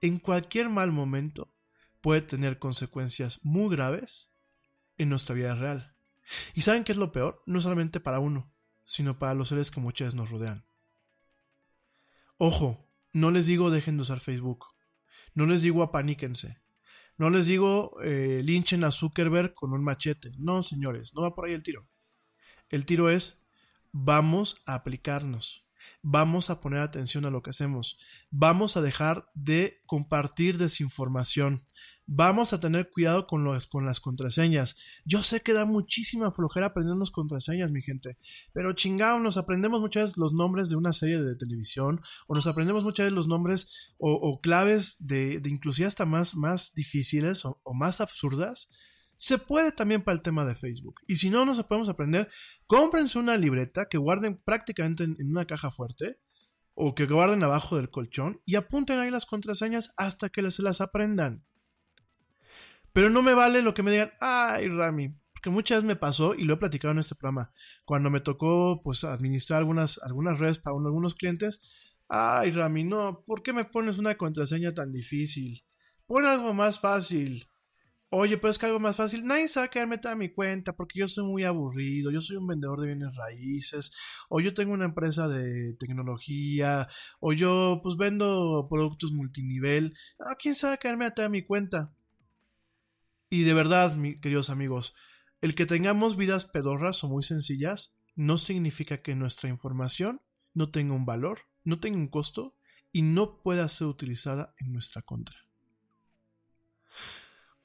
en 0.00 0.18
cualquier 0.18 0.68
mal 0.68 0.92
momento 0.92 1.52
puede 2.00 2.22
tener 2.22 2.58
consecuencias 2.58 3.40
muy 3.42 3.74
graves 3.74 4.32
en 4.96 5.08
nuestra 5.08 5.34
vida 5.34 5.54
real. 5.54 5.94
¿Y 6.54 6.62
saben 6.62 6.84
qué 6.84 6.92
es 6.92 6.98
lo 6.98 7.12
peor? 7.12 7.42
No 7.46 7.60
solamente 7.60 8.00
para 8.00 8.18
uno, 8.18 8.52
sino 8.84 9.18
para 9.18 9.34
los 9.34 9.48
seres 9.48 9.70
que 9.70 9.80
muchas 9.80 10.06
veces 10.06 10.16
nos 10.16 10.30
rodean. 10.30 10.64
Ojo, 12.38 12.88
no 13.12 13.30
les 13.30 13.46
digo 13.46 13.70
dejen 13.70 13.96
de 13.96 14.02
usar 14.02 14.20
Facebook. 14.20 14.66
No 15.34 15.46
les 15.46 15.62
digo 15.62 15.82
apaníquense. 15.82 16.60
No 17.18 17.28
les 17.28 17.46
digo 17.46 18.00
eh, 18.02 18.40
linchen 18.44 18.84
a 18.84 18.90
Zuckerberg 18.90 19.54
con 19.54 19.72
un 19.72 19.84
machete. 19.84 20.32
No, 20.38 20.62
señores, 20.62 21.14
no 21.14 21.22
va 21.22 21.34
por 21.34 21.46
ahí 21.46 21.52
el 21.52 21.62
tiro. 21.62 21.86
El 22.70 22.86
tiro 22.86 23.10
es 23.10 23.44
vamos 23.92 24.62
a 24.64 24.74
aplicarnos. 24.74 25.66
Vamos 26.02 26.48
a 26.48 26.60
poner 26.60 26.80
atención 26.80 27.26
a 27.26 27.30
lo 27.30 27.42
que 27.42 27.50
hacemos. 27.50 27.98
Vamos 28.30 28.76
a 28.76 28.82
dejar 28.82 29.30
de 29.34 29.82
compartir 29.86 30.56
desinformación. 30.56 31.62
Vamos 32.06 32.52
a 32.52 32.58
tener 32.58 32.90
cuidado 32.90 33.26
con, 33.26 33.44
las 33.44 34.00
contraseñas. 34.00 34.76
Yo 35.04 35.22
sé 35.22 35.42
que 35.42 35.52
da 35.52 35.64
muchísima 35.64 36.32
flojera 36.32 36.66
aprendernos 36.66 37.10
contraseñas, 37.10 37.70
mi 37.70 37.82
gente. 37.82 38.16
Pero 38.52 38.72
chingado, 38.72 39.20
nos 39.20 39.36
aprendemos 39.36 39.80
muchas 39.80 40.04
veces 40.04 40.18
los 40.18 40.32
nombres 40.32 40.70
de 40.70 40.76
una 40.76 40.92
serie 40.92 41.22
de 41.22 41.36
televisión. 41.36 42.00
O 42.26 42.34
nos 42.34 42.46
aprendemos 42.46 42.82
muchas 42.82 43.04
veces 43.04 43.16
los 43.16 43.28
nombres 43.28 43.94
o, 43.98 44.40
claves 44.40 45.06
de, 45.06 45.38
de, 45.38 45.50
inclusive 45.50 45.86
hasta 45.86 46.06
más, 46.06 46.34
más 46.34 46.74
difíciles 46.74 47.44
o 47.44 47.74
más 47.74 48.00
absurdas 48.00 48.70
se 49.20 49.36
puede 49.36 49.70
también 49.70 50.00
para 50.00 50.14
el 50.14 50.22
tema 50.22 50.46
de 50.46 50.54
Facebook. 50.54 51.02
Y 51.06 51.16
si 51.16 51.28
no 51.28 51.44
nos 51.44 51.62
podemos 51.64 51.90
aprender, 51.90 52.30
cómprense 52.66 53.18
una 53.18 53.36
libreta 53.36 53.86
que 53.86 53.98
guarden 53.98 54.38
prácticamente 54.42 55.04
en, 55.04 55.16
una 55.28 55.44
caja 55.44 55.70
fuerte 55.70 56.18
o 56.72 56.94
que 56.94 57.04
guarden 57.04 57.44
abajo 57.44 57.76
del 57.76 57.90
colchón 57.90 58.40
y 58.46 58.54
apunten 58.54 58.98
ahí 58.98 59.10
las 59.10 59.26
contraseñas 59.26 59.92
hasta 59.98 60.30
que 60.30 60.50
se 60.50 60.62
las 60.62 60.80
aprendan. 60.80 61.44
Pero 62.94 63.10
no 63.10 63.20
me 63.20 63.34
vale 63.34 63.60
lo 63.60 63.74
que 63.74 63.82
me 63.82 63.90
digan, 63.90 64.10
ay, 64.20 64.68
Rami, 64.68 65.14
porque 65.34 65.50
muchas 65.50 65.76
veces 65.76 65.88
me 65.88 65.96
pasó 65.96 66.34
y 66.34 66.44
lo 66.44 66.54
he 66.54 66.56
platicado 66.56 66.92
en 66.92 67.00
este 67.00 67.14
programa, 67.14 67.52
cuando 67.84 68.08
me 68.08 68.20
tocó 68.20 68.80
pues 68.82 69.04
administrar 69.04 69.58
algunas, 69.58 69.98
algunas 70.02 70.38
redes 70.38 70.60
para 70.60 70.76
algunos 70.78 71.14
clientes, 71.14 71.60
ay, 72.08 72.52
Rami, 72.52 72.84
no, 72.84 73.22
¿por 73.26 73.42
qué 73.42 73.52
me 73.52 73.66
pones 73.66 73.98
una 73.98 74.14
contraseña 74.14 74.72
tan 74.72 74.92
difícil? 74.92 75.62
Pon 76.06 76.24
algo 76.24 76.54
más 76.54 76.80
fácil. 76.80 77.49
Oye, 78.12 78.38
pero 78.38 78.50
es 78.50 78.58
que 78.58 78.66
algo 78.66 78.80
más 78.80 78.96
fácil, 78.96 79.24
nadie 79.24 79.46
sabe 79.46 79.70
qué 79.70 79.86
meter 79.86 80.10
a 80.10 80.16
mi 80.16 80.30
cuenta 80.32 80.74
porque 80.74 80.98
yo 80.98 81.06
soy 81.06 81.24
muy 81.24 81.44
aburrido, 81.44 82.10
yo 82.10 82.20
soy 82.20 82.38
un 82.38 82.46
vendedor 82.48 82.80
de 82.80 82.88
bienes 82.88 83.14
raíces, 83.14 83.96
o 84.28 84.40
yo 84.40 84.52
tengo 84.52 84.72
una 84.72 84.86
empresa 84.86 85.28
de 85.28 85.74
tecnología, 85.74 86.88
o 87.20 87.32
yo 87.32 87.78
pues 87.84 87.96
vendo 87.96 88.66
productos 88.68 89.12
multinivel. 89.12 89.96
Ah, 90.18 90.34
¿quién 90.36 90.56
sabe 90.56 90.78
qué 90.78 90.96
meter 90.96 91.26
a 91.26 91.28
mi 91.28 91.42
cuenta? 91.42 91.92
Y 93.30 93.44
de 93.44 93.54
verdad, 93.54 93.94
mis 93.94 94.20
queridos 94.20 94.50
amigos, 94.50 94.92
el 95.40 95.54
que 95.54 95.66
tengamos 95.66 96.16
vidas 96.16 96.46
pedorras 96.46 97.04
o 97.04 97.08
muy 97.08 97.22
sencillas 97.22 97.96
no 98.16 98.38
significa 98.38 99.02
que 99.02 99.14
nuestra 99.14 99.48
información 99.48 100.20
no 100.52 100.72
tenga 100.72 100.94
un 100.94 101.06
valor, 101.06 101.42
no 101.62 101.78
tenga 101.78 101.98
un 101.98 102.08
costo 102.08 102.56
y 102.90 103.02
no 103.02 103.40
pueda 103.40 103.68
ser 103.68 103.86
utilizada 103.86 104.52
en 104.58 104.72
nuestra 104.72 105.02
contra. 105.02 105.36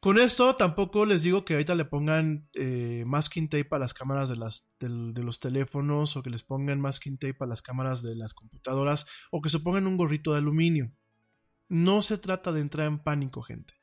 Con 0.06 0.20
esto 0.20 0.56
tampoco 0.56 1.04
les 1.04 1.24
digo 1.24 1.46
que 1.46 1.54
ahorita 1.54 1.74
le 1.74 1.84
pongan 1.84 2.48
eh, 2.54 3.04
masking 3.08 3.50
tape 3.50 3.70
a 3.72 3.80
las 3.80 3.96
cámaras 3.96 4.30
de, 4.30 4.36
las, 4.36 4.72
de, 4.80 5.24
los 5.24 5.40
teléfonos 5.40 6.16
o 6.16 6.22
que 6.22 6.30
les 6.30 6.44
pongan 6.44 6.80
masking 6.80 7.18
tape 7.18 7.38
a 7.40 7.48
las 7.48 7.64
cámaras 7.64 8.04
de 8.04 8.16
las 8.16 8.36
computadoras 8.36 9.08
o 9.32 9.42
que 9.42 9.50
se 9.50 9.62
pongan 9.62 9.88
un 9.88 9.98
gorrito 9.98 10.34
de 10.34 10.38
aluminio. 10.38 10.92
No 11.70 12.04
se 12.04 12.20
trata 12.20 12.52
de 12.52 12.62
entrar 12.62 12.86
en 12.86 13.00
pánico, 13.00 13.42
gente. 13.42 13.74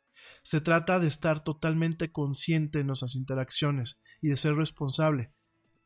Se 0.45 0.61
trata 0.61 1.01
de 1.01 1.09
estar 1.09 1.43
totalmente 1.43 2.13
consciente 2.13 2.79
en 2.79 2.87
nuestras 2.87 3.17
interacciones 3.17 4.01
y 4.21 4.29
de 4.29 4.37
ser 4.37 4.55
responsable. 4.55 5.35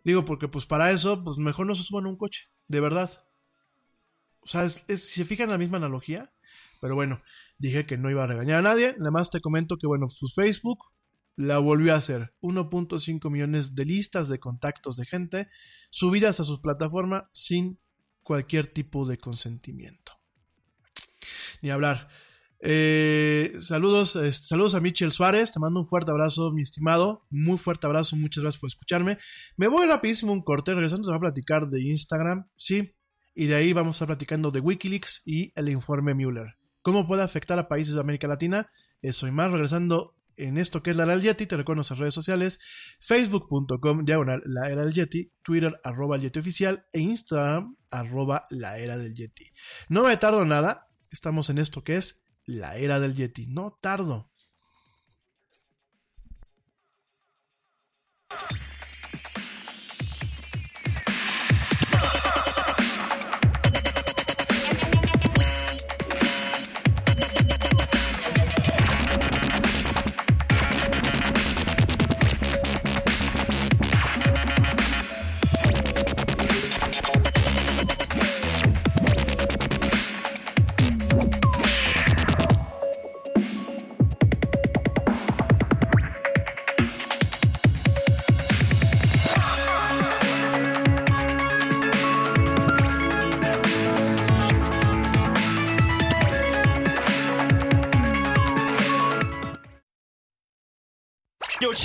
Digo, 0.05 0.27
porque 0.27 0.49
pues 0.49 0.67
para 0.67 0.91
eso, 0.91 1.25
pues 1.25 1.39
mejor 1.39 1.67
no 1.67 1.75
se 1.75 1.83
suban 1.83 2.05
a 2.05 2.11
un 2.11 2.19
coche, 2.19 2.51
de 2.69 2.81
verdad. 2.81 3.25
O 4.41 4.49
sea, 4.49 4.65
es, 4.65 4.85
si 4.87 4.99
se 4.99 5.25
fijan 5.25 5.45
en 5.45 5.53
la 5.53 5.59
misma 5.59 5.79
analogía, 5.79 6.31
pero 6.81 6.95
bueno, 6.95 7.23
dije 7.59 7.87
que 7.87 7.99
no 7.99 8.11
iba 8.11 8.25
a 8.25 8.27
regañar 8.27 8.59
a 8.59 8.63
nadie. 8.63 8.95
Nada 8.99 9.11
más 9.11 9.31
te 9.31 9.41
comento 9.41 9.77
que, 9.77 9.87
bueno, 9.87 10.07
pues 10.21 10.35
Facebook 10.35 10.79
la 11.37 11.59
volvió 11.59 11.95
a 11.95 11.99
hacer. 11.99 12.35
1.5 12.41 13.31
millones 13.31 13.75
de 13.75 13.85
listas 13.85 14.29
de 14.29 14.39
contactos 14.39 14.97
de 14.97 15.07
gente 15.07 15.49
subidas 15.91 16.41
a 16.41 16.45
sus 16.45 16.61
plataformas 16.61 17.25
sin 17.33 17.79
cualquier 18.23 18.67
tipo 18.67 19.07
de 19.07 19.19
consentimiento. 19.19 20.13
Ni 21.63 21.71
hablar. 21.71 22.09
Eh, 22.61 23.55
saludos, 23.61 24.17
eh, 24.17 24.33
saludos 24.33 24.75
a 24.75 24.81
Michel 24.81 25.13
Suárez, 25.13 25.53
te 25.53 25.61
mando 25.61 25.81
un 25.81 25.87
fuerte 25.87 26.11
abrazo, 26.11 26.53
mi 26.53 26.63
estimado, 26.63 27.27
muy 27.29 27.59
fuerte 27.59 27.87
abrazo, 27.87 28.17
muchas 28.17 28.43
gracias 28.43 28.61
por 28.61 28.69
escucharme. 28.69 29.19
Me 29.57 29.69
voy 29.69 29.87
rapidísimo 29.87 30.33
un 30.33 30.43
corte, 30.43 30.73
regresando 30.73 31.13
a 31.13 31.21
platicar 31.21 31.69
de 31.69 31.83
Instagram, 31.83 32.49
sí, 32.57 32.95
y 33.35 33.47
de 33.47 33.57
ahí 33.57 33.73
vamos 33.73 33.95
a 33.95 33.97
estar 33.97 34.09
platicando 34.09 34.51
de 34.51 34.61
Wikileaks 34.61 35.23
y 35.27 35.53
el 35.55 35.69
informe 35.69 36.15
Mueller. 36.15 36.57
¿Cómo 36.87 37.09
puede 37.09 37.25
afectar 37.25 37.59
a 37.59 37.67
países 37.67 37.95
de 37.95 38.01
América 38.01 38.29
Latina? 38.29 38.71
Eso 39.03 39.27
y 39.27 39.33
más 39.33 39.51
regresando 39.51 40.15
en 40.37 40.57
esto 40.57 40.85
que 40.85 40.91
es 40.91 40.97
la 40.97 41.03
era 41.03 41.15
del 41.17 41.23
Yeti, 41.23 41.45
te 41.45 41.57
recuerdo 41.57 41.79
nuestras 41.79 41.99
redes 41.99 42.15
sociales, 42.15 42.61
facebook.com 43.01 44.05
diagonal 44.05 44.41
la 44.45 44.71
era 44.71 44.85
del 44.85 44.95
Yeti, 44.95 45.33
Twitter 45.43 45.81
arroba 45.83 46.15
el 46.15 46.23
Yeti 46.23 46.39
oficial 46.39 46.87
e 46.93 47.01
Instagram 47.01 47.75
arroba 47.91 48.47
la 48.51 48.79
era 48.79 48.97
del 48.97 49.17
Yeti. 49.17 49.47
No 49.89 50.05
me 50.05 50.17
tardo 50.17 50.45
nada, 50.45 50.87
estamos 51.11 51.51
en 51.51 51.59
esto 51.59 51.83
que 51.83 51.97
es 51.97 52.25
la 52.45 52.77
era 52.77 53.01
del 53.01 53.17
Yeti, 53.17 53.49
no 53.49 53.77
tardo. 53.81 54.31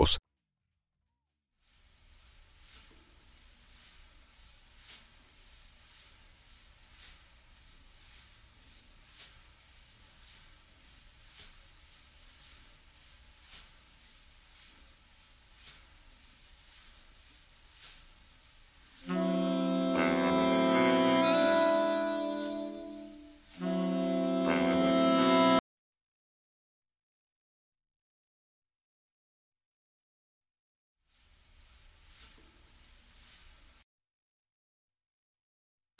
Беларусь, 0.00 0.18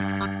Uh... 0.01 0.40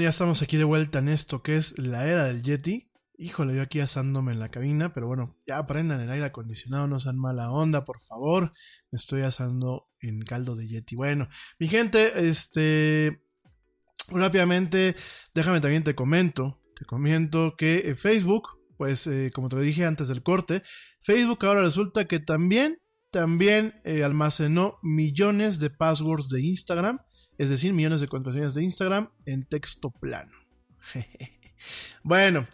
Ya 0.00 0.08
estamos 0.08 0.40
aquí 0.40 0.56
de 0.56 0.64
vuelta 0.64 1.00
en 1.00 1.08
esto 1.08 1.42
que 1.42 1.54
es 1.54 1.78
la 1.78 2.08
era 2.08 2.24
del 2.24 2.42
Yeti. 2.42 2.90
Híjole, 3.18 3.54
yo 3.54 3.60
aquí 3.60 3.78
asándome 3.78 4.32
en 4.32 4.40
la 4.40 4.50
cabina, 4.50 4.94
pero 4.94 5.06
bueno, 5.06 5.36
ya 5.46 5.58
aprendan 5.58 6.00
el 6.00 6.10
aire 6.10 6.24
acondicionado, 6.24 6.88
no 6.88 6.98
sean 6.98 7.18
mala 7.18 7.50
onda, 7.50 7.84
por 7.84 8.00
favor. 8.00 8.54
Me 8.90 8.96
estoy 8.96 9.20
asando 9.20 9.90
en 10.00 10.22
caldo 10.22 10.56
de 10.56 10.66
Yeti. 10.66 10.96
Bueno, 10.96 11.28
mi 11.58 11.68
gente, 11.68 12.26
este. 12.26 13.22
Rápidamente, 14.08 14.96
déjame 15.34 15.60
también 15.60 15.84
te 15.84 15.94
comento. 15.94 16.62
Te 16.74 16.86
comento 16.86 17.54
que 17.58 17.90
eh, 17.90 17.94
Facebook, 17.94 18.48
pues 18.78 19.06
eh, 19.06 19.30
como 19.34 19.50
te 19.50 19.56
lo 19.56 19.62
dije 19.62 19.84
antes 19.84 20.08
del 20.08 20.22
corte, 20.22 20.62
Facebook 21.02 21.44
ahora 21.44 21.60
resulta 21.60 22.06
que 22.06 22.18
también, 22.18 22.78
también 23.10 23.74
eh, 23.84 24.04
almacenó 24.04 24.78
millones 24.82 25.60
de 25.60 25.68
passwords 25.68 26.30
de 26.30 26.40
Instagram 26.40 26.98
es 27.42 27.50
decir, 27.50 27.72
millones 27.72 28.00
de 28.00 28.06
contraseñas 28.06 28.54
de 28.54 28.62
Instagram 28.62 29.08
en 29.26 29.44
texto 29.44 29.90
plano. 29.90 30.30
bueno, 32.04 32.46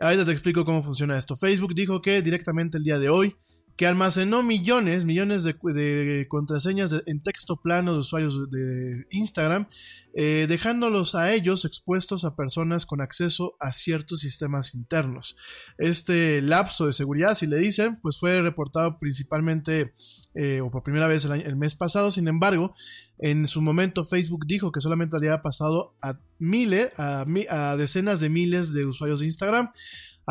ahorita 0.00 0.24
te 0.24 0.32
explico 0.32 0.64
cómo 0.64 0.82
funciona 0.82 1.18
esto. 1.18 1.36
Facebook 1.36 1.74
dijo 1.74 2.00
que 2.00 2.22
directamente 2.22 2.78
el 2.78 2.84
día 2.84 2.98
de 2.98 3.10
hoy 3.10 3.36
que 3.80 3.86
almacenó 3.86 4.42
millones, 4.42 5.06
millones 5.06 5.42
de, 5.42 6.26
contraseñas 6.28 6.94
en 7.06 7.22
texto 7.22 7.56
plano 7.56 7.94
de 7.94 8.00
usuarios 8.00 8.50
de 8.50 9.06
Instagram, 9.08 9.68
eh, 10.12 10.44
dejándolos 10.46 11.14
a 11.14 11.32
ellos 11.32 11.64
expuestos 11.64 12.26
a 12.26 12.36
personas 12.36 12.84
con 12.84 13.00
acceso 13.00 13.56
a 13.58 13.72
ciertos 13.72 14.20
sistemas 14.20 14.74
internos. 14.74 15.34
Este 15.78 16.42
lapso 16.42 16.84
de 16.84 16.92
seguridad, 16.92 17.34
si 17.34 17.46
le 17.46 17.56
dicen, 17.56 17.98
pues 18.02 18.18
fue 18.18 18.42
reportado 18.42 18.98
principalmente 18.98 19.94
eh, 20.34 20.60
o 20.60 20.70
por 20.70 20.82
primera 20.82 21.08
vez 21.08 21.24
el, 21.24 21.56
mes 21.56 21.74
pasado. 21.74 22.10
Sin 22.10 22.28
embargo, 22.28 22.74
en 23.16 23.46
su 23.46 23.62
momento 23.62 24.04
Facebook 24.04 24.44
dijo 24.46 24.72
que 24.72 24.82
solamente 24.82 25.16
había 25.16 25.40
pasado 25.40 25.94
a 26.02 26.18
miles, 26.38 26.92
a 26.98 27.76
decenas 27.78 28.20
de 28.20 28.28
miles 28.28 28.74
de 28.74 28.84
usuarios 28.84 29.20
de 29.20 29.24
Instagram. 29.24 29.70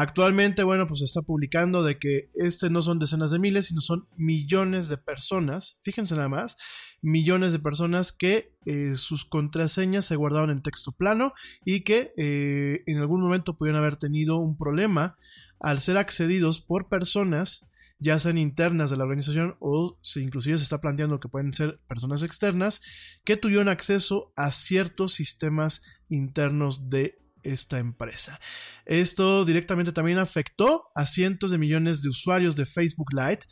Actualmente, 0.02 0.64
bueno, 0.64 0.88
pues 0.88 1.00
se 1.00 1.06
está 1.06 1.24
publicando 1.24 1.84
de 1.84 2.00
que 2.00 2.30
este 2.34 2.70
no 2.70 2.82
son 2.82 3.00
decenas 3.00 3.32
de 3.32 3.40
miles, 3.40 3.66
sino 3.66 3.82
son 3.82 4.08
millones 4.16 4.88
de 4.88 4.98
personas, 4.98 5.82
fíjense 5.84 6.16
nada 6.16 6.30
más, 6.30 6.56
millones 7.02 7.52
de 7.52 7.60
personas 7.60 8.14
que 8.14 8.56
eh, 8.66 8.96
sus 8.96 9.26
contraseñas 9.26 10.06
se 10.06 10.16
guardaron 10.16 10.52
en 10.52 10.62
texto 10.62 10.94
plano 10.94 11.34
y 11.66 11.82
que 11.82 12.14
eh, 12.16 12.82
en 12.86 13.00
algún 13.00 13.20
momento 13.20 13.58
pudieron 13.58 13.82
haber 13.82 13.98
tenido 13.98 14.38
un 14.38 14.58
problema 14.58 15.18
al 15.60 15.82
ser 15.82 15.98
accedidos 15.98 16.62
por 16.62 16.88
personas 16.88 17.68
ya 18.02 18.18
sean 18.20 18.38
internas 18.38 18.90
de 18.90 18.96
la 18.96 19.04
organización 19.04 19.58
o 19.60 20.00
si 20.02 20.22
inclusive 20.22 20.58
se 20.60 20.64
está 20.64 20.80
planteando 20.80 21.20
que 21.20 21.28
pueden 21.28 21.52
ser 21.52 21.82
personas 21.90 22.24
externas 22.24 22.82
que 23.26 23.36
tuvieron 23.36 23.68
acceso 23.68 24.32
a 24.38 24.54
ciertos 24.54 25.12
sistemas 25.12 25.82
internos 26.08 26.90
de 26.90 27.20
esta 27.44 27.80
empresa. 27.80 28.40
Esto 28.86 29.46
directamente 29.46 29.92
también 29.92 30.18
afectó 30.18 30.92
a 30.96 31.06
cientos 31.06 31.52
de 31.52 31.58
millones 31.58 32.02
de 32.02 32.10
usuarios 32.10 32.56
de 32.56 32.66
Facebook 32.66 33.14
Lite. 33.14 33.46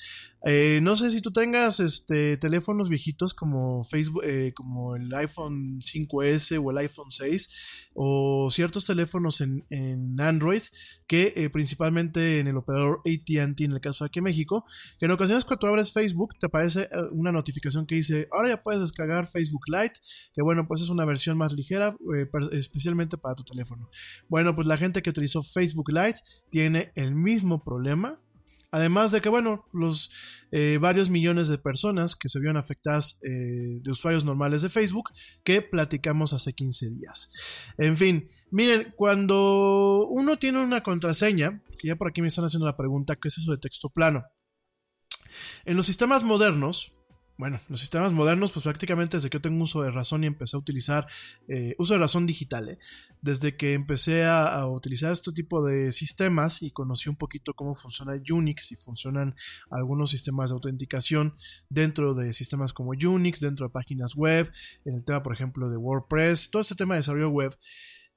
Eh, 0.49 0.79
no 0.81 0.95
sé 0.95 1.11
si 1.11 1.19
tú 1.21 1.33
tengas 1.33 1.81
este, 1.81 2.37
teléfonos 2.37 2.87
viejitos 2.87 3.33
como 3.33 3.83
Facebook, 3.83 4.21
eh, 4.23 4.53
como 4.55 4.95
el 4.95 5.13
iPhone 5.13 5.81
5S 5.81 6.57
o 6.63 6.71
el 6.71 6.77
iPhone 6.77 7.11
6 7.11 7.89
o 7.93 8.49
ciertos 8.49 8.85
teléfonos 8.85 9.41
en, 9.41 9.65
Android 10.21 10.61
que 11.05 11.33
eh, 11.35 11.49
principalmente 11.49 12.39
en 12.39 12.47
el 12.47 12.55
operador 12.55 13.01
AT&T 13.05 13.65
en 13.65 13.73
el 13.73 13.81
caso 13.81 14.05
de 14.05 14.07
aquí 14.07 14.19
en 14.19 14.23
México, 14.23 14.63
que 14.97 15.07
en 15.07 15.11
ocasiones 15.11 15.43
cuando 15.43 15.67
abres 15.67 15.91
Facebook 15.91 16.35
te 16.39 16.45
aparece 16.45 16.87
una 17.11 17.33
notificación 17.33 17.85
que 17.85 17.95
dice 17.95 18.29
ahora 18.31 18.47
ya 18.47 18.63
puedes 18.63 18.79
descargar 18.79 19.27
Facebook 19.27 19.63
Lite, 19.67 19.99
que 20.33 20.41
bueno 20.41 20.65
pues 20.65 20.81
es 20.81 20.87
una 20.87 21.03
versión 21.03 21.37
más 21.37 21.51
ligera 21.51 21.97
especialmente 22.53 23.17
para 23.17 23.35
tu 23.35 23.43
teléfono. 23.43 23.89
Bueno 24.29 24.55
pues 24.55 24.65
la 24.65 24.77
gente 24.77 25.01
que 25.01 25.09
utilizó 25.09 25.43
Facebook 25.43 25.91
Lite 25.91 26.21
tiene 26.49 26.93
el 26.95 27.15
mismo 27.15 27.65
problema 27.65 28.21
Además 28.71 29.11
de 29.11 29.21
que, 29.21 29.29
bueno, 29.29 29.65
los 29.71 30.11
eh, 30.51 30.77
varios 30.79 31.09
millones 31.09 31.47
de 31.47 31.57
personas 31.57 32.15
que 32.15 32.27
se 32.27 32.39
vieron 32.39 32.57
afectadas 32.57 33.19
eh, 33.23 33.79
de 33.81 33.91
usuarios 33.91 34.25
normales 34.25 34.61
de 34.61 34.69
Facebook 34.69 35.09
que 35.43 35.61
platicamos 35.61 36.33
hace 36.33 36.53
15 36.53 36.89
días. 36.89 37.31
En 37.77 37.95
fin, 37.95 38.29
miren, 38.51 38.93
cuando 38.97 40.05
uno 40.09 40.37
tiene 40.37 40.61
una 40.61 40.83
contraseña, 40.83 41.61
que 41.79 41.87
ya 41.87 41.95
por 41.95 42.09
aquí 42.09 42.21
me 42.21 42.27
están 42.27 42.45
haciendo 42.45 42.65
la 42.65 42.75
pregunta, 42.75 43.15
¿qué 43.15 43.29
es 43.29 43.37
eso 43.37 43.51
de 43.51 43.57
texto 43.57 43.89
plano? 43.89 44.25
En 45.63 45.77
los 45.77 45.85
sistemas 45.85 46.23
modernos, 46.23 46.96
bueno, 47.37 47.59
los 47.69 47.79
sistemas 47.79 48.13
modernos, 48.13 48.51
pues 48.51 48.63
prácticamente 48.63 49.17
desde 49.17 49.29
que 49.29 49.35
yo 49.37 49.41
tengo 49.41 49.63
uso 49.63 49.83
de 49.83 49.91
razón 49.91 50.23
y 50.23 50.27
empecé 50.27 50.55
a 50.55 50.59
utilizar 50.59 51.07
eh, 51.47 51.75
uso 51.77 51.93
de 51.93 51.99
razón 51.99 52.25
digital, 52.25 52.69
¿eh? 52.69 52.79
desde 53.21 53.55
que 53.55 53.73
empecé 53.73 54.25
a, 54.25 54.65
utilizar 54.67 55.11
este 55.11 55.31
tipo 55.31 55.63
de 55.63 55.91
sistemas 55.91 56.63
y 56.63 56.71
conocí 56.71 57.09
un 57.09 57.15
poquito 57.15 57.53
cómo 57.53 57.75
funciona 57.75 58.19
Unix 58.29 58.71
y 58.71 58.75
funcionan 58.75 59.35
algunos 59.69 60.09
sistemas 60.09 60.49
de 60.49 60.55
autenticación 60.55 61.35
dentro 61.69 62.15
de 62.15 62.33
sistemas 62.33 62.73
como 62.73 62.91
Unix, 62.91 63.39
dentro 63.39 63.67
de 63.67 63.71
páginas 63.71 64.15
web, 64.15 64.51
en 64.83 64.95
el 64.95 65.05
tema, 65.05 65.21
por 65.21 65.33
ejemplo, 65.33 65.69
de 65.69 65.77
WordPress, 65.77 66.49
todo 66.49 66.61
este 66.61 66.75
tema 66.75 66.95
de 66.95 67.01
desarrollo 67.01 67.29
web, 67.29 67.55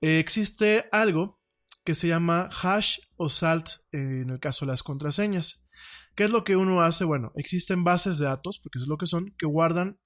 eh, 0.01 0.19
existe 0.19 0.87
algo 0.93 1.39
que 1.85 1.95
se 1.95 2.09
llama 2.09 2.49
hash 2.63 2.99
o 3.17 3.29
salt 3.29 3.69
en 3.93 4.31
el 4.31 4.41
caso 4.41 4.65
de 4.65 4.73
las 4.73 4.83
contraseñas. 4.83 5.67
¿Qué 6.15 6.25
es 6.25 6.31
lo 6.31 6.45
que 6.45 6.57
uno 6.57 6.81
hace? 6.83 7.05
Bueno, 7.05 7.33
existen 7.35 7.85
bases 7.85 8.19
de 8.19 8.27
datos, 8.27 8.61
porque 8.63 8.79
eso 8.79 8.85
es 8.85 8.89
lo 8.89 8.99
que 8.99 9.07
son, 9.07 9.35
que 9.39 9.47
guardan 9.47 9.99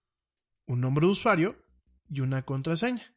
un 0.66 0.80
nombre 0.80 1.06
de 1.06 1.12
usuario 1.12 1.56
y 2.08 2.20
una 2.20 2.44
contraseña. 2.44 3.14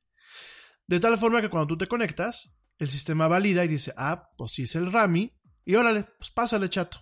De 0.88 1.00
tal 1.00 1.18
forma 1.18 1.42
que 1.42 1.50
cuando 1.50 1.68
tú 1.68 1.78
te 1.78 1.88
conectas, 1.88 2.60
el 2.78 2.90
sistema 2.90 3.28
valida 3.28 3.66
y 3.66 3.68
dice, 3.68 3.94
ah, 3.98 4.30
pues 4.38 4.54
sí 4.54 4.64
es 4.64 4.76
el 4.76 4.92
Rami, 4.92 5.38
y 5.66 5.76
órale, 5.76 6.04
pues 6.18 6.32
pásale 6.32 6.70
chato. 6.70 7.00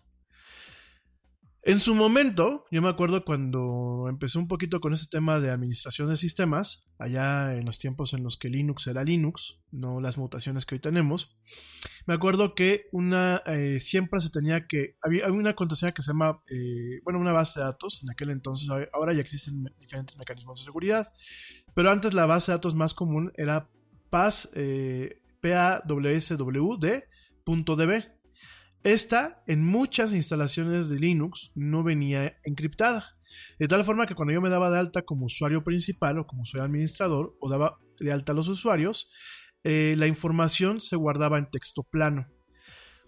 En 1.67 1.79
su 1.79 1.95
momento, 1.95 2.65
yo 2.69 2.83
me 2.83 2.89
acuerdo 2.89 3.25
cuando 3.25 4.05
empecé 4.07 4.37
un 4.37 4.47
poquito 4.47 4.79
con 4.79 4.93
ese 4.93 5.07
tema 5.07 5.39
de 5.39 5.49
administración 5.49 6.07
de 6.09 6.15
sistemas, 6.15 6.91
allá 6.99 7.55
en 7.55 7.65
los 7.65 7.79
tiempos 7.79 8.13
en 8.13 8.21
los 8.21 8.37
que 8.37 8.49
Linux 8.49 8.85
era 8.85 9.03
Linux, 9.03 9.57
no 9.71 9.99
las 9.99 10.19
mutaciones 10.19 10.63
que 10.67 10.75
hoy 10.75 10.79
tenemos, 10.79 11.35
me 12.05 12.13
acuerdo 12.13 12.53
que 12.53 12.85
una 12.91 13.41
eh, 13.47 13.79
siempre 13.79 14.21
se 14.21 14.29
tenía 14.29 14.67
que, 14.67 14.95
había, 15.01 15.27
una 15.31 15.55
contraseña 15.55 15.91
que 15.91 16.03
se 16.03 16.11
llama, 16.11 16.39
eh, 16.51 17.01
bueno, 17.03 17.19
una 17.19 17.33
base 17.33 17.59
de 17.59 17.65
datos, 17.65 18.03
en 18.03 18.11
aquel 18.11 18.29
entonces, 18.29 18.69
ahora 18.93 19.13
ya 19.13 19.21
existen 19.21 19.63
diferentes 19.79 20.19
mecanismos 20.19 20.59
de 20.59 20.65
seguridad, 20.65 21.13
pero 21.73 21.89
antes 21.89 22.13
la 22.13 22.27
base 22.27 22.51
de 22.51 22.57
datos 22.57 22.75
más 22.75 22.93
común 22.93 23.33
era 23.37 23.71
PAS, 24.11 24.51
eh. 24.53 25.19
Esta, 28.85 29.41
en 29.47 29.65
muchas 29.65 30.13
instalaciones 30.13 30.89
de 30.89 30.99
Linux, 30.99 31.51
no 31.55 31.81
venía 31.81 32.37
encriptada. 32.43 33.17
De 33.57 33.67
tal 33.67 33.83
forma 33.83 34.05
que 34.05 34.13
cuando 34.13 34.31
yo 34.31 34.41
me 34.41 34.49
daba 34.49 34.69
de 34.69 34.77
alta 34.77 35.01
como 35.01 35.25
usuario 35.25 35.63
principal 35.63 36.19
o 36.19 36.27
como 36.27 36.43
usuario 36.43 36.65
administrador, 36.65 37.35
o 37.39 37.49
daba 37.49 37.79
de 37.99 38.11
alta 38.11 38.31
a 38.31 38.35
los 38.35 38.47
usuarios, 38.47 39.09
eh, 39.63 39.95
la 39.97 40.05
información 40.05 40.81
se 40.81 40.95
guardaba 40.97 41.39
en 41.39 41.49
texto 41.49 41.81
plano. 41.81 42.27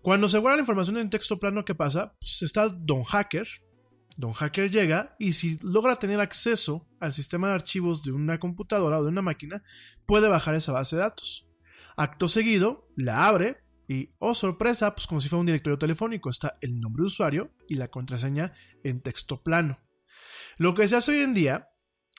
Cuando 0.01 0.27
se 0.29 0.39
guarda 0.39 0.55
la 0.55 0.61
información 0.61 0.97
en 0.97 1.11
texto 1.11 1.37
plano, 1.37 1.63
¿qué 1.63 1.75
pasa? 1.75 2.15
Pues 2.19 2.41
está 2.41 2.69
Don 2.69 3.03
Hacker. 3.03 3.47
Don 4.17 4.33
Hacker 4.33 4.71
llega 4.71 5.15
y 5.19 5.33
si 5.33 5.59
logra 5.61 5.97
tener 5.97 6.19
acceso 6.19 6.87
al 6.99 7.13
sistema 7.13 7.49
de 7.49 7.53
archivos 7.53 8.01
de 8.01 8.13
una 8.13 8.39
computadora 8.39 8.97
o 8.97 9.03
de 9.03 9.09
una 9.09 9.21
máquina, 9.21 9.61
puede 10.07 10.27
bajar 10.27 10.55
esa 10.55 10.71
base 10.71 10.95
de 10.95 11.03
datos. 11.03 11.47
Acto 11.95 12.27
seguido, 12.27 12.87
la 12.95 13.27
abre 13.27 13.66
y, 13.87 14.13
oh 14.19 14.35
sorpresa, 14.35 14.93
pues 14.93 15.07
como 15.07 15.21
si 15.21 15.29
fuera 15.29 15.39
un 15.39 15.45
directorio 15.45 15.77
telefónico, 15.77 16.29
está 16.29 16.53
el 16.61 16.79
nombre 16.79 17.01
de 17.01 17.07
usuario 17.07 17.51
y 17.67 17.75
la 17.75 17.87
contraseña 17.87 18.53
en 18.83 19.01
texto 19.01 19.41
plano. 19.41 19.79
Lo 20.57 20.73
que 20.73 20.87
se 20.87 20.97
hace 20.97 21.11
hoy 21.11 21.21
en 21.21 21.33
día, 21.33 21.69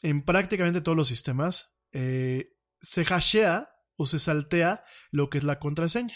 en 0.03 0.23
prácticamente 0.23 0.81
todos 0.81 0.97
los 0.97 1.09
sistemas, 1.09 1.77
eh, 1.93 2.57
se 2.81 3.05
hashea 3.05 3.71
o 3.97 4.07
se 4.07 4.19
saltea 4.19 4.85
lo 5.11 5.29
que 5.29 5.39
es 5.39 5.45
la 5.45 5.59
contraseña. 5.59 6.15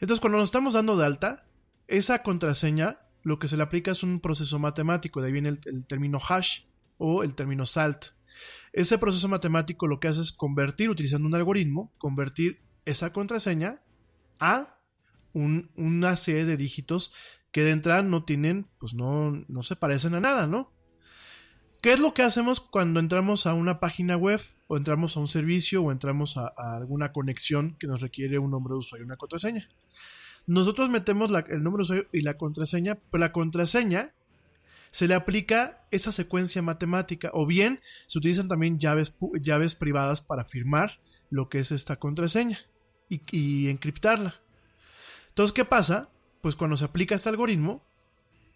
Entonces, 0.00 0.20
cuando 0.20 0.38
nos 0.38 0.48
estamos 0.48 0.74
dando 0.74 0.96
de 0.96 1.06
alta, 1.06 1.46
esa 1.86 2.22
contraseña 2.22 3.00
lo 3.22 3.38
que 3.38 3.48
se 3.48 3.56
le 3.56 3.62
aplica 3.62 3.90
es 3.90 4.02
un 4.02 4.20
proceso 4.20 4.58
matemático, 4.58 5.20
de 5.20 5.26
ahí 5.26 5.32
viene 5.32 5.50
el, 5.50 5.86
término 5.86 6.18
hash 6.18 6.62
o 6.98 7.22
el 7.22 7.34
término 7.34 7.66
salt. 7.66 8.06
Ese 8.72 8.98
proceso 8.98 9.28
matemático 9.28 9.86
lo 9.86 10.00
que 10.00 10.08
hace 10.08 10.22
es 10.22 10.32
convertir, 10.32 10.90
utilizando 10.90 11.28
un 11.28 11.34
algoritmo, 11.34 11.92
convertir 11.98 12.62
esa 12.84 13.12
contraseña 13.12 13.82
a 14.42 14.78
una 15.32 16.16
serie 16.16 16.44
de 16.44 16.56
dígitos 16.58 17.14
que 17.52 17.62
de 17.62 17.70
entrada 17.70 18.02
no 18.02 18.24
tienen, 18.24 18.68
pues 18.78 18.92
no, 18.92 19.44
no 19.48 19.62
se 19.62 19.76
parecen 19.76 20.14
a 20.14 20.20
nada, 20.20 20.46
¿no? 20.46 20.72
¿Qué 21.80 21.92
es 21.92 22.00
lo 22.00 22.12
que 22.14 22.22
hacemos 22.22 22.60
cuando 22.60 23.00
entramos 23.00 23.46
a 23.46 23.54
una 23.54 23.80
página 23.80 24.16
web 24.16 24.40
o 24.68 24.76
entramos 24.76 25.16
a 25.16 25.20
un 25.20 25.26
servicio 25.26 25.82
o 25.82 25.92
entramos 25.92 26.36
a, 26.36 26.52
alguna 26.56 27.12
conexión 27.12 27.76
que 27.78 27.86
nos 27.86 28.00
requiere 28.00 28.38
un 28.38 28.50
nombre 28.50 28.72
de 28.72 28.78
usuario 28.78 29.04
y 29.04 29.06
una 29.06 29.16
contraseña? 29.16 29.68
Nosotros 30.46 30.90
metemos 30.90 31.30
el 31.48 31.62
nombre 31.62 31.80
de 31.80 31.82
usuario 31.82 32.08
y 32.12 32.20
la 32.22 32.36
contraseña, 32.36 32.98
pero 33.10 33.20
la 33.20 33.32
contraseña 33.32 34.14
se 34.90 35.08
le 35.08 35.14
aplica 35.14 35.86
esa 35.90 36.12
secuencia 36.12 36.62
matemática 36.62 37.30
o 37.32 37.46
bien 37.46 37.80
se 38.06 38.18
utilizan 38.18 38.48
también 38.48 38.78
llaves, 38.78 39.16
llaves 39.40 39.74
privadas 39.74 40.20
para 40.20 40.44
firmar 40.44 41.00
lo 41.30 41.48
que 41.48 41.58
es 41.58 41.72
esta 41.72 41.96
contraseña 41.96 42.58
y, 43.08 43.68
encriptarla. 43.68 44.40
Entonces, 45.28 45.52
¿qué 45.52 45.64
pasa? 45.64 46.08
Pues 46.40 46.56
cuando 46.56 46.76
se 46.76 46.84
aplica 46.84 47.14
este 47.14 47.28
algoritmo, 47.28 47.84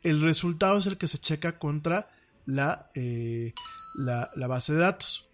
el 0.02 0.20
resultado 0.22 0.78
es 0.78 0.86
el 0.86 0.98
que 0.98 1.08
se 1.08 1.18
checa 1.18 1.58
contra 1.58 2.10
eh, 2.94 3.52
la, 3.98 4.30
la, 4.34 4.46
base 4.46 4.72
de 4.72 4.80
datos. 4.80 5.28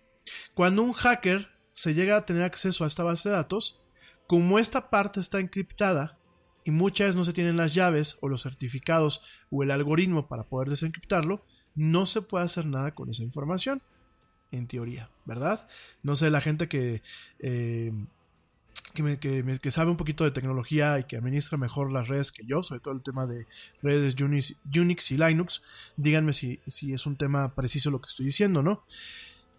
Cuando 0.54 0.82
un 0.82 0.92
hacker 0.92 1.48
se 1.72 1.94
llega 1.94 2.16
a 2.16 2.24
tener 2.26 2.42
acceso 2.42 2.84
a 2.84 2.86
esta 2.86 3.02
base 3.02 3.28
de 3.28 3.36
datos, 3.36 3.80
como 4.26 4.58
esta 4.58 4.90
parte 4.90 5.20
está 5.20 5.40
encriptada 5.40 6.18
y 6.64 6.70
muchas 6.70 7.08
veces 7.08 7.16
no 7.16 7.24
se 7.24 7.32
tienen 7.32 7.56
las 7.56 7.74
llaves 7.74 8.18
o 8.20 8.28
los 8.28 8.42
certificados 8.42 9.22
o 9.50 9.62
el 9.62 9.70
algoritmo 9.70 10.28
para 10.28 10.44
poder 10.44 10.68
desencriptarlo, 10.68 11.44
no 11.74 12.06
se 12.06 12.22
puede 12.22 12.44
hacer 12.44 12.66
nada 12.66 12.94
con 12.94 13.10
esa 13.10 13.22
información, 13.22 13.82
en 14.52 14.66
teoría, 14.68 15.10
¿verdad? 15.24 15.66
No 16.02 16.14
sé, 16.14 16.30
la 16.30 16.40
gente 16.40 16.68
que 16.68 17.02
eh, 17.40 17.92
que, 18.92 19.70
sabe 19.70 19.90
un 19.90 19.96
poquito 19.96 20.24
de 20.24 20.30
tecnología 20.30 20.98
y 20.98 21.04
que 21.04 21.16
administra 21.16 21.56
mejor 21.56 21.90
las 21.92 22.08
redes 22.08 22.30
que 22.30 22.44
yo, 22.44 22.62
sobre 22.62 22.80
todo 22.80 22.94
el 22.94 23.02
tema 23.02 23.26
de 23.26 23.46
redes 23.82 24.14
Unix, 24.20 25.10
y 25.10 25.16
Linux, 25.16 25.62
díganme 25.96 26.32
si, 26.32 26.60
es 26.66 27.06
un 27.06 27.16
tema 27.16 27.54
preciso 27.54 27.90
lo 27.90 28.00
que 28.00 28.08
estoy 28.08 28.26
diciendo, 28.26 28.62
¿no? 28.62 28.84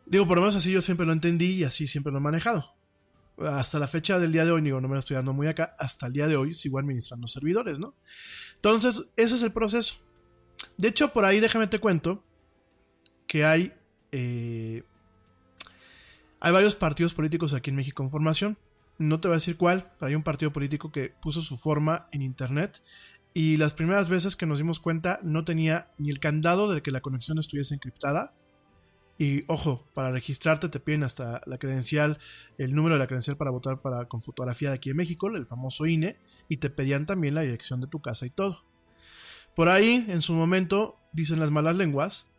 Digo, 0.06 0.28
por 0.28 0.38
lo 0.38 0.42
menos 0.42 0.56
así 0.56 0.72
yo 0.72 0.82
siempre 0.82 1.06
lo 1.06 1.14
entendí 1.14 1.52
y 1.52 1.64
así 1.64 1.88
siempre 1.88 2.12
lo 2.12 2.20
he 2.20 2.22
manejado. 2.22 2.76
Hasta 3.38 3.80
la 3.80 3.88
fecha 3.88 4.20
del 4.20 4.32
día 4.32 4.46
de 4.46 4.52
hoy, 4.52 4.62
digo, 4.62 4.80
no 4.80 4.88
me 4.88 4.94
lo 4.94 5.00
estoy 5.00 5.16
dando 5.16 5.34
muy 5.34 5.48
acá, 5.48 5.76
hasta 5.80 6.06
el 6.06 6.14
día 6.14 6.28
de 6.28 6.36
hoy 6.36 6.54
sigo 6.54 6.78
administrando 6.78 7.28
servidores, 7.28 7.80
¿no? 7.80 7.96
Entonces, 8.56 9.06
ese 9.16 9.36
es 9.36 9.44
el 9.44 9.52
proceso. 9.52 9.96
De 10.78 10.90
hecho, 10.90 11.12
por 11.12 11.26
ahí 11.26 11.40
déjame 11.40 11.68
te 11.68 11.80
cuento 11.80 12.24
que 13.28 13.44
hay... 13.44 13.74
Eh, 14.12 14.84
hay 16.40 16.52
varios 16.52 16.76
partidos 16.76 17.14
políticos 17.14 17.54
aquí 17.54 17.70
en 17.70 17.78
México 17.78 18.04
en 18.04 18.12
formación 18.12 18.58
no 18.98 19.20
te 19.20 19.28
voy 19.28 19.36
a 19.36 19.38
decir 19.38 19.58
cuál, 19.58 19.92
hay 20.00 20.16
un 20.16 20.24
partido 20.24 20.54
político 20.54 20.92
que 20.92 21.14
puso 21.22 21.42
su 21.42 21.58
forma 21.58 22.08
en 22.12 22.22
internet 22.22 22.82
y 23.34 23.58
las 23.58 23.74
primeras 23.74 24.10
veces 24.10 24.36
que 24.36 24.46
nos 24.46 24.60
dimos 24.60 24.80
cuenta 24.80 25.20
no 25.24 25.44
tenía 25.44 25.92
ni 25.98 26.10
el 26.10 26.20
candado 26.20 26.72
de 26.72 26.82
que 26.82 26.92
la 26.92 27.02
conexión 27.02 27.40
estuviese 27.40 27.74
encriptada. 27.74 28.34
Y 29.18 29.44
ojo, 29.48 29.88
para 29.94 30.12
registrarte 30.12 30.70
te 30.70 30.80
piden 30.80 31.04
hasta 31.04 31.42
la 31.46 31.58
credencial, 31.58 32.20
el 32.58 32.76
número 32.76 32.96
de 32.96 33.00
la 33.00 33.08
credencial 33.08 33.38
para 33.38 33.52
votar 33.52 33.82
para, 33.82 34.06
con 34.06 34.22
fotografía 34.22 34.70
de 34.70 34.76
aquí 34.76 34.92
en 34.92 34.98
México, 34.98 35.28
el 35.28 35.48
famoso 35.48 35.86
INE, 35.86 36.18
y 36.48 36.58
te 36.58 36.70
pedían 36.70 37.06
también 37.06 37.36
la 37.36 37.42
dirección 37.42 37.82
de 37.82 37.88
tu 37.88 38.02
casa 38.02 38.26
y 38.26 38.30
todo. 38.30 38.64
Por 39.56 39.70
ahí, 39.70 40.06
en 40.10 40.22
su 40.22 40.34
momento, 40.34 41.00
dicen 41.12 41.40
las 41.40 41.52
malas 41.52 41.78
lenguas, 41.78 42.32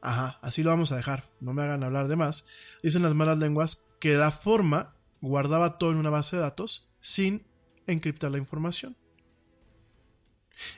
ajá, 0.00 0.38
así 0.40 0.62
lo 0.62 0.70
vamos 0.70 0.92
a 0.92 0.96
dejar, 0.96 1.30
no 1.40 1.52
me 1.52 1.62
hagan 1.62 1.82
hablar 1.82 2.08
de 2.08 2.16
más, 2.16 2.46
dicen 2.82 3.02
las 3.02 3.14
malas 3.14 3.38
lenguas 3.38 3.88
que 4.00 4.14
da 4.14 4.30
forma 4.30 4.94
guardaba 5.22 5.78
todo 5.78 5.92
en 5.92 5.96
una 5.96 6.10
base 6.10 6.36
de 6.36 6.42
datos 6.42 6.90
sin 7.00 7.46
encriptar 7.86 8.30
la 8.30 8.38
información. 8.38 8.96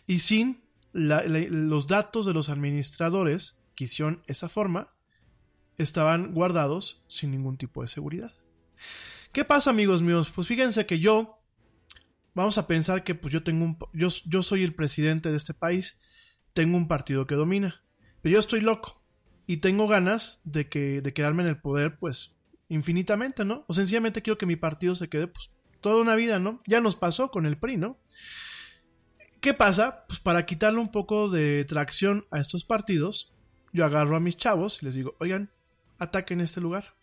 Y 0.07 0.21
sin 0.21 0.63
los 0.93 1.89
datos 1.89 2.25
de 2.25 2.35
los 2.35 2.49
administradores 2.49 3.59
que 3.75 3.85
hicieron 3.85 4.23
esa 4.29 4.49
forma 4.49 4.95
estaban 5.77 6.33
guardados 6.33 7.03
sin 7.09 7.33
ningún 7.33 7.57
tipo 7.57 7.83
de 7.83 7.89
seguridad. 7.89 8.33
¿Qué 9.33 9.45
pasa, 9.45 9.71
amigos 9.71 10.03
míos? 10.03 10.31
Pues 10.33 10.47
fíjense 10.47 10.87
que 10.87 11.01
yo, 11.01 11.41
vamos 12.35 12.57
a 12.59 12.69
pensar 12.69 13.03
que 13.03 13.17
pues 13.17 13.33
yo 13.33 13.43
tengo 13.43 13.65
un, 13.65 13.79
yo, 13.93 14.09
yo 14.27 14.43
soy 14.45 14.63
el 14.63 14.75
presidente 14.75 15.31
de 15.31 15.37
este 15.37 15.55
país, 15.55 15.99
tengo 16.53 16.77
un 16.77 16.87
partido 16.87 17.27
que 17.27 17.35
domina, 17.35 17.83
pero 18.23 18.35
yo 18.35 18.39
estoy 18.39 18.61
loco 18.61 19.03
y 19.49 19.57
tengo 19.57 19.89
ganas 19.89 20.41
de 20.45 20.69
que 20.69 21.01
de 21.01 21.13
quedarme 21.13 21.43
en 21.43 21.49
el 21.49 21.61
poder, 21.61 21.99
pues 21.99 22.34
infinitamente, 22.69 23.45
¿no? 23.45 23.65
O 23.69 23.73
sencillamente 23.75 24.23
quiero 24.23 24.39
que 24.39 24.47
mi 24.47 24.57
partido 24.57 24.95
se 24.95 25.09
quede 25.09 25.29
pues 25.29 25.53
toda 25.81 26.01
una 26.01 26.15
vida, 26.15 26.39
¿no? 26.39 26.63
Ya 26.67 26.81
nos 26.81 26.97
pasó 26.97 27.31
con 27.31 27.47
el 27.47 27.59
PRI, 27.59 27.77
¿no? 27.77 27.99
¿Qué 29.41 29.53
pasa? 29.53 30.07
Pues 30.09 30.21
para 30.21 30.47
quitarle 30.47 30.81
un 30.81 30.91
poco 30.91 31.29
de 31.29 31.65
tracción 31.67 32.27
a 32.31 32.41
estos 32.41 32.65
partidos, 32.65 33.35
yo 33.73 33.85
agarro 33.85 34.17
a 34.17 34.21
mis 34.21 34.37
chavos 34.37 34.79
y 34.81 34.87
les 34.87 34.95
digo, 34.95 35.17
oigan, 35.21 35.51
ataquen 35.99 36.41
este 36.41 36.61
lugar. 36.61 36.95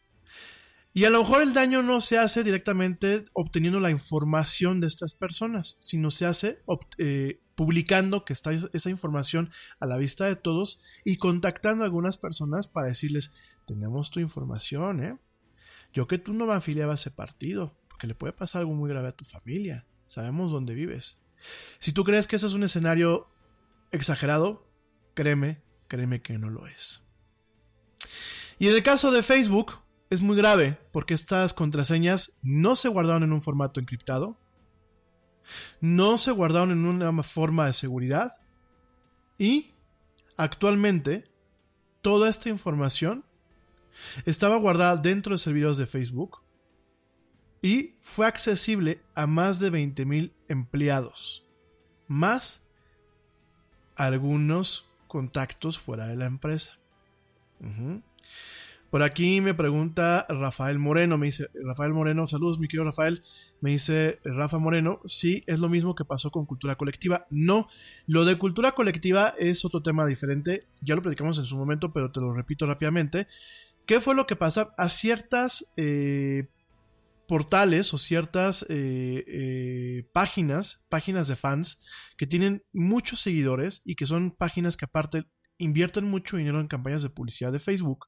Y 0.94 1.06
a 1.06 1.10
lo 1.10 1.20
mejor 1.20 1.42
el 1.42 1.54
daño 1.54 1.84
no 1.84 2.02
se 2.02 2.18
hace 2.18 2.44
directamente 2.44 3.26
obteniendo 3.34 3.80
la 3.80 3.92
información 3.92 4.82
de 4.82 4.88
estas 4.88 5.14
personas, 5.14 5.78
sino 5.80 6.12
se 6.12 6.26
hace 6.26 6.64
eh, 6.98 7.40
publicando 7.56 8.26
que 8.26 8.34
está 8.34 8.52
esa 8.52 8.90
información 8.90 9.52
a 9.80 9.86
la 9.86 9.98
vista 9.98 10.26
de 10.26 10.36
todos 10.36 10.82
y 11.06 11.18
contactando 11.18 11.84
a 11.84 11.86
algunas 11.86 12.18
personas 12.18 12.68
para 12.68 12.88
decirles, 12.88 13.34
tenemos 13.66 14.12
tu 14.12 14.20
información, 14.20 15.04
¿eh? 15.04 15.18
Yo 15.94 16.08
que 16.08 16.18
tú 16.18 16.34
no 16.34 16.46
me 16.46 16.54
afiliaba 16.54 16.94
a 16.94 16.96
ese 16.96 17.12
partido, 17.12 17.76
porque 17.90 18.08
le 18.08 18.16
puede 18.16 18.34
pasar 18.34 18.62
algo 18.62 18.74
muy 18.74 18.90
grave 18.90 19.10
a 19.10 19.16
tu 19.16 19.26
familia. 19.26 19.86
Sabemos 20.08 20.52
dónde 20.52 20.74
vives. 20.74 21.20
Si 21.80 21.92
tú 21.92 22.04
crees 22.04 22.28
que 22.28 22.36
eso 22.36 22.48
es 22.48 22.54
un 22.54 22.64
escenario 22.64 23.28
exagerado, 23.92 24.68
créeme, 25.14 25.62
créeme 25.88 26.22
que 26.22 26.38
no 26.38 26.50
lo 26.50 26.68
es. 26.68 27.06
Y 28.60 28.68
en 28.68 28.76
el 28.76 28.84
caso 28.84 29.12
de 29.12 29.24
Facebook, 29.24 29.74
es 30.12 30.22
muy 30.22 30.36
grave 30.36 30.78
porque 30.92 31.14
estas 31.14 31.54
contraseñas 31.54 32.38
no 32.44 32.76
se 32.76 32.90
guardaron 32.90 33.24
en 33.24 33.34
un 33.34 33.42
formato 33.42 33.80
encriptado, 33.80 34.38
no 35.80 36.18
se 36.18 36.32
guardaron 36.32 36.72
en 36.72 36.86
una 36.86 37.24
forma 37.24 37.66
de 37.66 37.74
seguridad 37.74 38.34
y 39.38 39.74
actualmente 40.38 41.24
toda 42.02 42.30
esta 42.30 42.50
información 42.50 43.26
estaba 44.26 44.58
guardada 44.58 44.98
dentro 44.98 45.34
de 45.34 45.38
servidores 45.38 45.78
de 45.78 45.86
Facebook 45.86 46.40
y 47.62 47.96
fue 48.02 48.26
accesible 48.26 48.98
a 49.14 49.28
más 49.28 49.60
de 49.60 49.72
20.000 49.72 50.32
empleados, 50.48 51.46
más 52.08 52.68
algunos 53.96 54.90
contactos 55.08 55.78
fuera 55.78 56.08
de 56.08 56.16
la 56.16 56.26
empresa. 56.26 56.80
Por 58.90 59.04
aquí 59.04 59.40
me 59.40 59.54
pregunta 59.54 60.26
Rafael 60.28 60.78
Moreno, 60.78 61.18
me 61.18 61.28
dice, 61.28 61.50
Rafael 61.64 61.94
Moreno, 61.94 62.28
saludos 62.28 62.60
mi 62.60 62.68
querido 62.68 62.84
Rafael, 62.84 63.24
me 63.62 63.70
dice 63.70 64.20
Rafa 64.26 64.58
Moreno, 64.58 65.00
sí, 65.06 65.46
es 65.48 65.60
lo 65.60 65.70
mismo 65.70 65.96
que 65.96 66.04
pasó 66.04 66.30
con 66.30 66.46
cultura 66.46 66.76
colectiva. 66.76 67.26
No, 67.30 67.70
lo 68.06 68.26
de 68.26 68.38
cultura 68.38 68.74
colectiva 68.74 69.34
es 69.38 69.64
otro 69.64 69.82
tema 69.82 70.06
diferente, 70.06 70.68
ya 70.82 70.96
lo 70.96 71.02
platicamos 71.02 71.38
en 71.38 71.46
su 71.46 71.56
momento, 71.56 71.94
pero 71.94 72.12
te 72.12 72.20
lo 72.20 72.34
repito 72.34 72.66
rápidamente. 72.66 73.28
¿Qué 73.92 74.00
fue 74.00 74.16
lo 74.16 74.26
que 74.26 74.38
pasa? 74.38 74.70
A 74.78 74.88
ciertas 74.88 75.74
eh, 75.76 76.48
portales 77.28 77.94
o 77.94 77.98
ciertas 77.98 78.66
eh, 78.70 79.26
eh, 79.28 80.10
páginas, 80.14 80.88
páginas 80.88 81.28
de 81.28 81.36
fans 81.36 81.84
que 82.18 82.26
tienen 82.26 82.64
muchos 82.72 83.20
seguidores 83.20 83.82
y 83.84 83.96
que 83.96 84.06
son 84.06 84.32
páginas 84.32 84.78
que 84.78 84.86
aparte 84.86 85.26
invierten 85.58 86.06
mucho 86.06 86.38
dinero 86.38 86.62
en 86.62 86.70
campañas 86.70 87.04
de 87.04 87.10
publicidad 87.10 87.52
de 87.52 87.60
Facebook, 87.60 88.08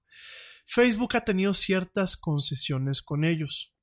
Facebook 0.65 1.18
ha 1.18 1.26
tenido 1.26 1.53
ciertas 1.53 2.15
concesiones 2.15 3.01
con 3.01 3.26
ellos. 3.26 3.76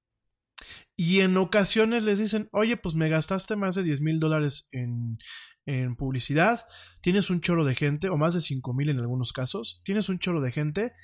Y 0.97 1.21
en 1.21 1.37
ocasiones 1.37 2.03
les 2.03 2.19
dicen, 2.19 2.49
oye, 2.53 2.79
pues 2.79 2.95
me 2.95 3.11
gastaste 3.11 3.57
más 3.57 3.75
de 3.75 3.83
10 3.83 4.01
mil 4.01 4.21
dólares 4.21 4.69
en, 4.73 5.19
en 5.67 5.97
publicidad, 5.97 6.65
tienes 7.03 7.29
un 7.29 7.43
chorro 7.43 7.67
de 7.67 7.75
gente, 7.75 8.09
o 8.09 8.17
más 8.17 8.33
de 8.33 8.41
5 8.41 8.73
mil 8.73 8.89
en 8.89 9.01
algunos 9.01 9.35
casos, 9.35 9.83
tienes 9.85 10.09
un 10.09 10.19
chorro 10.19 10.41
de 10.41 10.51
gente, 10.51 10.95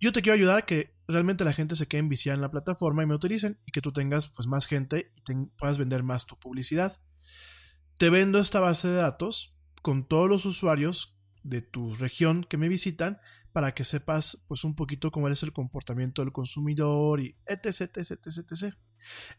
yo 0.00 0.12
te 0.12 0.22
quiero 0.22 0.34
ayudar 0.34 0.58
a 0.58 0.66
que 0.66 0.96
realmente 1.06 1.44
la 1.44 1.52
gente 1.52 1.76
se 1.76 1.86
quede 1.86 2.00
enviciada 2.00 2.34
en 2.34 2.42
la 2.42 2.50
plataforma 2.50 3.02
y 3.02 3.06
me 3.06 3.14
utilicen 3.14 3.58
y 3.66 3.72
que 3.72 3.82
tú 3.82 3.92
tengas 3.92 4.28
pues 4.28 4.48
más 4.48 4.66
gente 4.66 5.08
y 5.28 5.34
puedas 5.58 5.78
vender 5.78 6.02
más 6.02 6.26
tu 6.26 6.38
publicidad. 6.38 6.98
Te 7.98 8.08
vendo 8.08 8.38
esta 8.38 8.60
base 8.60 8.88
de 8.88 8.94
datos 8.94 9.56
con 9.82 10.06
todos 10.06 10.28
los 10.28 10.46
usuarios 10.46 11.18
de 11.42 11.62
tu 11.62 11.94
región 11.94 12.44
que 12.44 12.56
me 12.56 12.68
visitan 12.68 13.18
para 13.52 13.74
que 13.74 13.84
sepas 13.84 14.44
pues 14.48 14.64
un 14.64 14.74
poquito 14.74 15.10
cómo 15.10 15.28
es 15.28 15.42
el 15.42 15.52
comportamiento 15.52 16.22
del 16.22 16.32
consumidor 16.32 17.20
y 17.20 17.36
etc, 17.46 17.96
etc, 17.96 18.10
etc, 18.26 18.52
etc. 18.52 18.74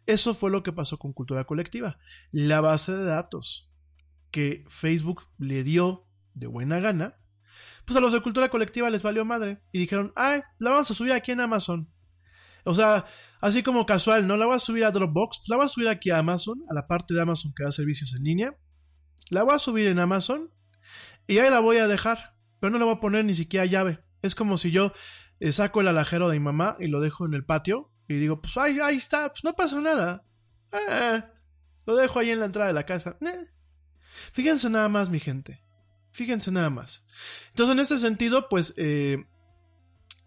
Eso 0.06 0.34
fue 0.34 0.52
lo 0.52 0.64
que 0.64 0.74
pasó 0.74 0.98
con 0.98 1.14
Cultura 1.14 1.46
Colectiva. 1.46 1.98
La 2.32 2.62
base 2.62 2.96
de 2.96 3.06
datos 3.06 3.72
que 4.32 4.66
Facebook 4.70 5.28
le 5.38 5.64
dio 5.64 6.08
de 6.34 6.48
buena 6.48 6.80
gana, 6.80 7.21
pues 7.86 7.98
a 7.98 8.00
los 8.00 8.14
de 8.14 8.22
Cultura 8.22 8.50
Colectiva 8.50 8.90
les 8.90 9.04
valió 9.04 9.26
madre 9.26 9.62
y 9.72 9.80
dijeron, 9.80 10.14
ay, 10.16 10.42
la 10.60 10.72
vamos 10.72 10.92
a 10.92 10.94
subir 10.94 11.14
aquí 11.14 11.32
en 11.32 11.42
Amazon. 11.42 11.92
O 12.64 12.74
sea, 12.74 13.06
así 13.40 13.64
como 13.64 13.86
casual, 13.86 14.28
no 14.28 14.38
la 14.38 14.46
voy 14.46 14.56
a 14.56 14.60
subir 14.60 14.86
a 14.86 14.92
Dropbox, 14.92 15.42
la 15.48 15.56
voy 15.56 15.66
a 15.66 15.70
subir 15.70 15.88
aquí 15.88 16.12
a 16.12 16.20
Amazon, 16.20 16.64
a 16.70 16.74
la 16.74 16.88
parte 16.88 17.14
de 17.14 17.22
Amazon 17.22 17.54
que 17.56 17.64
da 17.64 17.72
servicios 17.72 18.14
en 18.14 18.24
línea. 18.24 18.56
La 19.30 19.44
voy 19.44 19.56
a 19.56 19.60
subir 19.60 19.88
en 19.88 20.00
Amazon 20.00 20.52
y 21.28 21.40
ahí 21.40 21.50
la 21.50 21.60
voy 21.60 21.78
a 21.78 21.88
dejar, 21.88 22.36
pero 22.60 22.72
no 22.72 22.78
le 22.78 22.86
voy 22.86 22.96
a 22.96 23.00
poner 23.00 23.26
ni 23.26 23.34
siquiera 23.34 23.66
llave. 23.66 24.04
Es 24.22 24.36
como 24.36 24.58
si 24.58 24.72
yo 24.72 24.94
eh, 25.40 25.52
saco 25.52 25.82
el 25.82 25.88
alajero 25.88 26.30
de 26.30 26.38
mi 26.38 26.46
mamá 26.46 26.78
y 26.80 26.88
lo 26.88 27.00
dejo 27.00 27.26
en 27.26 27.34
el 27.34 27.46
patio 27.46 27.92
y 28.08 28.16
digo, 28.16 28.42
pues 28.42 28.58
ahí, 28.58 28.80
ahí 28.80 28.98
está, 28.98 29.30
pues 29.30 29.44
no 29.44 29.54
pasa 29.54 29.80
nada. 29.82 30.24
Eh, 30.72 31.24
lo 31.86 31.96
dejo 31.96 32.20
ahí 32.20 32.30
en 32.30 32.40
la 32.40 32.46
entrada 32.46 32.68
de 32.68 32.74
la 32.74 32.86
casa. 32.86 33.18
Fíjense 34.34 34.70
nada 34.70 34.90
más, 34.90 35.10
mi 35.10 35.20
gente. 35.20 35.64
Fíjense 36.12 36.52
nada 36.52 36.70
más. 36.70 37.08
Entonces, 37.50 37.74
en 37.74 37.80
este 37.80 37.98
sentido, 37.98 38.48
pues, 38.50 38.74
eh, 38.78 39.26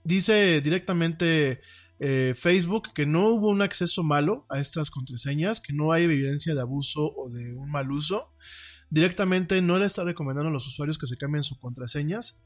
dice 0.03 0.61
directamente 0.61 1.61
eh, 2.01 2.35
Facebook 2.37 2.93
que 2.93 3.07
no 3.07 3.29
hubo 3.29 3.49
un 3.49 3.63
acceso 3.63 4.03
malo 4.03 4.47
a 4.49 4.59
estas 4.59 4.91
contraseñas, 4.91 5.61
que 5.61 5.73
no 5.73 5.93
hay 5.93 6.05
evidencia 6.05 6.55
de 6.55 6.61
abuso 6.61 7.13
o 7.17 7.31
de 7.31 7.55
un 7.55 7.71
mal 7.71 7.91
uso. 7.91 8.33
Directamente 8.91 9.61
no 9.63 9.79
le 9.79 9.87
está 9.87 10.05
recomendando 10.05 10.49
a 10.49 10.53
los 10.53 10.67
usuarios 10.67 10.99
que 10.99 11.07
se 11.07 11.17
cambien 11.17 11.43
sus 11.43 11.59
contraseñas. 11.59 12.45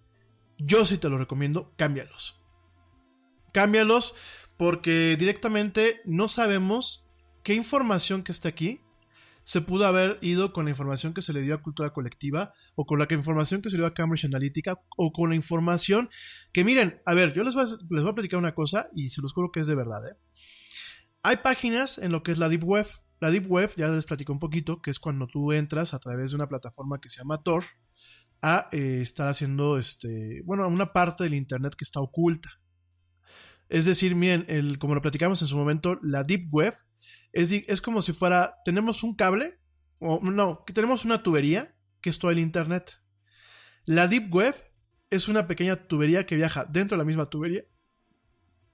Yo 0.59 0.85
sí 0.85 0.99
te 0.99 1.09
lo 1.09 1.19
recomiendo, 1.19 1.73
cámbialos. 1.77 2.41
Cámbialos 3.53 4.15
porque 4.57 5.17
directamente 5.19 6.01
no 6.05 6.29
sabemos 6.29 7.09
qué 7.43 7.55
información 7.55 8.23
que 8.23 8.33
está 8.33 8.49
aquí 8.49 8.81
se 9.49 9.63
pudo 9.63 9.87
haber 9.87 10.19
ido 10.21 10.53
con 10.53 10.67
la 10.67 10.73
información 10.73 11.15
que 11.15 11.23
se 11.23 11.33
le 11.33 11.41
dio 11.41 11.55
a 11.55 11.63
Cultura 11.63 11.95
Colectiva 11.95 12.53
o 12.75 12.85
con 12.85 12.99
la 12.99 13.07
información 13.11 13.63
que 13.63 13.71
se 13.71 13.79
le 13.79 13.81
dio 13.81 13.87
a 13.87 13.95
Cambridge 13.95 14.27
Analytica 14.27 14.79
o 14.99 15.11
con 15.11 15.31
la 15.31 15.37
información 15.37 16.11
que 16.53 16.65
miren, 16.65 17.01
a 17.07 17.15
ver, 17.15 17.33
yo 17.33 17.43
les 17.43 17.55
voy 17.55 17.65
a, 17.65 17.67
les 17.89 18.05
a 18.05 18.15
platicar 18.15 18.39
una 18.39 18.55
cosa 18.55 18.91
y 18.95 19.09
se 19.09 19.23
los 19.23 19.33
juro 19.33 19.51
que 19.51 19.61
es 19.61 19.67
de 19.67 19.75
verdad. 19.75 20.07
¿eh? 20.07 20.17
Hay 21.23 21.39
páginas 21.39 21.97
en 21.97 22.13
lo 22.13 22.23
que 22.23 22.33
es 22.33 22.39
la 22.39 22.51
Deep 22.51 22.63
Web. 22.63 22.89
La 23.21 23.31
Deep 23.31 23.51
Web, 23.51 23.73
ya 23.79 23.89
les 23.89 24.05
platico 24.05 24.35
un 24.35 24.39
poquito, 24.39 24.83
que 24.83 24.91
es 24.91 24.99
cuando 24.99 25.27
tú 25.27 25.51
entras 25.53 25.95
a 25.95 25.99
través 25.99 26.33
de 26.33 26.37
una 26.37 26.47
plataforma 26.51 27.01
que 27.01 27.09
se 27.09 27.17
llama 27.17 27.43
Tor 27.43 27.65
a 28.43 28.69
eh, 28.71 28.99
estar 29.01 29.29
haciendo, 29.29 29.79
este, 29.79 30.43
bueno, 30.45 30.69
una 30.69 30.93
parte 30.93 31.25
del 31.25 31.33
Internet 31.33 31.75
que 31.75 31.85
está 31.85 32.01
oculta. 32.01 32.51
Es 33.71 33.87
decir, 33.87 34.15
miren, 34.15 34.45
el, 34.47 34.79
como 34.79 34.95
lo 34.95 35.01
platicamos 35.01 35.41
en 35.41 35.49
su 35.49 35.57
momento, 35.57 35.99
la 36.03 36.23
Deep 36.23 36.49
Web 36.51 36.75
es, 37.33 37.81
como 37.81 38.03
si 38.03 38.13
fuera, 38.13 38.57
tenemos 38.65 39.03
un 39.03 39.15
cable, 39.15 39.59
o 39.99 40.21
no, 40.21 40.65
que 40.65 40.73
tenemos 40.73 41.05
una 41.05 41.23
tubería, 41.23 41.75
que 42.01 42.11
es 42.11 42.19
todo 42.19 42.31
el 42.31 42.39
Internet. 42.39 43.03
La 43.85 44.07
Deep 44.07 44.33
Web 44.35 44.55
es 45.11 45.29
una 45.29 45.47
pequeña 45.47 45.77
tubería 45.77 46.27
que 46.27 46.37
viaja 46.37 46.65
dentro 46.65 46.97
de 46.97 46.99
la 46.99 47.07
misma 47.07 47.27
tubería, 47.27 47.65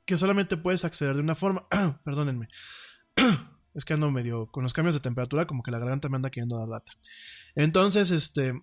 que 0.04 0.16
solamente 0.16 0.56
puedes 0.56 0.84
acceder 0.84 1.14
de 1.14 1.20
una 1.20 1.34
forma. 1.34 1.66
Perdónenme. 2.04 2.48
es 3.74 3.84
que 3.84 3.94
ando 3.94 4.10
medio 4.10 4.46
con 4.46 4.62
los 4.62 4.72
cambios 4.72 4.94
de 4.94 5.00
temperatura, 5.00 5.46
como 5.46 5.62
que 5.62 5.70
la 5.70 5.78
garganta 5.78 6.08
me 6.08 6.16
anda 6.16 6.30
queriendo 6.30 6.58
dar 6.58 6.68
data. 6.68 6.92
Entonces, 7.54 8.10
este, 8.10 8.54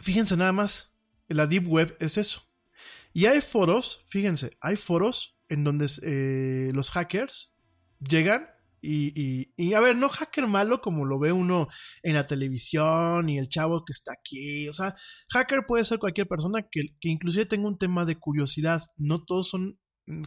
fíjense 0.00 0.36
nada 0.36 0.52
más, 0.52 0.96
la 1.28 1.46
Deep 1.46 1.66
Web 1.66 1.96
es 2.00 2.18
eso. 2.18 2.42
Y 3.12 3.26
hay 3.26 3.40
foros, 3.40 4.04
fíjense, 4.08 4.52
hay 4.60 4.76
foros 4.76 5.38
en 5.48 5.64
donde 5.64 5.86
eh, 6.02 6.70
los 6.72 6.90
hackers 6.90 7.54
llegan 8.00 8.48
y, 8.82 9.52
y, 9.56 9.74
a 9.74 9.80
ver, 9.80 9.96
no 9.96 10.08
hacker 10.08 10.48
malo 10.48 10.80
como 10.80 11.04
lo 11.04 11.20
ve 11.20 11.30
uno 11.30 11.68
en 12.02 12.14
la 12.14 12.26
televisión 12.26 13.28
y 13.28 13.38
el 13.38 13.48
chavo 13.48 13.84
que 13.84 13.92
está 13.92 14.12
aquí. 14.12 14.68
O 14.68 14.72
sea, 14.72 14.96
hacker 15.30 15.66
puede 15.66 15.84
ser 15.84 16.00
cualquier 16.00 16.26
persona 16.26 16.66
que, 16.68 16.96
que 17.00 17.08
inclusive 17.08 17.46
tenga 17.46 17.68
un 17.68 17.78
tema 17.78 18.04
de 18.04 18.16
curiosidad. 18.18 18.82
No 18.96 19.24
todos 19.24 19.48
son 19.50 19.78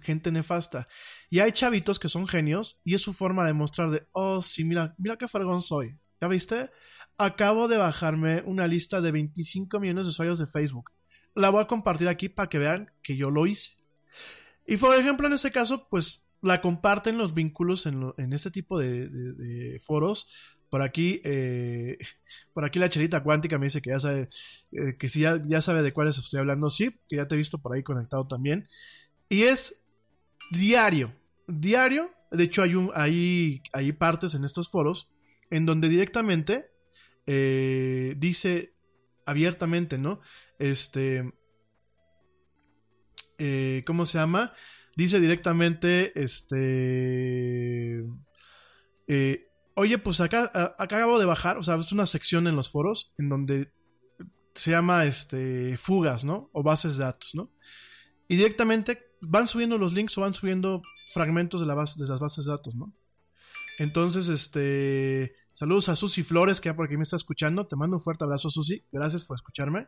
gente 0.01 0.31
nefasta. 0.31 0.87
Y 1.29 1.39
hay 1.39 1.51
chavitos 1.51 1.99
que 1.99 2.07
son 2.07 2.27
genios 2.27 2.79
y 2.85 2.95
es 2.95 3.01
su 3.01 3.13
forma 3.13 3.45
de 3.45 3.53
mostrar 3.53 3.89
de, 3.89 4.07
oh, 4.13 4.41
sí, 4.41 4.63
mira, 4.63 4.95
mira 4.97 5.17
qué 5.17 5.27
fregón 5.27 5.61
soy. 5.61 5.97
¿Ya 6.21 6.29
viste? 6.29 6.69
Acabo 7.17 7.67
de 7.67 7.77
bajarme 7.77 8.41
una 8.45 8.67
lista 8.67 9.01
de 9.01 9.11
25 9.11 9.79
millones 9.79 10.05
de 10.05 10.09
usuarios 10.09 10.39
de 10.39 10.45
Facebook. 10.45 10.91
La 11.33 11.49
voy 11.49 11.61
a 11.61 11.67
compartir 11.67 12.07
aquí 12.07 12.29
para 12.29 12.47
que 12.47 12.57
vean 12.57 12.91
que 13.01 13.17
yo 13.17 13.29
lo 13.29 13.47
hice. 13.47 13.71
Y 14.65 14.77
por 14.77 14.95
ejemplo, 14.95 15.27
en 15.27 15.33
este 15.33 15.51
caso, 15.51 15.87
pues 15.89 16.24
la 16.45 16.61
comparten 16.61 17.17
los 17.17 17.33
vínculos 17.33 17.85
en, 17.87 18.13
este 18.31 18.51
tipo 18.51 18.79
de, 18.79 19.81
foros. 19.83 20.29
Por 20.69 20.81
aquí, 20.81 21.21
eh, 21.23 21.97
por 22.53 22.65
aquí 22.65 22.79
la 22.79 22.89
chelita 22.89 23.23
cuántica 23.23 23.57
me 23.57 23.65
dice 23.65 23.81
que 23.81 23.89
ya 23.89 23.99
sabe, 23.99 24.29
eh, 24.71 24.95
que 24.97 25.09
sí, 25.09 25.21
ya, 25.21 25.61
sabe 25.61 25.81
de 25.81 25.93
cuáles 25.93 26.17
estoy 26.17 26.39
hablando. 26.39 26.69
Sí, 26.69 26.99
que 27.09 27.17
ya 27.17 27.27
te 27.27 27.35
he 27.35 27.37
visto 27.37 27.57
por 27.57 27.73
ahí 27.73 27.83
conectado 27.83 28.23
también. 28.23 28.67
Y 29.27 29.43
es 29.43 29.83
diario, 30.51 31.13
diario. 31.47 32.11
De 32.31 32.43
hecho, 32.43 32.61
hay, 32.61 32.75
un, 32.75 32.91
hay, 32.93 33.61
hay 33.73 33.91
partes 33.93 34.35
en 34.35 34.43
estos 34.45 34.69
foros 34.69 35.11
en 35.49 35.65
donde 35.65 35.89
directamente 35.89 36.69
eh, 37.25 38.13
dice 38.17 38.73
abiertamente, 39.25 39.97
¿no? 39.97 40.21
Este, 40.59 41.31
¿cómo 43.85 44.05
se 44.05 44.17
llama? 44.17 44.53
Dice 44.95 45.19
directamente, 45.19 46.19
este... 46.19 48.05
Eh, 49.07 49.47
oye, 49.75 49.97
pues 49.97 50.19
acá, 50.21 50.75
acabo 50.77 51.19
de 51.19 51.25
bajar, 51.25 51.57
o 51.57 51.63
sea, 51.63 51.75
es 51.75 51.91
una 51.91 52.05
sección 52.05 52.47
en 52.47 52.55
los 52.55 52.69
foros 52.69 53.13
en 53.17 53.29
donde 53.29 53.71
se 54.55 54.71
llama 54.71 55.05
este 55.05 55.77
fugas, 55.77 56.23
¿no? 56.23 56.49
O 56.53 56.63
bases 56.63 56.97
de 56.97 57.03
datos, 57.03 57.35
¿no? 57.35 57.51
Y 58.27 58.37
directamente 58.37 59.11
van 59.21 59.47
subiendo 59.47 59.77
los 59.77 59.93
links 59.93 60.17
o 60.17 60.21
van 60.21 60.33
subiendo 60.33 60.81
fragmentos 61.13 61.61
de, 61.61 61.67
la 61.67 61.75
base, 61.75 62.01
de 62.01 62.09
las 62.09 62.19
bases 62.19 62.45
de 62.45 62.51
datos, 62.51 62.75
¿no? 62.75 62.93
Entonces, 63.77 64.29
este. 64.29 65.35
Saludos 65.53 65.87
a 65.87 65.95
Susi 65.95 66.23
Flores, 66.23 66.59
que 66.59 66.67
ya 66.67 66.75
por 66.75 66.85
aquí 66.85 66.97
me 66.97 67.03
está 67.03 67.15
escuchando. 67.15 67.65
Te 67.67 67.75
mando 67.75 67.97
un 67.97 68.01
fuerte 68.01 68.23
abrazo, 68.23 68.49
Susi. 68.49 68.83
Gracias 68.91 69.23
por 69.23 69.35
escucharme. 69.35 69.87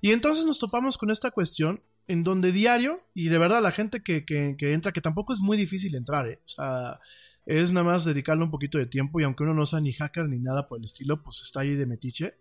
Y 0.00 0.12
entonces 0.12 0.46
nos 0.46 0.58
topamos 0.58 0.96
con 0.96 1.10
esta 1.10 1.30
cuestión 1.30 1.82
en 2.08 2.24
donde 2.24 2.52
diario, 2.52 3.06
y 3.14 3.28
de 3.28 3.38
verdad 3.38 3.62
la 3.62 3.70
gente 3.70 4.02
que, 4.02 4.24
entra, 4.58 4.92
que 4.92 5.00
tampoco 5.00 5.32
es 5.32 5.40
muy 5.40 5.56
difícil 5.56 5.94
entrar, 5.94 6.26
¿eh? 6.26 6.40
o 6.44 6.48
sea, 6.48 7.00
es 7.44 7.72
nada 7.72 7.84
más 7.84 8.04
dedicarle 8.04 8.44
un 8.44 8.50
poquito 8.50 8.78
de 8.78 8.86
tiempo 8.86 9.20
y 9.20 9.24
aunque 9.24 9.42
uno 9.42 9.54
no 9.54 9.66
sea 9.66 9.80
ni 9.80 9.92
hacker 9.92 10.28
ni 10.28 10.38
nada 10.38 10.68
por 10.68 10.78
el 10.78 10.84
estilo, 10.84 11.22
pues 11.22 11.40
está 11.42 11.60
ahí 11.60 11.74
de 11.74 11.86
metiche. 11.86 12.38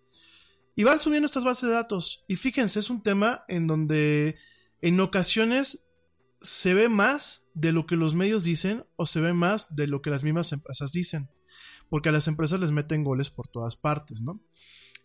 Y 0.76 0.84
van 0.84 1.00
subiendo 1.00 1.26
estas 1.26 1.44
bases 1.44 1.70
de 1.70 1.76
datos. 1.76 2.26
Y 2.28 2.36
fíjense, 2.36 2.80
es 2.80 2.90
un 2.90 3.02
tema 3.02 3.44
en 3.48 3.68
donde 3.68 4.36
en 4.82 5.00
ocasiones 5.00 5.90
se 6.42 6.74
ve 6.74 6.88
más 6.88 7.50
de 7.54 7.72
lo 7.72 7.88
que 7.88 7.96
los 7.96 8.16
medios 8.16 8.44
dicen 8.44 8.86
o 8.96 9.06
se 9.06 9.22
ve 9.22 9.34
más 9.34 9.76
de 9.76 9.88
lo 9.88 10.02
que 10.02 10.10
las 10.10 10.24
mismas 10.24 10.52
empresas 10.52 10.92
dicen. 10.92 11.30
Porque 11.90 12.10
a 12.10 12.12
las 12.12 12.28
empresas 12.28 12.60
les 12.60 12.72
meten 12.72 13.04
goles 13.04 13.30
por 13.30 13.48
todas 13.48 13.78
partes, 13.78 14.22
¿no? 14.22 14.44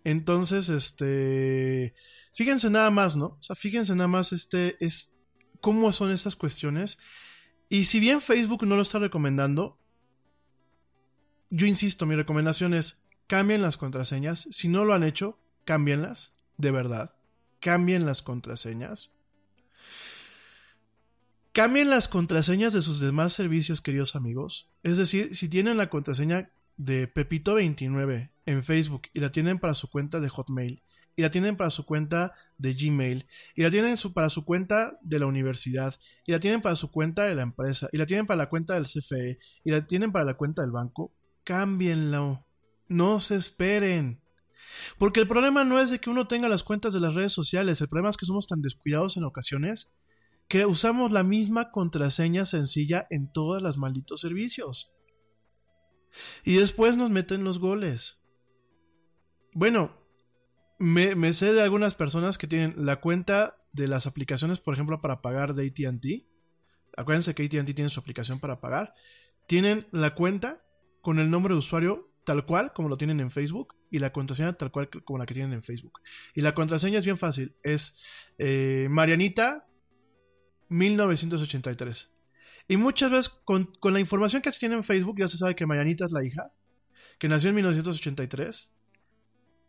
Entonces, 0.04 0.68
este 0.68 1.94
Fíjense 2.32 2.70
nada 2.70 2.90
más, 2.90 3.16
¿no? 3.16 3.26
O 3.26 3.42
sea, 3.42 3.56
fíjense 3.56 3.94
nada 3.94 4.08
más 4.08 4.32
este, 4.32 4.76
es, 4.84 5.16
cómo 5.60 5.92
son 5.92 6.10
esas 6.10 6.36
cuestiones. 6.36 6.98
Y 7.68 7.84
si 7.84 8.00
bien 8.00 8.20
Facebook 8.20 8.66
no 8.66 8.76
lo 8.76 8.82
está 8.82 8.98
recomendando, 8.98 9.78
yo 11.50 11.66
insisto, 11.66 12.06
mi 12.06 12.16
recomendación 12.16 12.74
es 12.74 13.06
cambien 13.26 13.62
las 13.62 13.76
contraseñas. 13.76 14.48
Si 14.50 14.68
no 14.68 14.84
lo 14.84 14.94
han 14.94 15.04
hecho, 15.04 15.38
cámbienlas, 15.64 16.34
de 16.56 16.70
verdad. 16.70 17.14
Cambien 17.60 18.06
las 18.06 18.22
contraseñas. 18.22 19.14
Cambien 21.52 21.90
las 21.90 22.08
contraseñas 22.08 22.72
de 22.72 22.80
sus 22.80 23.00
demás 23.00 23.34
servicios, 23.34 23.82
queridos 23.82 24.16
amigos. 24.16 24.70
Es 24.82 24.96
decir, 24.96 25.36
si 25.36 25.48
tienen 25.48 25.76
la 25.76 25.90
contraseña 25.90 26.50
de 26.78 27.12
Pepito29 27.12 28.30
en 28.46 28.64
Facebook 28.64 29.02
y 29.12 29.20
la 29.20 29.30
tienen 29.30 29.58
para 29.58 29.74
su 29.74 29.88
cuenta 29.88 30.18
de 30.20 30.30
Hotmail 30.30 30.82
y 31.16 31.22
la 31.22 31.30
tienen 31.30 31.56
para 31.56 31.70
su 31.70 31.84
cuenta 31.84 32.32
de 32.58 32.74
Gmail, 32.74 33.26
y 33.54 33.62
la 33.62 33.70
tienen 33.70 33.96
para 34.14 34.28
su 34.28 34.44
cuenta 34.44 34.98
de 35.02 35.18
la 35.18 35.26
universidad, 35.26 35.98
y 36.24 36.32
la 36.32 36.40
tienen 36.40 36.62
para 36.62 36.74
su 36.74 36.90
cuenta 36.90 37.24
de 37.24 37.34
la 37.34 37.42
empresa, 37.42 37.88
y 37.92 37.98
la 37.98 38.06
tienen 38.06 38.26
para 38.26 38.38
la 38.38 38.48
cuenta 38.48 38.74
del 38.74 38.86
CFE, 38.86 39.38
y 39.64 39.70
la 39.70 39.86
tienen 39.86 40.12
para 40.12 40.24
la 40.24 40.34
cuenta 40.34 40.62
del 40.62 40.70
banco, 40.70 41.12
cámbienlo. 41.44 42.46
No 42.88 43.20
se 43.20 43.36
esperen. 43.36 44.20
Porque 44.98 45.20
el 45.20 45.28
problema 45.28 45.64
no 45.64 45.78
es 45.78 45.90
de 45.90 45.98
que 45.98 46.10
uno 46.10 46.26
tenga 46.26 46.48
las 46.48 46.62
cuentas 46.62 46.94
de 46.94 47.00
las 47.00 47.14
redes 47.14 47.32
sociales, 47.32 47.80
el 47.80 47.88
problema 47.88 48.10
es 48.10 48.16
que 48.16 48.26
somos 48.26 48.46
tan 48.46 48.62
descuidados 48.62 49.16
en 49.16 49.24
ocasiones 49.24 49.92
que 50.48 50.66
usamos 50.66 51.12
la 51.12 51.22
misma 51.22 51.70
contraseña 51.70 52.44
sencilla 52.44 53.06
en 53.10 53.32
todos 53.32 53.62
los 53.62 53.78
malditos 53.78 54.20
servicios. 54.20 54.92
Y 56.44 56.56
después 56.56 56.96
nos 56.96 57.10
meten 57.10 57.44
los 57.44 57.58
goles. 57.58 58.22
Bueno, 59.54 60.01
me, 60.82 61.32
sé 61.32 61.52
de 61.52 61.62
algunas 61.62 61.94
personas 61.94 62.38
que 62.38 62.48
tienen 62.48 62.74
la 62.76 62.96
cuenta 62.96 63.56
de 63.72 63.86
las 63.86 64.08
aplicaciones, 64.08 64.58
por 64.58 64.74
ejemplo, 64.74 65.00
para 65.00 65.22
pagar 65.22 65.54
de 65.54 65.68
ATT. 65.68 66.26
Acuérdense 66.96 67.34
que 67.34 67.44
ATT 67.44 67.74
tiene 67.74 67.88
su 67.88 68.00
aplicación 68.00 68.40
para 68.40 68.60
pagar. 68.60 68.92
Tienen 69.46 69.86
la 69.92 70.14
cuenta 70.14 70.64
con 71.00 71.20
el 71.20 71.30
nombre 71.30 71.54
de 71.54 71.58
usuario 71.58 72.10
tal 72.24 72.44
cual 72.44 72.72
como 72.72 72.88
lo 72.88 72.96
tienen 72.96 73.20
en 73.20 73.30
Facebook 73.30 73.74
y 73.90 73.98
la 73.98 74.12
contraseña 74.12 74.52
tal 74.52 74.70
cual 74.70 74.88
como 74.88 75.18
la 75.18 75.26
que 75.26 75.34
tienen 75.34 75.52
en 75.52 75.62
Facebook. 75.62 76.00
Y 76.34 76.40
la 76.40 76.52
contraseña 76.52 76.98
es 76.98 77.04
bien 77.04 77.16
fácil. 77.16 77.54
Es 77.62 78.00
eh, 78.38 78.88
Marianita 78.90 79.68
1983. 80.68 82.12
Y 82.66 82.76
muchas 82.76 83.10
veces 83.10 83.28
con 83.28 83.70
la 83.84 84.00
información 84.00 84.42
que 84.42 84.50
se 84.50 84.58
tiene 84.58 84.74
en 84.74 84.82
Facebook 84.82 85.16
ya 85.18 85.28
se 85.28 85.36
sabe 85.36 85.54
que 85.54 85.64
Marianita 85.66 86.06
es 86.06 86.12
la 86.12 86.24
hija, 86.24 86.52
que 87.20 87.28
nació 87.28 87.50
en 87.50 87.56
1983. 87.56 88.74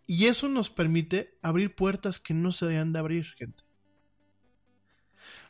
Y 0.05 0.25
eso 0.25 0.49
nos 0.49 0.69
permite 0.69 1.37
abrir 1.41 1.75
puertas 1.75 2.19
que 2.19 2.33
no 2.33 2.51
se 2.51 2.65
deben 2.65 2.93
de 2.93 2.99
abrir, 2.99 3.25
gente. 3.37 3.63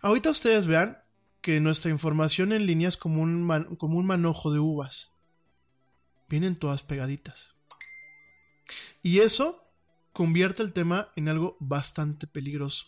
Ahorita 0.02 0.30
ustedes 0.30 0.68
vean 0.68 0.98
que 1.42 1.60
nuestra 1.60 1.92
información 1.92 2.54
en 2.54 2.66
línea 2.66 2.88
es 2.88 2.98
como 2.98 3.22
un, 3.22 3.76
como 3.78 3.98
un 3.98 4.06
manojo 4.06 4.52
de 4.52 4.60
uvas. 4.60 5.18
Vienen 6.30 6.56
todas 6.56 6.84
pegaditas. 6.84 7.56
Y 9.02 9.20
eso 9.20 9.64
convierte 10.14 10.62
el 10.62 10.72
tema 10.72 11.10
en 11.16 11.28
algo 11.28 11.58
bastante 11.60 12.28
peligroso. 12.28 12.88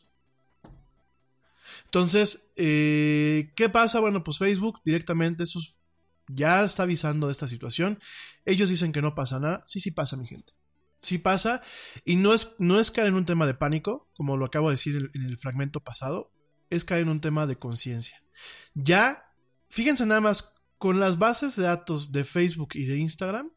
Entonces, 1.85 2.51
eh, 2.55 3.51
¿qué 3.55 3.69
pasa? 3.69 3.99
Bueno, 3.99 4.23
pues 4.23 4.37
Facebook 4.37 4.79
directamente 4.85 5.43
ya 6.27 6.63
está 6.63 6.83
avisando 6.83 7.27
de 7.27 7.31
esta 7.31 7.47
situación. 7.47 7.99
Ellos 8.45 8.69
dicen 8.69 8.91
que 8.91 9.01
no 9.01 9.15
pasa 9.15 9.39
nada. 9.39 9.63
Sí, 9.65 9.79
sí 9.79 9.91
pasa, 9.91 10.15
mi 10.15 10.27
gente. 10.27 10.53
Sí 11.05 11.19
pasa. 11.19 11.61
Y 12.03 12.15
no 12.15 12.33
es, 12.33 12.55
no 12.57 12.79
es 12.79 12.89
caer 12.89 13.09
en 13.09 13.13
un 13.13 13.25
tema 13.25 13.45
de 13.45 13.53
pánico, 13.53 14.09
como 14.15 14.37
lo 14.37 14.45
acabo 14.45 14.69
de 14.69 14.73
decir 14.73 15.11
en, 15.13 15.23
el 15.23 15.37
fragmento 15.37 15.81
pasado. 15.81 16.31
Es 16.71 16.83
caer 16.83 17.03
en 17.03 17.09
un 17.09 17.21
tema 17.21 17.45
de 17.45 17.59
conciencia. 17.59 18.23
Ya, 18.73 19.31
fíjense 19.69 20.07
nada 20.07 20.19
más, 20.19 20.63
con 20.79 20.99
las 20.99 21.19
bases 21.19 21.55
de 21.55 21.63
datos 21.63 22.11
de 22.11 22.23
Facebook 22.23 22.69
y 22.73 22.85
de 22.85 22.97
Instagram, 22.97 23.51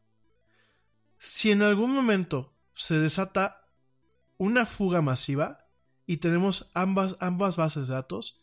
si 1.17 1.49
en 1.49 1.63
algún 1.63 1.91
momento 1.91 2.55
se 2.75 2.99
desata 2.99 3.67
una 4.37 4.67
fuga 4.67 5.01
masiva 5.01 5.57
y 6.05 6.17
tenemos 6.17 6.69
ambas, 6.75 7.17
ambas 7.19 7.57
bases 7.57 7.87
de 7.87 7.95
datos, 7.95 8.39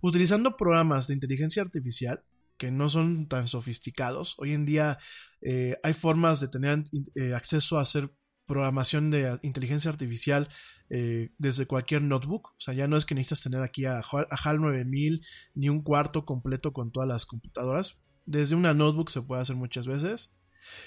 utilizando 0.00 0.56
programas 0.56 1.06
de 1.06 1.14
inteligencia 1.14 1.62
artificial 1.62 2.24
que 2.56 2.72
no 2.72 2.88
son 2.88 3.28
tan 3.28 3.46
sofisticados, 3.46 4.34
hoy 4.38 4.52
en 4.52 4.66
día 4.66 4.98
eh, 5.40 5.76
hay 5.82 5.92
formas 5.92 6.40
de 6.40 6.48
tener 6.48 6.82
eh, 7.14 7.34
acceso 7.34 7.78
a 7.78 7.82
hacer 7.82 8.12
programación 8.48 9.12
de 9.12 9.38
inteligencia 9.42 9.90
artificial 9.90 10.48
eh, 10.90 11.30
desde 11.38 11.66
cualquier 11.66 12.02
notebook. 12.02 12.48
O 12.48 12.60
sea, 12.60 12.74
ya 12.74 12.88
no 12.88 12.96
es 12.96 13.04
que 13.04 13.14
necesitas 13.14 13.42
tener 13.42 13.62
aquí 13.62 13.84
a, 13.84 13.98
a 13.98 14.02
HAL 14.02 14.60
9000 14.60 15.24
ni 15.54 15.68
un 15.68 15.82
cuarto 15.82 16.24
completo 16.24 16.72
con 16.72 16.90
todas 16.90 17.08
las 17.08 17.26
computadoras. 17.26 18.00
Desde 18.26 18.56
una 18.56 18.74
notebook 18.74 19.10
se 19.10 19.22
puede 19.22 19.42
hacer 19.42 19.54
muchas 19.54 19.86
veces. 19.86 20.34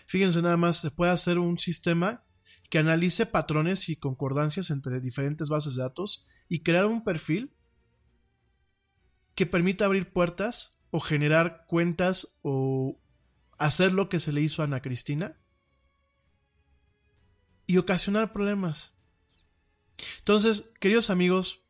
Fíjense 0.08 0.42
nada 0.42 0.58
más, 0.58 0.78
se 0.78 0.92
puede 0.92 1.12
hacer 1.12 1.40
un 1.40 1.58
sistema 1.58 2.26
que 2.70 2.80
analice 2.80 3.26
patrones 3.26 3.90
y 3.90 3.96
concordancias 3.96 4.70
entre 4.72 5.00
diferentes 5.00 5.50
bases 5.50 5.76
de 5.76 5.84
datos 5.84 6.28
y 6.50 6.64
crear 6.64 6.86
un 6.86 7.04
perfil 7.04 7.54
que 9.36 9.46
permita 9.46 9.86
abrir 9.86 10.12
puertas 10.12 10.80
o 10.90 11.00
generar 11.00 11.66
cuentas 11.68 12.40
o 12.42 13.00
hacer 13.58 13.94
lo 13.94 14.10
que 14.10 14.20
se 14.20 14.32
le 14.32 14.42
hizo 14.42 14.62
a 14.62 14.66
Ana 14.66 14.82
Cristina 14.82 15.41
y 17.72 17.78
ocasionar 17.78 18.34
problemas. 18.34 18.94
Entonces, 20.20 20.74
queridos 20.82 21.10
amigos, 21.10 21.64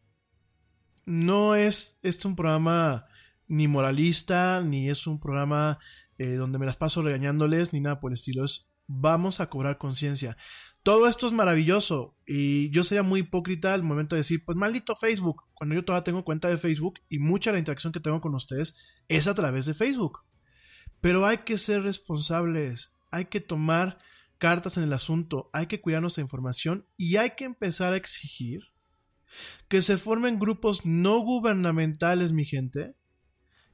no 1.06 1.54
es 1.54 2.00
este 2.02 2.28
un 2.28 2.36
programa 2.36 3.06
ni 3.48 3.68
moralista, 3.68 4.62
ni 4.62 4.90
es 4.90 5.06
un 5.06 5.20
programa 5.20 5.78
eh, 6.18 6.34
donde 6.34 6.58
me 6.58 6.66
las 6.66 6.78
paso 6.78 7.04
regañándoles, 7.04 7.72
ni 7.72 7.82
nada 7.82 8.00
por 8.00 8.12
el 8.12 8.16
estilo. 8.16 8.44
Es 8.44 8.72
vamos 8.88 9.42
a 9.42 9.48
cobrar 9.48 9.78
conciencia. 9.78 10.38
Todo 10.82 11.08
esto 11.08 11.28
es 11.28 11.34
maravilloso 11.34 12.18
y 12.26 12.72
yo 12.72 12.84
sería 12.84 13.04
muy 13.04 13.20
hipócrita 13.20 13.76
al 13.76 13.84
momento 13.84 14.16
de 14.16 14.22
decir, 14.22 14.44
pues 14.44 14.58
maldito 14.58 14.96
Facebook, 14.96 15.44
cuando 15.54 15.76
yo 15.76 15.86
todavía 15.86 16.04
tengo 16.04 16.26
cuenta 16.26 16.48
de 16.48 16.58
Facebook 16.58 16.96
y 17.10 17.20
mucha 17.20 17.52
de 17.52 17.58
la 17.58 17.60
interacción 17.60 17.94
que 17.94 18.00
tengo 18.00 18.22
con 18.22 18.34
ustedes 18.34 18.76
es 19.08 19.28
a 19.28 19.36
través 19.36 19.68
de 19.68 19.76
Facebook. 19.76 20.22
Pero 21.00 21.28
hay 21.28 21.40
que 21.40 21.60
ser 21.60 21.84
responsables, 21.84 22.96
hay 23.12 23.26
que 23.26 23.40
tomar 23.40 24.00
cartas 24.42 24.76
en 24.78 24.84
el 24.84 24.92
asunto, 24.92 25.52
hay 25.54 25.68
que 25.68 25.82
cuidar 25.82 26.02
nuestra 26.02 26.24
información 26.24 26.88
y 26.98 27.18
hay 27.18 27.36
que 27.38 27.44
empezar 27.44 27.94
a 27.94 27.96
exigir 27.96 28.62
que 29.68 29.84
se 29.84 30.00
formen 30.00 30.40
grupos 30.40 30.84
no 30.84 31.20
gubernamentales, 31.20 32.34
mi 32.34 32.44
gente, 32.44 32.96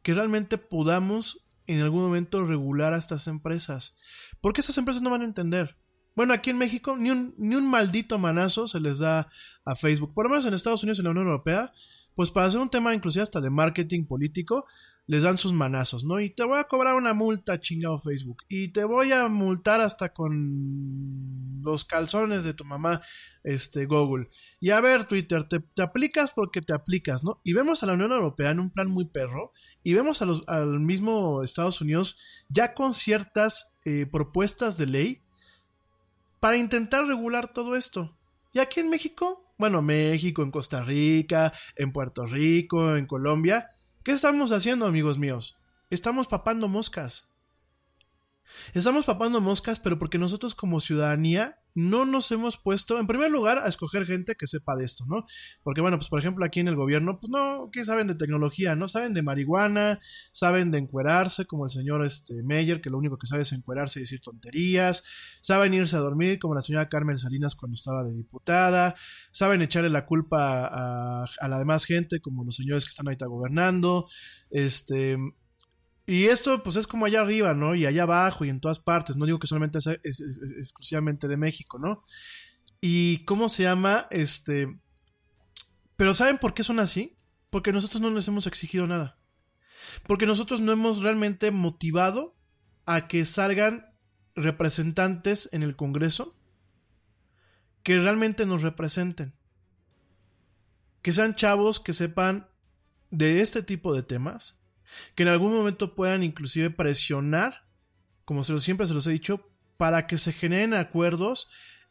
que 0.01 0.13
realmente 0.13 0.57
podamos 0.57 1.47
en 1.67 1.79
algún 1.79 2.01
momento 2.01 2.45
regular 2.45 2.93
a 2.93 2.97
estas 2.97 3.27
empresas. 3.27 3.97
Porque 4.41 4.59
estas 4.59 4.77
empresas 4.77 5.01
no 5.01 5.09
van 5.09 5.21
a 5.21 5.25
entender. 5.25 5.77
Bueno, 6.17 6.33
aquí 6.33 6.49
en 6.49 6.57
México 6.57 6.97
ni 6.97 7.11
un, 7.11 7.33
ni 7.37 7.55
un 7.55 7.65
maldito 7.65 8.19
manazo 8.19 8.67
se 8.67 8.81
les 8.81 8.99
da 8.99 9.29
a 9.63 9.75
Facebook. 9.75 10.13
Por 10.13 10.25
lo 10.25 10.31
menos 10.31 10.45
en 10.45 10.53
Estados 10.53 10.83
Unidos 10.83 10.97
y 10.97 11.01
en 11.01 11.05
la 11.05 11.11
Unión 11.11 11.27
Europea, 11.27 11.71
pues 12.13 12.29
para 12.29 12.47
hacer 12.47 12.59
un 12.59 12.69
tema 12.69 12.93
inclusive 12.93 13.23
hasta 13.23 13.39
de 13.39 13.49
marketing 13.49 14.05
político, 14.05 14.65
les 15.07 15.23
dan 15.23 15.37
sus 15.37 15.53
manazos, 15.53 16.03
¿no? 16.03 16.19
Y 16.19 16.29
te 16.29 16.43
voy 16.43 16.59
a 16.59 16.65
cobrar 16.65 16.95
una 16.95 17.13
multa, 17.13 17.61
chingado 17.61 17.97
Facebook. 17.97 18.43
Y 18.49 18.67
te 18.69 18.83
voy 18.83 19.13
a 19.13 19.29
multar 19.29 19.79
hasta 19.79 20.13
con 20.13 21.61
los 21.63 21.85
calzones 21.85 22.43
de 22.43 22.53
tu 22.53 22.65
mamá, 22.65 23.01
este, 23.43 23.85
Google. 23.85 24.27
Y 24.59 24.71
a 24.71 24.81
ver, 24.81 25.05
Twitter, 25.05 25.45
te, 25.45 25.63
aplicas 25.81 26.31
porque 26.31 26.61
te 26.61 26.73
aplicas, 26.73 27.23
¿no? 27.23 27.39
Y 27.45 27.53
vemos 27.53 27.81
a 27.81 27.85
la 27.85 27.93
Unión 27.93 28.11
Europea 28.11 28.51
en 28.51 28.59
un 28.59 28.69
plan 28.69 28.89
muy 28.89 29.05
perro. 29.05 29.53
Y 29.81 29.93
vemos 29.93 30.21
a 30.21 30.25
los, 30.25 30.43
al 30.47 30.81
mismo 30.81 31.41
Estados 31.41 31.79
Unidos 31.79 32.17
ya 32.49 32.73
con 32.73 32.93
ciertas 32.93 33.77
eh, 33.85 34.05
propuestas 34.11 34.77
de 34.77 34.87
ley 34.87 35.21
para 36.41 36.57
intentar 36.57 37.05
regular 37.07 37.53
todo 37.53 37.77
esto. 37.77 38.17
Y 38.51 38.59
aquí 38.59 38.81
en 38.81 38.89
México, 38.89 39.45
bueno, 39.57 39.81
México, 39.81 40.43
en 40.43 40.51
Costa 40.51 40.83
Rica, 40.83 41.53
en 41.77 41.93
Puerto 41.93 42.25
Rico, 42.25 42.97
en 42.97 43.05
Colombia, 43.05 43.69
¿qué 44.07 44.13
estamos 44.13 44.53
haciendo, 44.53 44.85
amigos 44.85 45.17
míos? 45.17 45.57
Estamos 45.89 46.27
papando 46.27 46.69
moscas. 46.69 47.26
Estamos 48.73 49.05
papando 49.05 49.41
moscas, 49.41 49.79
pero 49.79 49.99
porque 49.99 50.17
nosotros 50.17 50.55
como 50.55 50.79
ciudadanía 50.79 51.59
no 51.77 52.07
nos 52.07 52.31
hemos 52.31 52.57
puesto, 52.57 52.99
en 52.99 53.05
primer 53.05 53.29
lugar, 53.29 53.59
a 53.59 53.67
escoger 53.67 54.07
gente 54.07 54.33
que 54.33 54.47
sepa 54.47 54.75
de 54.75 54.83
esto, 54.83 55.05
¿no? 55.07 55.27
Porque, 55.61 55.79
bueno, 55.79 55.97
pues 55.97 56.09
por 56.09 56.19
ejemplo 56.19 56.43
aquí 56.43 56.59
en 56.59 56.67
el 56.67 56.75
gobierno, 56.75 57.19
pues 57.19 57.29
no, 57.29 57.69
¿qué 57.71 57.85
saben 57.85 58.07
de 58.07 58.15
tecnología? 58.15 58.75
No 58.75 58.89
saben 58.89 59.13
de 59.13 59.21
marihuana, 59.21 59.99
saben 60.31 60.71
de 60.71 60.79
encuerarse, 60.79 61.45
como 61.45 61.65
el 61.65 61.71
señor 61.71 62.03
este, 62.03 62.41
Meyer, 62.41 62.81
que 62.81 62.89
lo 62.89 62.97
único 62.97 63.19
que 63.19 63.27
sabe 63.27 63.43
es 63.43 63.51
encuerarse 63.51 63.99
y 63.99 64.03
decir 64.03 64.21
tonterías, 64.21 65.03
saben 65.41 65.75
irse 65.75 65.95
a 65.95 65.99
dormir, 65.99 66.39
como 66.39 66.55
la 66.55 66.63
señora 66.63 66.89
Carmen 66.89 67.19
Salinas 67.19 67.53
cuando 67.53 67.75
estaba 67.75 68.03
de 68.03 68.11
diputada, 68.11 68.95
saben 69.31 69.61
echarle 69.61 69.91
la 69.91 70.07
culpa 70.07 70.65
a, 70.65 71.47
la 71.47 71.59
demás 71.59 71.85
gente, 71.85 72.21
como 72.21 72.43
los 72.43 72.55
señores 72.55 72.85
que 72.85 72.89
están 72.89 73.05
ahorita 73.05 73.27
gobernando, 73.27 74.07
este... 74.49 75.19
Y 76.09 76.27
esto 76.27 76.63
pues 76.63 76.77
es 76.77 76.87
como 76.87 77.05
allá 77.05 77.19
arriba, 77.19 77.53
¿no? 77.53 77.75
Y 77.75 77.85
allá 77.85 78.03
abajo 78.03 78.45
y 78.45 78.49
en 78.49 78.61
todas 78.61 78.79
partes. 78.79 79.17
No 79.17 79.25
digo 79.25 79.39
que 79.39 79.47
solamente 79.47 79.77
es, 79.77 79.87
exclusivamente 80.57 81.27
de 81.27 81.35
México, 81.35 81.77
¿no? 81.77 82.01
Y 82.79 83.25
cómo 83.25 83.49
se 83.49 83.63
llama, 83.63 84.07
este... 84.09 84.79
Pero 85.97 86.15
¿saben 86.15 86.37
por 86.37 86.53
qué 86.53 86.63
son 86.63 86.79
así? 86.79 87.17
Porque 87.49 87.73
nosotros 87.73 88.01
no 88.01 88.09
les 88.09 88.25
hemos 88.29 88.47
exigido 88.47 88.87
nada. 88.87 89.19
Porque 90.07 90.25
nosotros 90.25 90.61
no 90.61 90.71
hemos 90.71 91.01
realmente 91.01 91.51
motivado 91.51 92.37
a 92.85 93.09
que 93.09 93.25
salgan 93.25 93.93
representantes 94.33 95.49
en 95.51 95.61
el 95.61 95.75
Congreso 95.75 96.39
que 97.83 97.99
realmente 97.99 98.45
nos 98.45 98.61
representen. 98.61 99.35
Que 101.01 101.11
sean 101.11 101.35
chavos 101.35 101.81
que 101.81 101.91
sepan 101.91 102.47
de 103.09 103.41
este 103.41 103.61
tipo 103.61 103.93
de 103.93 104.03
temas 104.03 104.61
que 105.15 105.23
en 105.23 105.29
algún 105.29 105.53
momento 105.53 105.95
puedan 105.95 106.23
inclusive 106.23 106.69
presionar, 106.69 107.65
como 108.25 108.43
se 108.43 108.57
siempre 108.59 108.87
se 108.87 108.93
los 108.93 109.07
he 109.07 109.11
dicho, 109.11 109.49
para 109.77 110.07
que 110.07 110.17
se 110.17 110.33
generen 110.33 110.73
acuerdos 110.73 111.49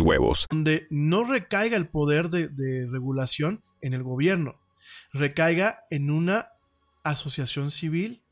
huevos. 0.00 0.46
donde 0.50 0.86
no 0.90 1.24
recaiga 1.24 1.76
el 1.76 1.88
poder 1.88 2.28
de, 2.30 2.86
regulación 2.90 3.62
en 3.80 3.94
el 3.94 4.02
gobierno, 4.02 4.60
recaiga 5.12 5.84
en 5.90 6.10
una 6.10 6.48
asociación 7.02 7.70
civil 7.70 8.22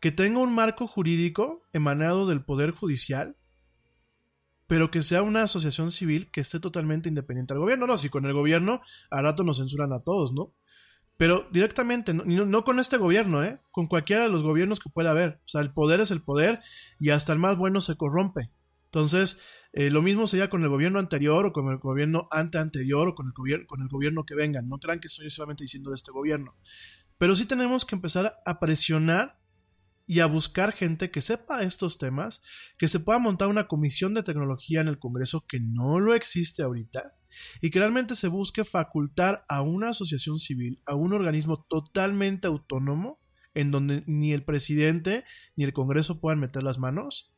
que 0.00 0.12
tenga 0.12 0.38
un 0.40 0.54
marco 0.54 0.86
jurídico 0.86 1.62
emanado 1.72 2.26
del 2.26 2.44
Poder 2.44 2.72
Judicial, 2.72 3.36
pero 4.66 4.90
que 4.90 5.02
sea 5.02 5.22
una 5.22 5.42
asociación 5.42 5.90
civil 5.90 6.30
que 6.30 6.40
esté 6.40 6.60
totalmente 6.60 7.08
independiente 7.08 7.54
del 7.54 7.60
gobierno. 7.60 7.86
No, 7.86 7.96
si 7.96 8.08
con 8.08 8.24
el 8.26 8.32
gobierno 8.32 8.80
a 9.10 9.22
rato 9.22 9.44
nos 9.44 9.58
censuran 9.58 9.92
a 9.92 10.00
todos, 10.00 10.32
¿no? 10.32 10.54
Pero 11.16 11.46
directamente, 11.52 12.12
no- 12.12 12.24
no 12.24 12.64
con 12.64 12.80
este 12.80 12.96
gobierno, 12.96 13.42
¿eh? 13.44 13.60
Con 13.70 13.86
cualquiera 13.86 14.22
de 14.24 14.30
los 14.30 14.42
gobiernos 14.42 14.80
que 14.80 14.90
pueda 14.90 15.10
haber. 15.12 15.40
O 15.44 15.48
sea, 15.48 15.60
el 15.60 15.72
poder 15.72 16.00
es 16.00 16.10
el 16.10 16.22
poder 16.22 16.60
y 16.98 17.10
hasta 17.10 17.32
el 17.32 17.38
más 17.38 17.56
bueno 17.56 17.80
se 17.80 17.96
corrompe. 17.96 18.50
Entonces, 18.86 19.40
eh, 19.76 19.90
lo 19.90 20.02
mismo 20.02 20.28
sería 20.28 20.48
con 20.48 20.62
el 20.62 20.68
gobierno 20.68 21.00
anterior 21.00 21.46
o 21.46 21.52
con 21.52 21.68
el 21.68 21.78
gobierno 21.78 22.28
ante 22.30 22.58
anterior 22.58 23.08
o 23.08 23.14
con 23.16 23.26
el, 23.26 23.66
con 23.66 23.82
el 23.82 23.88
gobierno 23.88 24.24
que 24.24 24.36
vengan. 24.36 24.68
No 24.68 24.78
crean 24.78 25.00
que 25.00 25.08
estoy 25.08 25.28
solamente 25.30 25.64
diciendo 25.64 25.90
de 25.90 25.96
este 25.96 26.12
gobierno. 26.12 26.56
Pero 27.18 27.34
sí 27.34 27.44
tenemos 27.44 27.84
que 27.84 27.96
empezar 27.96 28.36
a 28.46 28.60
presionar 28.60 29.40
y 30.06 30.20
a 30.20 30.26
buscar 30.26 30.72
gente 30.72 31.10
que 31.10 31.22
sepa 31.22 31.62
estos 31.62 31.98
temas, 31.98 32.42
que 32.78 32.86
se 32.86 33.00
pueda 33.00 33.18
montar 33.18 33.48
una 33.48 33.66
comisión 33.66 34.14
de 34.14 34.22
tecnología 34.22 34.80
en 34.80 34.86
el 34.86 35.00
Congreso 35.00 35.44
que 35.44 35.58
no 35.58 35.98
lo 35.98 36.14
existe 36.14 36.62
ahorita 36.62 37.16
y 37.60 37.70
que 37.70 37.80
realmente 37.80 38.14
se 38.14 38.28
busque 38.28 38.62
facultar 38.62 39.44
a 39.48 39.62
una 39.62 39.88
asociación 39.88 40.38
civil, 40.38 40.80
a 40.86 40.94
un 40.94 41.12
organismo 41.12 41.64
totalmente 41.68 42.46
autónomo 42.46 43.18
en 43.54 43.72
donde 43.72 44.04
ni 44.06 44.32
el 44.32 44.44
presidente 44.44 45.24
ni 45.56 45.64
el 45.64 45.72
Congreso 45.72 46.20
puedan 46.20 46.38
meter 46.38 46.62
las 46.62 46.78
manos 46.78 47.33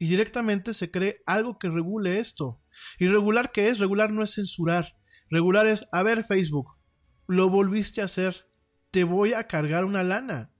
y 0.00 0.08
directamente 0.08 0.72
se 0.72 0.90
cree 0.90 1.22
algo 1.26 1.58
que 1.58 1.68
regule 1.68 2.18
esto. 2.18 2.62
¿Y 2.98 3.06
regular 3.06 3.52
qué 3.52 3.68
es? 3.68 3.78
Regular 3.78 4.10
no 4.10 4.22
es 4.22 4.34
censurar. 4.34 4.96
Regular 5.28 5.66
es, 5.66 5.88
a 5.92 6.02
ver 6.02 6.24
Facebook, 6.24 6.74
lo 7.28 7.50
volviste 7.50 8.00
a 8.00 8.06
hacer, 8.06 8.48
te 8.90 9.04
voy 9.04 9.34
a 9.34 9.46
cargar 9.46 9.84
una 9.84 10.02
lana. 10.02 10.50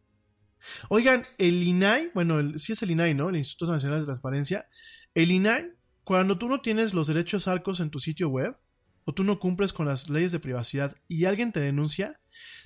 Oigan, 0.90 1.22
el 1.38 1.62
INAI, 1.62 2.10
bueno, 2.12 2.58
sí 2.58 2.72
es 2.72 2.82
el 2.82 2.90
INAI, 2.90 3.14
¿no? 3.14 3.30
El 3.30 3.36
Instituto 3.36 3.72
Nacional 3.72 4.00
de 4.00 4.04
Transparencia. 4.04 4.68
El 5.14 5.30
INAI, 5.30 5.72
cuando 6.04 6.36
tú 6.36 6.46
no 6.46 6.60
tienes 6.60 6.92
los 6.92 7.06
derechos 7.06 7.48
arcos 7.48 7.80
en 7.80 7.90
tu 7.90 7.98
sitio 7.98 8.28
web, 8.28 8.58
o 9.06 9.14
tú 9.14 9.24
no 9.24 9.38
cumples 9.38 9.72
con 9.72 9.86
las 9.86 10.10
leyes 10.10 10.32
de 10.32 10.38
privacidad 10.38 10.98
y 11.08 11.24
alguien 11.24 11.50
te 11.50 11.60
denuncia, 11.60 12.20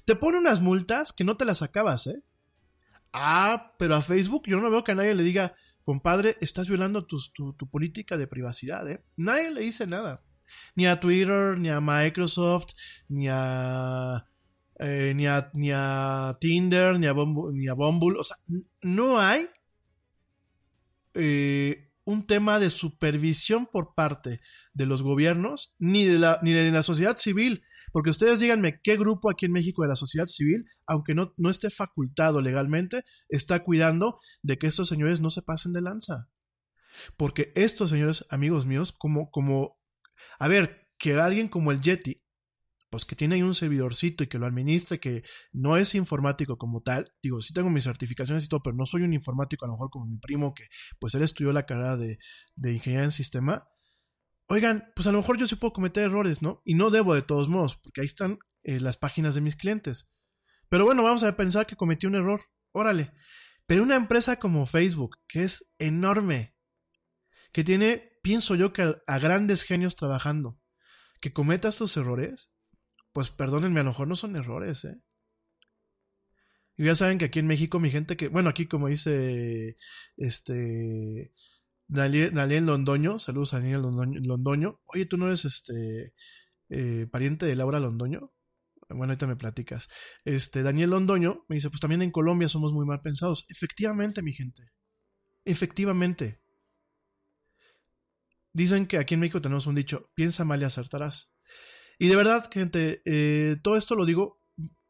te 0.05 0.17
pone 0.17 0.39
unas 0.39 0.61
multas 0.61 1.13
que 1.13 1.23
no 1.23 1.37
te 1.37 1.45
las 1.45 1.63
acabas, 1.63 2.09
¿eh? 2.09 2.21
Ah, 3.13 3.77
pero 3.79 3.95
a 3.95 4.03
Facebook 4.03 4.43
yo 4.49 4.61
no 4.61 4.71
veo 4.71 4.83
que 4.83 4.91
a 4.91 4.97
nadie 4.97 5.15
le 5.15 5.23
diga, 5.23 5.55
compadre, 5.85 6.37
estás 6.41 6.69
violando 6.69 7.07
tu, 7.07 7.19
tu 7.33 7.71
política 7.71 8.17
de 8.17 8.27
privacidad, 8.27 8.91
¿eh? 8.91 9.05
Nadie 9.17 9.51
le 9.51 9.61
dice 9.61 9.87
nada. 9.87 10.25
Ni 10.75 10.87
a 10.87 10.99
Twitter, 10.99 11.59
ni 11.59 11.69
a 11.69 11.81
Microsoft, 11.81 12.75
ni 13.09 13.29
a, 13.31 14.27
eh, 14.79 15.13
ni 15.15 15.27
a, 15.27 15.51
ni 15.55 15.71
a 15.73 16.37
Tinder, 16.41 16.99
ni 16.99 17.07
a, 17.07 17.13
Bumble, 17.13 17.57
ni 17.57 17.69
a 17.69 17.75
Bumble. 17.75 18.19
O 18.19 18.25
sea, 18.25 18.37
no 18.83 19.21
hay 19.21 19.49
eh, 21.15 21.91
un 22.05 22.27
tema 22.27 22.59
de 22.59 22.71
supervisión 22.71 23.67
por 23.67 23.95
parte 23.95 24.41
de 24.73 24.87
los 24.87 25.03
gobiernos, 25.03 25.75
ni 25.79 26.05
de, 26.05 26.19
la, 26.19 26.41
ni 26.43 26.53
de 26.53 26.71
la 26.71 26.83
sociedad 26.83 27.17
civil. 27.17 27.63
Porque 27.95 28.11
ustedes 28.11 28.41
díganme 28.41 28.81
qué 28.83 28.97
grupo 28.97 29.31
aquí 29.31 29.47
en 29.47 29.53
México 29.53 29.83
de 29.83 29.89
la 29.89 29.95
sociedad 29.95 30.27
civil, 30.27 30.65
aunque 30.85 31.15
no, 31.15 31.33
no 31.37 31.49
esté 31.49 31.71
facultado 31.71 32.41
legalmente, 32.41 33.05
está 33.29 33.63
cuidando 33.63 34.19
de 34.43 34.59
que 34.59 34.67
estos 34.67 34.89
señores 34.89 35.21
no 35.21 35.31
se 35.31 35.43
pasen 35.43 35.73
de 35.73 35.81
lanza. 35.81 36.29
Porque 37.17 37.53
estos 37.55 37.91
señores, 37.91 38.27
amigos 38.31 38.67
míos, 38.67 38.91
como, 38.91 39.31
como, 39.31 39.79
a 40.41 40.49
ver, 40.49 40.89
que 40.99 41.15
alguien 41.15 41.47
como 41.47 41.71
el 41.71 41.81
Yeti, 41.81 42.21
pues 42.91 43.05
que 43.05 43.15
tiene 43.15 43.37
ahí 43.37 43.43
un 43.43 43.55
servidorcito 43.55 44.25
y 44.25 44.27
que 44.27 44.41
lo 44.41 44.47
administre, 44.47 44.99
que 44.99 45.23
no 45.53 45.77
es 45.77 45.95
informático 45.95 46.59
como 46.59 46.83
tal, 46.83 47.13
digo, 47.23 47.41
sí 47.41 47.55
tengo 47.55 47.71
mis 47.71 47.85
certificaciones 47.85 48.45
y 48.45 48.49
todo, 48.49 48.61
pero 48.61 48.75
no 48.75 48.87
soy 48.87 49.03
un 49.03 49.15
informático 49.15 49.67
a 49.67 49.69
lo 49.69 49.75
mejor 49.75 49.91
como 49.91 50.07
mi 50.07 50.19
primo, 50.19 50.53
que 50.53 50.65
pues 50.99 51.15
él 51.15 51.23
estudió 51.23 51.53
la 51.53 51.65
carrera 51.65 51.97
de, 51.97 52.19
de 52.57 52.73
ingeniería 52.73 53.05
en 53.05 53.13
sistema. 53.13 53.69
Oigan, 54.47 54.93
pues 54.95 55.07
a 55.07 55.13
lo 55.13 55.19
mejor 55.19 55.39
yo 55.39 55.47
sí 55.47 55.57
puedo 55.57 55.73
cometer 55.73 56.05
errores, 56.05 56.43
¿no? 56.43 56.61
Y 56.65 56.75
no 56.75 56.91
debo 56.91 57.15
de 57.15 57.23
todos 57.23 57.49
modos, 57.49 57.77
porque 57.77 58.03
ahí 58.03 58.07
están 58.07 58.39
eh, 58.63 58.79
las 58.79 58.97
páginas 58.99 59.35
de 59.35 59.41
mis 59.41 59.57
clientes. 59.57 60.09
Pero 60.69 60.85
bueno, 60.85 61.03
vamos 61.03 61.23
a 61.23 61.37
pensar 61.37 61.67
que 61.67 61.77
cometí 61.77 62.07
un 62.07 62.15
error. 62.15 62.41
Órale. 62.73 63.13
Pero 63.67 63.83
una 63.83 63.97
empresa 63.97 64.39
como 64.39 64.67
Facebook, 64.67 65.17
que 65.27 65.45
es 65.45 65.73
enorme, 65.79 66.55
que 67.53 67.65
tiene, 67.65 68.19
pienso 68.23 68.55
yo, 68.55 68.73
que 68.73 68.95
a, 69.07 69.19
grandes 69.19 69.63
genios 69.63 69.97
trabajando, 69.97 70.61
que 71.21 71.33
cometa 71.33 71.69
estos 71.69 71.97
errores, 71.97 72.53
pues 73.13 73.31
perdónenme, 73.31 73.81
a 73.81 73.85
lo 73.85 73.91
mejor 73.91 74.09
no 74.09 74.17
son 74.17 74.37
errores, 74.37 74.85
¿eh? 74.85 75.01
Y 76.77 76.85
ya 76.85 76.95
saben 76.97 77.19
que 77.19 77.27
aquí 77.27 77.39
en 77.39 77.47
México 77.47 77.79
mi 77.79 77.91
gente 77.91 78.17
que, 78.17 78.27
bueno, 78.29 78.51
aquí 78.51 78.67
como 78.67 78.89
dice 78.89 79.77
este 80.17 81.33
Daniel, 81.87 82.67
Londoño, 82.67 83.19
saludos 83.19 83.55
a 83.55 83.59
Daniel 83.59 83.83
Londoño, 83.83 84.21
Londoño. 84.21 84.81
Oye, 84.87 85.07
tú 85.07 85.17
no 85.17 85.27
eres 85.27 85.45
este 85.45 86.15
eh, 86.69 87.07
pariente 87.11 87.47
de 87.47 87.57
Laura 87.57 87.81
Londoño. 87.81 88.33
Bueno, 88.89 89.13
ahorita 89.13 89.27
me 89.27 89.37
platicas. 89.37 89.89
Este 90.25 90.63
Daniel 90.63 90.91
Londoño 90.91 91.45
me 91.49 91.57
dice, 91.57 91.71
pues 91.71 91.81
también 91.81 92.03
en 92.03 92.11
Colombia 92.11 92.49
somos 92.49 92.73
muy 92.73 92.87
mal 92.87 93.01
pensados. 93.01 93.47
Efectivamente, 93.49 94.23
mi 94.23 94.33
gente. 94.33 94.71
Efectivamente. 95.45 96.41
Dicen 98.53 98.87
que 98.87 98.99
aquí 98.99 99.15
en 99.15 99.21
México 99.21 99.41
tenemos 99.41 99.67
un 99.67 99.75
dicho, 99.75 100.11
piensa 100.15 100.45
mal 100.45 100.63
y 100.63 100.65
acertarás. 100.65 101.35
Y 101.99 102.09
de 102.09 102.17
verdad, 102.17 102.49
gente, 102.53 103.03
eh, 103.05 103.57
todo 103.63 103.77
esto 103.77 103.95
lo 103.97 104.05
digo 104.05 104.41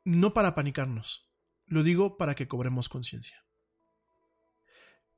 no 0.05 0.35
para 0.35 0.55
panicarnos, 0.55 1.31
lo 1.66 1.83
digo 1.83 2.19
para 2.19 2.35
que 2.35 2.47
cobremos 2.47 2.89
conciencia. 2.89 3.45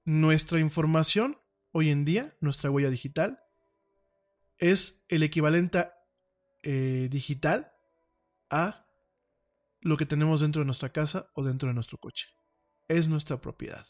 Nuestra 0.04 0.60
información 0.60 1.38
hoy 1.76 1.90
en 1.90 2.06
día, 2.06 2.34
nuestra 2.40 2.70
huella 2.70 2.88
digital, 2.88 3.38
es 4.56 5.04
el 5.08 5.22
equivalente 5.22 5.90
eh, 6.62 7.08
digital 7.10 7.70
a 8.48 8.86
lo 9.82 9.98
que 9.98 10.06
tenemos 10.06 10.40
dentro 10.40 10.60
de 10.60 10.64
nuestra 10.64 10.90
casa 10.90 11.30
o 11.34 11.44
dentro 11.44 11.68
de 11.68 11.74
nuestro 11.74 11.98
coche. 11.98 12.28
Es 12.88 13.08
nuestra 13.08 13.42
propiedad. 13.42 13.86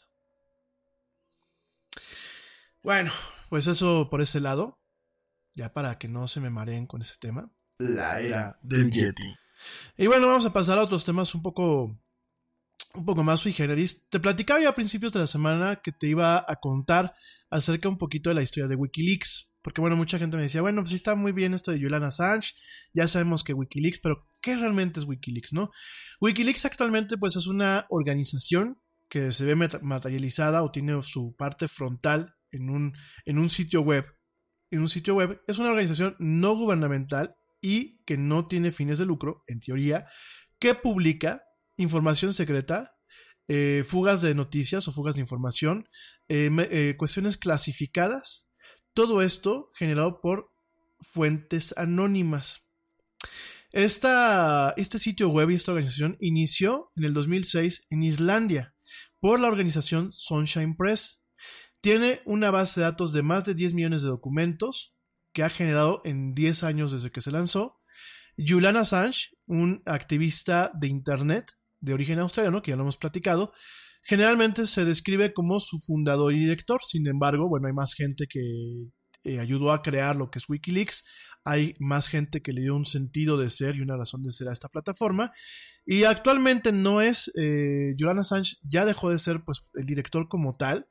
Bueno, 2.83 3.09
pues 3.47 3.67
eso 3.67 4.09
por 4.09 4.19
ese 4.19 4.41
lado, 4.41 4.81
ya 5.53 5.71
para 5.71 5.97
que 5.97 6.09
no 6.09 6.27
se 6.27 6.41
me 6.41 6.49
mareen 6.49 6.87
con 6.87 7.01
ese 7.01 7.15
tema. 7.17 7.49
La 7.77 8.19
era 8.19 8.59
del 8.63 8.91
Yeti. 8.91 9.33
Y 9.95 10.07
bueno, 10.07 10.27
vamos 10.27 10.45
a 10.45 10.51
pasar 10.51 10.77
a 10.77 10.83
otros 10.83 11.05
temas 11.05 11.33
un 11.33 11.41
poco 11.41 11.97
un 12.97 13.05
poco 13.05 13.23
más 13.23 13.39
sui 13.39 13.53
generis. 13.53 14.07
Te 14.09 14.19
platicaba 14.19 14.59
ya 14.59 14.69
a 14.69 14.75
principios 14.75 15.13
de 15.13 15.19
la 15.19 15.27
semana 15.27 15.81
que 15.83 15.91
te 15.91 16.07
iba 16.07 16.43
a 16.47 16.55
contar 16.57 17.13
acerca 17.49 17.89
un 17.89 17.97
poquito 17.97 18.29
de 18.29 18.35
la 18.35 18.41
historia 18.41 18.67
de 18.67 18.75
Wikileaks. 18.75 19.53
Porque 19.61 19.81
bueno, 19.81 19.95
mucha 19.95 20.19
gente 20.19 20.37
me 20.37 20.43
decía, 20.43 20.61
bueno, 20.61 20.81
pues 20.81 20.89
sí 20.89 20.95
está 20.95 21.15
muy 21.15 21.31
bien 21.31 21.53
esto 21.53 21.71
de 21.71 21.79
Julian 21.81 22.03
Assange, 22.03 22.53
ya 22.93 23.07
sabemos 23.07 23.43
que 23.43 23.53
Wikileaks, 23.53 23.99
pero 24.01 24.25
¿qué 24.41 24.55
realmente 24.55 24.99
es 24.99 25.05
Wikileaks, 25.05 25.51
no? 25.51 25.71
Wikileaks 26.21 26.65
actualmente 26.65 27.17
pues 27.17 27.35
es 27.35 27.47
una 27.47 27.85
organización 27.89 28.79
que 29.09 29.31
se 29.31 29.43
ve 29.43 29.55
materializada 29.55 30.63
o 30.63 30.71
tiene 30.71 31.01
su 31.01 31.35
parte 31.37 31.67
frontal 31.67 32.35
en 32.51 32.69
un, 32.69 32.93
en 33.25 33.39
un 33.39 33.49
sitio 33.49 33.81
web 33.81 34.05
en 34.71 34.81
un 34.81 34.89
sitio 34.89 35.15
web, 35.15 35.41
es 35.47 35.59
una 35.59 35.69
organización 35.69 36.15
no 36.19 36.55
gubernamental 36.55 37.35
y 37.61 38.03
que 38.03 38.17
no 38.17 38.47
tiene 38.47 38.71
fines 38.71 38.99
de 38.99 39.05
lucro, 39.05 39.43
en 39.47 39.59
teoría, 39.59 40.07
que 40.59 40.75
publica 40.75 41.43
información 41.77 42.33
secreta, 42.33 42.95
eh, 43.47 43.83
fugas 43.85 44.21
de 44.21 44.35
noticias 44.35 44.87
o 44.87 44.91
fugas 44.91 45.15
de 45.15 45.21
información, 45.21 45.87
eh, 46.27 46.49
eh, 46.69 46.95
cuestiones 46.97 47.37
clasificadas, 47.37 48.51
todo 48.93 49.21
esto 49.21 49.71
generado 49.75 50.19
por 50.19 50.51
fuentes 50.99 51.73
anónimas. 51.77 52.69
Esta, 53.71 54.73
este 54.75 54.99
sitio 54.99 55.29
web 55.29 55.51
y 55.51 55.55
esta 55.55 55.71
organización 55.71 56.17
inició 56.19 56.91
en 56.95 57.03
el 57.05 57.13
2006 57.13 57.87
en 57.89 58.03
Islandia 58.03 58.75
por 59.19 59.39
la 59.39 59.47
organización 59.47 60.11
Sunshine 60.13 60.75
Press. 60.75 61.23
Tiene 61.81 62.21
una 62.25 62.49
base 62.49 62.79
de 62.79 62.85
datos 62.85 63.13
de 63.13 63.21
más 63.21 63.45
de 63.45 63.53
10 63.53 63.73
millones 63.73 64.01
de 64.01 64.09
documentos 64.09 64.95
que 65.31 65.43
ha 65.43 65.49
generado 65.49 66.01
en 66.03 66.33
10 66.33 66.63
años 66.63 66.91
desde 66.91 67.11
que 67.11 67.21
se 67.21 67.31
lanzó. 67.31 67.79
Julian 68.37 68.77
Assange, 68.77 69.37
un 69.45 69.81
activista 69.85 70.71
de 70.73 70.87
Internet 70.87 71.53
de 71.79 71.93
origen 71.93 72.19
australiano, 72.19 72.61
que 72.61 72.71
ya 72.71 72.75
lo 72.75 72.83
hemos 72.83 72.97
platicado, 72.97 73.53
generalmente 74.03 74.67
se 74.67 74.85
describe 74.85 75.33
como 75.33 75.59
su 75.59 75.79
fundador 75.79 76.33
y 76.33 76.39
director. 76.39 76.81
Sin 76.87 77.07
embargo, 77.07 77.49
bueno, 77.49 77.67
hay 77.67 77.73
más 77.73 77.93
gente 77.93 78.27
que 78.27 78.89
eh, 79.23 79.39
ayudó 79.39 79.71
a 79.71 79.81
crear 79.81 80.15
lo 80.15 80.31
que 80.31 80.39
es 80.39 80.47
Wikileaks. 80.47 81.05
Hay 81.43 81.75
más 81.79 82.07
gente 82.07 82.41
que 82.41 82.51
le 82.51 82.61
dio 82.61 82.75
un 82.75 82.85
sentido 82.85 83.37
de 83.37 83.49
ser 83.49 83.75
y 83.75 83.81
una 83.81 83.97
razón 83.97 84.23
de 84.23 84.31
ser 84.31 84.47
a 84.49 84.53
esta 84.53 84.69
plataforma. 84.69 85.31
Y 85.85 86.03
actualmente 86.03 86.71
no 86.71 87.01
es, 87.01 87.31
eh, 87.37 87.95
Julian 87.97 88.19
Assange 88.19 88.57
ya 88.63 88.85
dejó 88.85 89.09
de 89.09 89.17
ser 89.17 89.43
pues, 89.45 89.65
el 89.73 89.85
director 89.85 90.27
como 90.27 90.53
tal, 90.53 90.87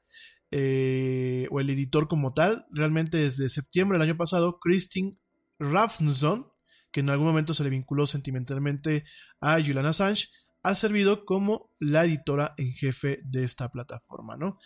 eh, 0.50 1.48
o 1.50 1.60
el 1.60 1.70
editor 1.70 2.08
como 2.08 2.32
tal. 2.32 2.66
Realmente 2.70 3.18
desde 3.18 3.48
septiembre 3.48 3.98
del 3.98 4.08
año 4.08 4.16
pasado, 4.16 4.58
Christine 4.58 5.18
Rafnson, 5.58 6.46
que 6.92 7.00
en 7.00 7.10
algún 7.10 7.26
momento 7.26 7.52
se 7.52 7.64
le 7.64 7.70
vinculó 7.70 8.06
sentimentalmente 8.06 9.04
a 9.40 9.60
Julian 9.60 9.86
Assange, 9.86 10.28
ha 10.66 10.74
servido 10.74 11.24
como 11.24 11.70
la 11.78 12.04
editora 12.04 12.52
en 12.56 12.72
jefe 12.72 13.20
de 13.24 13.44
esta 13.44 13.68
plataforma, 13.68 14.36
¿no? 14.36 14.58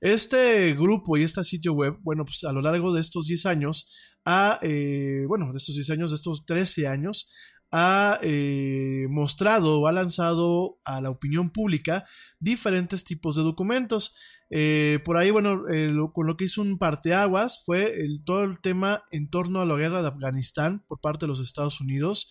Este 0.00 0.74
grupo 0.74 1.16
y 1.16 1.24
este 1.24 1.42
sitio 1.42 1.72
web, 1.72 1.98
bueno, 2.02 2.24
pues 2.24 2.44
a 2.44 2.52
lo 2.52 2.62
largo 2.62 2.92
de 2.92 3.00
estos 3.00 3.26
10 3.26 3.46
años, 3.46 3.92
ha, 4.24 4.60
eh, 4.62 5.24
bueno, 5.26 5.50
de 5.50 5.58
estos 5.58 5.74
10 5.74 5.90
años, 5.90 6.12
de 6.12 6.16
estos 6.18 6.46
13 6.46 6.86
años, 6.86 7.32
ha 7.72 8.20
eh, 8.22 9.06
mostrado 9.10 9.80
o 9.80 9.88
ha 9.88 9.92
lanzado 9.92 10.78
a 10.84 11.00
la 11.00 11.10
opinión 11.10 11.50
pública 11.50 12.06
diferentes 12.38 13.02
tipos 13.02 13.34
de 13.34 13.42
documentos. 13.42 14.14
Eh, 14.50 15.00
por 15.04 15.16
ahí, 15.16 15.32
bueno, 15.32 15.64
con 16.12 16.28
lo 16.28 16.36
que 16.36 16.44
hizo 16.44 16.62
un 16.62 16.78
parteaguas 16.78 17.64
fue 17.64 18.00
el, 18.00 18.22
todo 18.24 18.44
el 18.44 18.60
tema 18.60 19.02
en 19.10 19.28
torno 19.30 19.60
a 19.60 19.66
la 19.66 19.74
guerra 19.74 20.02
de 20.02 20.08
Afganistán 20.08 20.84
por 20.86 21.00
parte 21.00 21.26
de 21.26 21.28
los 21.28 21.40
Estados 21.40 21.80
Unidos. 21.80 22.30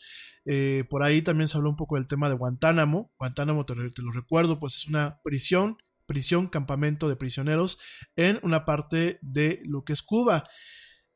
Eh, 0.52 0.84
por 0.90 1.04
ahí 1.04 1.22
también 1.22 1.48
se 1.48 1.56
habló 1.60 1.70
un 1.70 1.76
poco 1.76 1.96
del 1.96 2.08
tema 2.08 2.28
de 2.28 2.34
Guantánamo. 2.34 3.14
Guantánamo, 3.20 3.68
te, 3.68 3.76
lo 3.76 4.12
recuerdo, 4.12 4.60
pues 4.60 4.78
es 4.78 4.88
una 4.88 5.20
prisión, 5.24 5.78
prisión, 6.08 6.48
campamento 6.48 7.08
de 7.08 7.16
prisioneros 7.16 7.78
en 8.16 8.40
una 8.42 8.66
parte 8.66 9.20
de 9.22 9.62
lo 9.66 9.84
que 9.84 9.94
es 9.94 10.02
Cuba. 10.02 10.50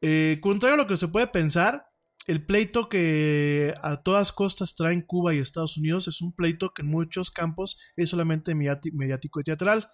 Eh, 0.01 0.38
contrario 0.39 0.76
a 0.76 0.77
lo 0.77 0.85
que 0.85 0.97
se 0.97 1.07
puede 1.07 1.26
pensar, 1.26 1.88
el 2.27 2.45
pleito 2.45 2.89
que 2.89 3.73
a 3.81 4.03
todas 4.03 4.31
costas 4.31 4.76
traen 4.76 5.01
Cuba 5.01 5.34
y 5.34 5.39
Estados 5.39 5.77
Unidos 5.77 6.07
es 6.07 6.22
un 6.22 6.35
pleito 6.35 6.72
que 6.72 6.84
en 6.84 6.89
muchos 6.89 7.31
campos 7.31 7.80
es 7.95 8.11
solamente 8.11 8.53
mediático 8.53 9.39
y 9.39 9.43
teatral. 9.43 9.89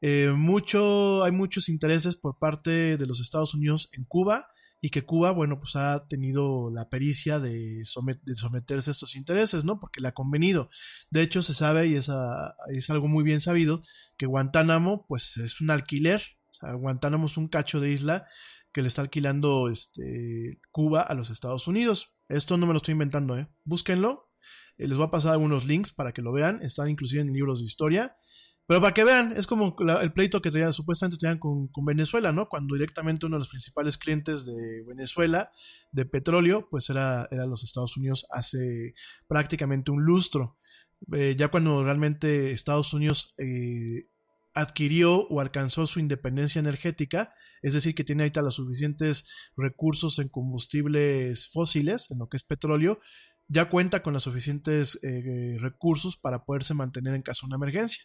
Eh, 0.00 0.32
mucho, 0.36 1.22
hay 1.22 1.30
muchos 1.30 1.68
intereses 1.68 2.16
por 2.16 2.36
parte 2.36 2.96
de 2.96 3.06
los 3.06 3.20
Estados 3.20 3.54
Unidos 3.54 3.90
en 3.92 4.04
Cuba 4.06 4.48
y 4.84 4.90
que 4.90 5.04
Cuba, 5.04 5.30
bueno, 5.30 5.60
pues 5.60 5.76
ha 5.76 6.06
tenido 6.08 6.68
la 6.70 6.88
pericia 6.90 7.38
de, 7.38 7.82
somet- 7.84 8.20
de 8.24 8.34
someterse 8.34 8.90
a 8.90 8.92
estos 8.92 9.14
intereses, 9.14 9.64
¿no? 9.64 9.78
Porque 9.78 10.00
le 10.00 10.08
ha 10.08 10.12
convenido. 10.12 10.68
De 11.08 11.22
hecho, 11.22 11.40
se 11.40 11.54
sabe 11.54 11.86
y 11.86 11.94
es, 11.94 12.08
a- 12.10 12.56
es 12.68 12.90
algo 12.90 13.06
muy 13.06 13.22
bien 13.22 13.40
sabido 13.40 13.82
que 14.18 14.26
Guantánamo, 14.26 15.06
pues 15.06 15.36
es 15.36 15.60
un 15.60 15.70
alquiler. 15.70 16.20
O 16.50 16.54
sea, 16.54 16.72
Guantánamo 16.74 17.26
es 17.26 17.36
un 17.36 17.46
cacho 17.48 17.78
de 17.80 17.92
isla 17.92 18.26
que 18.72 18.82
le 18.82 18.88
está 18.88 19.02
alquilando 19.02 19.68
este, 19.68 20.60
Cuba 20.72 21.02
a 21.02 21.14
los 21.14 21.30
Estados 21.30 21.68
Unidos. 21.68 22.16
Esto 22.28 22.56
no 22.56 22.66
me 22.66 22.72
lo 22.72 22.78
estoy 22.78 22.92
inventando, 22.92 23.38
¿eh? 23.38 23.46
Búsquenlo. 23.64 24.30
Eh, 24.78 24.88
les 24.88 24.96
voy 24.98 25.06
a 25.06 25.10
pasar 25.12 25.32
algunos 25.32 25.64
links 25.64 25.92
para 25.92 26.12
que 26.12 26.22
lo 26.22 26.32
vean. 26.32 26.60
Están 26.62 26.88
inclusive 26.88 27.22
en 27.22 27.32
libros 27.32 27.60
de 27.60 27.66
historia. 27.66 28.16
Pero 28.66 28.80
para 28.80 28.94
que 28.94 29.04
vean, 29.04 29.34
es 29.36 29.46
como 29.46 29.74
la- 29.80 30.02
el 30.02 30.12
pleito 30.12 30.40
que 30.40 30.50
tenía, 30.50 30.70
supuestamente 30.72 31.18
tenían 31.18 31.38
con, 31.38 31.68
con 31.68 31.84
Venezuela, 31.84 32.32
¿no? 32.32 32.48
Cuando 32.48 32.74
directamente 32.74 33.26
uno 33.26 33.36
de 33.36 33.40
los 33.40 33.48
principales 33.48 33.98
clientes 33.98 34.46
de 34.46 34.82
Venezuela 34.86 35.50
de 35.90 36.06
petróleo, 36.06 36.68
pues 36.70 36.88
era, 36.88 37.28
era 37.30 37.44
los 37.46 37.64
Estados 37.64 37.96
Unidos 37.96 38.26
hace 38.30 38.94
prácticamente 39.26 39.90
un 39.90 40.04
lustro. 40.04 40.56
Eh, 41.12 41.34
ya 41.36 41.48
cuando 41.48 41.82
realmente 41.82 42.52
Estados 42.52 42.94
Unidos 42.94 43.34
eh, 43.38 44.08
adquirió 44.54 45.26
o 45.28 45.40
alcanzó 45.40 45.86
su 45.86 45.98
independencia 45.98 46.60
energética, 46.60 47.34
es 47.62 47.74
decir, 47.74 47.94
que 47.94 48.04
tiene 48.04 48.22
ahorita 48.22 48.42
los 48.42 48.54
suficientes 48.54 49.28
recursos 49.56 50.18
en 50.20 50.28
combustibles 50.28 51.48
fósiles, 51.50 52.10
en 52.10 52.18
lo 52.18 52.28
que 52.28 52.36
es 52.36 52.44
petróleo, 52.44 53.00
ya 53.48 53.68
cuenta 53.68 54.02
con 54.02 54.12
los 54.12 54.22
suficientes 54.22 54.98
eh, 55.02 55.56
recursos 55.58 56.16
para 56.16 56.44
poderse 56.44 56.74
mantener 56.74 57.14
en 57.14 57.22
caso 57.22 57.46
de 57.46 57.48
una 57.48 57.56
emergencia 57.56 58.04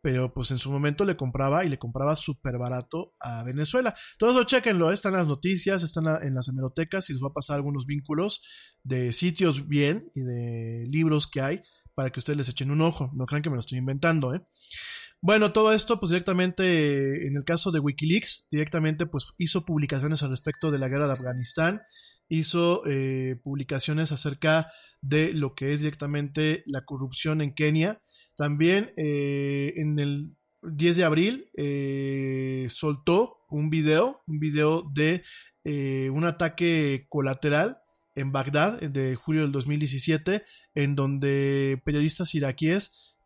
pero 0.00 0.32
pues 0.32 0.50
en 0.50 0.58
su 0.58 0.70
momento 0.70 1.04
le 1.04 1.16
compraba 1.16 1.64
y 1.64 1.68
le 1.68 1.78
compraba 1.78 2.16
súper 2.16 2.58
barato 2.58 3.14
a 3.20 3.42
Venezuela. 3.42 3.94
Todo 4.18 4.30
eso 4.30 4.44
chequenlo, 4.44 4.90
¿eh? 4.90 4.94
están 4.94 5.14
las 5.14 5.26
noticias, 5.26 5.82
están 5.82 6.06
en 6.22 6.34
las 6.34 6.48
hemerotecas 6.48 7.10
y 7.10 7.12
les 7.12 7.20
voy 7.20 7.30
a 7.30 7.34
pasar 7.34 7.56
algunos 7.56 7.86
vínculos 7.86 8.42
de 8.82 9.12
sitios 9.12 9.68
bien 9.68 10.10
y 10.14 10.20
de 10.20 10.86
libros 10.88 11.26
que 11.26 11.40
hay 11.40 11.62
para 11.94 12.10
que 12.10 12.20
ustedes 12.20 12.36
les 12.36 12.48
echen 12.48 12.70
un 12.70 12.80
ojo. 12.80 13.10
No 13.14 13.26
crean 13.26 13.42
que 13.42 13.50
me 13.50 13.56
lo 13.56 13.60
estoy 13.60 13.78
inventando, 13.78 14.34
¿eh? 14.34 14.42
Bueno, 15.20 15.52
todo 15.52 15.72
esto, 15.72 15.98
pues 15.98 16.10
directamente, 16.10 17.26
en 17.26 17.36
el 17.36 17.42
caso 17.42 17.72
de 17.72 17.80
Wikileaks, 17.80 18.46
directamente, 18.52 19.04
pues 19.04 19.32
hizo 19.36 19.64
publicaciones 19.64 20.22
al 20.22 20.30
respecto 20.30 20.70
de 20.70 20.78
la 20.78 20.86
guerra 20.86 21.08
de 21.08 21.14
Afganistán, 21.14 21.82
hizo 22.28 22.86
eh, 22.86 23.40
publicaciones 23.42 24.12
acerca 24.12 24.70
de 25.00 25.32
lo 25.32 25.54
que 25.54 25.72
es 25.72 25.80
directamente 25.80 26.62
la 26.66 26.84
corrupción 26.84 27.40
en 27.40 27.52
Kenia. 27.52 28.00
También 28.38 28.92
eh, 28.96 29.72
en 29.74 29.98
el 29.98 30.36
10 30.62 30.96
de 30.96 31.04
abril 31.04 31.50
eh, 31.56 32.66
soltó 32.68 33.38
un 33.50 33.68
video, 33.68 34.22
un 34.28 34.38
video 34.38 34.88
de 34.94 35.24
eh, 35.64 36.08
un 36.10 36.24
ataque 36.24 37.06
colateral 37.08 37.78
en 38.14 38.30
Bagdad 38.30 38.80
de 38.80 39.16
julio 39.16 39.42
del 39.42 39.50
2017, 39.50 40.44
en 40.76 40.94
donde 40.94 41.82
periodistas 41.84 42.32
iraquíes 42.34 43.16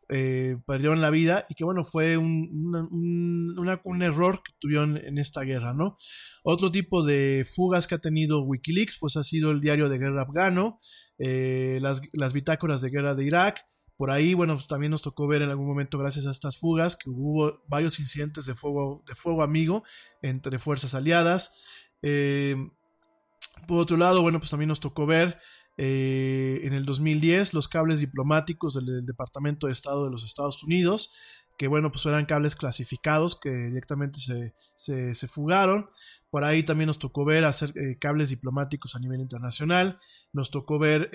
perdieron 0.66 1.00
la 1.00 1.08
vida 1.08 1.46
y 1.48 1.54
que 1.54 1.64
bueno, 1.64 1.84
fue 1.84 2.18
un, 2.18 4.02
error 4.02 4.42
que 4.42 4.52
tuvieron 4.58 4.98
en 4.98 5.16
esta 5.16 5.40
guerra, 5.40 5.72
¿no? 5.72 5.96
Otro 6.42 6.70
tipo 6.70 7.02
de 7.02 7.46
fugas 7.50 7.86
que 7.86 7.94
ha 7.94 7.98
tenido 7.98 8.42
Wikileaks, 8.42 8.98
pues 8.98 9.16
ha 9.16 9.24
sido 9.24 9.50
el 9.50 9.62
diario 9.62 9.88
de 9.88 9.96
guerra 9.96 10.22
afgano, 10.22 10.80
las, 11.16 12.02
las 12.12 12.32
bitácoras 12.34 12.82
de 12.82 12.90
guerra 12.90 13.14
de 13.14 13.24
Irak, 13.24 13.64
por 14.02 14.10
ahí, 14.10 14.34
bueno, 14.34 14.54
pues 14.54 14.66
también 14.66 14.90
nos 14.90 15.00
tocó 15.00 15.28
ver 15.28 15.42
en 15.42 15.50
algún 15.50 15.68
momento, 15.68 15.96
gracias 15.96 16.26
a 16.26 16.32
estas 16.32 16.58
fugas, 16.58 16.96
que 16.96 17.08
hubo 17.08 17.62
varios 17.68 18.00
incidentes 18.00 18.46
de 18.46 18.56
fuego, 18.56 19.04
de 19.06 19.14
fuego 19.14 19.44
amigo 19.44 19.84
entre 20.22 20.58
fuerzas 20.58 20.94
aliadas. 20.94 21.64
Eh, 22.02 22.56
por 23.68 23.78
otro 23.78 23.96
lado, 23.96 24.20
bueno, 24.20 24.40
pues 24.40 24.50
también 24.50 24.70
nos 24.70 24.80
tocó 24.80 25.06
ver 25.06 25.38
eh, 25.76 26.62
en 26.64 26.72
el 26.72 26.84
2010 26.84 27.54
los 27.54 27.68
cables 27.68 28.00
diplomáticos 28.00 28.74
del, 28.74 29.06
Departamento 29.06 29.68
de 29.68 29.72
Estado 29.72 30.06
de 30.06 30.10
los 30.10 30.24
Estados 30.24 30.64
Unidos, 30.64 31.12
que 31.56 31.68
bueno, 31.68 31.92
pues 31.92 32.04
eran 32.04 32.26
cables 32.26 32.56
clasificados 32.56 33.38
que 33.38 33.50
directamente 33.50 34.18
se, 34.18 35.14
se, 35.14 35.28
fugaron. 35.28 35.86
Por 36.28 36.42
ahí 36.42 36.64
también 36.64 36.88
nos 36.88 36.98
tocó 36.98 37.24
ver 37.24 37.44
hacer 37.44 37.72
eh, 37.76 37.98
cables 38.00 38.30
diplomáticos 38.30 38.96
a 38.96 38.98
nivel 38.98 39.20
internacional. 39.20 40.00
Nos 40.32 40.50
tocó 40.50 40.80
ver 40.80 41.08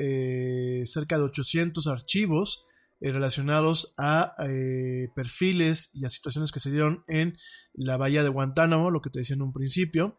cerca 0.85 1.17
de 1.17 1.23
800 1.23 1.85
archivos 1.87 2.63
eh, 2.99 3.11
relacionados 3.11 3.93
a 3.97 4.33
eh, 4.47 5.09
perfiles 5.15 5.91
y 5.93 6.05
a 6.05 6.09
situaciones 6.09 6.51
que 6.51 6.59
se 6.59 6.71
dieron 6.71 7.03
en 7.07 7.37
la 7.73 7.97
bahía 7.97 8.23
de 8.23 8.29
Guantánamo, 8.29 8.89
lo 8.89 9.01
que 9.01 9.09
te 9.09 9.19
decía 9.19 9.35
en 9.35 9.43
un 9.43 9.53
principio. 9.53 10.17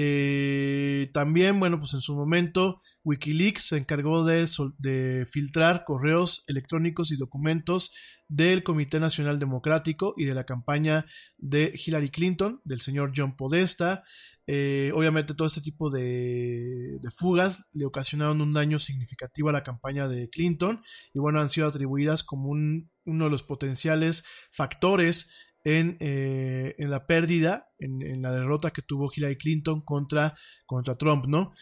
Eh, 0.00 1.10
también, 1.12 1.58
bueno, 1.58 1.80
pues 1.80 1.92
en 1.92 2.00
su 2.00 2.14
momento 2.14 2.80
Wikileaks 3.02 3.64
se 3.66 3.78
encargó 3.78 4.24
de, 4.24 4.48
de 4.78 5.26
filtrar 5.28 5.82
correos 5.84 6.44
electrónicos 6.46 7.10
y 7.10 7.16
documentos 7.16 7.90
del 8.28 8.62
Comité 8.62 9.00
Nacional 9.00 9.40
Democrático 9.40 10.14
y 10.16 10.24
de 10.26 10.34
la 10.34 10.44
campaña 10.44 11.04
de 11.36 11.72
Hillary 11.74 12.10
Clinton, 12.10 12.60
del 12.62 12.80
señor 12.80 13.10
John 13.16 13.34
Podesta. 13.34 14.04
Eh, 14.46 14.92
obviamente 14.94 15.34
todo 15.34 15.48
este 15.48 15.62
tipo 15.62 15.90
de, 15.90 17.00
fugas 17.16 17.68
le 17.72 17.84
ocasionaron 17.84 18.40
un 18.40 18.52
daño 18.52 18.78
significativo 18.78 19.48
a 19.48 19.52
la 19.52 19.64
campaña 19.64 20.06
de 20.06 20.28
Clinton 20.30 20.80
y 21.12 21.18
bueno, 21.18 21.40
han 21.40 21.48
sido 21.48 21.66
atribuidas 21.66 22.22
como 22.22 22.50
un- 22.50 22.88
uno 23.04 23.24
de 23.24 23.30
los 23.30 23.42
potenciales 23.42 24.24
factores 24.52 25.47
en, 25.64 25.96
eh, 26.00 26.74
en 26.78 26.90
la 26.90 27.06
pérdida 27.06 27.68
en, 27.78 28.02
en 28.02 28.22
la 28.22 28.32
derrota 28.32 28.70
que 28.70 28.82
tuvo 28.82 29.10
Hillary 29.14 29.36
Clinton 29.36 29.82
contra, 29.82 30.36
contra 30.66 30.94
Trump, 30.94 31.26
¿no? 31.26 31.52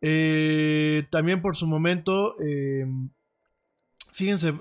Eh, 0.00 1.04
también 1.10 1.40
por 1.42 1.56
su 1.56 1.66
momento, 1.66 2.34
eh, 2.40 2.84
fíjense, 4.12 4.54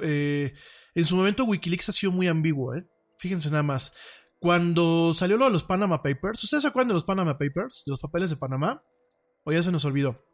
en 0.96 1.06
su 1.06 1.16
momento 1.16 1.46
Wikileaks 1.46 1.90
ha 1.90 1.92
sido 1.92 2.12
muy 2.12 2.28
ambiguo. 2.28 2.74
Fíjense 3.20 3.50
nada 3.50 3.64
más. 3.64 3.94
Cuando 4.40 5.14
salió 5.14 5.38
lo 5.38 5.46
de 5.46 5.52
los 5.52 5.64
Panama 5.64 6.02
Papers, 6.02 6.44
¿ustedes 6.44 6.62
se 6.64 6.68
acuerdan 6.68 6.90
de 6.90 6.94
los 6.96 7.06
Panama 7.06 7.38
Papers? 7.38 7.84
De 7.86 7.92
los 7.92 8.00
papeles 8.00 8.30
de 8.30 8.36
Panamá. 8.36 8.84
O 9.46 9.54
ya 9.54 9.64
se 9.64 9.72
nos 9.72 9.86
olvidó. 9.86 10.26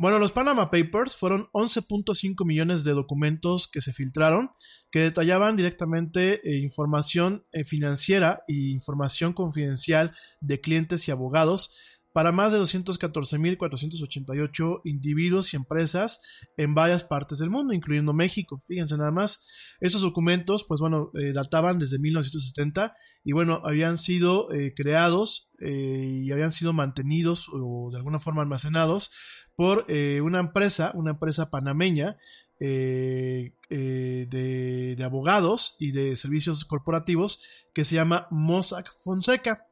Bueno, 0.00 0.20
los 0.20 0.30
Panama 0.30 0.70
Papers 0.70 1.16
fueron 1.16 1.48
11.5 1.52 2.46
millones 2.46 2.84
de 2.84 2.92
documentos 2.92 3.66
que 3.66 3.80
se 3.80 3.92
filtraron, 3.92 4.50
que 4.92 5.00
detallaban 5.00 5.56
directamente 5.56 6.40
eh, 6.48 6.58
información 6.58 7.44
eh, 7.50 7.64
financiera 7.64 8.42
e 8.46 8.70
información 8.70 9.32
confidencial 9.32 10.14
de 10.40 10.60
clientes 10.60 11.08
y 11.08 11.10
abogados 11.10 11.74
para 12.18 12.32
más 12.32 12.50
de 12.50 12.58
214.488 12.58 14.80
individuos 14.82 15.54
y 15.54 15.56
empresas 15.56 16.20
en 16.56 16.74
varias 16.74 17.04
partes 17.04 17.38
del 17.38 17.48
mundo, 17.48 17.74
incluyendo 17.74 18.12
México. 18.12 18.60
Fíjense 18.66 18.96
nada 18.96 19.12
más, 19.12 19.46
esos 19.78 20.02
documentos, 20.02 20.64
pues 20.66 20.80
bueno, 20.80 21.12
eh, 21.14 21.32
databan 21.32 21.78
desde 21.78 22.00
1970 22.00 22.96
y 23.22 23.30
bueno, 23.30 23.62
habían 23.64 23.98
sido 23.98 24.52
eh, 24.52 24.74
creados 24.74 25.52
eh, 25.60 26.22
y 26.24 26.32
habían 26.32 26.50
sido 26.50 26.72
mantenidos 26.72 27.46
o 27.52 27.90
de 27.92 27.98
alguna 27.98 28.18
forma 28.18 28.42
almacenados 28.42 29.12
por 29.54 29.86
una 29.88 30.40
empresa, 30.40 30.90
una 30.94 31.12
empresa 31.12 31.50
panameña 31.50 32.16
de, 32.58 33.54
de 33.68 35.04
abogados 35.04 35.76
y 35.78 35.92
de 35.92 36.16
servicios 36.16 36.64
corporativos 36.64 37.40
que 37.72 37.84
se 37.84 37.94
llama 37.94 38.26
Mossack 38.32 38.92
Fonseca. 39.04 39.67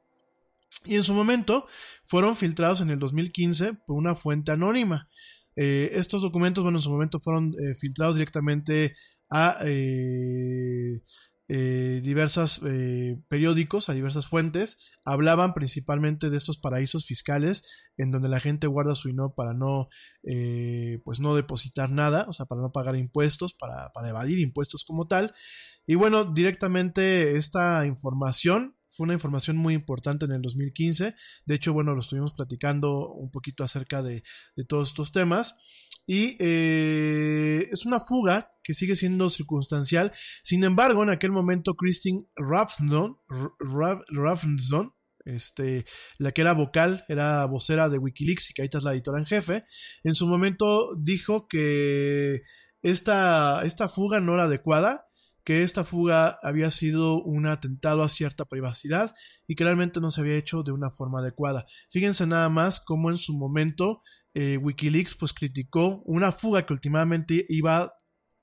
Y 0.85 0.95
en 0.95 1.03
su 1.03 1.15
momento 1.15 1.67
fueron 2.05 2.37
filtrados 2.37 2.81
en 2.81 2.91
el 2.91 2.99
2015 2.99 3.75
por 3.87 3.97
una 3.97 4.15
fuente 4.15 4.53
anónima. 4.53 5.09
Eh, 5.57 5.91
estos 5.95 6.23
documentos, 6.23 6.63
bueno, 6.63 6.79
en 6.79 6.83
su 6.83 6.91
momento 6.91 7.19
fueron 7.19 7.55
eh, 7.55 7.75
filtrados 7.75 8.17
directamente 8.17 8.95
a 9.31 9.59
eh, 9.65 11.03
eh, 11.49 12.01
diversas 12.03 12.61
eh, 12.65 13.21
periódicos, 13.29 13.89
a 13.89 13.95
diversas 13.95 14.27
fuentes. 14.27 14.79
Hablaban 15.05 15.55
principalmente 15.55 16.31
de 16.31 16.37
estos 16.37 16.59
paraísos 16.59 17.07
fiscales 17.07 17.65
en 17.97 18.11
donde 18.11 18.29
la 18.29 18.41
gente 18.41 18.67
guarda 18.67 18.95
su 18.95 19.09
dinero 19.09 19.35
para 19.35 19.55
no, 19.55 19.89
pues 21.05 21.21
no 21.21 21.35
depositar 21.35 21.91
nada, 21.91 22.27
o 22.29 22.33
sea, 22.33 22.47
para 22.47 22.61
no 22.61 22.73
pagar 22.73 22.97
impuestos, 22.97 23.55
para, 23.55 23.91
para 23.93 24.11
evadir 24.11 24.41
impuestos 24.41 24.85
como 24.85 25.07
tal. 25.07 25.35
Y 25.87 25.95
bueno, 25.95 26.25
directamente 26.25 27.37
esta 27.37 27.87
información 27.87 28.76
fue 28.97 29.05
una 29.05 29.15
información 29.15 29.57
muy 29.57 29.75
importante 29.75 30.25
en 30.25 30.33
el 30.33 30.43
2015. 30.43 31.15
De 31.45 31.55
hecho, 31.55 31.73
bueno, 31.73 31.95
lo 31.95 32.01
estuvimos 32.01 32.33
platicando 32.33 33.13
un 33.13 33.31
poquito 33.31 33.63
acerca 33.65 34.03
de, 34.03 34.23
todos 34.69 34.89
estos 34.89 35.13
temas. 35.13 35.57
Y 36.07 36.37
eh, 36.39 37.69
es 37.71 37.85
una 37.85 38.01
fuga 38.01 38.53
que 38.63 38.75
sigue 38.75 38.97
siendo 38.97 39.29
circunstancial. 39.29 40.13
Sin 40.43 40.65
embargo, 40.65 41.03
en 41.03 41.11
aquel 41.11 41.33
momento, 41.33 41.75
Christine 41.75 42.27
Rapsdon 42.37 43.19
este, 45.27 45.85
la 46.19 46.33
que 46.33 46.41
era 46.41 46.53
vocal, 46.53 47.05
era 47.09 47.45
vocera 47.47 47.89
de 47.89 47.99
Wikileaks 47.99 48.51
y 48.51 48.55
que 48.55 48.63
ahorita 48.63 48.79
es 48.79 48.85
la 48.85 48.93
editora 48.93 49.19
en 49.19 49.27
jefe, 49.27 49.65
en 50.05 50.15
su 50.15 50.29
momento 50.29 50.95
dijo 50.97 51.49
que 51.49 52.43
esta, 52.83 53.63
esta 53.65 53.89
fuga 53.89 54.21
no 54.21 54.35
era 54.35 54.45
adecuada, 54.45 55.06
que 55.47 55.63
esta 55.63 55.85
fuga 55.85 56.41
había 56.43 56.73
sido 56.73 57.23
un 57.23 57.47
atentado 57.47 58.03
a 58.03 58.09
cierta 58.09 58.47
privacidad 58.47 59.15
y 59.47 59.55
que 59.55 59.63
realmente 59.63 60.01
no 60.01 60.11
se 60.11 60.21
había 60.21 60.35
hecho 60.35 60.65
de 60.65 60.73
una 60.73 60.91
forma 60.91 61.21
adecuada. 61.21 61.67
Fíjense 61.89 62.27
nada 62.27 62.49
más 62.49 62.81
cómo 62.81 63.11
en 63.11 63.17
su 63.17 63.33
momento 63.39 64.03
eh, 64.35 64.57
Wikileaks 64.57 65.15
pues 65.15 65.33
criticó 65.33 66.03
una 66.05 66.33
fuga 66.33 66.67
que 66.67 66.73
últimamente 66.73 67.47
iba 67.49 67.95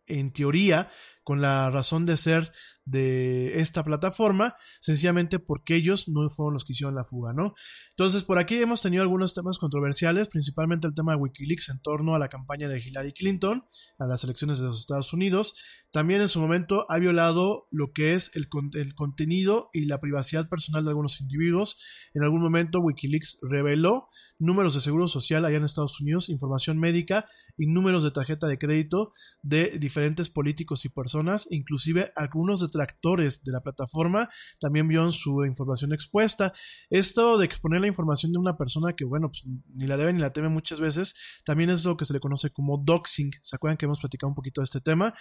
en 0.07 0.31
teoría 0.31 0.89
con 1.23 1.41
la 1.41 1.69
razón 1.71 2.05
de 2.05 2.17
ser 2.17 2.51
de 2.85 3.61
esta 3.61 3.83
plataforma, 3.83 4.55
sencillamente 4.81 5.39
porque 5.39 5.75
ellos 5.75 6.09
no 6.09 6.29
fueron 6.29 6.53
los 6.53 6.65
que 6.65 6.73
hicieron 6.73 6.95
la 6.95 7.05
fuga, 7.05 7.33
¿no? 7.33 7.53
Entonces, 7.91 8.23
por 8.23 8.37
aquí 8.39 8.55
hemos 8.55 8.81
tenido 8.81 9.03
algunos 9.03 9.33
temas 9.33 9.57
controversiales, 9.57 10.27
principalmente 10.27 10.87
el 10.87 10.93
tema 10.93 11.13
de 11.13 11.19
Wikileaks 11.19 11.69
en 11.69 11.79
torno 11.79 12.13
a 12.13 12.19
la 12.19 12.27
campaña 12.27 12.67
de 12.67 12.79
Hillary 12.79 13.13
Clinton, 13.13 13.63
a 13.99 14.05
las 14.05 14.23
elecciones 14.23 14.59
de 14.59 14.65
los 14.65 14.81
Estados 14.81 15.13
Unidos. 15.13 15.55
También 15.91 16.21
en 16.21 16.27
su 16.27 16.41
momento 16.41 16.85
ha 16.89 16.97
violado 16.97 17.67
lo 17.71 17.93
que 17.93 18.15
es 18.15 18.35
el, 18.35 18.49
con 18.49 18.71
el 18.73 18.95
contenido 18.95 19.69
y 19.73 19.85
la 19.85 20.01
privacidad 20.01 20.49
personal 20.49 20.83
de 20.83 20.89
algunos 20.89 21.21
individuos. 21.21 21.79
En 22.13 22.23
algún 22.23 22.41
momento 22.41 22.79
Wikileaks 22.79 23.39
reveló 23.43 24.09
números 24.39 24.73
de 24.73 24.81
seguro 24.81 25.07
social 25.07 25.45
allá 25.45 25.57
en 25.57 25.63
Estados 25.63 26.01
Unidos, 26.01 26.29
información 26.29 26.79
médica 26.79 27.27
y 27.57 27.67
números 27.67 28.03
de 28.03 28.11
tarjeta 28.11 28.47
de 28.47 28.57
crédito 28.57 29.13
de 29.41 29.77
diferentes 29.79 30.29
políticos 30.29 30.83
y 30.85 30.89
personas, 30.89 31.12
inclusive 31.49 32.11
algunos 32.15 32.61
detractores 32.61 33.43
de 33.43 33.51
la 33.51 33.61
plataforma 33.61 34.29
también 34.59 34.87
vieron 34.87 35.11
su 35.11 35.45
información 35.45 35.93
expuesta. 35.93 36.53
Esto 36.89 37.37
de 37.37 37.45
exponer 37.45 37.81
la 37.81 37.87
información 37.87 38.31
de 38.31 38.39
una 38.39 38.57
persona 38.57 38.93
que, 38.93 39.05
bueno, 39.05 39.29
pues 39.29 39.45
ni 39.73 39.87
la 39.87 39.97
debe 39.97 40.13
ni 40.13 40.19
la 40.19 40.33
teme 40.33 40.49
muchas 40.49 40.79
veces, 40.79 41.15
también 41.45 41.69
es 41.69 41.85
lo 41.85 41.97
que 41.97 42.05
se 42.05 42.13
le 42.13 42.19
conoce 42.19 42.51
como 42.51 42.77
doxing. 42.77 43.31
¿Se 43.41 43.55
acuerdan 43.55 43.77
que 43.77 43.85
hemos 43.85 43.99
platicado 43.99 44.29
un 44.29 44.35
poquito 44.35 44.61
de 44.61 44.65
este 44.65 44.81
tema? 44.81 45.13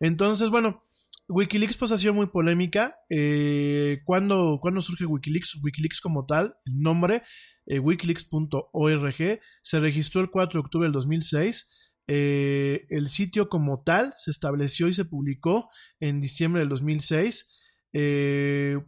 Entonces, 0.00 0.50
bueno, 0.50 0.84
Wikileaks 1.28 1.76
pues 1.76 1.92
ha 1.92 1.98
sido 1.98 2.14
muy 2.14 2.26
polémica. 2.26 2.96
Eh, 3.10 3.98
¿cuándo, 4.04 4.58
¿Cuándo 4.60 4.80
surge 4.80 5.04
Wikileaks? 5.04 5.58
Wikileaks 5.62 6.00
como 6.00 6.24
tal, 6.24 6.56
el 6.64 6.80
nombre, 6.80 7.22
eh, 7.66 7.78
wikileaks.org, 7.78 9.40
se 9.62 9.80
registró 9.80 10.20
el 10.22 10.30
4 10.30 10.60
de 10.60 10.64
octubre 10.64 10.86
del 10.86 10.92
2006. 10.92 11.87
Eh, 12.10 12.86
el 12.88 13.08
sitio 13.10 13.50
como 13.50 13.82
tal 13.82 14.14
se 14.16 14.30
estableció 14.30 14.88
y 14.88 14.94
se 14.94 15.04
publicó 15.04 15.68
en 16.00 16.20
diciembre 16.20 16.60
del 16.60 16.70
2006. 16.70 17.60
Eh, 17.92 18.78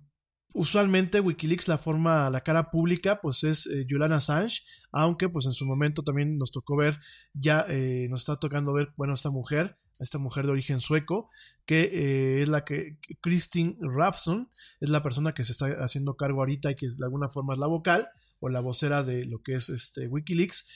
usualmente 0.52 1.20
Wikileaks 1.20 1.68
la 1.68 1.78
forma, 1.78 2.30
la 2.30 2.40
cara 2.40 2.70
pública, 2.70 3.20
pues 3.20 3.44
es 3.44 3.66
eh, 3.66 3.86
Assange, 4.10 4.62
aunque 4.90 5.28
pues 5.28 5.46
en 5.46 5.52
su 5.52 5.66
momento 5.66 6.02
también 6.02 6.38
nos 6.38 6.50
tocó 6.50 6.76
ver, 6.76 6.98
ya 7.34 7.64
eh, 7.68 8.08
nos 8.10 8.22
está 8.22 8.36
tocando 8.36 8.72
ver, 8.72 8.92
bueno, 8.96 9.14
esta 9.14 9.30
mujer, 9.30 9.76
esta 9.98 10.18
mujer 10.18 10.46
de 10.46 10.52
origen 10.52 10.80
sueco, 10.80 11.28
que 11.66 12.42
es 12.42 12.48
la 12.48 12.64
que, 12.64 12.98
Christine 13.20 13.76
Rapson, 13.80 14.50
es 14.80 14.90
la 14.90 15.02
persona 15.02 15.32
que 15.32 15.44
se 15.44 15.52
está 15.52 15.66
haciendo 15.84 16.16
cargo 16.16 16.40
ahorita 16.40 16.70
y 16.70 16.74
que 16.74 16.88
de 16.88 17.04
alguna 17.04 17.28
forma 17.28 17.52
es 17.52 17.60
la 17.60 17.66
vocal 17.66 18.08
o 18.40 18.48
la 18.48 18.60
vocera 18.60 19.04
de 19.04 19.24
lo 19.24 19.42
que 19.42 19.54
es 19.54 19.68
este 19.68 20.08
Wikileaks. 20.08 20.66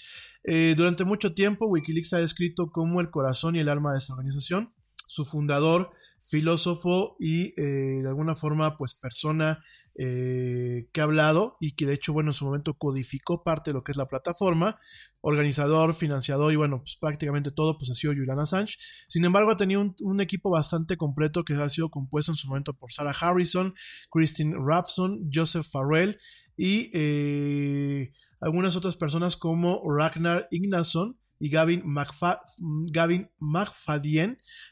Eh, 0.45 0.75
durante 0.77 1.05
mucho 1.05 1.35
tiempo 1.35 1.67
Wikileaks 1.67 2.13
ha 2.13 2.19
descrito 2.19 2.71
como 2.71 3.01
el 3.01 3.11
corazón 3.11 3.57
y 3.57 3.61
el 3.61 3.69
alma 3.69 3.93
de 3.93 3.99
esta 3.99 4.13
organización. 4.13 4.73
Su 5.07 5.25
fundador, 5.25 5.91
filósofo 6.23 7.17
y 7.19 7.53
eh, 7.61 8.01
de 8.03 8.09
alguna 8.09 8.35
forma 8.35 8.77
pues 8.77 8.95
persona 8.95 9.63
eh, 9.97 10.89
que 10.93 11.01
ha 11.01 11.05
hablado 11.05 11.57
y 11.61 11.77
que 11.77 11.87
de 11.87 11.93
hecho 11.93 12.13
bueno 12.13 12.31
en 12.31 12.35
su 12.35 12.47
momento 12.47 12.75
codificó 12.75 13.45
parte 13.45 13.71
de 13.71 13.75
lo 13.75 13.85
que 13.85 13.93
es 13.93 13.99
la 13.99 14.07
plataforma, 14.07 14.79
organizador, 15.21 15.95
financiador 15.95 16.53
y 16.53 16.57
bueno 16.57 16.79
pues 16.79 16.97
prácticamente 16.99 17.53
todo 17.53 17.77
pues 17.77 17.91
ha 17.91 17.95
sido 17.95 18.15
Julian 18.15 18.41
Assange. 18.41 18.77
Sin 19.07 19.25
embargo 19.25 19.51
ha 19.51 19.57
tenido 19.57 19.95
un, 20.01 20.21
equipo 20.21 20.51
bastante 20.51 20.97
completo 20.97 21.45
que 21.45 21.55
ha 21.55 21.69
sido 21.69 21.91
compuesto 21.91 22.33
en 22.33 22.37
su 22.37 22.49
momento 22.49 22.73
por 22.73 22.91
Sarah 22.91 23.15
Harrison, 23.19 23.75
Christine 24.11 24.57
Rapson, 24.59 25.29
Joseph 25.33 25.67
Farrell 25.71 26.19
y 26.57 26.91
eh, 26.93 28.13
algunas 28.41 28.77
otras 28.77 28.97
personas 28.97 29.37
como 29.37 29.83
Ragnar 29.91 30.47
Ignason 30.51 31.19
y 31.41 31.51
Gavin, 31.51 31.83
McFa 31.85 32.43
Gavin 32.59 33.29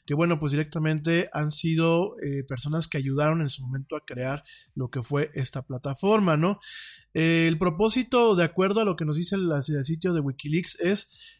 que 0.07 0.15
bueno, 0.15 0.39
pues 0.39 0.53
directamente 0.53 1.29
han 1.33 1.51
sido 1.51 2.15
eh, 2.23 2.45
personas 2.45 2.87
que 2.87 2.99
ayudaron 2.99 3.41
en 3.41 3.49
su 3.49 3.67
momento 3.67 3.97
a 3.97 4.05
crear 4.05 4.45
lo 4.75 4.89
que 4.89 5.03
fue 5.03 5.31
esta 5.35 5.63
plataforma, 5.63 6.37
¿no? 6.37 6.59
Eh, 7.15 7.47
el 7.49 7.59
propósito, 7.59 8.37
de 8.37 8.45
acuerdo 8.45 8.81
a 8.81 8.85
lo 8.85 8.97
que 8.97 9.05
nos 9.05 9.17
dice 9.17 9.37
el, 9.37 9.85
sitio 9.85 10.15
de 10.15 10.21
Wikileaks, 10.21 10.79
es 10.81 11.39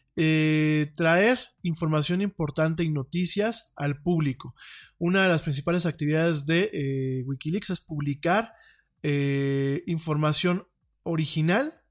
traer 0.95 1.39
información 1.63 2.21
importante 2.21 2.83
y 2.83 2.91
noticias 2.91 3.73
al 3.75 4.03
público. 4.03 4.53
Una 4.99 5.23
de 5.23 5.29
las 5.29 5.41
principales 5.41 5.87
actividades 5.87 6.45
de 6.45 7.23
Wikileaks 7.25 7.71
es 7.71 7.79
publicar 7.79 8.53
eh, 9.03 9.83
información 9.85 10.67
original 11.03 11.81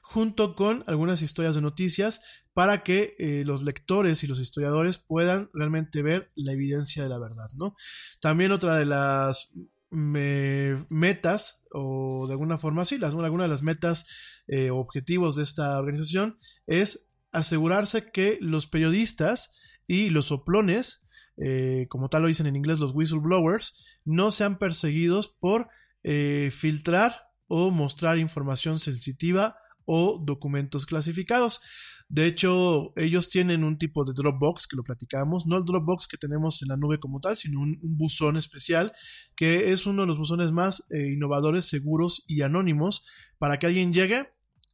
junto 0.00 0.54
con 0.54 0.84
algunas 0.86 1.22
historias 1.22 1.54
de 1.54 1.60
noticias 1.60 2.20
para 2.54 2.82
que 2.82 3.14
eh, 3.18 3.44
los 3.44 3.62
lectores 3.62 4.22
y 4.22 4.26
los 4.26 4.38
historiadores 4.38 4.98
puedan 4.98 5.50
realmente 5.54 6.02
ver 6.02 6.30
la 6.34 6.52
evidencia 6.52 7.02
de 7.02 7.08
la 7.08 7.18
verdad, 7.18 7.50
¿no? 7.54 7.74
También 8.20 8.52
otra 8.52 8.76
de 8.76 8.84
las 8.84 9.52
me, 9.90 10.86
metas 10.88 11.64
o 11.70 12.26
de 12.26 12.32
alguna 12.32 12.58
forma 12.58 12.84
sí, 12.84 12.98
las, 12.98 13.14
alguna 13.14 13.44
de 13.44 13.48
las 13.48 13.62
metas 13.62 14.06
eh, 14.46 14.70
objetivos 14.70 15.36
de 15.36 15.42
esta 15.42 15.78
organización 15.78 16.38
es 16.66 17.10
asegurarse 17.30 18.10
que 18.10 18.38
los 18.40 18.66
periodistas 18.66 19.52
y 19.86 20.10
los 20.10 20.26
soplones, 20.26 21.06
eh, 21.36 21.86
como 21.88 22.08
tal 22.08 22.22
lo 22.22 22.28
dicen 22.28 22.46
en 22.46 22.56
inglés 22.56 22.78
los 22.78 22.94
whistleblowers, 22.94 23.82
no 24.04 24.30
sean 24.30 24.58
perseguidos 24.58 25.28
por 25.28 25.68
eh, 26.02 26.50
filtrar 26.52 27.28
o 27.46 27.70
mostrar 27.70 28.18
información 28.18 28.78
sensitiva 28.78 29.56
o 29.84 30.18
documentos 30.24 30.86
clasificados. 30.86 31.60
De 32.08 32.26
hecho, 32.26 32.92
ellos 32.96 33.30
tienen 33.30 33.64
un 33.64 33.78
tipo 33.78 34.04
de 34.04 34.12
Dropbox 34.12 34.66
que 34.66 34.76
lo 34.76 34.84
platicamos, 34.84 35.46
no 35.46 35.56
el 35.56 35.64
Dropbox 35.64 36.06
que 36.06 36.18
tenemos 36.18 36.60
en 36.62 36.68
la 36.68 36.76
nube 36.76 36.98
como 37.00 37.20
tal, 37.20 37.36
sino 37.36 37.60
un, 37.60 37.78
buzón 37.82 38.36
especial 38.36 38.92
que 39.34 39.72
es 39.72 39.86
uno 39.86 40.02
de 40.02 40.08
los 40.08 40.18
buzones 40.18 40.52
más 40.52 40.86
eh, 40.90 41.12
innovadores, 41.12 41.64
seguros 41.64 42.24
y 42.26 42.42
anónimos 42.42 43.06
para 43.38 43.58
que 43.58 43.66
alguien 43.66 43.92
llegue, 43.92 44.28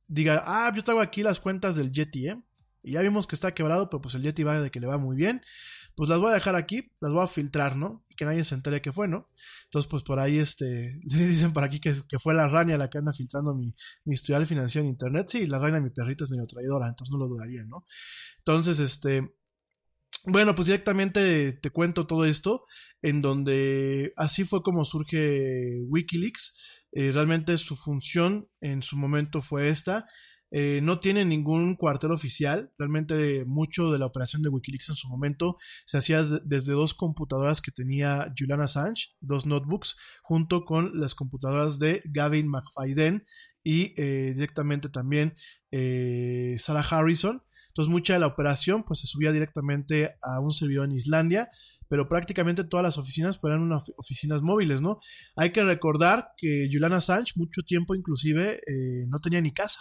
diga, 0.09 0.43
ah, 0.47 0.73
yo 0.75 0.83
traigo 0.83 1.01
aquí 1.01 1.23
las 1.23 1.39
cuentas 1.39 1.77
del 1.77 1.93
Yeti, 1.93 2.29
¿eh? 2.29 2.43
Y 2.83 2.93
ya 2.93 3.03
vimos 3.03 3.27
que 3.27 3.35
está 3.35 3.55
quebrado, 3.55 3.89
pero 3.89 4.01
pues 4.01 4.15
el 4.15 4.23
Yeti 4.23 4.43
va 4.43 4.61
de 4.61 4.71
que 4.71 4.81
le 4.81 4.87
va 4.87 4.99
muy 4.99 5.17
bien. 5.17 5.43
Pues 5.95 6.09
las 6.09 6.21
voy 6.21 6.31
a 6.31 6.35
dejar 6.35 6.55
aquí, 6.55 6.93
las 7.01 7.13
voy 7.13 7.23
a 7.23 7.27
filtrar, 7.27 7.77
¿no? 7.77 8.05
Que 8.19 8.25
nadie 8.25 8.43
se 8.43 8.57
entere 8.57 8.83
que 8.83 8.93
fue, 8.93 9.07
¿no? 9.07 9.31
Entonces, 9.67 9.89
pues 9.89 10.03
por 10.03 10.19
ahí, 10.19 10.39
este, 10.39 10.99
dicen 11.05 11.53
por 11.53 11.63
aquí 11.63 11.79
que, 11.79 11.95
que 12.09 12.19
fue 12.19 12.35
la 12.35 12.49
Rania 12.49 12.77
la 12.77 12.91
que 12.91 12.99
anda 12.99 13.13
filtrando 13.13 13.55
mi, 13.55 13.73
mi 14.05 14.15
historial 14.15 14.45
financiero 14.45 14.85
en 14.85 14.91
internet. 14.91 15.29
Sí, 15.29 15.47
la 15.47 15.61
Rania, 15.61 15.81
mi 15.81 15.91
perrita, 15.91 16.25
es 16.25 16.31
medio 16.31 16.47
traidora, 16.47 16.89
entonces 16.89 17.13
no 17.13 17.19
lo 17.19 17.29
dudaría, 17.29 17.65
¿no? 17.65 17.87
Entonces, 18.39 18.81
este, 18.81 19.37
bueno, 20.25 20.55
pues 20.55 20.67
directamente 20.67 21.53
te 21.53 21.71
cuento 21.71 22.07
todo 22.07 22.25
esto, 22.25 22.65
en 23.03 23.23
donde 23.23 24.11
así 24.17 24.45
fue 24.45 24.63
como 24.63 24.85
surge 24.85 25.81
Wikileaks. 25.87 26.55
Eh, 26.93 27.13
realmente 27.13 27.57
su 27.59 27.77
función 27.77 28.49
en 28.61 28.83
su 28.83 28.97
momento 28.97 29.43
fue 29.43 29.69
esta. 29.69 30.07
Eh, 30.51 30.81
no 30.83 30.99
tiene 30.99 31.25
ningún 31.25 31.77
cuartel 31.77 32.13
oficial. 32.13 32.73
Realmente 32.79 33.45
mucho 33.45 33.93
de 33.93 33.99
la 33.99 34.07
operación 34.07 34.43
de 34.43 34.49
Wikileaks 34.49 34.89
en 34.91 34.95
su 34.95 35.09
momento 35.09 35.57
se 35.85 35.99
hacía 35.99 36.23
desde 36.23 36.73
dos 36.73 36.95
computadoras 36.95 37.61
que 37.61 37.71
tenía 37.71 38.33
Julian 38.37 38.61
Assange, 38.61 39.15
dos 39.21 39.47
notebooks, 39.47 39.97
junto 40.23 40.65
con 40.65 40.99
las 40.99 41.15
computadoras 41.15 41.79
de 41.79 42.03
Gavin 42.07 42.49
McFadden 42.49 43.27
y 43.63 43.95
eh, 43.97 44.33
directamente 44.35 44.89
también 44.89 45.35
eh, 45.71 46.57
Sarah 46.59 46.87
Harrison. 46.89 47.43
Entonces 47.69 47.93
mucha 47.93 48.15
de 48.15 48.21
la 48.21 48.27
operación 48.27 48.85
pues 48.85 49.01
se 49.01 49.07
subía 49.07 49.33
directamente 49.33 50.17
a 50.23 50.41
un 50.41 50.51
servidor 50.51 50.87
en 50.87 50.97
Islandia 50.97 51.51
pero 51.91 52.07
prácticamente 52.07 52.65
todas 52.65 52.85
las 52.85 52.99
oficinas 52.99 53.39
pues, 53.39 53.51
eran 53.51 53.63
unas 53.63 53.91
oficinas 53.97 54.43
móviles, 54.43 54.83
¿no? 54.83 55.01
Hay 55.37 55.53
que 55.53 55.65
recordar 55.65 56.33
que 56.37 56.69
Julian 56.71 56.93
Assange 56.93 57.33
mucho 57.37 57.63
tiempo 57.63 57.95
inclusive 57.95 58.61
no 59.09 59.19
tenía 59.21 59.41
ni 59.41 59.53
casa 59.55 59.81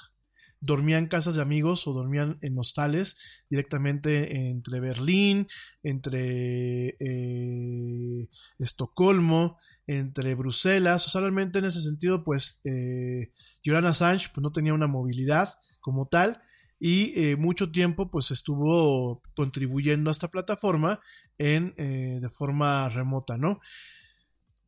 dormía 0.60 0.98
en 0.98 1.08
casas 1.08 1.36
de 1.36 1.42
amigos 1.42 1.88
o 1.88 1.94
dormían 1.94 2.38
en 2.42 2.58
hostales 2.58 3.18
directamente 3.50 4.50
entre 4.50 4.80
Berlín, 4.80 5.48
entre 5.84 6.98
eh, 7.00 8.28
Estocolmo, 8.60 9.58
entre 9.88 10.36
Bruselas. 10.36 11.16
O 11.16 11.28
en 11.28 11.66
ese 11.66 11.82
sentido, 11.82 12.24
pues 12.24 12.60
eh, 12.64 13.32
Julian 13.64 13.86
Assange 13.86 14.30
pues, 14.34 14.42
no 14.44 14.52
tenía 14.52 14.74
una 14.74 14.88
movilidad 14.88 15.56
como 15.80 16.08
tal 16.08 16.42
y 16.80 17.14
eh, 17.20 17.36
mucho 17.38 17.72
tiempo 17.72 18.12
pues 18.12 18.30
estuvo 18.30 19.24
contribuyendo 19.36 20.10
a 20.10 20.12
esta 20.12 20.28
plataforma 20.28 21.00
en, 21.38 21.74
eh, 21.78 22.20
de 22.22 22.30
forma 22.30 22.88
remota, 22.90 23.38
¿no? 23.38 23.60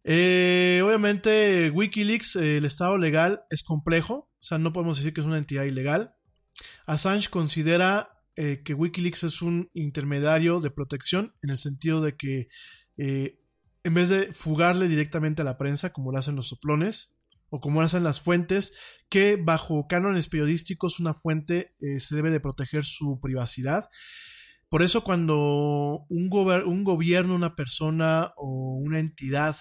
Obviamente, 0.05 1.69
Wikileaks, 1.69 2.37
el 2.37 2.65
estado 2.65 2.97
legal 2.97 3.43
es 3.51 3.61
complejo, 3.61 4.28
o 4.41 4.45
sea, 4.45 4.57
no 4.57 4.73
podemos 4.73 4.97
decir 4.97 5.13
que 5.13 5.21
es 5.21 5.27
una 5.27 5.37
entidad 5.37 5.63
ilegal. 5.63 6.15
Assange 6.85 7.29
considera 7.29 8.21
eh, 8.35 8.61
que 8.63 8.73
Wikileaks 8.73 9.23
es 9.23 9.41
un 9.41 9.69
intermediario 9.73 10.59
de 10.61 10.71
protección 10.71 11.35
en 11.41 11.49
el 11.49 11.57
sentido 11.57 12.01
de 12.01 12.15
que 12.15 12.47
en 12.97 13.93
vez 13.93 14.09
de 14.09 14.33
fugarle 14.33 14.89
directamente 14.89 15.41
a 15.41 15.45
la 15.45 15.57
prensa, 15.57 15.93
como 15.93 16.11
lo 16.11 16.17
hacen 16.17 16.35
los 16.35 16.49
soplones, 16.49 17.15
o 17.49 17.61
como 17.61 17.79
lo 17.79 17.85
hacen 17.85 18.03
las 18.03 18.19
fuentes, 18.19 18.73
que 19.07 19.37
bajo 19.37 19.87
cánones 19.87 20.27
periodísticos 20.27 20.99
una 20.99 21.13
fuente 21.13 21.75
se 21.97 22.15
debe 22.15 22.29
de 22.29 22.41
proteger 22.41 22.83
su 22.83 23.19
privacidad. 23.21 23.89
Por 24.69 24.83
eso 24.83 25.03
cuando 25.03 26.05
un, 26.09 26.29
un 26.31 26.83
gobierno, 26.83 27.33
una 27.33 27.55
persona 27.55 28.33
o 28.35 28.75
una 28.75 28.99
entidad 28.99 29.57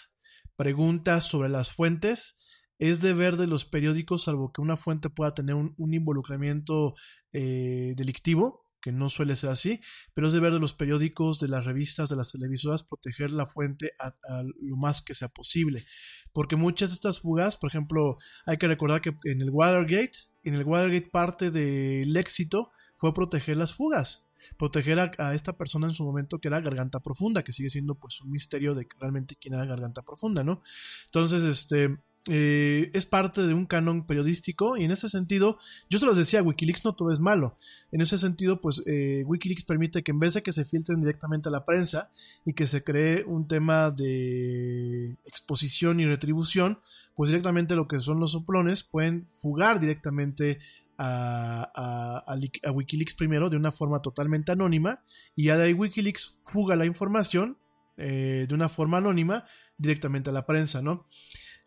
preguntas 0.55 1.25
sobre 1.25 1.49
las 1.49 1.71
fuentes, 1.71 2.37
es 2.79 3.01
deber 3.01 3.37
de 3.37 3.47
los 3.47 3.65
periódicos, 3.65 4.25
salvo 4.25 4.53
que 4.53 4.61
una 4.61 4.77
fuente 4.77 5.11
pueda 5.11 5.35
tener 5.35 5.55
un, 5.55 5.75
involucramiento 5.79 6.95
eh, 7.33 7.95
delictivo, 7.97 8.69
que 8.81 8.93
no 8.93 9.09
suele 9.09 9.35
ser 9.35 9.51
así, 9.51 9.81
pero 10.15 10.29
es 10.29 10.33
deber 10.33 10.53
de 10.53 10.61
los 10.61 10.73
periódicos, 10.73 11.41
de 11.41 11.49
las 11.49 11.65
revistas, 11.65 12.09
de 12.09 12.17
las 12.17 12.31
televisoras, 12.31 12.85
proteger 12.85 13.33
la 13.33 13.47
fuente 13.47 13.93
a, 13.99 14.15
lo 14.43 14.77
más 14.77 15.03
que 15.03 15.15
sea 15.15 15.29
posible. 15.29 15.85
Porque 16.33 16.57
muchas 16.57 16.91
de 16.91 16.95
estas 16.95 17.21
fugas, 17.21 17.57
por 17.57 17.71
ejemplo, 17.71 18.19
hay 18.47 18.57
que 18.57 18.69
recordar 18.69 19.01
que 19.01 19.17
en 19.25 19.43
el 19.43 19.51
Watergate, 19.51 20.17
en 20.45 20.55
el 20.55 20.65
Watergate 20.65 21.11
parte 21.11 21.51
del 21.51 22.17
éxito 22.17 22.71
fue 22.95 23.13
proteger 23.13 23.57
las 23.57 23.75
fugas 23.75 24.29
proteger 24.57 24.99
a, 25.19 25.35
esta 25.35 25.59
persona 25.59 25.89
en 25.89 25.93
su 25.93 26.05
momento 26.05 26.41
que 26.41 26.49
era 26.49 26.61
Garganta 26.61 27.01
Profunda, 27.01 27.43
que 27.43 27.53
sigue 27.53 27.71
siendo 27.71 27.97
pues 27.97 28.21
un 28.21 28.31
misterio 28.31 28.75
de 28.75 28.89
realmente 28.99 29.37
quién 29.37 29.55
era 29.55 29.67
Garganta 29.67 30.03
Profunda, 30.03 30.43
¿no? 30.43 30.63
Entonces, 31.07 31.43
este, 31.43 31.99
eh, 32.27 32.91
es 32.93 33.07
parte 33.07 33.47
de 33.47 33.55
un 33.55 33.65
canon 33.65 34.07
periodístico 34.07 34.77
y 34.77 34.85
en 34.85 34.91
ese 34.91 35.09
sentido, 35.09 35.59
yo 35.89 35.99
se 35.99 36.07
los 36.07 36.17
decía, 36.17 36.43
Wikileaks 36.43 36.85
no 36.85 36.95
todo 36.95 37.11
es 37.13 37.21
malo. 37.21 37.57
En 37.93 38.01
ese 38.01 38.19
sentido, 38.19 38.61
pues 38.61 38.83
eh, 38.87 39.23
Wikileaks 39.27 39.65
permite 39.65 40.03
que 40.03 40.11
en 40.11 40.19
vez 40.19 40.35
de 40.35 40.43
que 40.43 40.53
se 40.53 40.65
filtren 40.65 41.01
directamente 41.01 41.49
a 41.49 41.53
la 41.53 41.65
prensa 41.65 42.11
y 42.45 42.53
que 42.53 42.67
se 42.67 42.83
cree 42.85 43.25
un 43.25 43.49
tema 43.49 43.91
de 43.91 45.17
exposición 45.25 46.01
y 46.01 46.07
retribución, 46.07 46.79
pues 47.15 47.31
directamente 47.31 47.77
lo 47.77 47.89
que 47.89 48.01
son 48.01 48.21
los 48.21 48.33
soplones 48.33 48.83
pueden 48.83 49.27
fugar 49.27 49.81
directamente 49.81 50.59
a, 50.99 52.35
Wikileaks 52.73 53.15
primero 53.15 53.49
de 53.49 53.57
una 53.57 53.71
forma 53.71 54.03
totalmente 54.03 54.53
anónima 54.53 55.03
y 55.37 55.45
ya 55.45 55.57
de 55.57 55.65
ahí 55.65 55.73
Wikileaks 55.73 56.41
fuga 56.43 56.75
la 56.77 56.87
información 56.87 57.57
eh, 57.97 58.47
de 58.49 58.55
una 58.55 58.69
forma 58.69 58.99
anónima 58.99 59.47
directamente 59.77 60.31
a 60.31 60.33
la 60.33 60.45
prensa, 60.45 60.83
¿no? 60.83 61.07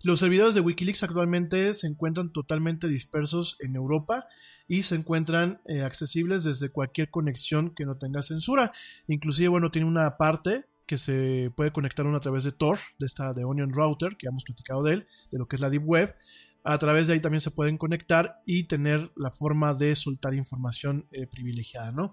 Los 0.03 0.19
servidores 0.19 0.56
de 0.56 0.61
Wikileaks 0.61 1.03
actualmente 1.03 1.73
se 1.76 1.86
encuentran 1.86 2.34
totalmente 2.34 2.88
dispersos 2.88 3.57
en 3.60 3.76
Europa 3.76 4.26
y 4.68 4.84
se 4.84 4.95
encuentran 4.95 5.61
eh, 5.65 5.84
accesibles 5.84 6.44
desde 6.44 6.69
cualquier 6.69 7.11
conexión 7.11 7.76
que 7.76 7.86
no 7.86 7.98
tenga 7.98 8.23
censura. 8.23 8.72
Inclusive, 9.07 9.49
bueno, 9.49 9.69
tiene 9.69 9.88
una 9.88 10.18
parte 10.18 10.65
que 10.88 10.98
se 10.98 11.52
puede 11.56 11.72
conectar 11.72 12.06
a 12.07 12.19
través 12.19 12.44
de 12.44 12.52
Tor, 12.52 12.80
de 12.98 13.06
esta 13.06 13.34
de 13.34 13.45
Onion 13.45 13.73
Router, 13.73 14.18
que 14.18 14.26
ya 14.26 14.30
hemos 14.30 14.44
platicado 14.44 14.84
de 14.84 14.94
él, 14.94 15.07
de 15.32 15.38
lo 15.38 15.48
que 15.48 15.56
es 15.56 15.61
la 15.61 15.69
Deep 15.69 15.84
Web. 15.86 16.15
A 16.64 16.78
través 16.78 17.07
de 17.07 17.14
ahí 17.14 17.19
también 17.19 17.41
se 17.41 17.52
pueden 17.52 17.78
conectar 17.78 18.41
y 18.45 18.65
tener 18.65 19.11
la 19.15 19.32
forma 19.32 19.73
de 19.73 19.95
soltar 19.95 20.34
información 20.34 21.06
eh, 21.11 21.28
privilegiada, 21.28 21.91
¿no? 21.91 22.11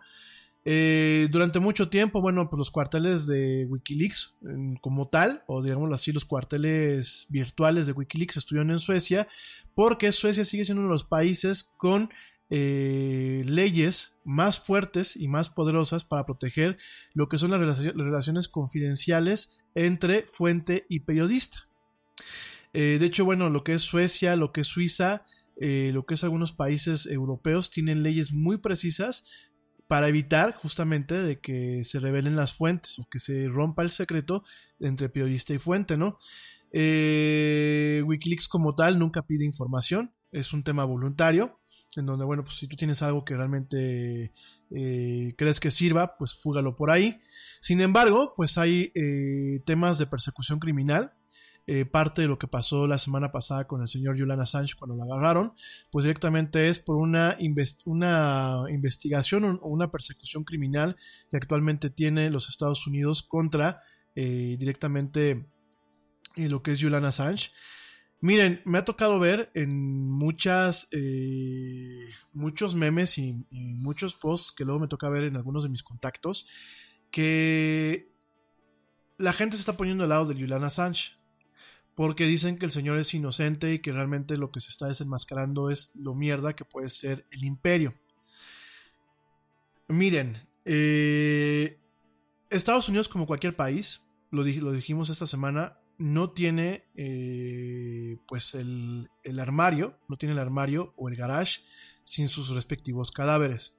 Eh, 0.70 1.28
durante 1.30 1.60
mucho 1.60 1.88
tiempo, 1.88 2.20
bueno, 2.20 2.50
pues 2.50 2.58
los 2.58 2.70
cuarteles 2.70 3.26
de 3.26 3.64
Wikileaks 3.70 4.36
como 4.82 5.08
tal, 5.08 5.42
o 5.46 5.62
digámoslo 5.62 5.94
así, 5.94 6.12
los 6.12 6.26
cuarteles 6.26 7.26
virtuales 7.30 7.86
de 7.86 7.94
Wikileaks 7.94 8.36
estuvieron 8.36 8.70
en 8.70 8.78
Suecia, 8.78 9.28
porque 9.74 10.12
Suecia 10.12 10.44
sigue 10.44 10.66
siendo 10.66 10.82
uno 10.82 10.90
de 10.90 10.92
los 10.96 11.04
países 11.04 11.72
con 11.78 12.10
eh, 12.50 13.44
leyes 13.46 14.18
más 14.24 14.60
fuertes 14.60 15.16
y 15.16 15.26
más 15.26 15.48
poderosas 15.48 16.04
para 16.04 16.26
proteger 16.26 16.76
lo 17.14 17.30
que 17.30 17.38
son 17.38 17.50
las 17.50 17.80
relaciones 17.80 18.46
confidenciales 18.46 19.56
entre 19.74 20.26
fuente 20.26 20.84
y 20.90 21.00
periodista. 21.00 21.66
Eh, 22.74 22.98
de 23.00 23.06
hecho, 23.06 23.24
bueno, 23.24 23.48
lo 23.48 23.64
que 23.64 23.72
es 23.72 23.80
Suecia, 23.80 24.36
lo 24.36 24.52
que 24.52 24.60
es 24.60 24.66
Suiza, 24.66 25.24
lo 25.60 26.06
que 26.06 26.14
es 26.14 26.22
algunos 26.22 26.52
países 26.52 27.06
europeos 27.06 27.70
tienen 27.70 28.04
leyes 28.04 28.32
muy 28.32 28.58
precisas 28.58 29.24
para 29.89 30.09
evitar 30.09 30.55
justamente 30.55 31.15
de 31.15 31.40
que 31.40 31.82
se 31.85 31.98
revelen 31.98 32.36
las 32.36 32.52
fuentes 32.52 32.98
o 32.98 33.09
que 33.10 33.19
se 33.19 33.48
rompa 33.48 33.82
el 33.82 33.90
secreto 33.90 34.44
entre 34.78 35.09
periodista 35.09 35.52
y 35.55 35.59
fuente, 35.59 35.97
¿no? 35.97 36.19
Eh, 36.70 38.02
Wikileaks 38.06 38.47
como 38.47 38.74
tal 38.74 38.98
nunca 38.98 39.23
pide 39.23 39.44
información, 39.44 40.12
es 40.31 40.52
un 40.52 40.62
tema 40.62 40.85
voluntario, 40.85 41.59
en 41.97 42.05
donde, 42.05 42.27
bueno, 42.27 42.44
pues 42.44 42.59
si 42.59 42.69
tú 42.69 42.77
tienes 42.77 43.01
algo 43.02 43.24
que 43.24 43.35
realmente 43.35 44.31
crees 44.69 45.59
que 45.59 45.70
sirva, 45.70 46.19
pues 46.19 46.35
fúgalo 46.35 46.77
por 46.77 46.90
ahí. 46.90 47.19
Sin 47.62 47.81
embargo, 47.81 48.35
pues 48.36 48.59
hay 48.59 48.93
temas 49.65 49.97
de 49.98 50.06
persecución 50.06 50.60
criminal 50.60 51.15
eh, 51.70 51.84
parte 51.84 52.22
de 52.22 52.28
lo 52.28 52.38
que 52.38 52.46
pasó 52.46 52.86
la 52.86 52.96
semana 52.96 53.30
pasada 53.30 53.66
con 53.66 53.82
el 53.82 53.88
señor 53.88 54.18
Julian 54.18 54.40
Assange 54.40 54.74
cuando 54.74 54.96
lo 54.96 55.02
agarraron, 55.02 55.52
pues 55.90 56.04
directamente 56.04 56.70
es 56.70 56.78
por 56.78 56.96
una, 56.96 57.36
una 57.84 58.64
investigación 58.70 59.44
o 59.44 59.68
una 59.68 59.90
persecución 59.90 60.44
criminal 60.44 60.96
que 61.30 61.36
actualmente 61.36 61.90
tiene 61.90 62.30
los 62.30 62.48
Estados 62.48 62.86
Unidos 62.86 63.22
contra 63.22 63.82
eh, 64.16 64.56
directamente 64.58 65.44
eh, 66.36 66.48
lo 66.48 66.62
que 66.62 66.70
es 66.70 66.80
Julian 66.80 67.04
Assange. 67.04 67.50
Miren, 68.22 68.62
me 68.64 68.78
ha 68.78 68.86
tocado 68.86 69.18
ver 69.18 69.50
en 69.52 70.10
muchas, 70.10 70.88
muchos 72.32 72.76
memes 72.76 73.18
y, 73.18 73.44
muchos 73.50 74.14
posts 74.14 74.52
que 74.52 74.64
luego 74.64 74.80
me 74.80 74.88
toca 74.88 75.10
ver 75.10 75.24
en 75.24 75.36
algunos 75.36 75.64
de 75.64 75.68
mis 75.68 75.82
contactos 75.82 76.46
que 77.10 78.10
la 79.18 79.34
gente 79.34 79.56
se 79.56 79.60
está 79.60 79.76
poniendo 79.76 80.04
al 80.04 80.08
lado 80.08 80.24
de 80.24 80.32
Julian 80.32 80.64
Assange. 80.64 81.17
Porque 81.98 82.26
dicen 82.26 82.58
que 82.58 82.64
el 82.64 82.70
señor 82.70 82.96
es 82.98 83.12
inocente 83.12 83.72
y 83.72 83.80
que 83.80 83.90
realmente 83.90 84.36
lo 84.36 84.52
que 84.52 84.60
se 84.60 84.70
está 84.70 84.86
desenmascarando 84.86 85.68
es 85.68 85.90
lo 85.96 86.14
mierda 86.14 86.54
que 86.54 86.64
puede 86.64 86.90
ser 86.90 87.26
el 87.32 87.42
imperio. 87.42 87.92
Miren, 89.88 90.46
eh, 90.64 91.80
Estados 92.50 92.88
Unidos 92.88 93.08
como 93.08 93.26
cualquier 93.26 93.56
país, 93.56 94.06
lo, 94.30 94.44
dijimos 94.44 95.10
esta 95.10 95.26
semana, 95.26 95.80
no 95.98 96.30
tiene 96.30 96.84
eh, 96.94 98.18
pues 98.28 98.54
el, 98.54 99.10
el, 99.24 99.40
armario, 99.40 99.98
no 100.08 100.16
tiene 100.16 100.34
el 100.34 100.38
armario 100.38 100.94
o 100.96 101.08
el 101.08 101.16
garage 101.16 101.62
sin 102.04 102.28
sus 102.28 102.50
respectivos 102.50 103.10
cadáveres. 103.10 103.76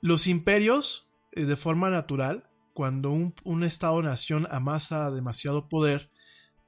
Los 0.00 0.26
imperios, 0.26 1.10
eh, 1.32 1.44
de 1.44 1.56
forma 1.56 1.90
natural, 1.90 2.48
cuando 2.72 3.10
un, 3.10 3.34
un 3.44 3.62
Estado-nación 3.62 4.48
amasa 4.50 5.10
demasiado 5.10 5.68
poder, 5.68 6.10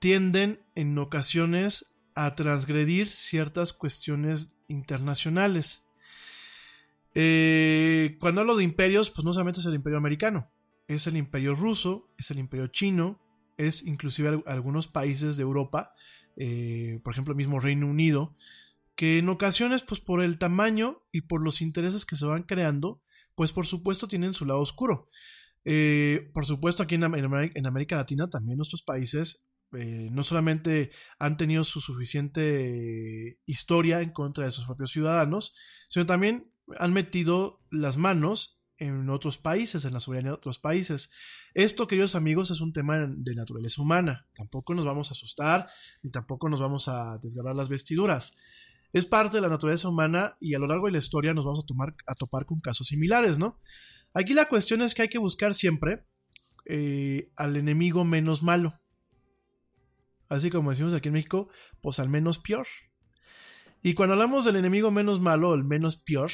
tienden 0.03 0.59
en 0.75 0.99
ocasiones 0.99 1.95
a 2.17 2.35
transgredir 2.35 3.09
ciertas 3.09 3.73
cuestiones 3.73 4.57
internacionales. 4.67 5.87
Eh, 7.15 8.17
cuando 8.19 8.41
hablo 8.41 8.57
de 8.57 8.65
imperios, 8.65 9.11
pues 9.11 9.25
no 9.25 9.33
solamente 9.33 9.61
es 9.61 9.67
el 9.67 9.77
imperio 9.77 9.99
americano, 9.99 10.51
es 10.89 11.07
el 11.07 11.17
imperio 11.17 11.55
ruso, 11.55 12.11
es 12.19 12.33
el 12.33 12.41
imperio 12.41 12.67
chino, 12.67 13.21
es 13.59 13.87
inclusive 13.87 14.43
algunos 14.47 14.89
países 14.89 15.37
de 15.37 15.45
Europa, 15.45 15.95
eh, 16.37 16.99
por 17.05 17.13
ejemplo 17.13 17.31
el 17.31 17.37
mismo 17.37 17.61
Reino 17.61 17.87
Unido, 17.87 18.35
que 18.97 19.19
en 19.19 19.29
ocasiones, 19.29 19.85
pues 19.85 20.01
por 20.01 20.21
el 20.21 20.37
tamaño 20.37 21.05
y 21.13 21.21
por 21.21 21.45
los 21.45 21.63
intereses 21.63 22.07
que 22.07 22.17
se 22.17 22.27
van 22.27 22.43
creando, 22.43 23.01
pues 23.37 23.53
por 23.53 23.67
supuesto 23.67 24.09
tienen 24.09 24.35
su 24.35 24.47
lado 24.47 24.59
oscuro. 24.59 25.07
Eh, 25.65 26.29
por 26.35 26.45
supuesto 26.45 26.83
aquí 26.83 26.97
en, 26.97 27.05
en, 27.05 27.67
América 27.67 27.95
Latina 27.95 28.29
también 28.29 28.57
nuestros 28.57 28.83
países 28.83 29.47
eh, 29.73 30.09
no 30.11 30.23
solamente 30.25 30.91
han 31.19 31.37
tenido 31.37 31.65
su 31.65 31.81
suficiente 31.81 33.41
historia 33.47 34.01
en 34.01 34.11
contra 34.11 34.45
de 34.45 34.51
sus 34.51 34.67
propios 34.67 34.93
ciudadanos, 34.93 35.55
sino 35.89 36.07
también 36.07 36.53
han 36.79 36.93
metido 36.93 37.61
las 37.71 37.97
manos 37.97 38.61
en 38.79 39.09
otros 39.11 39.39
países, 39.39 39.85
en 39.85 39.93
la 39.93 40.01
soberanía 40.01 40.33
de 40.33 40.37
otros 40.37 40.59
países. 40.59 41.11
Esto, 41.55 41.87
queridos 41.87 42.15
amigos, 42.15 42.51
es 42.51 42.61
un 42.61 42.73
tema 42.73 43.07
de 43.07 43.35
naturaleza 43.35 43.81
humana. 43.81 44.27
Tampoco 44.35 44.75
nos 44.75 44.85
vamos 44.85 45.11
a 45.11 45.13
asustar, 45.13 45.69
ni 46.03 46.11
tampoco 46.11 46.49
nos 46.49 46.61
vamos 46.61 46.89
a 46.89 47.19
desgarrar 47.19 47.55
las 47.55 47.69
vestiduras. 47.69 48.37
Es 48.93 49.07
parte 49.07 49.37
de 49.37 49.41
la 49.41 49.49
naturaleza 49.49 49.89
humana 49.89 50.37
y 50.41 50.55
a 50.55 50.59
lo 50.59 50.67
largo 50.67 50.87
de 50.87 50.93
la 50.93 50.99
historia 50.99 51.33
nos 51.33 51.45
vamos 51.45 51.61
a, 51.61 51.67
tomar, 51.67 51.95
a 52.07 52.15
topar 52.15 52.45
con 52.45 52.61
casos 52.61 52.89
similares, 52.89 53.39
¿no? 53.39 53.61
Aquí 54.15 54.35
la 54.35 54.49
cuestión 54.49 54.83
es 54.83 54.95
que 54.95 55.03
hay 55.03 55.09
que 55.09 55.19
buscar 55.19 55.55
siempre 55.55 56.05
eh, 56.67 57.33
al 57.37 57.57
enemigo 57.57 58.05
menos 58.05 58.43
malo. 58.43 58.82
Así 60.33 60.51
como 60.51 60.71
decimos 60.71 60.95
aquí 60.95 61.09
en 61.09 61.15
México, 61.15 61.49
pues 61.83 61.99
al 61.99 62.09
menos 62.09 62.39
peor. 62.39 62.67
Y 63.83 63.93
cuando 63.95 64.15
hablamos 64.15 64.45
del 64.45 64.57
enemigo 64.57 64.91
menos 64.91 65.21
malo, 65.21 65.55
el 65.55 65.63
menos 65.63 65.99
peor, 65.99 66.31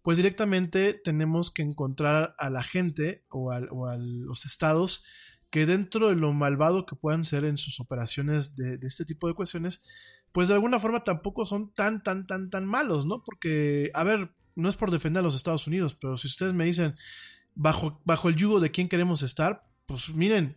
pues 0.00 0.16
directamente 0.16 0.94
tenemos 0.94 1.50
que 1.50 1.62
encontrar 1.62 2.34
a 2.38 2.48
la 2.48 2.62
gente 2.62 3.24
o 3.28 3.50
a, 3.50 3.60
los 3.98 4.46
estados 4.46 5.04
que 5.50 5.66
dentro 5.66 6.08
de 6.08 6.16
lo 6.16 6.32
malvado 6.32 6.86
que 6.86 6.96
puedan 6.96 7.22
ser 7.24 7.44
en 7.44 7.58
sus 7.58 7.80
operaciones 7.80 8.56
de, 8.56 8.78
este 8.82 9.04
tipo 9.04 9.28
de 9.28 9.34
cuestiones, 9.34 9.82
pues 10.32 10.48
de 10.48 10.54
alguna 10.54 10.78
forma 10.78 11.04
tampoco 11.04 11.44
son 11.44 11.72
tan, 11.74 12.02
tan, 12.02 12.26
tan, 12.26 12.48
tan 12.48 12.64
malos, 12.64 13.04
¿no? 13.04 13.22
Porque, 13.22 13.90
a 13.94 14.04
ver, 14.04 14.34
no 14.56 14.70
es 14.70 14.76
por 14.76 14.90
defender 14.90 15.20
a 15.20 15.24
los 15.24 15.34
Estados 15.34 15.66
Unidos, 15.66 15.94
pero 15.94 16.16
si 16.16 16.28
ustedes 16.28 16.54
me 16.54 16.64
dicen, 16.64 16.96
bajo, 17.54 18.00
bajo 18.04 18.30
el 18.30 18.36
yugo 18.36 18.58
de 18.58 18.70
quién 18.70 18.88
queremos 18.88 19.22
estar, 19.22 19.68
pues 19.86 20.14
miren, 20.14 20.56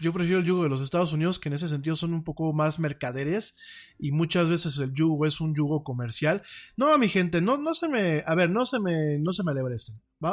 yo 0.00 0.12
prefiero 0.12 0.40
el 0.40 0.44
yugo 0.44 0.64
de 0.64 0.68
los 0.68 0.80
Estados 0.80 1.12
Unidos, 1.12 1.38
que 1.38 1.48
en 1.48 1.54
ese 1.54 1.68
sentido 1.68 1.94
son 1.94 2.14
un 2.14 2.24
poco 2.24 2.52
más 2.52 2.78
mercaderes 2.78 3.56
y 3.98 4.10
muchas 4.10 4.48
veces 4.48 4.78
el 4.78 4.92
yugo 4.92 5.24
es 5.26 5.40
un 5.40 5.54
yugo 5.54 5.84
comercial. 5.84 6.42
No, 6.76 6.96
mi 6.98 7.08
gente, 7.08 7.40
no, 7.40 7.58
no 7.58 7.74
se 7.74 7.88
me, 7.88 8.24
a 8.26 8.34
ver, 8.34 8.50
no 8.50 8.64
se 8.64 8.80
me, 8.80 9.18
no 9.18 9.32
se 9.32 9.44
me. 9.44 9.52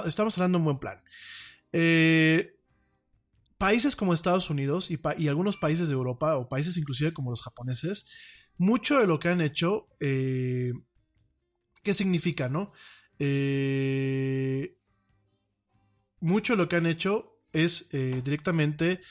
Estamos 0.06 0.38
hablando 0.38 0.58
de 0.58 0.60
un 0.60 0.66
buen 0.66 0.80
plan. 0.80 1.04
Eh, 1.72 2.58
países 3.58 3.96
como 3.96 4.14
Estados 4.14 4.50
Unidos 4.50 4.90
y, 4.90 5.00
y, 5.18 5.28
algunos 5.28 5.58
países 5.58 5.88
de 5.88 5.94
Europa 5.94 6.36
o 6.38 6.50
países 6.50 6.78
inclusive 6.78 7.14
como 7.14 7.30
los 7.30 7.44
japoneses, 7.44 8.10
mucho 8.58 9.00
de 9.00 9.06
lo 9.06 9.20
que 9.20 9.30
han 9.30 9.42
hecho, 9.42 9.88
eh, 10.00 10.74
¿qué 11.84 11.94
significa, 11.94 12.50
no? 12.50 12.74
Eh, 13.20 14.76
mucho 16.20 16.54
de 16.54 16.58
lo 16.58 16.68
que 16.68 16.78
han 16.78 16.88
hecho 16.88 17.38
es 17.54 17.90
directamente 17.92 19.02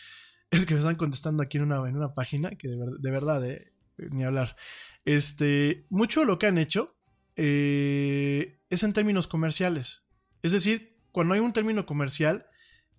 es 0.50 0.66
que 0.66 0.74
me 0.74 0.80
están 0.80 0.96
contestando 0.96 1.42
aquí 1.42 1.58
en 1.58 1.64
una, 1.64 1.76
en 1.88 1.96
una 1.96 2.14
página 2.14 2.50
que 2.50 2.68
de, 2.68 3.10
verdad, 3.10 3.44
eh, 3.48 3.72
ni 4.10 4.24
hablar. 4.24 4.56
Este, 5.04 5.86
mucho 5.90 6.20
de 6.20 6.26
lo 6.26 6.38
que 6.38 6.46
han 6.46 6.58
hecho 6.58 6.96
eh, 7.36 8.60
es 8.68 8.82
en 8.82 8.92
términos 8.92 9.26
comerciales. 9.26 10.06
Es 10.42 10.52
decir, 10.52 10.98
cuando 11.12 11.34
hay 11.34 11.40
un 11.40 11.52
término 11.52 11.86
comercial, 11.86 12.46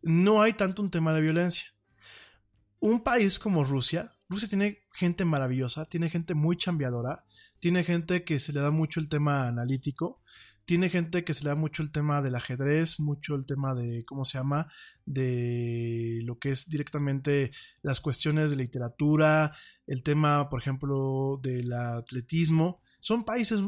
no 0.01 0.41
hay 0.41 0.53
tanto 0.53 0.81
un 0.81 0.89
tema 0.89 1.13
de 1.13 1.21
violencia. 1.21 1.67
Un 2.79 3.03
país 3.03 3.37
como 3.37 3.63
Rusia, 3.63 4.13
Rusia 4.27 4.47
tiene 4.47 4.85
gente 4.93 5.25
maravillosa, 5.25 5.85
tiene 5.85 6.09
gente 6.09 6.33
muy 6.33 6.55
chambeadora, 6.55 7.25
tiene 7.59 7.83
gente 7.83 8.23
que 8.23 8.39
se 8.39 8.53
le 8.53 8.61
da 8.61 8.71
mucho 8.71 8.99
el 8.99 9.09
tema 9.09 9.47
analítico, 9.47 10.23
tiene 10.65 10.89
gente 10.89 11.23
que 11.23 11.33
se 11.33 11.43
le 11.43 11.49
da 11.49 11.55
mucho 11.55 11.83
el 11.83 11.91
tema 11.91 12.21
del 12.21 12.35
ajedrez, 12.35 12.99
mucho 12.99 13.35
el 13.35 13.45
tema 13.45 13.73
de, 13.75 14.05
¿cómo 14.05 14.25
se 14.25 14.37
llama? 14.37 14.71
De 15.05 16.21
lo 16.23 16.39
que 16.39 16.51
es 16.51 16.69
directamente 16.69 17.51
las 17.81 17.99
cuestiones 17.99 18.51
de 18.51 18.57
literatura, 18.57 19.53
el 19.87 20.03
tema, 20.03 20.49
por 20.49 20.61
ejemplo, 20.61 21.39
del 21.41 21.73
atletismo. 21.73 22.81
Son 22.99 23.23
países 23.23 23.61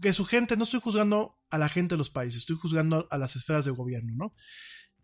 que 0.00 0.12
su 0.12 0.24
gente, 0.24 0.56
no 0.56 0.62
estoy 0.62 0.80
juzgando 0.80 1.38
a 1.50 1.58
la 1.58 1.68
gente 1.68 1.94
de 1.94 1.98
los 1.98 2.10
países, 2.10 2.38
estoy 2.38 2.56
juzgando 2.56 3.08
a 3.10 3.18
las 3.18 3.36
esferas 3.36 3.64
de 3.64 3.72
gobierno, 3.72 4.14
¿no? 4.14 4.34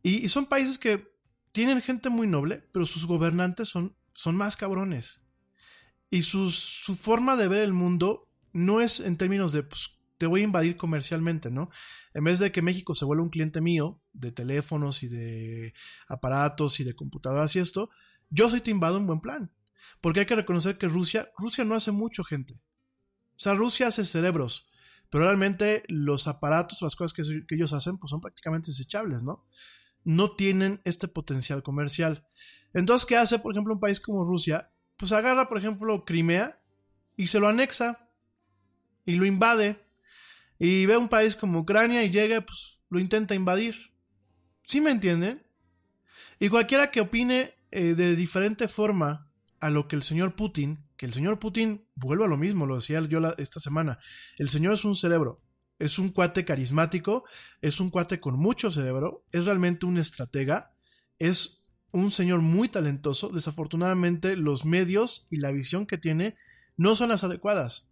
Y, 0.02 0.28
son 0.28 0.46
países 0.46 0.78
que 0.78 1.12
tienen 1.50 1.82
gente 1.82 2.10
muy 2.10 2.28
noble, 2.28 2.62
pero 2.72 2.86
sus 2.86 3.06
gobernantes 3.06 3.68
son, 3.68 3.96
son 4.12 4.36
más 4.36 4.56
cabrones. 4.56 5.24
Y 6.10 6.22
su 6.22 6.50
forma 6.94 7.36
de 7.36 7.48
ver 7.48 7.60
el 7.60 7.72
mundo 7.72 8.30
no 8.52 8.80
es 8.80 9.00
en 9.00 9.16
términos 9.16 9.52
de 9.52 9.64
pues, 9.64 9.95
te 10.18 10.26
voy 10.26 10.40
a 10.40 10.44
invadir 10.44 10.76
comercialmente, 10.76 11.50
¿no? 11.50 11.70
En 12.14 12.24
vez 12.24 12.38
de 12.38 12.52
que 12.52 12.62
México 12.62 12.94
se 12.94 13.04
vuelva 13.04 13.22
un 13.22 13.30
cliente 13.30 13.60
mío 13.60 14.00
de 14.12 14.32
teléfonos 14.32 15.02
y 15.02 15.08
de 15.08 15.74
aparatos 16.08 16.80
y 16.80 16.84
de 16.84 16.94
computadoras 16.94 17.54
y 17.56 17.58
esto, 17.58 17.90
yo 18.30 18.48
soy 18.48 18.60
te 18.60 18.70
invado 18.70 18.96
en 18.96 19.06
buen 19.06 19.20
plan. 19.20 19.52
Porque 20.00 20.20
hay 20.20 20.26
que 20.26 20.36
reconocer 20.36 20.78
que 20.78 20.88
Rusia, 20.88 21.30
Rusia 21.38 21.64
no 21.64 21.74
hace 21.74 21.92
mucho, 21.92 22.24
gente. 22.24 22.54
O 22.54 23.38
sea, 23.38 23.54
Rusia 23.54 23.88
hace 23.88 24.04
cerebros, 24.04 24.68
pero 25.10 25.24
realmente 25.24 25.84
los 25.88 26.26
aparatos, 26.26 26.82
las 26.82 26.96
cosas 26.96 27.12
que, 27.12 27.46
que 27.46 27.54
ellos 27.54 27.72
hacen, 27.72 27.98
pues 27.98 28.10
son 28.10 28.20
prácticamente 28.20 28.70
desechables, 28.70 29.22
¿no? 29.22 29.46
No 30.04 30.34
tienen 30.34 30.80
este 30.84 31.08
potencial 31.08 31.62
comercial. 31.62 32.26
Entonces, 32.72 33.06
¿qué 33.06 33.16
hace, 33.16 33.38
por 33.38 33.52
ejemplo, 33.52 33.74
un 33.74 33.80
país 33.80 34.00
como 34.00 34.24
Rusia? 34.24 34.72
Pues 34.96 35.12
agarra, 35.12 35.48
por 35.48 35.58
ejemplo, 35.58 36.04
Crimea 36.04 36.60
y 37.16 37.26
se 37.26 37.40
lo 37.40 37.48
anexa 37.48 38.10
y 39.04 39.16
lo 39.16 39.26
invade 39.26 39.85
y 40.58 40.86
ve 40.86 40.96
un 40.96 41.08
país 41.08 41.36
como 41.36 41.60
Ucrania 41.60 42.02
y 42.04 42.10
llega, 42.10 42.40
pues 42.40 42.80
lo 42.88 42.98
intenta 42.98 43.34
invadir. 43.34 43.92
¿Sí 44.62 44.80
me 44.80 44.90
entienden? 44.90 45.46
Y 46.38 46.48
cualquiera 46.48 46.90
que 46.90 47.00
opine 47.00 47.54
eh, 47.70 47.94
de 47.94 48.16
diferente 48.16 48.68
forma 48.68 49.30
a 49.60 49.70
lo 49.70 49.88
que 49.88 49.96
el 49.96 50.02
señor 50.02 50.34
Putin, 50.34 50.84
que 50.96 51.06
el 51.06 51.12
señor 51.12 51.38
Putin 51.38 51.86
vuelve 51.94 52.24
a 52.24 52.28
lo 52.28 52.36
mismo, 52.36 52.66
lo 52.66 52.76
decía 52.76 53.00
yo 53.02 53.20
esta 53.38 53.60
semana, 53.60 53.98
el 54.38 54.50
señor 54.50 54.74
es 54.74 54.84
un 54.84 54.94
cerebro, 54.94 55.42
es 55.78 55.98
un 55.98 56.10
cuate 56.10 56.44
carismático, 56.44 57.24
es 57.60 57.80
un 57.80 57.90
cuate 57.90 58.20
con 58.20 58.38
mucho 58.38 58.70
cerebro, 58.70 59.24
es 59.32 59.44
realmente 59.44 59.86
un 59.86 59.98
estratega, 59.98 60.74
es 61.18 61.66
un 61.90 62.10
señor 62.10 62.40
muy 62.40 62.68
talentoso, 62.68 63.28
desafortunadamente 63.28 64.36
los 64.36 64.64
medios 64.64 65.26
y 65.30 65.38
la 65.38 65.52
visión 65.52 65.86
que 65.86 65.98
tiene 65.98 66.36
no 66.76 66.94
son 66.94 67.08
las 67.08 67.24
adecuadas. 67.24 67.88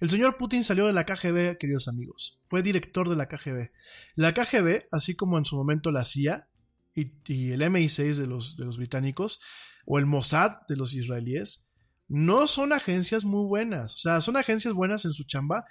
El 0.00 0.10
señor 0.10 0.36
Putin 0.36 0.62
salió 0.62 0.86
de 0.86 0.92
la 0.92 1.04
KGB, 1.04 1.58
queridos 1.58 1.88
amigos. 1.88 2.40
Fue 2.46 2.62
director 2.62 3.08
de 3.08 3.16
la 3.16 3.26
KGB. 3.26 3.70
La 4.14 4.32
KGB, 4.32 4.86
así 4.92 5.16
como 5.16 5.38
en 5.38 5.44
su 5.44 5.56
momento 5.56 5.90
la 5.90 6.04
CIA 6.04 6.48
y, 6.94 7.50
el 7.50 7.62
MI6 7.62 8.14
de 8.14 8.28
los, 8.28 8.56
de 8.56 8.64
los 8.64 8.76
británicos, 8.76 9.40
o 9.86 9.98
el 9.98 10.06
Mossad 10.06 10.52
de 10.68 10.76
los 10.76 10.94
israelíes, 10.94 11.66
no 12.06 12.46
son 12.46 12.72
agencias 12.72 13.24
muy 13.24 13.44
buenas. 13.46 13.94
O 13.94 13.98
sea, 13.98 14.20
son 14.20 14.36
agencias 14.36 14.72
buenas 14.72 15.04
en 15.04 15.12
su 15.12 15.24
chamba, 15.24 15.64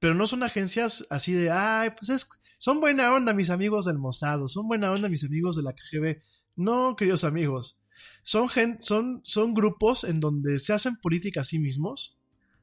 pero 0.00 0.14
no 0.14 0.26
son 0.26 0.42
agencias 0.42 1.06
así 1.08 1.32
de, 1.32 1.50
ay, 1.52 1.90
pues 1.90 2.10
es, 2.10 2.28
son 2.58 2.80
buena 2.80 3.14
onda 3.14 3.32
mis 3.32 3.50
amigos 3.50 3.86
del 3.86 3.98
Mossad, 3.98 4.44
son 4.46 4.66
buena 4.66 4.90
onda 4.90 5.08
mis 5.08 5.24
amigos 5.24 5.56
de 5.56 5.62
la 5.62 5.72
KGB. 5.72 6.20
No, 6.56 6.96
queridos 6.96 7.22
amigos. 7.22 7.80
Son, 8.24 8.48
son, 8.80 9.20
son 9.22 9.54
grupos 9.54 10.02
en 10.02 10.18
donde 10.18 10.58
se 10.58 10.72
hacen 10.72 10.96
política 10.96 11.42
a 11.42 11.44
sí 11.44 11.60
mismos 11.60 12.17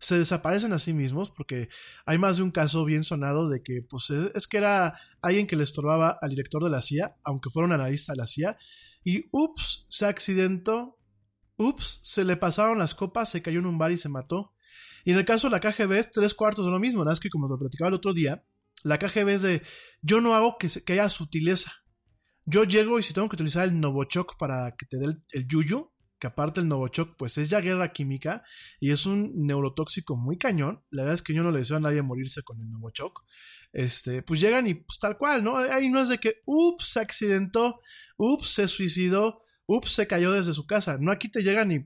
se 0.06 0.20
desaparecen 0.20 0.72
a 0.72 0.80
sí 0.80 0.94
mismos 0.94 1.32
porque 1.32 1.68
hay 2.06 2.20
más 2.20 2.38
de 2.38 2.44
un 2.44 2.52
caso 2.52 2.86
bien 2.86 3.04
sonado 3.04 3.50
de 3.50 3.64
que 3.64 3.82
pues 3.82 4.12
es 4.12 4.48
que 4.48 4.58
era 4.58 5.00
alguien 5.22 5.48
que 5.48 5.56
le 5.56 5.64
estorbaba 5.64 6.18
al 6.22 6.30
director 6.30 6.64
de 6.64 6.70
la 6.70 6.84
CIA, 6.84 7.18
aunque 7.24 7.50
fuera 7.50 7.66
un 7.66 7.74
analista 7.74 8.14
de 8.14 8.18
la 8.18 8.28
CIA, 8.28 8.58
y 9.04 9.26
ups, 9.32 9.88
se 9.90 10.06
accidentó 10.06 11.00
ups, 11.58 12.02
se 12.04 12.24
le 12.24 12.38
pasaron 12.38 12.78
las 12.78 12.94
copas, 12.94 13.30
se 13.30 13.42
cayó 13.42 13.60
en 13.60 13.66
un 13.66 13.80
bar 13.80 13.92
y 13.92 13.98
se 13.98 14.10
mató. 14.10 14.54
Y 15.06 15.12
en 15.12 15.18
el 15.18 15.26
caso 15.26 15.50
de 15.50 15.52
la 15.52 15.60
KGB 15.60 15.94
es 15.94 16.12
tres 16.12 16.36
cuartos 16.36 16.66
de 16.66 16.72
lo 16.72 16.80
mismo, 16.80 17.02
nada 17.02 17.12
más 17.12 17.20
que 17.20 17.30
como 17.30 17.48
lo 17.48 17.58
platicaba 17.58 17.90
el 17.90 17.96
otro 17.96 18.14
día, 18.14 18.46
la 18.84 19.00
KGB 19.00 19.30
es 19.30 19.42
de 19.42 19.64
yo 20.02 20.22
no 20.22 20.36
hago 20.36 20.58
que 20.60 20.94
haya 20.94 21.10
sutileza. 21.10 21.72
Yo 22.46 22.64
llego 22.64 23.00
y 23.00 23.04
si 23.04 23.14
tengo 23.14 23.28
que 23.28 23.38
utilizar 23.38 23.68
el 23.68 23.80
Novochok 23.80 24.38
para 24.38 24.76
que 24.78 24.86
te 24.86 24.98
dé 24.98 25.06
el, 25.06 25.24
el 25.32 25.48
yuyu, 25.48 25.92
aparte 26.26 26.60
el 26.60 26.68
Novochok 26.68 27.16
pues 27.18 27.38
es 27.38 27.50
ya 27.50 27.62
guerra 27.62 27.92
química 27.92 28.44
y 28.80 28.92
es 28.92 29.06
un 29.06 29.46
neurotóxico 29.46 30.16
muy 30.16 30.38
cañón. 30.38 30.84
La 30.90 31.04
verdad 31.04 31.16
es 31.16 31.22
que 31.22 31.34
yo 31.34 31.44
no 31.44 31.52
le 31.52 31.60
deseo 31.60 31.78
a 31.78 31.80
nadie 31.80 32.02
morirse 32.02 32.44
con 32.44 32.60
el 32.62 32.70
Novochok. 32.70 33.24
Este, 33.74 34.22
pues 34.22 34.40
llegan 34.40 34.68
y 34.68 34.76
pues 34.76 35.00
tal 35.00 35.18
cual, 35.18 35.44
¿no? 35.44 35.58
Ahí 35.58 35.90
no 35.90 36.02
es 36.02 36.10
de 36.10 36.18
que, 36.18 36.42
ups, 36.46 36.94
se 36.94 37.00
accidentó, 37.02 37.82
ups, 38.18 38.50
se 38.50 38.68
suicidó, 38.68 39.44
ups, 39.66 39.92
se 39.92 40.08
cayó 40.08 40.32
desde 40.32 40.54
su 40.54 40.66
casa. 40.66 40.98
No, 41.00 41.12
aquí 41.12 41.30
te 41.30 41.44
llegan 41.44 41.72
y 41.72 41.86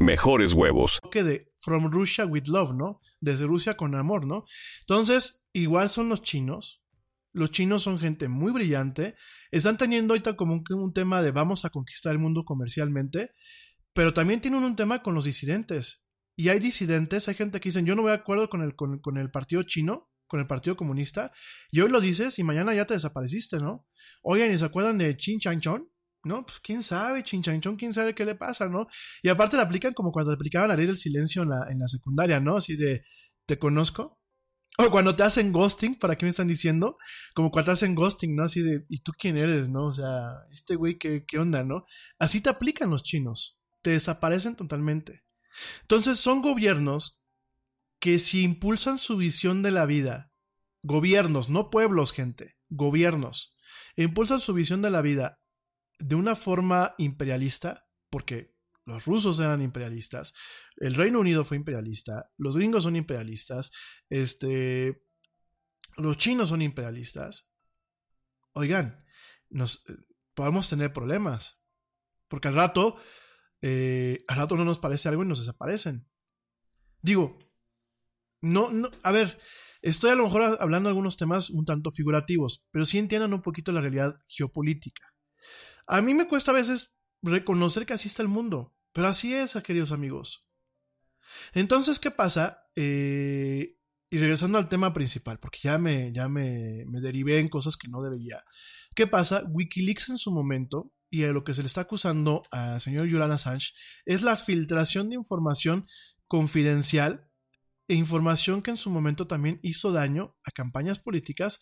mejores 0.00 0.52
huevos. 0.52 0.98
toque 1.02 1.22
de 1.22 1.52
From 1.60 1.90
Russia 1.90 2.26
with 2.26 2.46
Love, 2.46 2.74
¿no? 2.74 3.00
Desde 3.20 3.46
Rusia 3.46 3.76
con 3.76 3.94
amor, 3.94 4.26
¿no? 4.26 4.44
Entonces, 4.80 5.46
igual 5.52 5.88
son 5.88 6.08
los 6.08 6.22
chinos. 6.22 6.82
Los 7.32 7.50
chinos 7.50 7.82
son 7.82 7.98
gente 7.98 8.28
muy 8.28 8.52
brillante. 8.52 9.14
Están 9.50 9.76
teniendo 9.76 10.14
ahorita 10.14 10.36
como 10.36 10.54
un, 10.54 10.64
un 10.70 10.92
tema 10.92 11.22
de 11.22 11.30
vamos 11.30 11.64
a 11.64 11.70
conquistar 11.70 12.12
el 12.12 12.18
mundo 12.18 12.44
comercialmente. 12.44 13.30
Pero 13.92 14.14
también 14.14 14.40
tienen 14.40 14.64
un 14.64 14.76
tema 14.76 15.02
con 15.02 15.14
los 15.14 15.24
disidentes. 15.24 16.06
Y 16.36 16.48
hay 16.48 16.58
disidentes, 16.60 17.28
hay 17.28 17.34
gente 17.34 17.60
que 17.60 17.68
dicen, 17.68 17.84
yo 17.84 17.94
no 17.94 18.02
voy 18.02 18.10
de 18.10 18.16
acuerdo 18.16 18.48
con 18.48 18.62
el, 18.62 18.74
con, 18.74 19.16
el 19.18 19.30
partido 19.30 19.62
chino, 19.64 20.10
con 20.26 20.40
el 20.40 20.46
partido 20.46 20.76
comunista. 20.76 21.32
Y 21.70 21.80
hoy 21.80 21.90
lo 21.90 22.00
dices 22.00 22.38
y 22.38 22.42
mañana 22.42 22.74
ya 22.74 22.86
te 22.86 22.94
desapareciste, 22.94 23.58
¿no? 23.58 23.86
Oigan, 24.22 24.50
¿y 24.50 24.58
se 24.58 24.64
acuerdan 24.64 24.98
de 24.98 25.16
Chin 25.16 25.40
Chan 25.40 25.60
Chon? 25.60 25.91
No, 26.24 26.44
pues 26.46 26.60
quién 26.60 26.82
sabe, 26.82 27.24
chinchanchón, 27.24 27.76
quién 27.76 27.92
sabe 27.92 28.14
qué 28.14 28.24
le 28.24 28.36
pasa, 28.36 28.68
¿no? 28.68 28.86
Y 29.22 29.28
aparte 29.28 29.56
le 29.56 29.62
aplican 29.62 29.92
como 29.92 30.12
cuando 30.12 30.32
aplicaban 30.32 30.68
la 30.68 30.76
ley 30.76 30.86
del 30.86 30.96
silencio 30.96 31.42
en 31.42 31.48
la, 31.48 31.66
en 31.68 31.80
la 31.80 31.88
secundaria, 31.88 32.38
¿no? 32.38 32.56
Así 32.56 32.76
de, 32.76 33.02
¿te 33.46 33.58
conozco? 33.58 34.20
O 34.78 34.90
cuando 34.90 35.14
te 35.14 35.22
hacen 35.22 35.52
ghosting, 35.52 35.96
¿para 35.96 36.16
qué 36.16 36.24
me 36.24 36.30
están 36.30 36.48
diciendo? 36.48 36.96
Como 37.34 37.50
cuando 37.50 37.66
te 37.66 37.72
hacen 37.72 37.94
ghosting, 37.94 38.36
¿no? 38.36 38.44
Así 38.44 38.62
de, 38.62 38.86
¿y 38.88 39.02
tú 39.02 39.12
quién 39.18 39.36
eres, 39.36 39.68
no? 39.68 39.86
O 39.86 39.92
sea, 39.92 40.30
este 40.50 40.76
güey, 40.76 40.96
¿qué, 40.96 41.24
qué 41.26 41.38
onda, 41.38 41.64
no? 41.64 41.84
Así 42.18 42.40
te 42.40 42.50
aplican 42.50 42.90
los 42.90 43.02
chinos, 43.02 43.60
te 43.82 43.90
desaparecen 43.90 44.54
totalmente. 44.56 45.24
Entonces 45.82 46.18
son 46.18 46.40
gobiernos 46.40 47.22
que 48.00 48.18
si 48.18 48.42
impulsan 48.42 48.96
su 48.96 49.16
visión 49.16 49.62
de 49.62 49.72
la 49.72 49.86
vida, 49.86 50.32
gobiernos, 50.82 51.50
no 51.50 51.68
pueblos, 51.68 52.12
gente, 52.12 52.56
gobiernos, 52.68 53.54
impulsan 53.96 54.40
su 54.40 54.54
visión 54.54 54.82
de 54.82 54.90
la 54.90 55.02
vida 55.02 55.41
de 56.02 56.16
una 56.16 56.34
forma 56.34 56.94
imperialista, 56.98 57.86
porque 58.10 58.56
los 58.84 59.06
rusos 59.06 59.38
eran 59.38 59.62
imperialistas, 59.62 60.34
el 60.76 60.94
Reino 60.94 61.20
Unido 61.20 61.44
fue 61.44 61.56
imperialista, 61.56 62.30
los 62.36 62.56
gringos 62.56 62.82
son 62.82 62.96
imperialistas, 62.96 63.70
este, 64.10 65.04
los 65.96 66.16
chinos 66.16 66.48
son 66.48 66.62
imperialistas. 66.62 67.52
Oigan, 68.52 69.04
nos 69.48 69.84
eh, 69.88 69.94
podemos 70.34 70.68
tener 70.68 70.92
problemas, 70.92 71.62
porque 72.28 72.48
al 72.48 72.54
rato, 72.54 72.96
eh, 73.60 74.24
al 74.26 74.36
rato 74.38 74.56
no 74.56 74.64
nos 74.64 74.80
parece 74.80 75.08
algo 75.08 75.22
y 75.22 75.28
nos 75.28 75.38
desaparecen. 75.38 76.08
Digo, 77.00 77.38
no, 78.40 78.70
no, 78.70 78.90
a 79.04 79.12
ver, 79.12 79.40
estoy 79.82 80.10
a 80.10 80.16
lo 80.16 80.24
mejor 80.24 80.56
hablando 80.60 80.88
de 80.88 80.90
algunos 80.90 81.16
temas 81.16 81.48
un 81.50 81.64
tanto 81.64 81.92
figurativos, 81.92 82.66
pero 82.72 82.84
sí 82.84 82.98
entiendan 82.98 83.34
un 83.34 83.42
poquito 83.42 83.70
la 83.70 83.80
realidad 83.80 84.16
geopolítica. 84.26 85.12
A 85.92 86.00
mí 86.00 86.14
me 86.14 86.26
cuesta 86.26 86.52
a 86.52 86.54
veces 86.54 86.98
reconocer 87.20 87.84
que 87.84 87.92
así 87.92 88.08
está 88.08 88.22
el 88.22 88.28
mundo, 88.28 88.74
pero 88.94 89.08
así 89.08 89.34
es, 89.34 89.52
queridos 89.62 89.92
amigos. 89.92 90.48
Entonces, 91.52 91.98
¿qué 91.98 92.10
pasa? 92.10 92.62
Eh, 92.74 93.76
y 94.08 94.16
regresando 94.16 94.56
al 94.56 94.70
tema 94.70 94.94
principal, 94.94 95.38
porque 95.38 95.58
ya 95.62 95.76
me, 95.76 96.10
ya 96.10 96.30
me, 96.30 96.86
me 96.86 97.02
derivé 97.02 97.40
en 97.40 97.50
cosas 97.50 97.76
que 97.76 97.88
no 97.88 98.00
debería. 98.00 98.42
¿Qué 98.94 99.06
pasa? 99.06 99.44
Wikileaks 99.50 100.08
en 100.08 100.16
su 100.16 100.32
momento, 100.32 100.94
y 101.10 101.24
a 101.24 101.32
lo 101.32 101.44
que 101.44 101.52
se 101.52 101.60
le 101.60 101.66
está 101.66 101.82
acusando 101.82 102.42
al 102.50 102.80
señor 102.80 103.10
Julian 103.10 103.30
Assange, 103.30 103.74
es 104.06 104.22
la 104.22 104.36
filtración 104.36 105.10
de 105.10 105.16
información 105.16 105.86
confidencial 106.26 107.28
e 107.86 107.94
información 107.96 108.62
que 108.62 108.70
en 108.70 108.78
su 108.78 108.88
momento 108.88 109.26
también 109.26 109.60
hizo 109.62 109.92
daño 109.92 110.38
a 110.42 110.52
campañas 110.52 111.00
políticas 111.00 111.60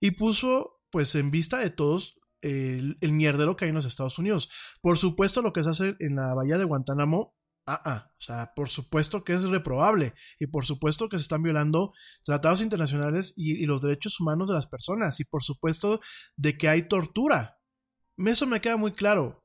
y 0.00 0.10
puso 0.10 0.82
pues 0.90 1.14
en 1.14 1.30
vista 1.30 1.56
de 1.56 1.70
todos 1.70 2.19
el, 2.42 2.96
mierdero 3.12 3.56
que 3.56 3.64
hay 3.64 3.70
en 3.70 3.74
los 3.74 3.86
Estados 3.86 4.18
Unidos. 4.18 4.50
Por 4.80 4.98
supuesto, 4.98 5.42
lo 5.42 5.52
que 5.52 5.62
se 5.62 5.70
hace 5.70 5.96
en 6.00 6.16
la 6.16 6.34
bahía 6.34 6.58
de 6.58 6.64
Guantánamo, 6.64 7.34
ah, 7.66 7.80
ah, 7.84 8.10
o 8.10 8.20
sea, 8.20 8.52
por 8.54 8.68
supuesto 8.68 9.24
que 9.24 9.34
es 9.34 9.44
reprobable 9.44 10.14
y 10.38 10.46
por 10.46 10.64
supuesto 10.64 11.08
que 11.08 11.18
se 11.18 11.22
están 11.22 11.42
violando 11.42 11.92
tratados 12.24 12.60
internacionales 12.60 13.34
y, 13.36 13.62
y 13.62 13.66
los 13.66 13.82
derechos 13.82 14.18
humanos 14.20 14.48
de 14.48 14.54
las 14.54 14.66
personas 14.66 15.20
y 15.20 15.24
por 15.24 15.42
supuesto 15.42 16.00
de 16.36 16.56
que 16.56 16.68
hay 16.68 16.88
tortura. 16.88 17.58
Eso 18.16 18.46
me 18.46 18.60
queda 18.60 18.76
muy 18.76 18.92
claro. 18.92 19.44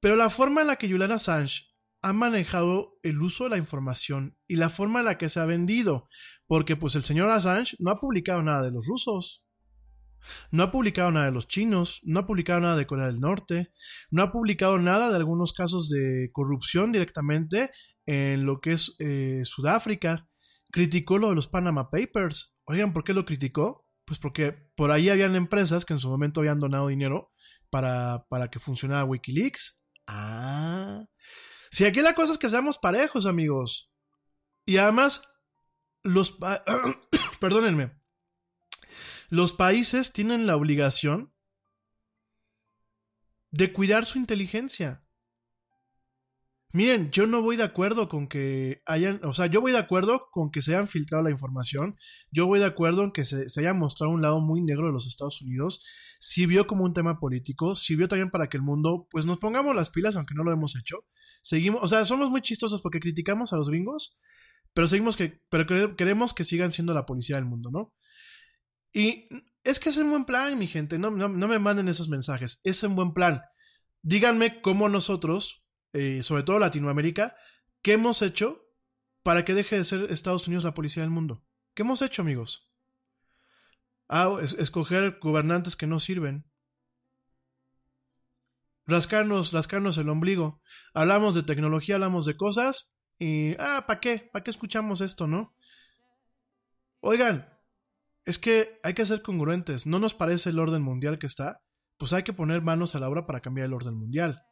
Pero 0.00 0.16
la 0.16 0.30
forma 0.30 0.60
en 0.60 0.68
la 0.68 0.76
que 0.76 0.88
Julian 0.90 1.12
Assange 1.12 1.68
ha 2.02 2.12
manejado 2.12 2.98
el 3.02 3.20
uso 3.20 3.44
de 3.44 3.50
la 3.50 3.58
información 3.58 4.38
y 4.46 4.56
la 4.56 4.70
forma 4.70 5.00
en 5.00 5.06
la 5.06 5.18
que 5.18 5.28
se 5.28 5.40
ha 5.40 5.44
vendido, 5.44 6.08
porque 6.46 6.76
pues 6.76 6.94
el 6.94 7.02
señor 7.02 7.30
Assange 7.30 7.76
no 7.80 7.90
ha 7.90 8.00
publicado 8.00 8.42
nada 8.42 8.62
de 8.62 8.70
los 8.70 8.86
rusos. 8.86 9.44
No 10.50 10.62
ha 10.62 10.70
publicado 10.70 11.10
nada 11.10 11.26
de 11.26 11.32
los 11.32 11.48
chinos, 11.48 12.00
no 12.04 12.20
ha 12.20 12.26
publicado 12.26 12.60
nada 12.60 12.76
de 12.76 12.86
Corea 12.86 13.06
del 13.06 13.20
Norte, 13.20 13.72
no 14.10 14.22
ha 14.22 14.32
publicado 14.32 14.78
nada 14.78 15.10
de 15.10 15.16
algunos 15.16 15.52
casos 15.52 15.88
de 15.88 16.30
corrupción 16.32 16.92
directamente 16.92 17.70
en 18.06 18.44
lo 18.44 18.60
que 18.60 18.72
es 18.72 18.96
eh, 18.98 19.42
Sudáfrica. 19.44 20.28
Criticó 20.70 21.18
lo 21.18 21.30
de 21.30 21.34
los 21.34 21.48
Panama 21.48 21.90
Papers. 21.90 22.56
Oigan, 22.64 22.92
¿por 22.92 23.04
qué 23.04 23.14
lo 23.14 23.24
criticó? 23.24 23.86
Pues 24.04 24.18
porque 24.18 24.52
por 24.74 24.90
ahí 24.90 25.08
habían 25.08 25.34
empresas 25.34 25.84
que 25.84 25.94
en 25.94 25.98
su 25.98 26.08
momento 26.08 26.40
habían 26.40 26.58
donado 26.58 26.88
dinero 26.88 27.30
para, 27.70 28.26
para 28.28 28.48
que 28.48 28.58
funcionara 28.58 29.04
Wikileaks. 29.04 29.82
Ah. 30.06 31.04
Si 31.70 31.84
aquí 31.84 32.00
la 32.00 32.14
cosa 32.14 32.32
es 32.32 32.38
que 32.38 32.50
seamos 32.50 32.78
parejos, 32.78 33.26
amigos. 33.26 33.90
Y 34.66 34.76
además, 34.76 35.22
los... 36.02 36.38
Perdónenme 37.40 37.97
los 39.28 39.52
países 39.52 40.12
tienen 40.12 40.46
la 40.46 40.56
obligación 40.56 41.32
de 43.50 43.72
cuidar 43.72 44.04
su 44.04 44.18
inteligencia. 44.18 45.04
Miren, 46.72 47.10
yo 47.10 47.26
no 47.26 47.40
voy 47.40 47.56
de 47.56 47.62
acuerdo 47.62 48.10
con 48.10 48.28
que 48.28 48.76
hayan, 48.84 49.20
o 49.24 49.32
sea, 49.32 49.46
yo 49.46 49.62
voy 49.62 49.72
de 49.72 49.78
acuerdo 49.78 50.28
con 50.30 50.50
que 50.50 50.60
se 50.60 50.74
hayan 50.74 50.86
filtrado 50.86 51.24
la 51.24 51.30
información, 51.30 51.96
yo 52.30 52.46
voy 52.46 52.58
de 52.58 52.66
acuerdo 52.66 53.04
en 53.04 53.10
que 53.10 53.24
se, 53.24 53.46
haya 53.58 53.72
mostrado 53.72 54.12
un 54.12 54.20
lado 54.20 54.40
muy 54.40 54.60
negro 54.60 54.86
de 54.86 54.92
los 54.92 55.06
Estados 55.06 55.40
Unidos, 55.40 55.82
sirvió 56.20 56.66
como 56.66 56.84
un 56.84 56.92
tema 56.92 57.18
político, 57.18 57.74
sirvió 57.74 58.06
también 58.06 58.30
para 58.30 58.50
que 58.50 58.58
el 58.58 58.62
mundo, 58.62 59.08
pues 59.10 59.24
nos 59.24 59.38
pongamos 59.38 59.74
las 59.74 59.88
pilas, 59.88 60.16
aunque 60.16 60.34
no 60.34 60.44
lo 60.44 60.52
hemos 60.52 60.76
hecho, 60.76 61.06
seguimos, 61.42 61.82
o 61.82 61.86
sea, 61.86 62.04
somos 62.04 62.30
muy 62.30 62.42
chistosos 62.42 62.82
porque 62.82 63.00
criticamos 63.00 63.54
a 63.54 63.56
los 63.56 63.70
gringos, 63.70 64.18
pero 64.74 64.86
seguimos 64.86 65.16
que, 65.16 65.40
pero 65.48 65.66
queremos 65.96 66.34
que 66.34 66.44
sigan 66.44 66.70
siendo 66.70 66.92
la 66.92 67.06
policía 67.06 67.36
del 67.36 67.46
mundo, 67.46 67.70
¿no? 67.70 67.94
Y 68.98 69.28
es 69.62 69.78
que 69.78 69.90
es 69.90 69.96
en 69.98 70.10
buen 70.10 70.24
plan, 70.24 70.58
mi 70.58 70.66
gente. 70.66 70.98
No, 70.98 71.12
no, 71.12 71.28
no, 71.28 71.46
me 71.46 71.60
manden 71.60 71.88
esos 71.88 72.08
mensajes. 72.08 72.60
Es 72.64 72.82
en 72.82 72.96
buen 72.96 73.12
plan. 73.14 73.42
Díganme 74.02 74.60
cómo 74.60 74.88
nosotros 74.88 75.64
eh, 75.92 76.22
sobre 76.22 76.42
todo 76.42 76.58
Latinoamérica, 76.58 77.36
¿qué 77.82 77.92
hemos 77.92 78.22
hecho 78.22 78.66
para 79.22 79.44
que 79.44 79.54
deje 79.54 79.76
de 79.76 79.84
ser 79.84 80.10
Estados 80.10 80.46
Unidos 80.48 80.64
la 80.64 80.74
policía 80.74 81.02
del 81.02 81.10
mundo? 81.10 81.44
¿Qué 81.74 81.82
hemos 81.82 82.02
hecho, 82.02 82.22
amigos? 82.22 82.68
Ah, 84.08 84.36
es- 84.42 84.54
escoger 84.54 85.18
gobernantes 85.20 85.76
que 85.76 85.86
no 85.86 85.98
sirven. 86.00 86.44
Rascarnos, 88.86 89.52
rascarnos 89.52 89.98
el 89.98 90.08
ombligo. 90.08 90.60
Hablamos 90.94 91.34
de 91.34 91.42
tecnología, 91.42 91.96
hablamos 91.96 92.26
de 92.26 92.36
cosas 92.36 92.92
y, 93.18 93.54
ah, 93.60 93.84
¿para 93.86 94.00
qué? 94.00 94.28
¿Para 94.32 94.42
qué 94.42 94.50
escuchamos 94.50 95.00
esto, 95.02 95.26
no? 95.26 95.54
Oigan, 97.00 97.48
es 98.28 98.38
que 98.38 98.78
hay 98.82 98.92
que 98.92 99.06
ser 99.06 99.22
congruentes. 99.22 99.86
¿No 99.86 99.98
nos 99.98 100.14
parece 100.14 100.50
el 100.50 100.58
orden 100.58 100.82
mundial 100.82 101.18
que 101.18 101.26
está? 101.26 101.62
Pues 101.96 102.12
hay 102.12 102.24
que 102.24 102.34
poner 102.34 102.60
manos 102.60 102.94
a 102.94 103.00
la 103.00 103.08
obra 103.08 103.24
para 103.24 103.40
cambiar 103.40 103.64
el 103.64 103.72
orden 103.72 103.94
mundial. 103.94 104.42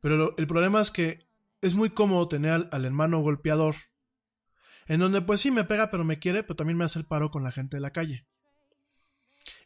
Pero 0.00 0.36
el 0.36 0.46
problema 0.46 0.80
es 0.80 0.92
que 0.92 1.28
es 1.60 1.74
muy 1.74 1.90
cómodo 1.90 2.28
tener 2.28 2.52
al, 2.52 2.68
al 2.70 2.84
hermano 2.84 3.20
golpeador. 3.20 3.74
En 4.86 5.00
donde 5.00 5.20
pues 5.20 5.40
sí 5.40 5.50
me 5.50 5.64
pega 5.64 5.90
pero 5.90 6.04
me 6.04 6.20
quiere, 6.20 6.44
pero 6.44 6.54
también 6.54 6.76
me 6.76 6.84
hace 6.84 7.00
el 7.00 7.06
paro 7.06 7.32
con 7.32 7.42
la 7.42 7.50
gente 7.50 7.76
de 7.76 7.80
la 7.80 7.90
calle. 7.90 8.28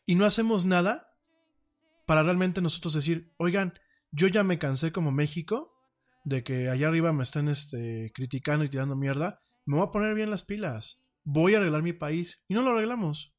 Y 0.06 0.14
no 0.14 0.24
hacemos 0.24 0.64
nada 0.64 1.10
para 2.06 2.22
realmente 2.22 2.62
nosotros 2.62 2.94
decir, 2.94 3.34
oigan, 3.36 3.78
yo 4.12 4.28
ya 4.28 4.44
me 4.44 4.58
cansé 4.58 4.92
como 4.92 5.12
México 5.12 5.74
de 6.24 6.42
que 6.42 6.70
allá 6.70 6.88
arriba 6.88 7.12
me 7.12 7.24
estén 7.24 7.48
este, 7.48 8.12
criticando 8.14 8.64
y 8.64 8.70
tirando 8.70 8.96
mierda. 8.96 9.42
Me 9.66 9.76
voy 9.76 9.86
a 9.86 9.90
poner 9.90 10.14
bien 10.14 10.30
las 10.30 10.44
pilas. 10.44 11.05
Voy 11.28 11.54
a 11.54 11.58
arreglar 11.58 11.82
mi 11.82 11.92
país. 11.92 12.44
Y 12.48 12.54
no 12.54 12.62
lo 12.62 12.70
arreglamos. 12.70 13.34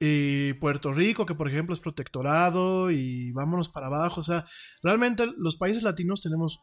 Y 0.00 0.52
Puerto 0.54 0.92
Rico, 0.92 1.26
que 1.26 1.34
por 1.34 1.48
ejemplo 1.48 1.74
es 1.74 1.80
protectorado, 1.80 2.90
y 2.90 3.32
vámonos 3.32 3.68
para 3.68 3.86
abajo. 3.88 4.20
O 4.20 4.24
sea, 4.24 4.46
realmente 4.82 5.26
los 5.36 5.56
países 5.56 5.82
latinos 5.82 6.22
tenemos 6.22 6.60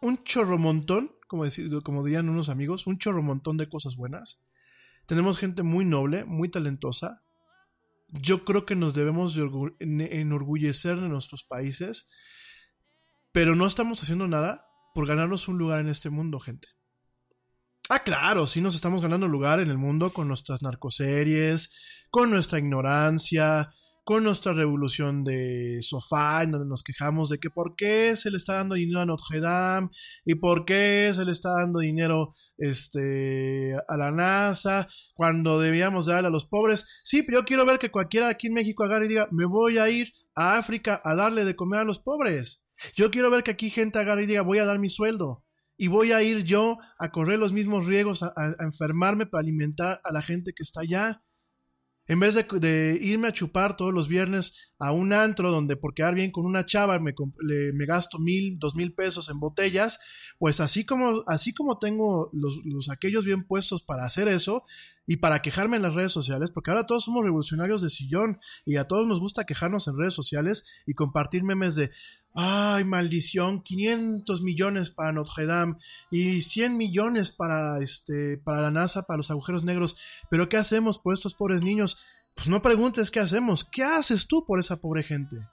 un 0.00 0.22
chorro 0.24 0.56
montón, 0.58 1.12
como, 1.28 1.44
como 1.84 2.04
dirían 2.04 2.28
unos 2.28 2.48
amigos, 2.48 2.86
un 2.86 2.98
chorro 2.98 3.22
montón 3.22 3.56
de 3.56 3.68
cosas 3.68 3.96
buenas. 3.96 4.46
Tenemos 5.06 5.38
gente 5.38 5.62
muy 5.62 5.84
noble, 5.84 6.24
muy 6.24 6.48
talentosa. 6.48 7.22
Yo 8.08 8.44
creo 8.44 8.64
que 8.66 8.76
nos 8.76 8.94
debemos 8.94 9.34
de 9.34 9.42
orgu- 9.42 9.76
en- 9.80 10.00
enorgullecer 10.00 11.00
de 11.00 11.08
nuestros 11.08 11.44
países, 11.44 12.08
pero 13.32 13.54
no 13.56 13.66
estamos 13.66 14.02
haciendo 14.02 14.28
nada 14.28 14.64
por 14.94 15.06
ganarnos 15.06 15.48
un 15.48 15.58
lugar 15.58 15.80
en 15.80 15.88
este 15.88 16.08
mundo, 16.08 16.38
gente. 16.38 16.68
Ah, 17.88 18.00
claro, 18.00 18.48
sí 18.48 18.60
nos 18.60 18.74
estamos 18.74 19.00
ganando 19.00 19.28
lugar 19.28 19.60
en 19.60 19.70
el 19.70 19.78
mundo 19.78 20.12
con 20.12 20.26
nuestras 20.26 20.60
narcoseries, 20.60 21.72
con 22.10 22.30
nuestra 22.30 22.58
ignorancia, 22.58 23.70
con 24.02 24.24
nuestra 24.24 24.52
revolución 24.52 25.22
de 25.22 25.78
sofá, 25.82 26.42
en 26.42 26.50
donde 26.50 26.66
nos 26.66 26.82
quejamos 26.82 27.28
de 27.28 27.38
que 27.38 27.48
por 27.48 27.76
qué 27.76 28.16
se 28.16 28.32
le 28.32 28.38
está 28.38 28.54
dando 28.54 28.74
dinero 28.74 29.02
a 29.02 29.06
Notre 29.06 29.38
Dame 29.38 29.90
y 30.24 30.34
por 30.34 30.64
qué 30.64 31.12
se 31.14 31.24
le 31.24 31.30
está 31.30 31.50
dando 31.60 31.78
dinero 31.78 32.32
este, 32.58 33.76
a 33.86 33.96
la 33.96 34.10
NASA 34.10 34.88
cuando 35.14 35.60
debíamos 35.60 36.06
darle 36.06 36.26
a 36.26 36.30
los 36.32 36.46
pobres. 36.46 37.02
Sí, 37.04 37.22
pero 37.22 37.38
yo 37.40 37.44
quiero 37.44 37.64
ver 37.64 37.78
que 37.78 37.92
cualquiera 37.92 38.28
aquí 38.28 38.48
en 38.48 38.54
México 38.54 38.82
agarre 38.82 39.04
y 39.04 39.10
diga, 39.10 39.28
me 39.30 39.44
voy 39.44 39.78
a 39.78 39.88
ir 39.88 40.12
a 40.34 40.58
África 40.58 41.00
a 41.04 41.14
darle 41.14 41.44
de 41.44 41.54
comer 41.54 41.80
a 41.80 41.84
los 41.84 42.00
pobres. 42.00 42.64
Yo 42.96 43.12
quiero 43.12 43.30
ver 43.30 43.44
que 43.44 43.52
aquí 43.52 43.70
gente 43.70 44.00
agarre 44.00 44.24
y 44.24 44.26
diga, 44.26 44.42
voy 44.42 44.58
a 44.58 44.64
dar 44.64 44.80
mi 44.80 44.88
sueldo. 44.88 45.45
Y 45.76 45.88
voy 45.88 46.12
a 46.12 46.22
ir 46.22 46.44
yo 46.44 46.78
a 46.98 47.10
correr 47.10 47.38
los 47.38 47.52
mismos 47.52 47.86
riesgos, 47.86 48.22
a, 48.22 48.32
enfermarme 48.60 49.26
para 49.26 49.42
alimentar 49.42 50.00
a 50.04 50.12
la 50.12 50.22
gente 50.22 50.52
que 50.52 50.62
está 50.62 50.80
allá. 50.80 51.22
En 52.08 52.20
vez 52.20 52.34
de, 52.34 52.98
irme 53.02 53.28
a 53.28 53.32
chupar 53.32 53.76
todos 53.76 53.92
los 53.92 54.06
viernes 54.06 54.72
a 54.78 54.92
un 54.92 55.12
antro 55.12 55.50
donde 55.50 55.76
por 55.76 55.92
quedar 55.92 56.14
bien 56.14 56.30
con 56.30 56.46
una 56.46 56.64
chava 56.64 57.00
me 57.00 57.14
gasto 57.84 58.20
mil, 58.20 58.60
dos 58.60 58.76
mil 58.76 58.94
pesos 58.94 59.28
en 59.28 59.40
botellas, 59.40 59.98
pues 60.38 60.60
así 60.60 60.86
como, 60.86 61.24
así 61.26 61.52
como 61.52 61.78
tengo 61.78 62.30
los, 62.32 62.60
los 62.64 62.90
aquellos 62.90 63.24
bien 63.24 63.44
puestos 63.44 63.82
para 63.82 64.04
hacer 64.04 64.28
eso 64.28 64.64
y 65.06 65.16
para 65.16 65.40
quejarme 65.40 65.76
en 65.76 65.82
las 65.82 65.94
redes 65.94 66.12
sociales, 66.12 66.50
porque 66.50 66.70
ahora 66.70 66.86
todos 66.86 67.04
somos 67.04 67.24
revolucionarios 67.24 67.80
de 67.80 67.90
sillón 67.90 68.38
y 68.64 68.76
a 68.76 68.84
todos 68.86 69.06
nos 69.06 69.20
gusta 69.20 69.44
quejarnos 69.44 69.88
en 69.88 69.96
redes 69.96 70.14
sociales 70.14 70.66
y 70.86 70.94
compartir 70.94 71.44
memes 71.44 71.76
de, 71.76 71.90
ay, 72.36 72.84
maldición, 72.84 73.62
500 73.62 74.42
millones 74.42 74.90
para 74.90 75.12
Notre 75.12 75.46
Dame 75.46 75.76
y 76.10 76.42
100 76.42 76.76
millones 76.76 77.32
para, 77.32 77.78
este, 77.80 78.36
para 78.36 78.60
la 78.60 78.70
NASA, 78.70 79.04
para 79.04 79.16
los 79.16 79.30
agujeros 79.30 79.64
negros, 79.64 79.96
pero 80.30 80.48
¿qué 80.48 80.58
hacemos 80.58 80.98
por 80.98 81.14
estos 81.14 81.34
pobres 81.34 81.62
niños? 81.62 82.04
Pues 82.34 82.48
no 82.48 82.60
preguntes 82.60 83.10
qué 83.10 83.20
hacemos, 83.20 83.64
¿qué 83.64 83.84
haces 83.84 84.28
tú 84.28 84.44
por 84.44 84.60
esa 84.60 84.76
pobre 84.76 85.02
gente? 85.02 85.48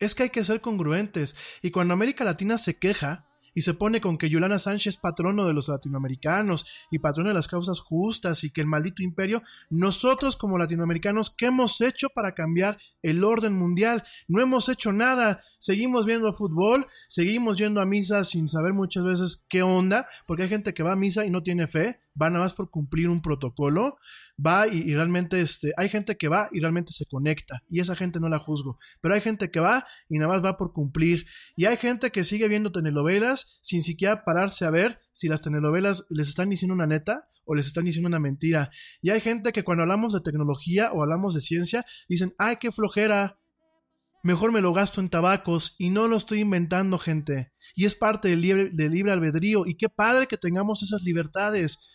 Es 0.00 0.16
que 0.16 0.24
hay 0.24 0.30
que 0.30 0.44
ser 0.44 0.60
congruentes 0.60 1.36
y 1.62 1.70
cuando 1.70 1.94
América 1.94 2.24
Latina 2.24 2.58
se 2.58 2.76
queja, 2.78 3.27
y 3.58 3.62
se 3.62 3.74
pone 3.74 4.00
con 4.00 4.18
que 4.18 4.28
Yolanda 4.28 4.60
Sánchez 4.60 4.94
es 4.94 4.96
patrono 4.98 5.44
de 5.44 5.52
los 5.52 5.66
latinoamericanos 5.66 6.64
y 6.92 7.00
patrono 7.00 7.30
de 7.30 7.34
las 7.34 7.48
causas 7.48 7.80
justas 7.80 8.44
y 8.44 8.50
que 8.50 8.60
el 8.60 8.68
maldito 8.68 9.02
imperio, 9.02 9.42
nosotros 9.68 10.36
como 10.36 10.58
latinoamericanos, 10.58 11.30
¿qué 11.30 11.46
hemos 11.46 11.80
hecho 11.80 12.08
para 12.10 12.36
cambiar 12.36 12.78
el 13.02 13.24
orden 13.24 13.54
mundial? 13.54 14.04
No 14.28 14.40
hemos 14.40 14.68
hecho 14.68 14.92
nada, 14.92 15.40
seguimos 15.58 16.06
viendo 16.06 16.32
fútbol, 16.32 16.86
seguimos 17.08 17.58
yendo 17.58 17.80
a 17.80 17.84
misa 17.84 18.22
sin 18.22 18.48
saber 18.48 18.74
muchas 18.74 19.02
veces 19.02 19.44
qué 19.48 19.64
onda, 19.64 20.08
porque 20.28 20.44
hay 20.44 20.50
gente 20.50 20.72
que 20.72 20.84
va 20.84 20.92
a 20.92 20.96
misa 20.96 21.26
y 21.26 21.30
no 21.30 21.42
tiene 21.42 21.66
fe, 21.66 21.98
va 22.10 22.30
nada 22.30 22.44
más 22.44 22.54
por 22.54 22.70
cumplir 22.70 23.08
un 23.08 23.22
protocolo, 23.22 23.98
va 24.44 24.68
y, 24.68 24.94
realmente 24.94 25.40
este, 25.40 25.72
hay 25.76 25.88
gente 25.88 26.16
que 26.16 26.28
va 26.28 26.48
y 26.52 26.60
realmente 26.60 26.92
se 26.92 27.06
conecta 27.06 27.62
y 27.68 27.80
esa 27.80 27.96
gente 27.96 28.20
no 28.20 28.28
la 28.28 28.38
juzgo, 28.38 28.78
pero 29.00 29.14
hay 29.14 29.20
gente 29.20 29.50
que 29.50 29.60
va 29.60 29.86
y 30.08 30.18
nada 30.18 30.32
más 30.32 30.44
va 30.44 30.56
por 30.56 30.72
cumplir 30.72 31.26
y 31.56 31.64
hay 31.66 31.76
gente 31.76 32.10
que 32.10 32.24
sigue 32.24 32.48
viendo 32.48 32.70
telenovelas 32.70 33.58
sin 33.62 33.82
siquiera 33.82 34.24
pararse 34.24 34.64
a 34.64 34.70
ver 34.70 35.00
si 35.12 35.28
las 35.28 35.42
telenovelas 35.42 36.06
les 36.10 36.28
están 36.28 36.50
diciendo 36.50 36.74
una 36.74 36.86
neta 36.86 37.28
o 37.44 37.54
les 37.54 37.66
están 37.66 37.86
diciendo 37.86 38.08
una 38.08 38.20
mentira. 38.20 38.70
Y 39.00 39.10
hay 39.10 39.20
gente 39.22 39.52
que 39.52 39.64
cuando 39.64 39.82
hablamos 39.82 40.12
de 40.12 40.20
tecnología 40.20 40.92
o 40.92 41.02
hablamos 41.02 41.34
de 41.34 41.40
ciencia 41.40 41.84
dicen, 42.06 42.34
ay, 42.36 42.56
qué 42.60 42.70
flojera, 42.70 43.38
mejor 44.22 44.52
me 44.52 44.60
lo 44.60 44.74
gasto 44.74 45.00
en 45.00 45.08
tabacos 45.08 45.74
y 45.78 45.88
no 45.88 46.08
lo 46.08 46.16
estoy 46.16 46.40
inventando, 46.40 46.98
gente. 46.98 47.52
Y 47.74 47.86
es 47.86 47.94
parte 47.94 48.28
del 48.28 48.42
libre, 48.42 48.70
del 48.70 48.92
libre 48.92 49.12
albedrío 49.12 49.64
y 49.66 49.76
qué 49.76 49.88
padre 49.88 50.26
que 50.26 50.36
tengamos 50.36 50.82
esas 50.82 51.02
libertades. 51.02 51.88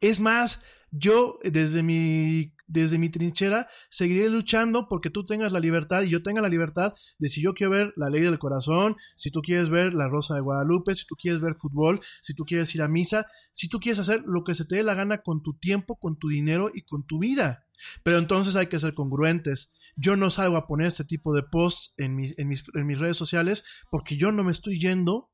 Es 0.00 0.18
más, 0.18 0.64
yo 0.96 1.38
desde 1.42 1.82
mi 1.82 2.54
desde 2.66 2.98
mi 2.98 3.10
trinchera 3.10 3.68
seguiré 3.90 4.30
luchando 4.30 4.88
porque 4.88 5.10
tú 5.10 5.24
tengas 5.24 5.52
la 5.52 5.60
libertad 5.60 6.02
y 6.02 6.08
yo 6.08 6.22
tenga 6.22 6.40
la 6.40 6.48
libertad 6.48 6.94
de 7.18 7.28
si 7.28 7.42
yo 7.42 7.52
quiero 7.52 7.72
ver 7.72 7.92
la 7.96 8.08
ley 8.08 8.22
del 8.22 8.38
corazón, 8.38 8.96
si 9.16 9.30
tú 9.30 9.42
quieres 9.42 9.68
ver 9.68 9.92
la 9.92 10.08
Rosa 10.08 10.34
de 10.34 10.40
Guadalupe, 10.40 10.94
si 10.94 11.04
tú 11.06 11.14
quieres 11.16 11.40
ver 11.40 11.54
fútbol, 11.56 12.00
si 12.22 12.34
tú 12.34 12.44
quieres 12.44 12.74
ir 12.74 12.82
a 12.82 12.88
misa, 12.88 13.26
si 13.52 13.68
tú 13.68 13.80
quieres 13.80 13.98
hacer 13.98 14.22
lo 14.24 14.44
que 14.44 14.54
se 14.54 14.64
te 14.64 14.76
dé 14.76 14.82
la 14.82 14.94
gana 14.94 15.18
con 15.18 15.42
tu 15.42 15.54
tiempo, 15.58 15.98
con 15.98 16.16
tu 16.16 16.28
dinero 16.28 16.70
y 16.72 16.82
con 16.82 17.04
tu 17.06 17.18
vida. 17.18 17.66
Pero 18.02 18.18
entonces 18.18 18.56
hay 18.56 18.68
que 18.68 18.78
ser 18.78 18.94
congruentes. 18.94 19.74
Yo 19.96 20.16
no 20.16 20.30
salgo 20.30 20.56
a 20.56 20.66
poner 20.66 20.86
este 20.86 21.04
tipo 21.04 21.34
de 21.34 21.42
posts 21.42 21.92
en 21.98 22.16
mis, 22.16 22.38
en 22.38 22.48
mis, 22.48 22.64
en 22.72 22.86
mis 22.86 22.98
redes 22.98 23.16
sociales 23.16 23.64
porque 23.90 24.16
yo 24.16 24.32
no 24.32 24.42
me 24.42 24.52
estoy 24.52 24.80
yendo 24.80 25.30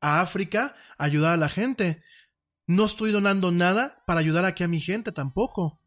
a 0.00 0.20
África 0.20 0.76
a 0.98 1.04
ayudar 1.04 1.34
a 1.34 1.36
la 1.36 1.48
gente. 1.48 2.02
No 2.66 2.84
estoy 2.84 3.12
donando 3.12 3.52
nada 3.52 4.02
para 4.06 4.20
ayudar 4.20 4.44
aquí 4.44 4.64
a 4.64 4.68
mi 4.68 4.80
gente 4.80 5.12
tampoco. 5.12 5.80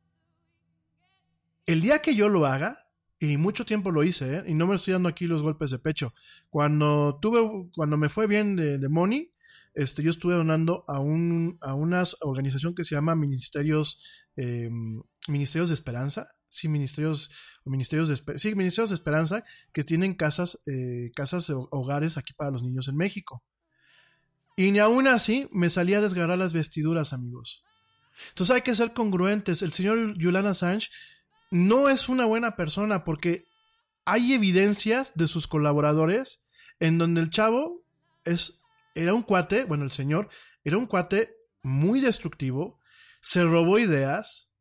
El 1.66 1.82
día 1.82 2.02
que 2.02 2.16
yo 2.16 2.30
lo 2.30 2.46
haga, 2.46 2.90
y 3.20 3.38
mucho 3.38 3.66
tiempo 3.66 3.92
lo 3.92 4.04
hice, 4.04 4.38
¿eh? 4.38 4.44
y 4.48 4.54
no 4.54 4.66
me 4.66 4.76
estoy 4.76 4.94
dando 4.94 5.10
aquí 5.10 5.28
los 5.28 5.42
golpes 5.42 5.72
de 5.72 5.80
pecho. 5.80 6.14
Cuando 6.50 7.20
tuve, 7.22 7.70
cuando 7.74 7.98
me 7.98 8.08
fue 8.08 8.28
bien 8.28 8.56
de, 8.56 8.78
de 8.78 8.90
money, 8.90 9.34
este, 9.74 10.02
yo 10.02 10.10
estuve 10.10 10.34
donando 10.34 10.86
a 10.88 11.00
un, 11.00 11.58
a 11.62 11.74
una 11.74 12.04
organización 12.22 12.74
que 12.74 12.86
se 12.86 12.96
llama 12.96 13.16
Ministerios, 13.16 14.04
eh, 14.38 14.70
Ministerios 15.28 15.70
de 15.70 15.76
Esperanza, 15.76 16.32
sí, 16.48 16.70
Ministerios, 16.70 17.30
Ministerios 17.66 18.08
de, 18.08 18.40
sí, 18.40 18.56
Ministerios 18.56 18.90
de 18.90 18.96
Esperanza, 18.96 19.44
que 19.74 19.84
tienen 19.84 20.16
casas, 20.16 20.60
eh, 20.66 21.12
casas, 21.16 21.50
hogares 21.50 22.18
aquí 22.18 22.34
para 22.34 22.52
los 22.52 22.64
niños 22.64 22.88
en 22.88 22.96
México. 22.96 23.44
Y 24.60 24.72
ni 24.72 24.80
aún 24.80 25.08
así 25.08 25.48
me 25.54 25.70
salía 25.70 26.00
a 26.00 26.02
desgarrar 26.02 26.38
las 26.38 26.52
vestiduras, 26.52 27.14
amigos. 27.14 27.64
Entonces 28.28 28.54
hay 28.54 28.62
que 28.62 28.76
ser 28.76 28.92
congruentes. 28.92 29.62
El 29.62 29.72
señor 29.72 30.18
Yulana 30.18 30.54
Sánchez 30.54 30.92
no 31.50 31.88
es 31.88 32.10
una 32.10 32.26
buena 32.26 32.58
persona 32.58 33.06
porque 33.06 33.46
hay 34.04 34.34
evidencias 34.34 35.14
de 35.16 35.28
sus 35.28 35.48
colaboradores 35.48 36.44
en 36.82 36.98
donde 36.98 37.22
el 37.22 37.30
chavo 37.30 37.86
es, 38.26 38.60
era 38.96 39.14
un 39.14 39.24
cuate, 39.24 39.64
bueno, 39.64 39.86
el 39.86 39.92
señor 39.92 40.28
era 40.66 40.78
un 40.78 40.88
cuate 40.88 41.38
muy 41.64 42.02
destructivo, 42.02 42.82
se 43.22 43.46
robó 43.46 43.80
ideas, 43.80 44.52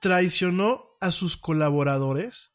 traicionó 0.00 0.86
a 1.02 1.12
sus 1.12 1.36
colaboradores 1.36 2.54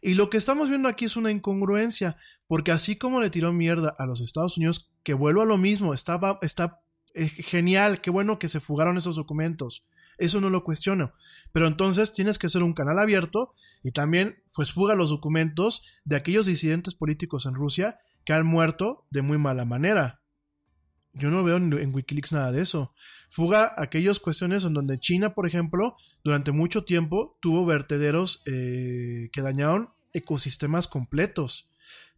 y 0.00 0.14
lo 0.14 0.30
que 0.30 0.38
estamos 0.38 0.70
viendo 0.70 0.88
aquí 0.88 1.04
es 1.04 1.16
una 1.16 1.30
incongruencia 1.30 2.16
porque 2.46 2.72
así 2.72 2.96
como 2.96 3.20
le 3.20 3.28
tiró 3.28 3.52
mierda 3.52 3.94
a 3.98 4.06
los 4.06 4.22
Estados 4.22 4.56
Unidos, 4.56 4.89
que 5.02 5.14
vuelvo 5.14 5.42
a 5.42 5.46
lo 5.46 5.58
mismo, 5.58 5.94
estaba, 5.94 6.38
está 6.42 6.80
eh, 7.14 7.28
genial, 7.28 8.00
qué 8.00 8.10
bueno 8.10 8.38
que 8.38 8.48
se 8.48 8.60
fugaron 8.60 8.96
esos 8.96 9.16
documentos. 9.16 9.86
eso 10.18 10.40
no 10.40 10.50
lo 10.50 10.64
cuestiono. 10.64 11.12
Pero 11.52 11.66
entonces 11.66 12.12
tienes 12.12 12.38
que 12.38 12.48
ser 12.48 12.62
un 12.62 12.74
canal 12.74 12.98
abierto 12.98 13.54
y 13.82 13.92
también 13.92 14.42
pues 14.54 14.72
fuga 14.72 14.94
los 14.94 15.10
documentos 15.10 15.82
de 16.04 16.16
aquellos 16.16 16.46
disidentes 16.46 16.94
políticos 16.94 17.46
en 17.46 17.54
Rusia 17.54 17.98
que 18.24 18.34
han 18.34 18.46
muerto 18.46 19.06
de 19.10 19.22
muy 19.22 19.38
mala 19.38 19.64
manera. 19.64 20.20
Yo 21.12 21.30
no 21.30 21.42
veo 21.42 21.56
en, 21.56 21.94
Wikileaks 21.94 22.32
nada 22.32 22.52
de 22.52 22.60
eso. 22.60 22.94
Fuga 23.30 23.72
aquellas 23.76 24.20
cuestiones 24.20 24.64
en 24.64 24.74
donde 24.74 24.98
China, 24.98 25.34
por 25.34 25.46
ejemplo, 25.46 25.96
durante 26.22 26.52
mucho 26.52 26.84
tiempo 26.84 27.38
tuvo 27.40 27.64
vertederos 27.64 28.42
eh, 28.46 29.30
que 29.32 29.42
dañaron 29.42 29.90
ecosistemas 30.12 30.86
completos. 30.86 31.69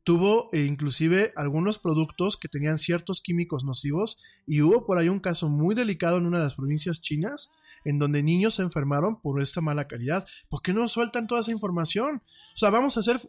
Tuvo 0.04 0.48
eh, 0.52 0.64
inclusive 0.64 1.32
algunos 1.36 1.78
productos 1.78 2.36
que 2.36 2.48
tenían 2.48 2.78
ciertos 2.78 3.20
químicos 3.20 3.64
nocivos 3.64 4.20
y 4.46 4.60
hubo 4.62 4.84
por 4.84 4.98
ahí 4.98 5.08
un 5.08 5.20
caso 5.20 5.48
muy 5.48 5.74
delicado 5.74 6.18
en 6.18 6.26
una 6.26 6.38
de 6.38 6.44
las 6.44 6.56
provincias 6.56 7.00
chinas 7.00 7.50
en 7.84 7.98
donde 7.98 8.22
niños 8.22 8.54
se 8.54 8.62
enfermaron 8.62 9.20
por 9.20 9.40
esta 9.40 9.60
mala 9.60 9.86
calidad. 9.88 10.26
¿Por 10.48 10.62
qué 10.62 10.72
no 10.72 10.86
sueltan 10.88 11.26
toda 11.26 11.40
esa 11.40 11.52
información? 11.52 12.22
O 12.54 12.56
sea, 12.56 12.70
vamos 12.70 12.96
a 12.96 13.02
ser 13.02 13.20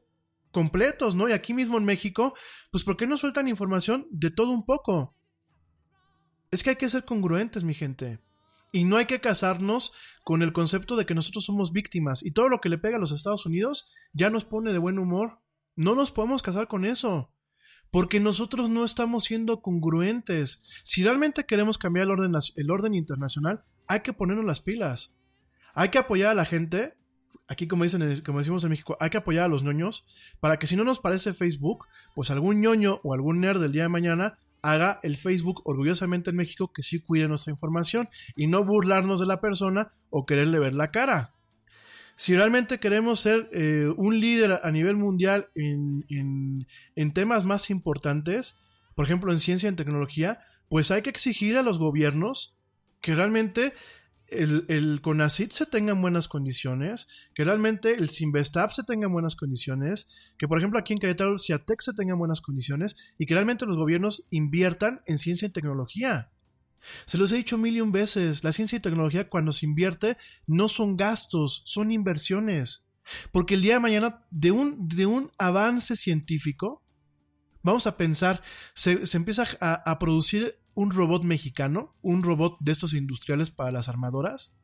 completos, 0.51 1.15
¿no? 1.15 1.27
Y 1.27 1.31
aquí 1.31 1.53
mismo 1.53 1.77
en 1.77 1.85
México, 1.85 2.33
pues 2.71 2.83
¿por 2.83 2.95
qué 2.95 3.07
no 3.07 3.17
sueltan 3.17 3.47
información 3.47 4.07
de 4.11 4.31
todo 4.31 4.51
un 4.51 4.65
poco? 4.65 5.15
Es 6.51 6.63
que 6.63 6.71
hay 6.71 6.75
que 6.75 6.89
ser 6.89 7.05
congruentes, 7.05 7.63
mi 7.63 7.73
gente. 7.73 8.19
Y 8.71 8.85
no 8.85 8.97
hay 8.97 9.05
que 9.05 9.21
casarnos 9.21 9.91
con 10.23 10.41
el 10.41 10.53
concepto 10.53 10.95
de 10.95 11.05
que 11.05 11.15
nosotros 11.15 11.45
somos 11.45 11.71
víctimas 11.71 12.23
y 12.23 12.31
todo 12.31 12.49
lo 12.49 12.59
que 12.59 12.69
le 12.69 12.77
pega 12.77 12.97
a 12.97 12.99
los 12.99 13.11
Estados 13.11 13.45
Unidos 13.45 13.91
ya 14.13 14.29
nos 14.29 14.45
pone 14.45 14.71
de 14.71 14.79
buen 14.79 14.97
humor. 14.97 15.39
No 15.75 15.95
nos 15.95 16.11
podemos 16.11 16.41
casar 16.41 16.67
con 16.67 16.85
eso. 16.85 17.31
Porque 17.91 18.19
nosotros 18.19 18.69
no 18.69 18.83
estamos 18.83 19.25
siendo 19.25 19.61
congruentes. 19.61 20.63
Si 20.83 21.03
realmente 21.03 21.45
queremos 21.45 21.77
cambiar 21.77 22.05
el 22.05 22.11
orden, 22.11 22.33
el 22.55 22.71
orden 22.71 22.95
internacional, 22.95 23.63
hay 23.87 24.01
que 24.01 24.13
ponernos 24.13 24.45
las 24.45 24.61
pilas. 24.61 25.17
Hay 25.73 25.89
que 25.89 25.99
apoyar 25.99 26.31
a 26.31 26.35
la 26.35 26.45
gente. 26.45 26.95
Aquí, 27.47 27.67
como, 27.67 27.83
dicen, 27.83 28.21
como 28.21 28.39
decimos 28.39 28.63
en 28.63 28.71
México, 28.71 28.97
hay 28.99 29.09
que 29.09 29.17
apoyar 29.17 29.45
a 29.45 29.47
los 29.47 29.63
ñoños 29.63 30.05
para 30.39 30.57
que 30.57 30.67
si 30.67 30.75
no 30.75 30.83
nos 30.83 30.99
parece 30.99 31.33
Facebook, 31.33 31.85
pues 32.15 32.31
algún 32.31 32.61
ñoño 32.61 32.99
o 33.03 33.13
algún 33.13 33.41
nerd 33.41 33.61
del 33.61 33.73
día 33.73 33.83
de 33.83 33.89
mañana 33.89 34.39
haga 34.61 34.99
el 35.03 35.17
Facebook 35.17 35.61
orgullosamente 35.65 36.29
en 36.29 36.37
México 36.37 36.71
que 36.73 36.83
sí 36.83 36.99
cuide 36.99 37.27
nuestra 37.27 37.51
información 37.51 38.09
y 38.35 38.47
no 38.47 38.63
burlarnos 38.63 39.19
de 39.19 39.25
la 39.25 39.41
persona 39.41 39.91
o 40.09 40.25
quererle 40.25 40.57
ver 40.57 40.73
la 40.73 40.89
cara. 40.89 41.33
Si 42.15 42.35
realmente 42.35 42.79
queremos 42.79 43.19
ser 43.19 43.49
eh, 43.51 43.91
un 43.95 44.19
líder 44.19 44.59
a 44.63 44.71
nivel 44.71 44.95
mundial 44.95 45.49
en, 45.55 46.05
en 46.95 47.13
temas 47.13 47.43
más 47.45 47.69
importantes, 47.69 48.59
por 48.95 49.05
ejemplo 49.05 49.31
en 49.31 49.39
ciencia 49.39 49.67
y 49.67 49.69
en 49.69 49.75
tecnología, 49.75 50.39
pues 50.69 50.91
hay 50.91 51.01
que 51.01 51.09
exigir 51.09 51.57
a 51.57 51.63
los 51.63 51.79
gobiernos 51.79 52.55
que 53.01 53.15
realmente 53.15 53.73
el, 54.27 54.65
el 54.67 55.01
CONACIT 55.01 55.51
se 55.51 55.65
tenga 55.65 55.91
en 55.91 56.01
buenas 56.01 56.27
condiciones, 56.27 57.07
que 57.33 57.43
realmente 57.43 57.93
el 57.93 58.09
Sinvestab 58.09 58.71
se 58.71 58.83
tenga 58.83 59.07
en 59.07 59.13
buenas 59.13 59.35
condiciones, 59.35 60.33
que 60.37 60.47
por 60.47 60.57
ejemplo 60.57 60.79
aquí 60.79 60.93
en 60.93 60.99
Querétaro 60.99 61.33
el 61.33 61.39
CIATEC 61.39 61.81
se 61.81 61.93
tenga 61.93 62.13
en 62.13 62.19
buenas 62.19 62.41
condiciones 62.41 62.95
y 63.17 63.25
que 63.25 63.33
realmente 63.33 63.65
los 63.65 63.77
gobiernos 63.77 64.27
inviertan 64.31 65.01
en 65.05 65.17
ciencia 65.17 65.47
y 65.47 65.51
tecnología. 65.51 66.31
Se 67.05 67.17
los 67.17 67.31
he 67.31 67.37
dicho 67.37 67.57
mil 67.57 67.75
y 67.75 67.81
un 67.81 67.91
veces, 67.91 68.43
la 68.43 68.51
ciencia 68.51 68.77
y 68.77 68.81
tecnología 68.81 69.29
cuando 69.29 69.51
se 69.51 69.65
invierte 69.65 70.17
no 70.47 70.67
son 70.67 70.97
gastos, 70.97 71.61
son 71.65 71.91
inversiones. 71.91 72.87
Porque 73.31 73.55
el 73.55 73.61
día 73.61 73.75
de 73.75 73.79
mañana 73.79 74.25
de 74.31 74.51
un, 74.51 74.87
de 74.87 75.05
un 75.05 75.31
avance 75.37 75.95
científico, 75.95 76.83
vamos 77.61 77.87
a 77.87 77.97
pensar, 77.97 78.41
se, 78.73 79.05
se 79.05 79.17
empieza 79.17 79.45
a, 79.59 79.99
producir 79.99 80.59
un 80.75 80.91
robot 80.91 81.23
mexicano, 81.23 81.95
un 82.01 82.23
robot 82.23 82.57
de 82.59 82.71
estos 82.71 82.93
industriales 82.93 83.51
para 83.51 83.71
las 83.71 83.89
armadoras, 83.89 84.55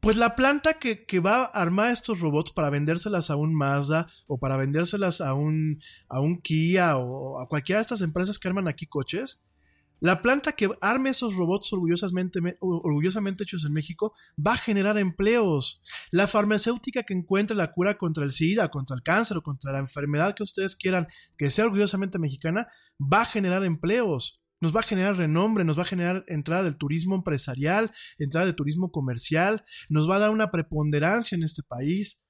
pues 0.00 0.16
la 0.16 0.36
planta 0.36 0.74
que, 0.74 1.20
va 1.20 1.42
a 1.42 1.44
armar 1.46 1.90
estos 1.90 2.20
robots 2.20 2.52
para 2.52 2.70
vendérselas 2.70 3.30
a 3.30 3.36
un 3.36 3.54
Mazda 3.54 4.08
o 4.26 4.38
para 4.38 4.56
vendérselas 4.56 5.20
a 5.20 5.34
un, 5.34 5.80
a 6.08 6.20
un 6.20 6.40
Kia 6.40 6.96
o 6.96 7.40
a 7.40 7.48
cualquiera 7.48 7.78
de 7.78 7.82
estas 7.82 8.02
empresas 8.02 8.38
que 8.38 8.48
arman 8.48 8.68
aquí 8.68 8.86
coches, 8.86 9.44
la 10.00 10.22
planta 10.22 10.52
que 10.52 10.70
arme 10.80 11.10
esos 11.10 11.34
robots 11.34 11.72
orgullosamente, 11.72 12.40
hechos 13.40 13.64
en 13.64 13.72
México 13.72 14.14
va 14.44 14.54
a 14.54 14.58
generar 14.58 14.98
empleos. 14.98 15.82
La 16.10 16.26
farmacéutica 16.26 17.02
que 17.02 17.14
encuentre 17.14 17.56
la 17.56 17.72
cura 17.72 17.96
contra 17.96 18.24
el 18.24 18.32
SIDA, 18.32 18.70
contra 18.70 18.96
el 18.96 19.02
cáncer 19.02 19.38
o 19.38 19.42
contra 19.42 19.72
la 19.72 19.78
enfermedad 19.78 20.34
que 20.34 20.42
ustedes 20.42 20.76
quieran 20.76 21.08
que 21.38 21.50
sea 21.50 21.66
orgullosamente 21.66 22.18
mexicana, 22.18 22.68
va 23.00 23.22
a 23.22 23.26
generar 23.26 23.64
empleos 23.64 24.40
nos 24.60 24.74
va 24.74 24.80
a 24.80 24.84
generar 24.84 25.16
renombre, 25.16 25.64
nos 25.64 25.78
va 25.78 25.82
a 25.82 25.86
generar 25.86 26.24
entrada 26.28 26.62
del 26.62 26.76
turismo 26.76 27.14
empresarial, 27.14 27.92
entrada 28.18 28.46
de 28.46 28.54
turismo 28.54 28.90
comercial, 28.90 29.64
nos 29.88 30.08
va 30.08 30.16
a 30.16 30.20
dar 30.20 30.30
una 30.30 30.50
preponderancia 30.50 31.36
en 31.36 31.42
este 31.42 31.62
país. 31.62 32.22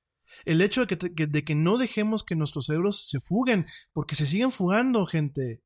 El 0.45 0.61
hecho 0.61 0.85
de 0.85 0.99
que, 0.99 1.27
de 1.27 1.45
que 1.45 1.55
no 1.55 1.79
dejemos 1.79 2.25
que 2.25 2.35
nuestros 2.35 2.69
euros 2.69 3.09
se 3.09 3.21
fuguen, 3.21 3.67
porque 3.93 4.17
se 4.17 4.27
siguen 4.27 4.51
fugando, 4.51 5.07
gente. 5.07 5.63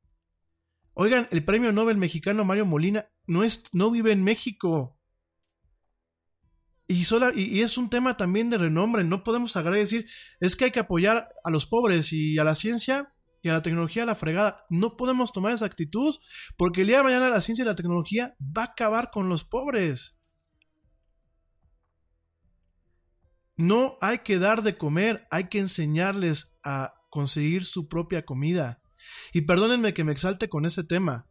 Oigan, 1.01 1.27
el 1.31 1.43
premio 1.43 1.71
Nobel 1.71 1.97
mexicano 1.97 2.45
Mario 2.45 2.67
Molina 2.67 3.09
no, 3.25 3.41
es, 3.41 3.63
no 3.73 3.89
vive 3.89 4.11
en 4.11 4.23
México. 4.23 4.99
Y, 6.85 7.05
sola, 7.05 7.31
y, 7.35 7.61
es 7.61 7.79
un 7.79 7.89
tema 7.89 8.17
también 8.17 8.51
de 8.51 8.59
renombre. 8.59 9.03
No 9.03 9.23
podemos 9.23 9.57
agarrar 9.57 9.79
y 9.79 9.81
decir, 9.81 10.07
es 10.39 10.55
que 10.55 10.65
hay 10.65 10.71
que 10.71 10.81
apoyar 10.81 11.27
a 11.43 11.49
los 11.49 11.65
pobres 11.65 12.13
y 12.13 12.37
a 12.37 12.43
la 12.43 12.53
ciencia 12.53 13.15
y 13.41 13.49
a 13.49 13.53
la 13.53 13.63
tecnología 13.63 14.03
a 14.03 14.05
la 14.05 14.13
fregada. 14.13 14.67
No 14.69 14.95
podemos 14.95 15.33
tomar 15.33 15.53
esa 15.53 15.65
actitud 15.65 16.15
porque 16.55 16.81
el 16.81 16.87
día 16.89 16.97
de 16.97 17.05
mañana 17.05 17.29
la 17.29 17.41
ciencia 17.41 17.63
y 17.63 17.65
la 17.65 17.75
tecnología 17.75 18.35
va 18.39 18.61
a 18.61 18.65
acabar 18.65 19.09
con 19.09 19.27
los 19.27 19.43
pobres. 19.43 20.21
No 23.57 23.97
hay 24.01 24.19
que 24.19 24.37
dar 24.37 24.61
de 24.61 24.77
comer, 24.77 25.25
hay 25.31 25.45
que 25.45 25.57
enseñarles 25.57 26.59
a 26.63 26.93
conseguir 27.09 27.65
su 27.65 27.87
propia 27.87 28.23
comida. 28.23 28.80
Y 29.33 29.41
perdónenme 29.41 29.93
que 29.93 30.03
me 30.03 30.11
exalte 30.11 30.49
con 30.49 30.65
ese 30.65 30.83
tema, 30.83 31.27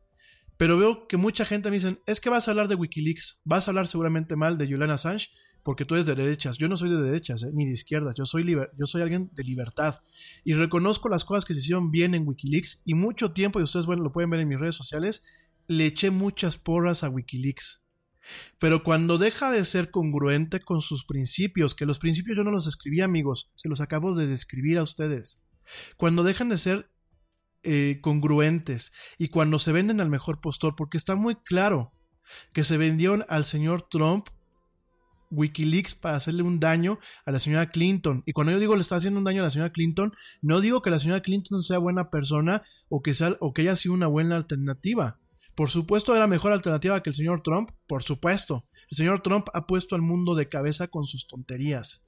pero 0.56 0.76
veo 0.76 1.06
que 1.06 1.16
mucha 1.16 1.44
gente 1.44 1.70
me 1.70 1.76
dice, 1.76 2.00
es 2.06 2.20
que 2.20 2.28
vas 2.28 2.46
a 2.46 2.50
hablar 2.50 2.68
de 2.68 2.74
Wikileaks, 2.74 3.40
vas 3.44 3.66
a 3.66 3.70
hablar 3.70 3.88
seguramente 3.88 4.36
mal 4.36 4.58
de 4.58 4.66
Julian 4.66 4.90
Assange, 4.90 5.28
porque 5.62 5.84
tú 5.84 5.94
eres 5.94 6.06
de 6.06 6.14
derechas. 6.14 6.58
Yo 6.58 6.68
no 6.68 6.76
soy 6.76 6.90
de 6.90 7.00
derechas, 7.00 7.42
¿eh? 7.42 7.50
ni 7.52 7.66
de 7.66 7.72
izquierdas. 7.72 8.14
Yo 8.16 8.26
soy, 8.26 8.44
yo 8.76 8.86
soy 8.86 9.02
alguien 9.02 9.30
de 9.32 9.44
libertad. 9.44 10.00
Y 10.44 10.54
reconozco 10.54 11.08
las 11.08 11.24
cosas 11.24 11.44
que 11.44 11.54
se 11.54 11.60
hicieron 11.60 11.90
bien 11.90 12.14
en 12.14 12.26
Wikileaks. 12.26 12.82
Y 12.84 12.94
mucho 12.94 13.32
tiempo, 13.32 13.60
y 13.60 13.62
ustedes 13.62 13.86
bueno, 13.86 14.02
lo 14.02 14.12
pueden 14.12 14.30
ver 14.30 14.40
en 14.40 14.48
mis 14.48 14.60
redes 14.60 14.74
sociales, 14.74 15.24
le 15.66 15.86
eché 15.86 16.10
muchas 16.10 16.58
porras 16.58 17.04
a 17.04 17.08
Wikileaks. 17.08 17.82
Pero 18.58 18.82
cuando 18.82 19.18
deja 19.18 19.50
de 19.50 19.64
ser 19.64 19.90
congruente 19.90 20.60
con 20.60 20.80
sus 20.80 21.04
principios, 21.04 21.74
que 21.74 21.86
los 21.86 21.98
principios 21.98 22.36
yo 22.36 22.44
no 22.44 22.50
los 22.50 22.66
escribí 22.66 23.00
amigos, 23.00 23.52
se 23.56 23.68
los 23.68 23.80
acabo 23.80 24.14
de 24.14 24.26
describir 24.26 24.78
a 24.78 24.82
ustedes. 24.82 25.42
Cuando 25.96 26.22
dejan 26.22 26.48
de 26.48 26.58
ser 26.58 26.90
eh, 27.62 27.98
congruentes 28.00 28.92
y 29.18 29.28
cuando 29.28 29.58
se 29.58 29.72
venden 29.72 30.00
al 30.00 30.08
mejor 30.08 30.40
postor, 30.40 30.74
porque 30.76 30.96
está 30.96 31.14
muy 31.14 31.36
claro 31.36 31.92
que 32.52 32.64
se 32.64 32.76
vendieron 32.76 33.24
al 33.28 33.44
señor 33.44 33.88
Trump 33.90 34.28
Wikileaks 35.30 35.94
para 35.94 36.16
hacerle 36.16 36.42
un 36.42 36.60
daño 36.60 36.98
a 37.24 37.32
la 37.32 37.38
señora 37.38 37.70
Clinton. 37.70 38.22
Y 38.26 38.32
cuando 38.32 38.52
yo 38.52 38.58
digo 38.58 38.74
le 38.74 38.80
está 38.80 38.96
haciendo 38.96 39.18
un 39.18 39.24
daño 39.24 39.42
a 39.42 39.44
la 39.44 39.50
señora 39.50 39.72
Clinton, 39.72 40.12
no 40.42 40.60
digo 40.60 40.82
que 40.82 40.90
la 40.90 40.98
señora 40.98 41.22
Clinton 41.22 41.62
sea 41.62 41.78
buena 41.78 42.10
persona 42.10 42.62
o 42.88 43.02
que, 43.02 43.14
sea, 43.14 43.36
o 43.40 43.52
que 43.52 43.62
haya 43.62 43.76
sido 43.76 43.94
una 43.94 44.06
buena 44.06 44.36
alternativa. 44.36 45.18
Por 45.54 45.70
supuesto 45.70 46.14
era 46.14 46.26
mejor 46.26 46.52
alternativa 46.52 47.02
que 47.02 47.10
el 47.10 47.16
señor 47.16 47.42
Trump, 47.42 47.70
por 47.86 48.02
supuesto. 48.02 48.66
El 48.90 48.96
señor 48.96 49.20
Trump 49.20 49.48
ha 49.54 49.66
puesto 49.66 49.94
al 49.94 50.02
mundo 50.02 50.34
de 50.34 50.48
cabeza 50.48 50.88
con 50.88 51.04
sus 51.04 51.26
tonterías. 51.26 52.02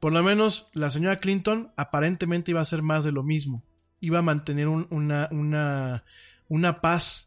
Por 0.00 0.12
lo 0.12 0.22
menos 0.22 0.68
la 0.72 0.90
señora 0.90 1.18
Clinton 1.18 1.72
aparentemente 1.76 2.50
iba 2.50 2.60
a 2.60 2.62
hacer 2.62 2.82
más 2.82 3.04
de 3.04 3.12
lo 3.12 3.22
mismo. 3.22 3.64
Iba 4.00 4.18
a 4.18 4.22
mantener 4.22 4.68
una, 4.68 5.28
una, 5.30 6.04
una 6.48 6.80
paz 6.80 7.26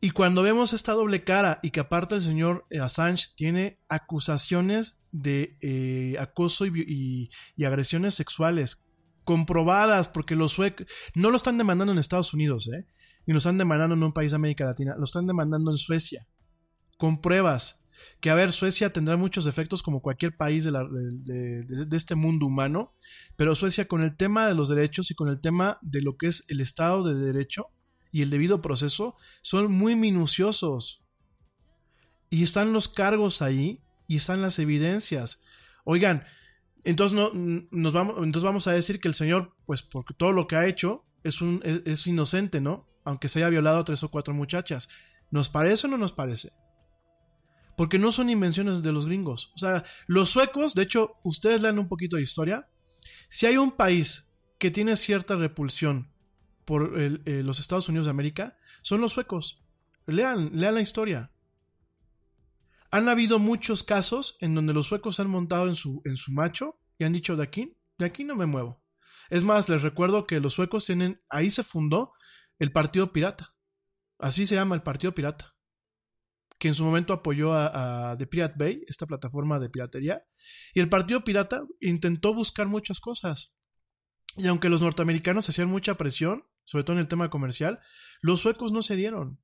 y 0.00 0.10
cuando 0.10 0.42
vemos 0.42 0.72
esta 0.72 0.92
doble 0.92 1.24
cara 1.24 1.58
y 1.62 1.70
que 1.70 1.80
aparte 1.80 2.14
el 2.14 2.22
señor 2.22 2.66
Assange 2.80 3.30
tiene 3.34 3.80
acusaciones 3.88 5.00
de 5.10 5.56
eh, 5.60 6.16
acoso 6.20 6.66
y, 6.66 7.30
agresiones 7.64 8.14
sexuales 8.14 8.86
comprobadas, 9.24 10.08
porque 10.08 10.36
los 10.36 10.52
suecos 10.52 10.86
no 11.14 11.30
lo 11.30 11.36
están 11.36 11.58
demandando 11.58 11.92
en 11.92 11.98
Estados 11.98 12.32
Unidos, 12.32 12.70
¿eh? 12.72 12.86
ni 13.26 13.32
lo 13.32 13.38
están 13.38 13.58
demandando 13.58 13.94
en 13.94 14.02
un 14.04 14.12
país 14.12 14.30
de 14.30 14.36
América 14.36 14.64
Latina, 14.64 14.94
lo 14.96 15.04
están 15.04 15.26
demandando 15.26 15.70
en 15.70 15.76
Suecia, 15.76 16.26
con 16.96 17.20
pruebas. 17.20 17.84
Que 18.20 18.30
a 18.30 18.34
ver, 18.34 18.52
Suecia 18.52 18.92
tendrá 18.92 19.16
muchos 19.16 19.46
efectos 19.46 19.82
como 19.82 20.00
cualquier 20.00 20.36
país 20.36 20.64
de, 20.64 21.86
este 21.92 22.14
mundo 22.14 22.46
humano, 22.46 22.94
pero 23.36 23.54
Suecia 23.54 23.86
con 23.86 24.02
el 24.02 24.16
tema 24.16 24.46
de 24.46 24.54
los 24.54 24.68
derechos 24.68 25.10
y 25.10 25.14
con 25.14 25.28
el 25.28 25.40
tema 25.40 25.78
de 25.82 26.02
lo 26.02 26.16
que 26.16 26.26
es 26.26 26.44
el 26.48 26.60
Estado 26.60 27.04
de 27.04 27.14
Derecho, 27.14 27.68
y 28.10 28.22
el 28.22 28.30
debido 28.30 28.62
proceso 28.62 29.16
son 29.42 29.70
muy 29.72 29.94
minuciosos. 29.94 31.04
Y 32.30 32.42
están 32.42 32.72
los 32.72 32.88
cargos 32.88 33.42
ahí 33.42 33.82
y 34.06 34.16
están 34.16 34.42
las 34.42 34.58
evidencias. 34.58 35.42
Oigan, 35.84 36.24
entonces, 36.84 37.16
no, 37.16 37.30
nos 37.34 37.92
vamos, 37.92 38.16
entonces 38.18 38.44
vamos 38.44 38.66
a 38.66 38.72
decir 38.72 39.00
que 39.00 39.08
el 39.08 39.14
Señor, 39.14 39.54
pues 39.66 39.82
porque 39.82 40.14
todo 40.14 40.32
lo 40.32 40.46
que 40.46 40.56
ha 40.56 40.66
hecho 40.66 41.04
es, 41.22 41.40
un, 41.40 41.60
es, 41.64 42.06
inocente, 42.06 42.60
¿no? 42.60 42.88
aunque 43.08 43.28
se 43.28 43.38
haya 43.38 43.48
violado 43.48 43.78
a 43.78 43.84
tres 43.84 44.02
o 44.02 44.10
cuatro 44.10 44.34
muchachas. 44.34 44.90
¿Nos 45.30 45.48
parece 45.48 45.86
o 45.86 45.90
no 45.90 45.96
nos 45.96 46.12
parece? 46.12 46.52
Porque 47.78 48.00
no 48.00 48.10
son 48.10 48.28
invenciones 48.28 48.82
de 48.82 48.90
los 48.90 49.06
gringos. 49.06 49.52
O 49.54 49.58
sea, 49.58 49.84
los 50.08 50.30
suecos, 50.30 50.74
de 50.74 50.82
hecho, 50.82 51.14
ustedes 51.22 51.62
lean 51.62 51.78
un 51.78 51.86
poquito 51.86 52.16
de 52.16 52.22
historia. 52.22 52.68
Si 53.28 53.46
hay 53.46 53.56
un 53.56 53.70
país 53.70 54.34
que 54.58 54.72
tiene 54.72 54.96
cierta 54.96 55.36
repulsión 55.36 56.12
por 56.64 57.00
eh, 57.00 57.20
los 57.44 57.60
Estados 57.60 57.88
Unidos 57.88 58.08
de 58.08 58.10
América, 58.10 58.58
son 58.82 59.00
los 59.00 59.12
suecos. 59.12 59.64
Lean, 60.06 60.50
lean 60.54 60.74
la 60.74 60.80
historia. 60.80 61.30
Han 62.90 63.08
habido 63.08 63.38
muchos 63.38 63.84
casos 63.84 64.36
en 64.40 64.56
donde 64.56 64.74
los 64.74 64.88
suecos 64.88 65.14
se 65.14 65.22
han 65.22 65.30
montado 65.30 65.68
en 65.68 65.76
su, 65.76 66.02
en 66.04 66.16
su 66.16 66.32
macho 66.32 66.80
y 66.98 67.04
han 67.04 67.12
dicho 67.12 67.36
de 67.36 67.44
aquí, 67.44 67.76
de 67.96 68.06
aquí 68.06 68.24
no 68.24 68.34
me 68.34 68.46
muevo. 68.46 68.82
Es 69.30 69.44
más, 69.44 69.68
les 69.68 69.82
recuerdo 69.82 70.26
que 70.26 70.40
los 70.40 70.54
suecos 70.54 70.84
tienen, 70.84 71.22
ahí 71.28 71.48
se 71.48 71.62
fundó 71.62 72.12
el 72.58 72.72
Partido 72.72 73.12
Pirata. 73.12 73.54
Así 74.18 74.46
se 74.46 74.56
llama 74.56 74.74
el 74.74 74.82
Partido 74.82 75.14
Pirata. 75.14 75.54
Que 76.58 76.68
en 76.68 76.74
su 76.74 76.84
momento 76.84 77.12
apoyó 77.12 77.54
a, 77.54 78.10
a 78.10 78.18
The 78.18 78.26
Pirate 78.26 78.54
Bay, 78.56 78.84
esta 78.88 79.06
plataforma 79.06 79.58
de 79.58 79.70
piratería. 79.70 80.24
Y 80.74 80.80
el 80.80 80.88
Partido 80.88 81.24
Pirata 81.24 81.62
intentó 81.80 82.34
buscar 82.34 82.66
muchas 82.66 83.00
cosas. 83.00 83.54
Y 84.36 84.46
aunque 84.46 84.68
los 84.68 84.82
norteamericanos 84.82 85.48
hacían 85.48 85.68
mucha 85.68 85.96
presión, 85.96 86.44
sobre 86.64 86.84
todo 86.84 86.96
en 86.96 87.00
el 87.00 87.08
tema 87.08 87.30
comercial, 87.30 87.80
los 88.20 88.40
suecos 88.40 88.72
no 88.72 88.82
se 88.82 88.96
dieron. 88.96 89.40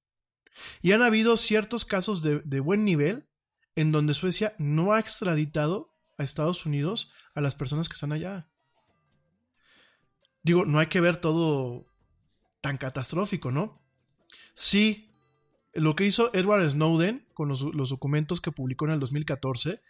Y 0.82 0.92
han 0.92 1.02
habido 1.02 1.36
ciertos 1.36 1.84
casos 1.84 2.22
de 2.22 2.60
buen 2.60 2.84
nivel 2.84 3.28
en 3.74 3.92
donde 3.92 4.14
Suecia 4.14 4.54
no 4.58 4.92
ha 4.92 5.00
extraditado 5.00 5.94
a 6.16 6.22
Estados 6.22 6.64
Unidos 6.66 7.12
a 7.34 7.40
las 7.40 7.54
personas 7.54 7.88
que 7.88 7.94
están 7.94 8.12
allá. 8.12 8.48
Digo, 10.42 10.64
no 10.64 10.78
hay 10.78 10.86
que 10.86 11.00
ver 11.00 11.16
todo 11.16 11.86
tan 12.60 12.76
catastrófico, 12.76 13.50
¿no? 13.50 13.82
Sí, 14.54 15.10
lo 15.74 15.96
que 15.96 16.04
hizo 16.04 16.30
Edward 16.34 16.70
Snowden 16.70 17.26
con 17.34 17.48
los, 17.48 17.60
documentos 17.88 18.40
que 18.40 18.52
publicó 18.52 18.86
en 18.86 18.92
el 18.92 19.00
2014, 19.00 19.80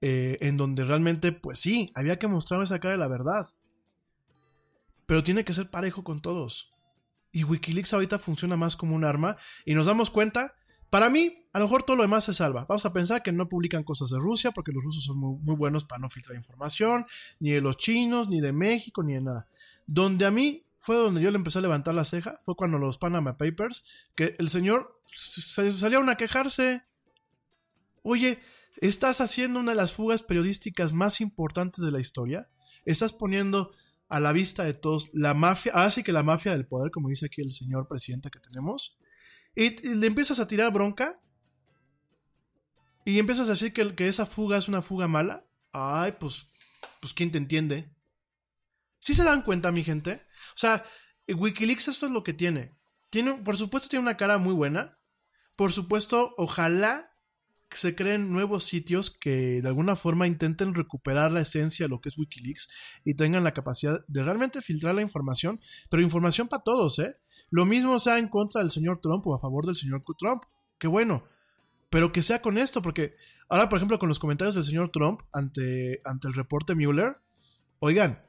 eh, 0.00 0.38
en 0.40 0.56
donde 0.56 0.84
realmente, 0.84 1.32
pues 1.32 1.58
sí, 1.58 1.90
había 1.94 2.18
que 2.18 2.28
mostrar 2.28 2.62
esa 2.62 2.78
cara 2.78 2.92
de 2.92 2.98
la 2.98 3.08
verdad. 3.08 3.48
Pero 5.06 5.22
tiene 5.22 5.44
que 5.44 5.52
ser 5.52 5.70
parejo 5.70 6.04
con 6.04 6.20
todos. 6.20 6.72
Y 7.32 7.44
Wikileaks 7.44 7.94
ahorita 7.94 8.18
funciona 8.18 8.56
más 8.56 8.76
como 8.76 8.94
un 8.94 9.04
arma 9.04 9.36
y 9.64 9.74
nos 9.74 9.86
damos 9.86 10.10
cuenta, 10.10 10.54
para 10.90 11.08
mí, 11.08 11.46
a 11.52 11.58
lo 11.58 11.66
mejor 11.66 11.84
todo 11.84 11.96
lo 11.96 12.02
demás 12.02 12.24
se 12.24 12.34
salva. 12.34 12.66
Vamos 12.68 12.84
a 12.84 12.92
pensar 12.92 13.22
que 13.22 13.32
no 13.32 13.48
publican 13.48 13.84
cosas 13.84 14.10
de 14.10 14.18
Rusia 14.18 14.50
porque 14.50 14.72
los 14.72 14.84
rusos 14.84 15.04
son 15.04 15.18
muy, 15.18 15.38
muy 15.40 15.56
buenos 15.56 15.84
para 15.84 16.00
no 16.00 16.10
filtrar 16.10 16.36
información, 16.36 17.06
ni 17.38 17.52
de 17.52 17.60
los 17.60 17.76
chinos, 17.76 18.28
ni 18.28 18.40
de 18.40 18.52
México, 18.52 19.02
ni 19.02 19.14
de 19.14 19.20
nada. 19.20 19.46
Donde 19.86 20.26
a 20.26 20.30
mí 20.30 20.64
fue 20.80 20.96
donde 20.96 21.20
yo 21.20 21.30
le 21.30 21.36
empecé 21.36 21.58
a 21.58 21.62
levantar 21.62 21.94
la 21.94 22.06
ceja, 22.06 22.40
fue 22.42 22.56
cuando 22.56 22.78
los 22.78 22.96
Panama 22.96 23.36
Papers, 23.36 23.84
que 24.16 24.34
el 24.38 24.48
señor 24.48 25.02
se 25.14 25.72
salieron 25.72 26.08
a 26.08 26.16
quejarse. 26.16 26.82
Oye, 28.02 28.40
estás 28.78 29.20
haciendo 29.20 29.60
una 29.60 29.72
de 29.72 29.76
las 29.76 29.92
fugas 29.92 30.22
periodísticas 30.22 30.94
más 30.94 31.20
importantes 31.20 31.84
de 31.84 31.92
la 31.92 32.00
historia. 32.00 32.48
Estás 32.86 33.12
poniendo 33.12 33.72
a 34.08 34.20
la 34.20 34.32
vista 34.32 34.64
de 34.64 34.72
todos 34.72 35.10
la 35.12 35.34
mafia, 35.34 35.72
así 35.74 36.02
que 36.02 36.12
la 36.12 36.22
mafia 36.22 36.52
del 36.52 36.66
poder, 36.66 36.90
como 36.90 37.10
dice 37.10 37.26
aquí 37.26 37.42
el 37.42 37.52
señor 37.52 37.86
presidente 37.86 38.30
que 38.30 38.40
tenemos. 38.40 38.98
Y, 39.54 39.86
le 39.86 40.06
empiezas 40.06 40.40
a 40.40 40.48
tirar 40.48 40.72
bronca. 40.72 41.20
Y 43.04 43.18
empiezas 43.18 43.48
a 43.48 43.52
decir 43.52 43.74
que, 43.74 44.08
esa 44.08 44.24
fuga 44.24 44.56
es 44.56 44.66
una 44.66 44.80
fuga 44.80 45.08
mala. 45.08 45.46
Ay, 45.72 46.14
pues, 46.18 46.48
pues 47.00 47.12
¿quién 47.12 47.30
te 47.30 47.36
entiende? 47.36 47.92
¿Sí 48.98 49.12
se 49.12 49.24
dan 49.24 49.42
cuenta, 49.42 49.72
mi 49.72 49.84
gente? 49.84 50.22
O 50.54 50.58
sea, 50.58 50.84
Wikileaks 51.28 51.88
esto 51.88 52.06
es 52.06 52.12
lo 52.12 52.22
que 52.22 52.32
tiene. 52.32 52.76
tiene. 53.10 53.34
Por 53.34 53.56
supuesto 53.56 53.88
tiene 53.88 54.02
una 54.02 54.16
cara 54.16 54.38
muy 54.38 54.54
buena. 54.54 54.98
Por 55.56 55.72
supuesto, 55.72 56.34
ojalá 56.38 57.10
se 57.70 57.94
creen 57.94 58.32
nuevos 58.32 58.64
sitios 58.64 59.10
que 59.10 59.62
de 59.62 59.68
alguna 59.68 59.94
forma 59.94 60.26
intenten 60.26 60.74
recuperar 60.74 61.30
la 61.32 61.40
esencia 61.40 61.84
de 61.84 61.90
lo 61.90 62.00
que 62.00 62.08
es 62.08 62.18
Wikileaks 62.18 62.68
y 63.04 63.14
tengan 63.14 63.44
la 63.44 63.54
capacidad 63.54 64.04
de 64.08 64.24
realmente 64.24 64.60
filtrar 64.60 64.94
la 64.94 65.02
información, 65.02 65.60
pero 65.88 66.02
información 66.02 66.48
para 66.48 66.62
todos, 66.62 66.98
¿eh? 66.98 67.16
Lo 67.50 67.66
mismo 67.66 67.98
sea 67.98 68.18
en 68.18 68.28
contra 68.28 68.60
del 68.60 68.70
señor 68.70 69.00
Trump 69.00 69.26
o 69.26 69.34
a 69.34 69.40
favor 69.40 69.66
del 69.66 69.76
señor 69.76 70.02
Trump. 70.18 70.42
Qué 70.78 70.86
bueno. 70.86 71.24
Pero 71.90 72.12
que 72.12 72.22
sea 72.22 72.40
con 72.40 72.56
esto, 72.56 72.82
porque 72.82 73.16
ahora, 73.48 73.68
por 73.68 73.78
ejemplo, 73.78 73.98
con 73.98 74.08
los 74.08 74.20
comentarios 74.20 74.54
del 74.54 74.64
señor 74.64 74.90
Trump 74.92 75.22
ante, 75.32 76.00
ante 76.04 76.28
el 76.28 76.34
reporte 76.34 76.76
Mueller, 76.76 77.16
oigan, 77.80 78.24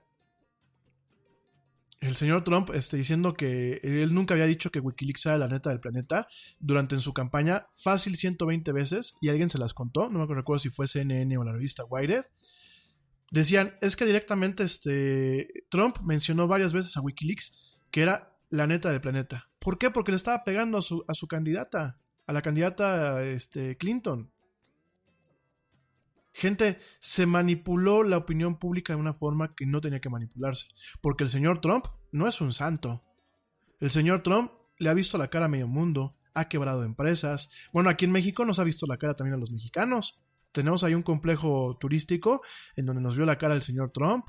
el 2.02 2.16
señor 2.16 2.44
Trump 2.44 2.72
este, 2.74 2.98
diciendo 2.98 3.36
que 3.36 3.80
él 3.84 4.14
nunca 4.14 4.34
había 4.34 4.48
dicho 4.48 4.72
que 4.72 4.80
Wikileaks 4.80 5.28
era 5.28 5.38
la 5.38 5.48
neta 5.48 5.70
del 5.70 5.80
planeta 5.80 6.28
durante 6.60 6.96
en 6.96 7.02
su 7.02 7.14
campaña 7.14 7.68
fácil 7.74 8.18
120 8.18 8.72
veces 8.72 9.16
y 9.22 9.30
alguien 9.30 9.50
se 9.50 9.60
las 9.60 9.76
contó, 9.76 10.10
no 10.10 10.26
me 10.26 10.36
recuerdo 10.36 10.60
si 10.60 10.70
fue 10.70 10.88
CNN 10.88 11.38
o 11.38 11.44
la 11.44 11.54
revista 11.54 11.86
Wired. 11.86 12.26
Decían, 13.30 13.76
es 13.82 13.96
que 13.96 14.06
directamente 14.06 14.64
este, 14.64 15.64
Trump 15.70 16.00
mencionó 16.04 16.48
varias 16.48 16.74
veces 16.74 16.98
a 16.98 17.02
Wikileaks 17.02 17.54
que 17.92 18.02
era 18.02 18.36
la 18.50 18.66
neta 18.66 18.90
del 18.92 19.00
planeta. 19.00 19.50
¿Por 19.60 19.78
qué? 19.78 19.92
Porque 19.92 20.12
le 20.12 20.18
estaba 20.18 20.44
pegando 20.44 20.80
a 20.80 20.82
su, 20.82 21.06
a 21.08 21.14
su 21.14 21.28
candidata, 21.28 22.00
a 22.26 22.34
la 22.34 22.42
candidata 22.42 23.24
este, 23.24 23.78
Clinton. 23.78 24.32
Gente, 26.34 26.80
se 27.00 27.26
manipuló 27.26 28.04
la 28.04 28.18
opinión 28.18 28.58
pública 28.58 28.94
de 28.94 29.00
una 29.00 29.14
forma 29.14 29.54
que 29.54 29.66
no 29.66 29.82
tenía 29.82 30.00
que 30.00 30.10
manipularse. 30.10 30.68
Porque 31.02 31.24
el 31.24 31.30
señor 31.30 31.60
Trump 31.62 31.86
no 32.12 32.28
es 32.28 32.40
un 32.42 32.54
santo. 32.54 33.04
El 33.80 33.90
señor 33.90 34.24
Trump 34.24 34.52
le 34.78 34.90
ha 34.90 34.94
visto 34.94 35.18
la 35.18 35.30
cara 35.30 35.46
a 35.46 35.50
medio 35.50 35.68
mundo, 35.68 36.16
ha 36.34 36.48
quebrado 36.48 36.84
empresas. 36.84 37.52
Bueno, 37.74 37.90
aquí 37.90 38.06
en 38.06 38.12
México 38.12 38.46
nos 38.46 38.60
ha 38.60 38.64
visto 38.64 38.86
la 38.88 38.98
cara 38.98 39.14
también 39.14 39.36
a 39.36 39.40
los 39.40 39.52
mexicanos. 39.52 40.22
Tenemos 40.52 40.84
ahí 40.84 40.94
un 40.94 41.04
complejo 41.04 41.78
turístico 41.80 42.42
en 42.76 42.86
donde 42.86 43.02
nos 43.02 43.16
vio 43.16 43.26
la 43.26 43.38
cara 43.38 43.56
el 43.56 43.62
señor 43.62 43.92
Trump. 43.92 44.26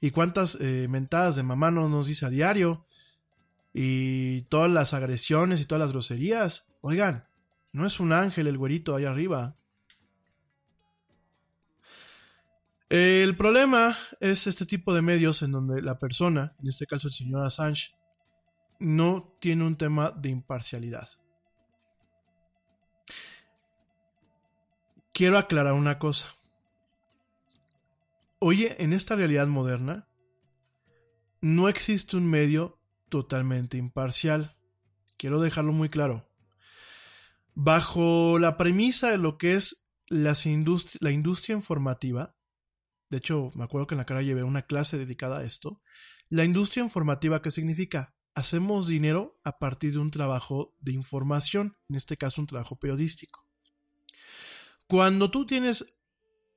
Y 0.00 0.10
cuántas 0.10 0.58
eh, 0.60 0.86
mentadas 0.88 1.36
de 1.36 1.42
mamá 1.42 1.70
no 1.70 1.88
nos 1.88 2.06
dice 2.06 2.26
a 2.26 2.30
diario. 2.30 2.86
Y 3.72 4.42
todas 4.42 4.70
las 4.70 4.94
agresiones 4.94 5.60
y 5.60 5.66
todas 5.66 5.80
las 5.80 5.92
groserías. 5.92 6.72
Oigan, 6.80 7.26
no 7.72 7.86
es 7.86 7.98
un 7.98 8.12
ángel 8.12 8.46
el 8.46 8.58
güerito 8.58 8.94
ahí 8.94 9.04
arriba. 9.04 9.56
El 12.96 13.36
problema 13.36 13.96
es 14.20 14.46
este 14.46 14.66
tipo 14.66 14.94
de 14.94 15.02
medios 15.02 15.42
en 15.42 15.50
donde 15.50 15.82
la 15.82 15.98
persona, 15.98 16.54
en 16.60 16.68
este 16.68 16.86
caso 16.86 17.08
el 17.08 17.12
señor 17.12 17.44
Assange, 17.44 17.92
no 18.78 19.36
tiene 19.40 19.64
un 19.64 19.76
tema 19.76 20.12
de 20.12 20.28
imparcialidad. 20.28 21.08
Quiero 25.12 25.38
aclarar 25.38 25.72
una 25.72 25.98
cosa. 25.98 26.36
Oye, 28.38 28.76
en 28.80 28.92
esta 28.92 29.16
realidad 29.16 29.48
moderna, 29.48 30.06
no 31.40 31.68
existe 31.68 32.16
un 32.16 32.30
medio 32.30 32.78
totalmente 33.08 33.76
imparcial. 33.76 34.56
Quiero 35.16 35.40
dejarlo 35.40 35.72
muy 35.72 35.88
claro. 35.88 36.30
Bajo 37.54 38.38
la 38.38 38.56
premisa 38.56 39.10
de 39.10 39.18
lo 39.18 39.36
que 39.36 39.56
es 39.56 39.88
la 40.06 41.10
industria 41.10 41.56
informativa, 41.56 42.36
de 43.14 43.18
hecho, 43.18 43.52
me 43.54 43.62
acuerdo 43.62 43.86
que 43.86 43.94
en 43.94 43.98
la 43.98 44.06
cara 44.06 44.22
llevé 44.22 44.42
una 44.42 44.62
clase 44.62 44.98
dedicada 44.98 45.38
a 45.38 45.44
esto. 45.44 45.80
La 46.30 46.42
industria 46.42 46.82
informativa, 46.82 47.42
¿qué 47.42 47.52
significa? 47.52 48.16
Hacemos 48.34 48.88
dinero 48.88 49.38
a 49.44 49.60
partir 49.60 49.92
de 49.92 50.00
un 50.00 50.10
trabajo 50.10 50.74
de 50.80 50.90
información, 50.90 51.76
en 51.88 51.94
este 51.94 52.16
caso 52.16 52.40
un 52.40 52.48
trabajo 52.48 52.76
periodístico. 52.76 53.46
Cuando 54.88 55.30
tú 55.30 55.46
tienes 55.46 55.96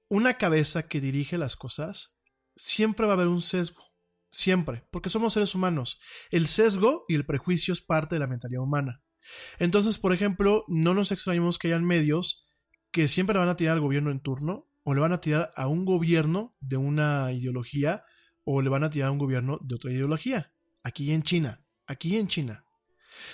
una 0.08 0.40
cabeza 0.40 0.88
que 0.88 1.00
dirige 1.00 1.38
las 1.38 1.56
cosas, 1.56 2.18
siempre 2.56 3.06
va 3.06 3.12
a 3.12 3.18
haber 3.18 3.28
un 3.28 3.44
sesgo. 3.44 3.84
Siempre, 4.32 4.88
porque 4.90 5.10
somos 5.12 5.34
seres 5.34 5.54
humanos. 5.54 6.02
El 6.32 6.48
sesgo 6.48 7.06
y 7.08 7.14
el 7.14 7.28
prejuicio 7.28 7.72
es 7.72 7.82
parte 7.82 8.16
de 8.16 8.20
la 8.20 8.28
mentalidad 8.28 8.64
humana. 8.64 9.04
Entonces, 9.60 10.00
por 10.00 10.12
ejemplo, 10.12 10.66
no 10.68 10.96
nos 10.96 11.12
extrañemos 11.12 11.60
que 11.60 11.68
hayan 11.68 11.86
medios 11.86 12.50
que 12.90 13.08
siempre 13.08 13.38
van 13.38 13.48
a 13.48 13.56
tirar 13.58 13.76
al 13.76 13.82
gobierno 13.82 14.10
en 14.10 14.22
turno 14.22 14.68
o 14.90 14.94
le 14.94 15.02
van 15.02 15.12
a 15.12 15.20
tirar 15.20 15.52
a 15.58 15.68
un 15.68 15.84
gobierno 15.84 16.56
de 16.62 16.78
una 16.78 17.34
ideología 17.34 18.06
o 18.46 18.62
le 18.62 18.70
van 18.70 18.86
a 18.86 18.90
tirar 18.90 19.10
a 19.10 19.12
un 19.12 19.18
gobierno 19.18 19.60
de 19.62 19.76
otra 19.76 19.92
ideología. 19.92 20.54
Aquí 20.82 21.12
en 21.12 21.24
China, 21.24 21.62
aquí 21.88 22.16
en 22.16 22.30
China. 22.30 22.64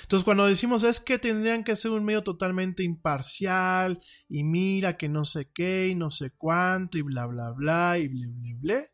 Entonces 0.01 0.25
cuando 0.25 0.47
decimos 0.47 0.81
es 0.81 0.99
que 0.99 1.19
tendrían 1.19 1.63
que 1.63 1.75
ser 1.75 1.91
un 1.91 2.05
medio 2.05 2.23
totalmente 2.23 2.81
imparcial 2.81 4.01
y 4.27 4.43
mira 4.43 4.97
que 4.97 5.09
no 5.09 5.25
sé 5.25 5.51
qué 5.53 5.89
y 5.89 5.93
no 5.93 6.09
sé 6.09 6.31
cuánto 6.31 6.97
y 6.97 7.03
bla 7.03 7.27
bla 7.27 7.51
bla 7.51 7.99
y 7.99 8.07
bla 8.07 8.25
bla 8.31 8.55
bla, 8.59 8.87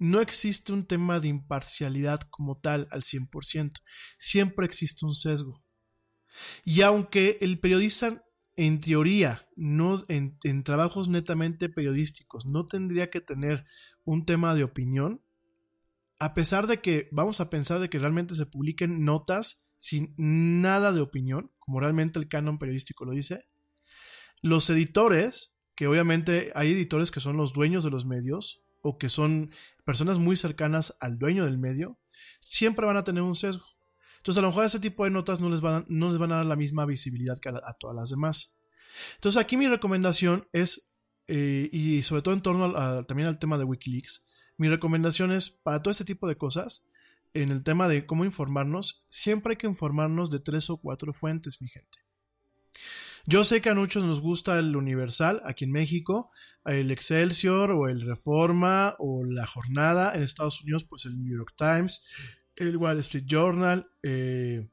no 0.00 0.20
existe 0.20 0.72
un 0.72 0.86
tema 0.86 1.20
de 1.20 1.28
imparcialidad 1.28 2.22
como 2.30 2.58
tal 2.58 2.88
al 2.90 3.02
100%. 3.02 3.74
Siempre 4.18 4.66
existe 4.66 5.06
un 5.06 5.14
sesgo. 5.14 5.62
Y 6.64 6.82
aunque 6.82 7.38
el 7.40 7.60
periodista 7.60 8.24
en 8.56 8.80
teoría, 8.80 9.46
no 9.56 10.02
en, 10.08 10.62
trabajos 10.64 11.08
netamente 11.08 11.68
periodísticos, 11.68 12.46
no 12.46 12.66
tendría 12.66 13.10
que 13.10 13.20
tener 13.20 13.64
un 14.04 14.26
tema 14.26 14.54
de 14.54 14.64
opinión, 14.64 15.22
a 16.18 16.34
pesar 16.34 16.66
de 16.66 16.80
que 16.80 17.08
vamos 17.12 17.40
a 17.40 17.48
pensar 17.48 17.80
de 17.80 17.88
que 17.88 17.98
realmente 17.98 18.34
se 18.34 18.46
publiquen 18.46 19.04
notas 19.04 19.66
sin 19.78 20.14
nada 20.16 20.92
de 20.92 21.00
opinión, 21.00 21.50
como 21.58 21.80
realmente 21.80 22.18
el 22.18 22.28
canon 22.28 22.58
periodístico 22.58 23.04
lo 23.04 23.12
dice. 23.12 23.46
Los 24.42 24.68
editores, 24.68 25.56
que 25.74 25.86
obviamente 25.86 26.52
hay 26.54 26.72
editores 26.72 27.10
que 27.10 27.20
son 27.20 27.36
los 27.36 27.54
dueños 27.54 27.84
de 27.84 27.90
los 27.90 28.04
medios 28.04 28.62
o 28.82 28.98
que 28.98 29.08
son 29.08 29.52
personas 29.84 30.18
muy 30.18 30.36
cercanas 30.36 30.96
al 31.00 31.18
dueño 31.18 31.46
del 31.46 31.58
medio, 31.58 31.98
siempre 32.40 32.84
van 32.84 32.98
a 32.98 33.04
tener 33.04 33.22
un 33.22 33.34
sesgo. 33.34 33.66
Entonces 34.20 34.38
a 34.38 34.42
lo 34.42 34.48
mejor 34.48 34.66
ese 34.66 34.80
tipo 34.80 35.04
de 35.04 35.10
notas 35.10 35.40
no 35.40 35.48
les 35.48 35.62
van 35.62 36.32
a, 36.32 36.36
dar 36.36 36.46
la 36.46 36.56
misma 36.56 36.84
visibilidad 36.84 37.38
que 37.38 37.48
a, 37.48 37.72
todas 37.78 37.96
las 37.96 38.10
demás. 38.10 38.54
Entonces 39.14 39.40
aquí 39.40 39.56
mi 39.56 39.66
recomendación 39.66 40.46
es, 40.52 40.92
eh, 41.26 41.70
y 41.72 42.02
sobre 42.02 42.20
todo 42.20 42.34
en 42.34 42.42
torno 42.42 43.04
también 43.06 43.28
al 43.28 43.38
tema 43.38 43.56
de 43.56 43.64
Wikileaks, 43.64 44.26
mi 44.58 44.68
recomendación 44.68 45.32
es 45.32 45.48
para 45.48 45.80
todo 45.80 45.90
este 45.90 46.04
tipo 46.04 46.28
de 46.28 46.36
cosas, 46.36 46.86
en 47.32 47.50
el 47.50 47.62
tema 47.62 47.88
de 47.88 48.04
cómo 48.04 48.26
informarnos, 48.26 49.06
siempre 49.08 49.52
hay 49.52 49.56
que 49.56 49.66
informarnos 49.66 50.30
de 50.30 50.40
tres 50.40 50.68
o 50.68 50.76
cuatro 50.76 51.14
fuentes, 51.14 51.62
mi 51.62 51.68
gente. 51.68 51.98
Yo 53.26 53.44
sé 53.44 53.62
que 53.62 53.70
a 53.70 53.74
muchos 53.74 54.04
nos 54.04 54.20
gusta 54.20 54.58
el 54.58 54.76
Universal 54.76 55.40
aquí 55.44 55.64
en 55.64 55.72
México, 55.72 56.30
el 56.64 56.90
Excelsior 56.90 57.70
o 57.70 57.88
el 57.88 58.00
Reforma 58.02 58.96
o 58.98 59.24
la 59.24 59.46
Jornada 59.46 60.14
en 60.14 60.22
Estados 60.22 60.62
Unidos, 60.62 60.84
pues 60.84 61.04
el 61.04 61.22
New 61.22 61.38
York 61.38 61.54
Times, 61.56 62.02
el 62.60 62.76
Wall 62.76 62.98
Street 62.98 63.24
Journal, 63.26 63.90
eh, 64.02 64.70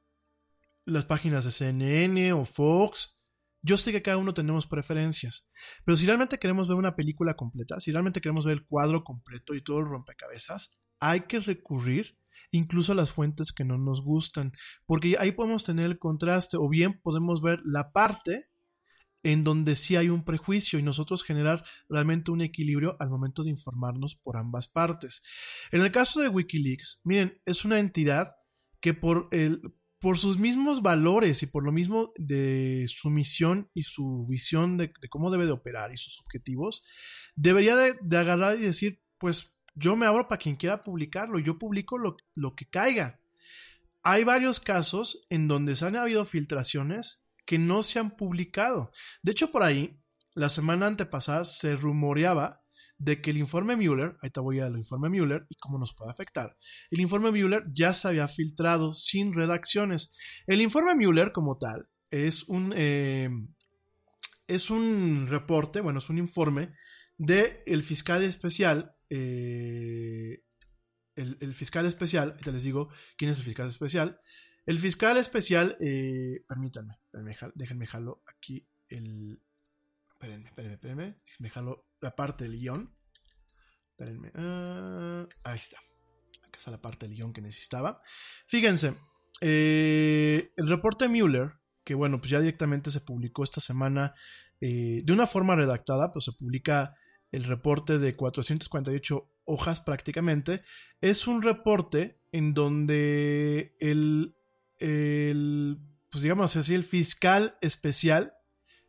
las 0.85 1.05
páginas 1.05 1.45
de 1.45 1.51
CNN 1.51 2.33
o 2.33 2.43
Fox. 2.43 3.17
Yo 3.61 3.77
sé 3.77 3.91
que 3.91 4.01
cada 4.01 4.17
uno 4.17 4.33
tenemos 4.33 4.67
preferencias, 4.67 5.49
pero 5.85 5.95
si 5.95 6.05
realmente 6.05 6.37
queremos 6.37 6.67
ver 6.67 6.77
una 6.77 6.95
película 6.95 7.35
completa, 7.35 7.79
si 7.79 7.91
realmente 7.91 8.21
queremos 8.21 8.45
ver 8.45 8.57
el 8.57 8.65
cuadro 8.65 9.03
completo 9.03 9.55
y 9.55 9.61
todo 9.61 9.79
el 9.79 9.85
rompecabezas, 9.85 10.77
hay 10.99 11.21
que 11.21 11.39
recurrir 11.39 12.17
incluso 12.51 12.91
a 12.91 12.95
las 12.95 13.11
fuentes 13.11 13.51
que 13.51 13.65
no 13.65 13.77
nos 13.77 14.01
gustan, 14.01 14.51
porque 14.85 15.17
ahí 15.19 15.31
podemos 15.31 15.63
tener 15.63 15.85
el 15.85 15.97
contraste 15.97 16.57
o 16.57 16.69
bien 16.69 16.99
podemos 17.01 17.41
ver 17.41 17.61
la 17.63 17.91
parte 17.91 18.49
en 19.27 19.43
donde 19.43 19.75
sí 19.75 19.97
hay 19.97 20.07
un 20.07 20.23
prejuicio 20.23 20.79
y 20.79 20.83
nosotros 20.83 21.21
generar 21.21 21.65
realmente 21.89 22.31
un 22.31 22.39
equilibrio 22.39 22.95
al 23.01 23.09
momento 23.09 23.43
de 23.43 23.49
informarnos 23.49 24.15
por 24.15 24.37
ambas 24.37 24.69
partes. 24.69 25.21
En 25.71 25.81
el 25.81 25.91
caso 25.91 26.21
de 26.21 26.29
Wikileaks, 26.29 27.01
miren, 27.03 27.41
es 27.43 27.65
una 27.65 27.79
entidad 27.79 28.37
que 28.79 28.93
por 28.93 29.27
el 29.31 29.61
por 29.99 30.17
sus 30.17 30.37
mismos 30.37 30.83
valores 30.83 31.41
y 31.41 31.47
por 31.47 31.63
lo 31.63 31.71
mismo 31.71 32.13
de 32.17 32.85
su 32.87 33.09
misión 33.09 33.69
y 33.73 33.81
su 33.83 34.27
visión 34.29 34.77
de, 34.77 34.93
cómo 35.09 35.31
debe 35.31 35.47
de 35.47 35.51
operar 35.51 35.91
y 35.91 35.97
sus 35.97 36.19
objetivos, 36.19 36.85
debería 37.35 37.75
de, 37.75 37.95
de 37.99 38.17
agarrar 38.17 38.59
y 38.59 38.61
decir, 38.61 39.01
pues 39.17 39.59
yo 39.73 39.95
me 39.95 40.05
abro 40.05 40.27
para 40.27 40.39
quien 40.39 40.55
quiera 40.55 40.83
publicarlo, 40.83 41.39
yo 41.39 41.57
publico 41.57 41.97
lo, 41.97 42.15
lo 42.35 42.55
que 42.55 42.69
caiga. 42.69 43.19
Hay 44.03 44.23
varios 44.23 44.59
casos 44.59 45.25
en 45.29 45.47
donde 45.47 45.75
se 45.75 45.85
han 45.85 45.95
habido 45.95 46.23
filtraciones 46.25 47.26
que 47.47 47.57
no 47.57 47.81
se 47.81 47.97
han 47.97 48.11
publicado. 48.11 48.91
De 49.23 49.31
hecho, 49.31 49.51
por 49.51 49.63
ahí, 49.63 49.99
la 50.35 50.49
semana 50.49 50.85
antepasada 50.85 51.45
se 51.45 51.75
rumoreaba 51.75 52.61
de 52.99 53.21
que 53.21 53.29
el 53.29 53.37
informe 53.37 53.75
Mueller, 53.75 54.17
ahí 54.21 54.29
te 54.29 54.39
voy 54.39 54.59
al 54.59 54.75
informe 54.75 55.09
Mueller 55.09 55.45
y 55.49 55.55
cómo 55.55 55.79
nos 55.79 55.93
puede 55.95 56.11
afectar. 56.11 56.57
El 56.91 56.99
informe 56.99 57.31
Mueller 57.31 57.63
ya 57.73 57.93
se 57.93 58.09
había 58.09 58.27
filtrado 58.27 58.93
sin 58.93 59.33
redacciones. 59.33 60.15
El 60.45 60.61
informe 60.61 60.93
Mueller 60.95 61.31
como 61.31 61.57
tal 61.57 61.87
es 62.11 62.43
un, 62.43 62.73
eh, 62.75 63.29
es 64.47 64.69
un 64.69 65.27
reporte, 65.29 65.79
bueno, 65.79 65.99
es 65.99 66.09
un 66.09 66.17
informe 66.17 66.73
de 67.17 67.63
el 67.65 67.81
fiscal 67.81 68.23
especial, 68.23 68.95
eh, 69.09 70.43
el, 71.15 71.37
el, 71.39 71.53
fiscal 71.53 71.85
especial, 71.85 72.37
ya 72.43 72.51
les 72.51 72.63
digo 72.63 72.89
quién 73.17 73.31
es 73.31 73.37
el 73.37 73.43
fiscal 73.43 73.67
especial. 73.67 74.19
El 74.67 74.79
fiscal 74.79 75.15
especial, 75.15 75.77
eh, 75.79 76.43
permítanme, 76.45 76.99
déjenme 77.55 77.87
jalo 77.87 78.21
aquí 78.27 78.67
el, 78.89 79.41
espérenme, 80.11 80.49
espérenme, 80.49 80.73
espérenme, 80.73 81.17
déjenme 81.23 81.49
jalo 81.49 81.87
la 82.01 82.13
parte 82.13 82.43
del 82.43 82.59
guion. 82.59 82.93
Espérenme, 83.91 84.27
uh, 84.35 85.25
ahí 85.45 85.55
está. 85.55 85.77
Acá 86.43 86.57
está 86.57 86.71
la 86.71 86.81
parte 86.81 87.07
del 87.07 87.15
guion 87.15 87.31
que 87.31 87.41
necesitaba. 87.41 88.01
Fíjense, 88.47 88.95
eh, 89.39 90.51
el 90.57 90.67
reporte 90.67 91.07
Mueller, 91.07 91.53
que 91.85 91.95
bueno, 91.95 92.19
pues 92.19 92.31
ya 92.31 92.41
directamente 92.41 92.91
se 92.91 92.99
publicó 92.99 93.45
esta 93.45 93.61
semana 93.61 94.15
eh, 94.59 95.01
de 95.01 95.13
una 95.13 95.27
forma 95.27 95.55
redactada, 95.55 96.11
pues 96.11 96.25
se 96.25 96.33
publica 96.33 96.93
el 97.31 97.45
reporte 97.45 97.99
de 97.99 98.17
448 98.17 99.31
hojas 99.45 99.79
prácticamente, 99.79 100.61
es 100.99 101.25
un 101.25 101.41
reporte 101.41 102.19
en 102.33 102.53
donde 102.53 103.75
el, 103.79 104.36
el 104.79 105.79
pues 106.09 106.21
digamos 106.21 106.55
así, 106.55 106.73
el 106.73 106.83
fiscal 106.83 107.57
especial, 107.61 108.33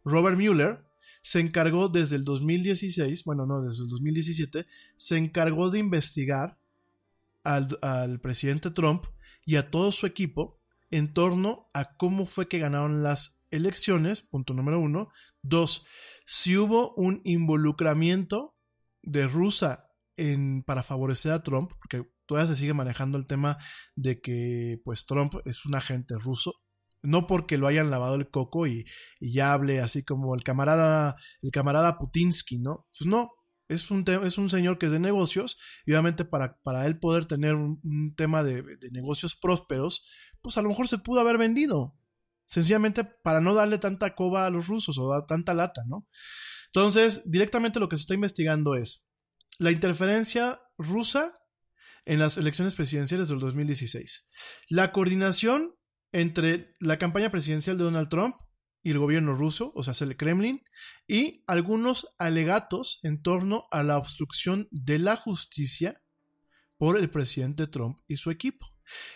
Robert 0.05 0.39
Mueller, 0.39 0.85
se 1.21 1.41
encargó 1.41 1.89
desde 1.89 2.17
el 2.17 2.25
2016, 2.25 3.25
bueno, 3.25 3.45
no, 3.45 3.61
desde 3.61 3.85
el 3.85 3.91
2017, 3.91 4.67
se 4.97 5.17
encargó 5.17 5.71
de 5.71 5.79
investigar 5.79 6.59
al, 7.43 7.79
al 7.83 8.21
presidente 8.21 8.71
Trump 8.71 9.05
y 9.45 9.57
a 9.57 9.71
todo 9.71 9.93
su 9.93 10.07
equipo 10.07 10.61
en 10.91 11.13
torno 11.13 11.69
a 11.75 11.97
cómo 11.97 12.25
fue 12.25 12.49
que 12.49 12.59
ganaron 12.59 13.03
las 13.03 13.45
elecciones, 13.51 14.23
punto 14.23 14.55
número 14.55 14.81
uno. 14.81 15.11
Dos, 15.43 15.87
si 16.25 16.57
hubo 16.57 16.95
un 16.95 17.21
involucramiento 17.25 18.57
de 19.03 19.27
Rusia 19.27 19.87
en, 20.17 20.63
para 20.63 20.83
favorecer 20.83 21.33
a 21.33 21.43
Trump, 21.43 21.73
porque 21.79 22.09
todavía 22.29 22.47
se 22.47 22.61
sigue 22.61 22.75
manejando 22.75 23.19
el 23.19 23.27
tema 23.27 23.59
de 23.97 24.21
que 24.21 24.81
pues 24.85 25.07
Trump 25.07 25.35
es 25.47 25.65
un 25.65 25.75
agente 25.75 26.15
ruso, 26.17 26.61
no 27.03 27.27
porque 27.27 27.59
lo 27.59 27.67
hayan 27.67 27.91
lavado 27.91 28.15
el 28.15 28.31
coco 28.31 28.67
y, 28.67 28.85
y 29.19 29.33
ya 29.33 29.53
hable 29.53 29.81
así 29.81 30.05
como 30.05 30.35
el 30.35 30.45
camarada, 30.45 31.17
el 31.43 31.51
camarada 31.51 31.99
Putinsky, 31.99 32.59
¿no? 32.59 32.87
Pues 32.97 33.09
no, 33.09 33.31
es 33.69 33.91
un, 33.91 34.05
es 34.25 34.39
un 34.39 34.51
señor 34.51 34.79
que 34.79 34.87
es 34.87 34.93
de 34.93 35.01
negocios 35.01 35.59
y 35.87 35.93
obviamente 35.93 36.25
para, 36.25 36.59
para 36.63 36.87
él 36.87 36.99
poder 36.99 37.25
tener 37.25 37.55
un, 37.55 38.15
tema 38.17 38.43
de, 38.43 38.63
de, 38.63 38.91
negocios 38.91 39.35
prósperos, 39.35 40.07
pues 40.43 40.59
a 40.59 40.63
lo 40.63 40.69
mejor 40.69 40.87
se 40.87 40.99
pudo 40.99 41.21
haber 41.21 41.39
vendido. 41.39 41.97
Sencillamente 42.45 43.05
para 43.05 43.41
no 43.41 43.55
darle 43.55 43.79
tanta 43.79 44.15
coba 44.15 44.47
a 44.47 44.51
los 44.51 44.69
rusos 44.69 44.99
o 44.99 45.25
tanta 45.27 45.53
lata, 45.53 45.83
¿no? 45.87 46.07
Entonces, 46.67 47.31
directamente 47.31 47.81
lo 47.81 47.89
que 47.89 47.97
se 47.97 48.03
está 48.03 48.15
investigando 48.15 48.75
es 48.75 49.09
la 49.59 49.71
interferencia 49.71 50.61
rusa 50.79 51.38
en 52.09 52.19
las 52.19 52.39
elecciones 52.39 52.75
presidenciales 52.75 53.29
del 53.29 53.39
2016. 53.39 54.27
La 54.71 54.93
coordinación 54.93 55.75
entre 56.11 56.75
la 56.81 56.99
campaña 56.99 57.31
presidencial 57.31 57.77
de 57.77 57.85
Donald 57.85 58.09
Trump 58.09 58.35
y 58.83 58.93
el 58.93 58.99
gobierno 58.99 59.35
ruso, 59.35 59.73
o 59.75 59.83
sea, 59.83 59.93
el 60.07 60.17
Kremlin, 60.17 60.63
y 61.07 61.45
algunos 61.47 62.15
alegatos 62.19 62.99
en 63.03 63.21
torno 63.21 63.67
a 63.71 63.83
la 63.83 63.99
obstrucción 63.99 64.69
de 64.71 64.99
la 64.99 65.17
justicia 65.17 66.03
por 66.79 66.99
el 66.99 67.11
presidente 67.11 67.67
Trump 67.67 67.99
y 68.09 68.17
su 68.17 68.31
equipo. 68.31 68.67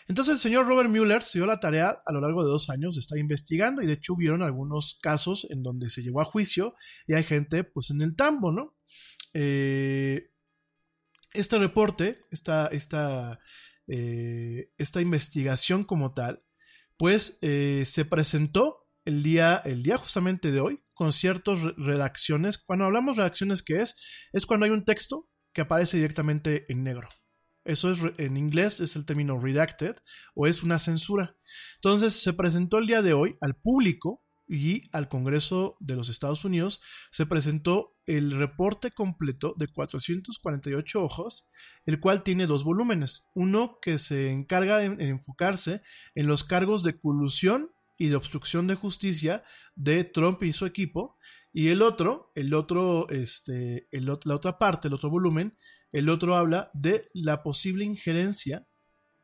Entonces 0.06 0.34
el 0.34 0.40
señor 0.40 0.66
Robert 0.66 0.90
Mueller 0.90 1.24
se 1.24 1.38
dio 1.38 1.46
la 1.46 1.60
tarea 1.60 2.02
a 2.04 2.12
lo 2.12 2.20
largo 2.20 2.44
de 2.44 2.50
dos 2.50 2.68
años 2.68 2.98
estar 2.98 3.16
investigando 3.16 3.80
y 3.80 3.86
de 3.86 3.94
hecho 3.94 4.12
hubieron 4.12 4.42
algunos 4.42 4.98
casos 5.00 5.46
en 5.48 5.62
donde 5.62 5.88
se 5.88 6.02
llegó 6.02 6.20
a 6.20 6.26
juicio 6.26 6.74
y 7.06 7.14
hay 7.14 7.24
gente 7.24 7.64
pues 7.64 7.88
en 7.88 8.02
el 8.02 8.14
tambo, 8.14 8.52
¿no? 8.52 8.76
Eh, 9.32 10.31
este 11.34 11.58
reporte, 11.58 12.24
esta, 12.30 12.66
esta, 12.68 13.40
eh, 13.86 14.70
esta 14.78 15.00
investigación 15.00 15.84
como 15.84 16.14
tal, 16.14 16.44
pues 16.96 17.38
eh, 17.42 17.84
se 17.86 18.04
presentó 18.04 18.88
el 19.04 19.22
día, 19.22 19.60
el 19.64 19.82
día 19.82 19.98
justamente 19.98 20.52
de 20.52 20.60
hoy 20.60 20.84
con 20.94 21.12
ciertas 21.12 21.60
redacciones. 21.76 22.58
Cuando 22.58 22.84
hablamos 22.84 23.16
redacciones, 23.16 23.62
¿qué 23.62 23.80
es? 23.80 23.96
Es 24.32 24.46
cuando 24.46 24.66
hay 24.66 24.72
un 24.72 24.84
texto 24.84 25.28
que 25.52 25.62
aparece 25.62 25.96
directamente 25.96 26.66
en 26.72 26.84
negro. 26.84 27.08
Eso 27.64 27.92
es 27.92 27.98
en 28.18 28.36
inglés 28.36 28.80
es 28.80 28.96
el 28.96 29.06
término 29.06 29.38
redacted 29.38 29.96
o 30.34 30.46
es 30.46 30.62
una 30.62 30.78
censura. 30.78 31.36
Entonces 31.76 32.14
se 32.14 32.32
presentó 32.32 32.78
el 32.78 32.86
día 32.86 33.02
de 33.02 33.12
hoy 33.12 33.36
al 33.40 33.54
público 33.54 34.21
y 34.48 34.84
al 34.92 35.08
Congreso 35.08 35.76
de 35.80 35.96
los 35.96 36.08
Estados 36.08 36.44
Unidos 36.44 36.82
se 37.10 37.26
presentó 37.26 37.96
el 38.06 38.32
reporte 38.32 38.90
completo 38.90 39.54
de 39.56 39.68
448 39.68 41.02
ojos, 41.02 41.48
el 41.86 42.00
cual 42.00 42.22
tiene 42.22 42.46
dos 42.46 42.64
volúmenes. 42.64 43.28
Uno 43.34 43.78
que 43.80 43.98
se 43.98 44.30
encarga 44.30 44.78
de 44.78 44.86
enfocarse 45.08 45.82
en 46.14 46.26
los 46.26 46.44
cargos 46.44 46.82
de 46.82 46.98
colusión 46.98 47.70
y 47.96 48.08
de 48.08 48.16
obstrucción 48.16 48.66
de 48.66 48.74
justicia 48.74 49.44
de 49.74 50.04
Trump 50.04 50.42
y 50.42 50.52
su 50.52 50.66
equipo, 50.66 51.16
y 51.52 51.68
el 51.68 51.82
otro, 51.82 52.32
el 52.34 52.54
otro, 52.54 53.08
este, 53.10 53.86
el, 53.90 54.06
la 54.06 54.34
otra 54.34 54.58
parte, 54.58 54.88
el 54.88 54.94
otro 54.94 55.10
volumen, 55.10 55.54
el 55.92 56.08
otro 56.08 56.36
habla 56.36 56.70
de 56.72 57.06
la 57.12 57.42
posible 57.42 57.84
injerencia 57.84 58.66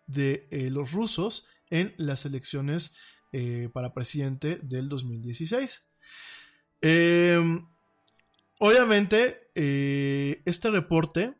de 0.06 0.46
eh, 0.50 0.70
los 0.70 0.92
rusos 0.92 1.46
en 1.70 1.94
las 1.96 2.26
elecciones 2.26 2.94
eh, 3.32 3.68
para 3.72 3.92
presidente 3.94 4.58
del 4.62 4.88
2016. 4.88 5.88
Eh, 6.82 7.40
obviamente, 8.58 9.50
este 9.54 10.70
reporte 10.70 11.34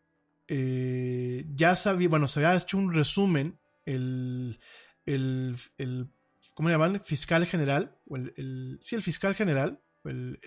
eh, 0.49 1.45
ya 1.55 1.77
sabía, 1.77 2.09
bueno, 2.09 2.27
se 2.29 2.41
había 2.45 2.57
hecho 2.61 2.79
un 2.79 2.93
resumen 2.93 3.59
el, 3.85 4.59
el, 5.07 5.57
el 5.77 6.09
¿cómo 6.55 6.69
le 6.69 6.75
llaman? 6.75 7.03
Fiscal 7.05 7.47
general, 7.47 7.97
o 8.07 8.17
el, 8.17 8.33
el- 8.37 8.79
sí, 8.83 8.97
el 8.97 9.03
fiscal 9.03 9.35
general, 9.35 9.81
el- 10.05 10.39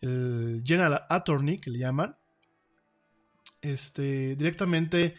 el 0.00 0.62
General 0.64 1.04
Attorney, 1.08 1.58
que 1.58 1.70
le 1.70 1.78
llaman, 1.78 2.16
este, 3.62 4.34
directamente 4.36 5.14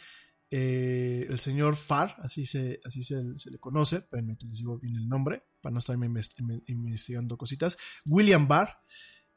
eh, 0.51 1.25
el 1.30 1.39
señor 1.39 1.75
Farr, 1.77 2.15
así 2.19 2.45
se, 2.45 2.80
así 2.85 3.03
se, 3.03 3.38
se 3.38 3.49
le 3.49 3.57
conoce, 3.57 3.97
espérenme 3.97 4.38
que 4.38 4.45
les 4.45 4.57
digo 4.57 4.77
bien 4.77 4.95
el 4.97 5.07
nombre, 5.07 5.43
para 5.61 5.71
no 5.73 5.80
estarme 5.80 6.07
inves- 6.07 6.35
inve- 6.38 6.61
investigando 6.67 7.38
cositas, 7.38 7.77
William 8.05 8.47
Barr, 8.47 8.77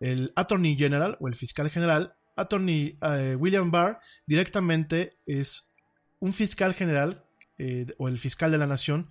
el 0.01 0.33
Attorney 0.35 0.75
General 0.77 1.17
o 1.21 1.29
el 1.29 1.35
fiscal 1.35 1.71
general, 1.71 2.17
Attorney 2.37 2.99
eh, 3.01 3.37
William 3.39 3.71
Barr 3.71 4.01
directamente 4.27 5.19
es 5.25 5.73
un 6.19 6.33
fiscal 6.33 6.75
general 6.75 7.25
eh, 7.59 7.87
o 7.99 8.09
el 8.09 8.19
fiscal 8.19 8.51
de 8.51 8.59
la 8.59 8.67
nación, 8.67 9.09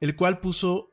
el 0.00 0.14
cual 0.14 0.38
puso 0.40 0.92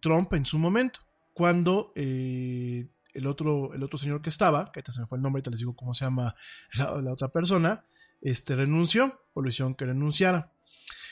Trump 0.00 0.32
en 0.32 0.44
su 0.46 0.58
momento, 0.58 1.00
cuando 1.34 1.92
el, 1.94 3.26
otro, 3.26 3.74
el 3.74 3.82
otro 3.82 3.98
señor 3.98 4.22
que 4.22 4.30
estaba, 4.30 4.64
que 4.72 4.80
ahorita 4.80 4.92
se 4.92 5.00
me 5.00 5.06
fue 5.06 5.18
el 5.18 5.22
nombre, 5.22 5.38
ahorita 5.38 5.50
les 5.50 5.60
digo 5.60 5.76
cómo 5.76 5.94
se 5.94 6.04
llama 6.06 6.34
la, 6.74 7.00
la 7.00 7.12
otra 7.12 7.28
persona, 7.28 7.84
este 8.22 8.54
renunció, 8.56 9.20
o 9.34 9.42
le 9.42 9.48
hicieron 9.50 9.74
que 9.74 9.84
renunciara. 9.84 10.52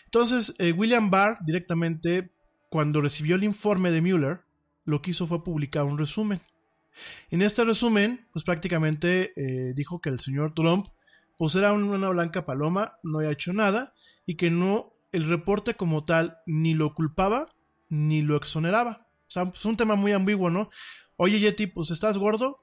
Entonces, 0.06 0.54
eh, 0.58 0.72
William 0.72 1.10
Barr 1.10 1.38
directamente, 1.44 2.32
cuando 2.70 3.00
recibió 3.00 3.36
el 3.36 3.44
informe 3.44 3.90
de 3.90 4.00
Mueller, 4.02 4.40
lo 4.84 5.02
que 5.02 5.10
hizo 5.10 5.26
fue 5.26 5.44
publicar 5.44 5.84
un 5.84 5.98
resumen. 5.98 6.40
En 7.30 7.42
este 7.42 7.64
resumen, 7.64 8.26
pues 8.32 8.44
prácticamente 8.44 9.32
eh, 9.36 9.72
dijo 9.74 10.00
que 10.00 10.08
el 10.10 10.20
señor 10.20 10.54
Trump 10.54 10.86
pues 11.38 11.54
era 11.54 11.72
un- 11.72 11.84
una 11.84 12.08
blanca 12.10 12.44
paloma, 12.44 12.98
no 13.02 13.18
había 13.18 13.30
hecho 13.30 13.52
nada 13.52 13.94
y 14.26 14.34
que 14.34 14.50
no, 14.50 14.92
el 15.12 15.26
reporte 15.28 15.74
como 15.74 16.04
tal 16.04 16.38
ni 16.46 16.74
lo 16.74 16.92
culpaba 16.94 17.48
ni 17.88 18.20
lo 18.22 18.36
exoneraba. 18.36 19.06
O 19.26 19.30
sea, 19.30 19.44
es 19.54 19.64
un 19.64 19.76
tema 19.76 19.94
muy 19.94 20.12
ambiguo, 20.12 20.50
¿no? 20.50 20.68
Oye, 21.16 21.38
Yeti, 21.40 21.66
pues 21.66 21.90
estás 21.90 22.18
gordo, 22.18 22.62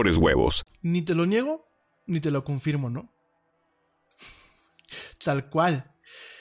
huevos. 0.17 0.63
ni 0.81 1.01
te 1.01 1.15
lo 1.15 1.25
niego, 1.25 1.67
ni 2.05 2.19
te 2.19 2.31
lo 2.31 2.43
confirmo, 2.43 2.89
¿no? 2.89 3.13
Tal 5.23 5.49
cual. 5.49 5.91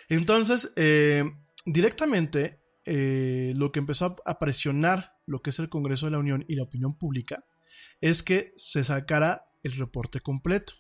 Entonces, 0.08 0.72
eh, 0.76 1.24
directamente, 1.64 2.60
eh, 2.84 3.52
lo 3.56 3.70
que 3.70 3.78
empezó 3.78 4.16
a 4.24 4.38
presionar 4.38 5.20
lo 5.26 5.42
que 5.42 5.50
es 5.50 5.58
el 5.58 5.68
Congreso 5.68 6.06
de 6.06 6.12
la 6.12 6.18
Unión 6.18 6.44
y 6.48 6.56
la 6.56 6.64
opinión 6.64 6.98
pública 6.98 7.44
es 8.00 8.22
que 8.22 8.52
se 8.56 8.82
sacara 8.82 9.46
el 9.62 9.76
reporte 9.76 10.20
completo. 10.20 10.74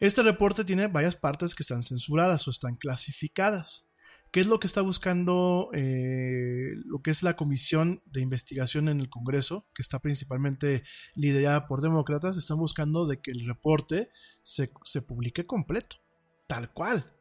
Este 0.00 0.22
reporte 0.22 0.64
tiene 0.64 0.88
varias 0.88 1.16
partes 1.16 1.54
que 1.54 1.62
están 1.62 1.82
censuradas 1.82 2.46
o 2.46 2.50
están 2.50 2.76
clasificadas. 2.76 3.86
¿Qué 4.32 4.40
es 4.40 4.46
lo 4.46 4.60
que 4.60 4.66
está 4.66 4.82
buscando 4.82 5.70
eh, 5.72 6.72
lo 6.84 7.00
que 7.00 7.10
es 7.10 7.22
la 7.22 7.36
comisión 7.36 8.02
de 8.06 8.20
investigación 8.20 8.88
en 8.88 9.00
el 9.00 9.08
Congreso, 9.08 9.66
que 9.74 9.82
está 9.82 10.00
principalmente 10.00 10.82
liderada 11.14 11.66
por 11.66 11.80
demócratas? 11.80 12.36
Están 12.36 12.58
buscando 12.58 13.06
de 13.06 13.20
que 13.20 13.30
el 13.30 13.46
reporte 13.46 14.08
se, 14.42 14.70
se 14.84 15.02
publique 15.02 15.46
completo, 15.46 15.96
tal 16.46 16.72
cual. 16.72 17.16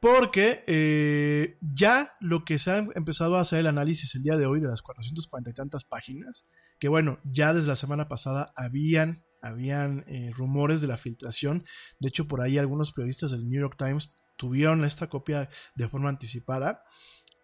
Porque 0.00 0.64
eh, 0.66 1.58
ya 1.60 2.12
lo 2.20 2.44
que 2.44 2.58
se 2.58 2.70
ha 2.70 2.78
empezado 2.94 3.36
a 3.36 3.40
hacer 3.40 3.60
el 3.60 3.66
análisis 3.66 4.14
el 4.14 4.22
día 4.22 4.38
de 4.38 4.46
hoy 4.46 4.60
de 4.60 4.68
las 4.68 4.80
440 4.80 5.50
y 5.50 5.54
tantas 5.54 5.84
páginas, 5.84 6.48
que 6.78 6.88
bueno, 6.88 7.20
ya 7.24 7.52
desde 7.52 7.68
la 7.68 7.76
semana 7.76 8.08
pasada 8.08 8.52
habían, 8.56 9.24
habían 9.42 10.04
eh, 10.08 10.30
rumores 10.34 10.80
de 10.80 10.86
la 10.86 10.96
filtración. 10.96 11.64
De 12.00 12.08
hecho, 12.08 12.26
por 12.26 12.40
ahí 12.40 12.56
algunos 12.56 12.92
periodistas 12.92 13.32
del 13.32 13.46
New 13.46 13.60
York 13.60 13.76
Times 13.76 14.16
tuvieron 14.40 14.86
esta 14.86 15.10
copia 15.10 15.50
de 15.74 15.86
forma 15.86 16.08
anticipada. 16.08 16.82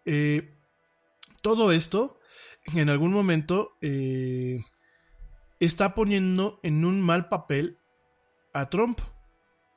Eh, 0.03 0.57
todo 1.43 1.71
esto, 1.71 2.19
en 2.73 2.89
algún 2.89 3.11
momento, 3.11 3.77
eh, 3.81 4.61
está 5.59 5.93
poniendo 5.93 6.59
en 6.63 6.85
un 6.85 6.99
mal 6.99 7.29
papel 7.29 7.77
a 8.51 8.71
Trump 8.71 8.99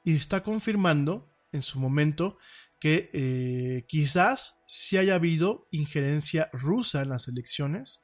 y 0.03 0.17
está 0.17 0.43
confirmando 0.43 1.31
en 1.53 1.61
su 1.61 1.79
momento 1.79 2.39
que 2.81 3.11
eh, 3.13 3.85
quizás 3.87 4.63
sí 4.67 4.97
haya 4.97 5.17
habido 5.17 5.69
injerencia 5.71 6.49
rusa 6.55 7.03
en 7.03 7.11
las 7.11 7.29
elecciones 7.29 8.03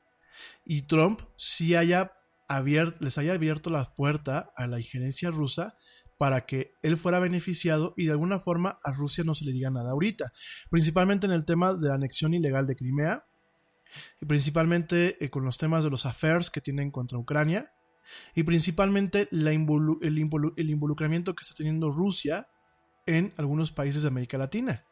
y 0.67 0.83
Trump 0.83 1.23
sí 1.39 1.75
haya 1.75 2.13
abierto, 2.49 2.99
les 3.01 3.17
haya 3.17 3.33
abierto 3.33 3.71
la 3.71 3.95
puerta 3.95 4.53
a 4.55 4.67
la 4.67 4.79
injerencia 4.79 5.31
rusa 5.31 5.79
para 6.17 6.47
que 6.47 6.75
él 6.83 6.97
fuera 6.97 7.19
beneficiado 7.19 7.95
y 7.97 8.07
de 8.07 8.13
alguna 8.13 8.41
forma 8.41 8.79
a 8.83 8.93
Rusia 8.93 9.25
no 9.25 9.35
se 9.35 9.45
le 9.45 9.53
diga 9.53 9.71
nada 9.71 9.91
ahorita, 9.91 10.33
principalmente 10.71 11.27
en 11.27 11.33
el 11.33 11.45
tema 11.45 11.75
de 11.75 11.89
la 11.89 11.95
anexión 11.95 12.35
ilegal 12.35 12.67
de 12.67 12.77
Crimea 12.77 13.25
y 14.21 14.27
principalmente 14.27 15.23
eh, 15.25 15.31
con 15.31 15.45
los 15.45 15.59
temas 15.59 15.85
de 15.85 15.91
los 15.91 16.07
affairs 16.07 16.51
que 16.51 16.61
tienen 16.61 16.91
contra 16.91 17.19
Ucrania 17.19 17.73
y 18.35 18.45
principalmente 18.45 19.29
el, 19.31 19.47
el 19.47 20.71
involucramiento 20.71 21.35
que 21.35 21.43
está 21.43 21.55
teniendo 21.55 21.91
Rusia 21.91 22.49
en 23.07 23.33
algunos 23.37 23.73
países 23.73 24.03
de 24.03 24.09
América 24.09 24.39
Latina. 24.39 24.85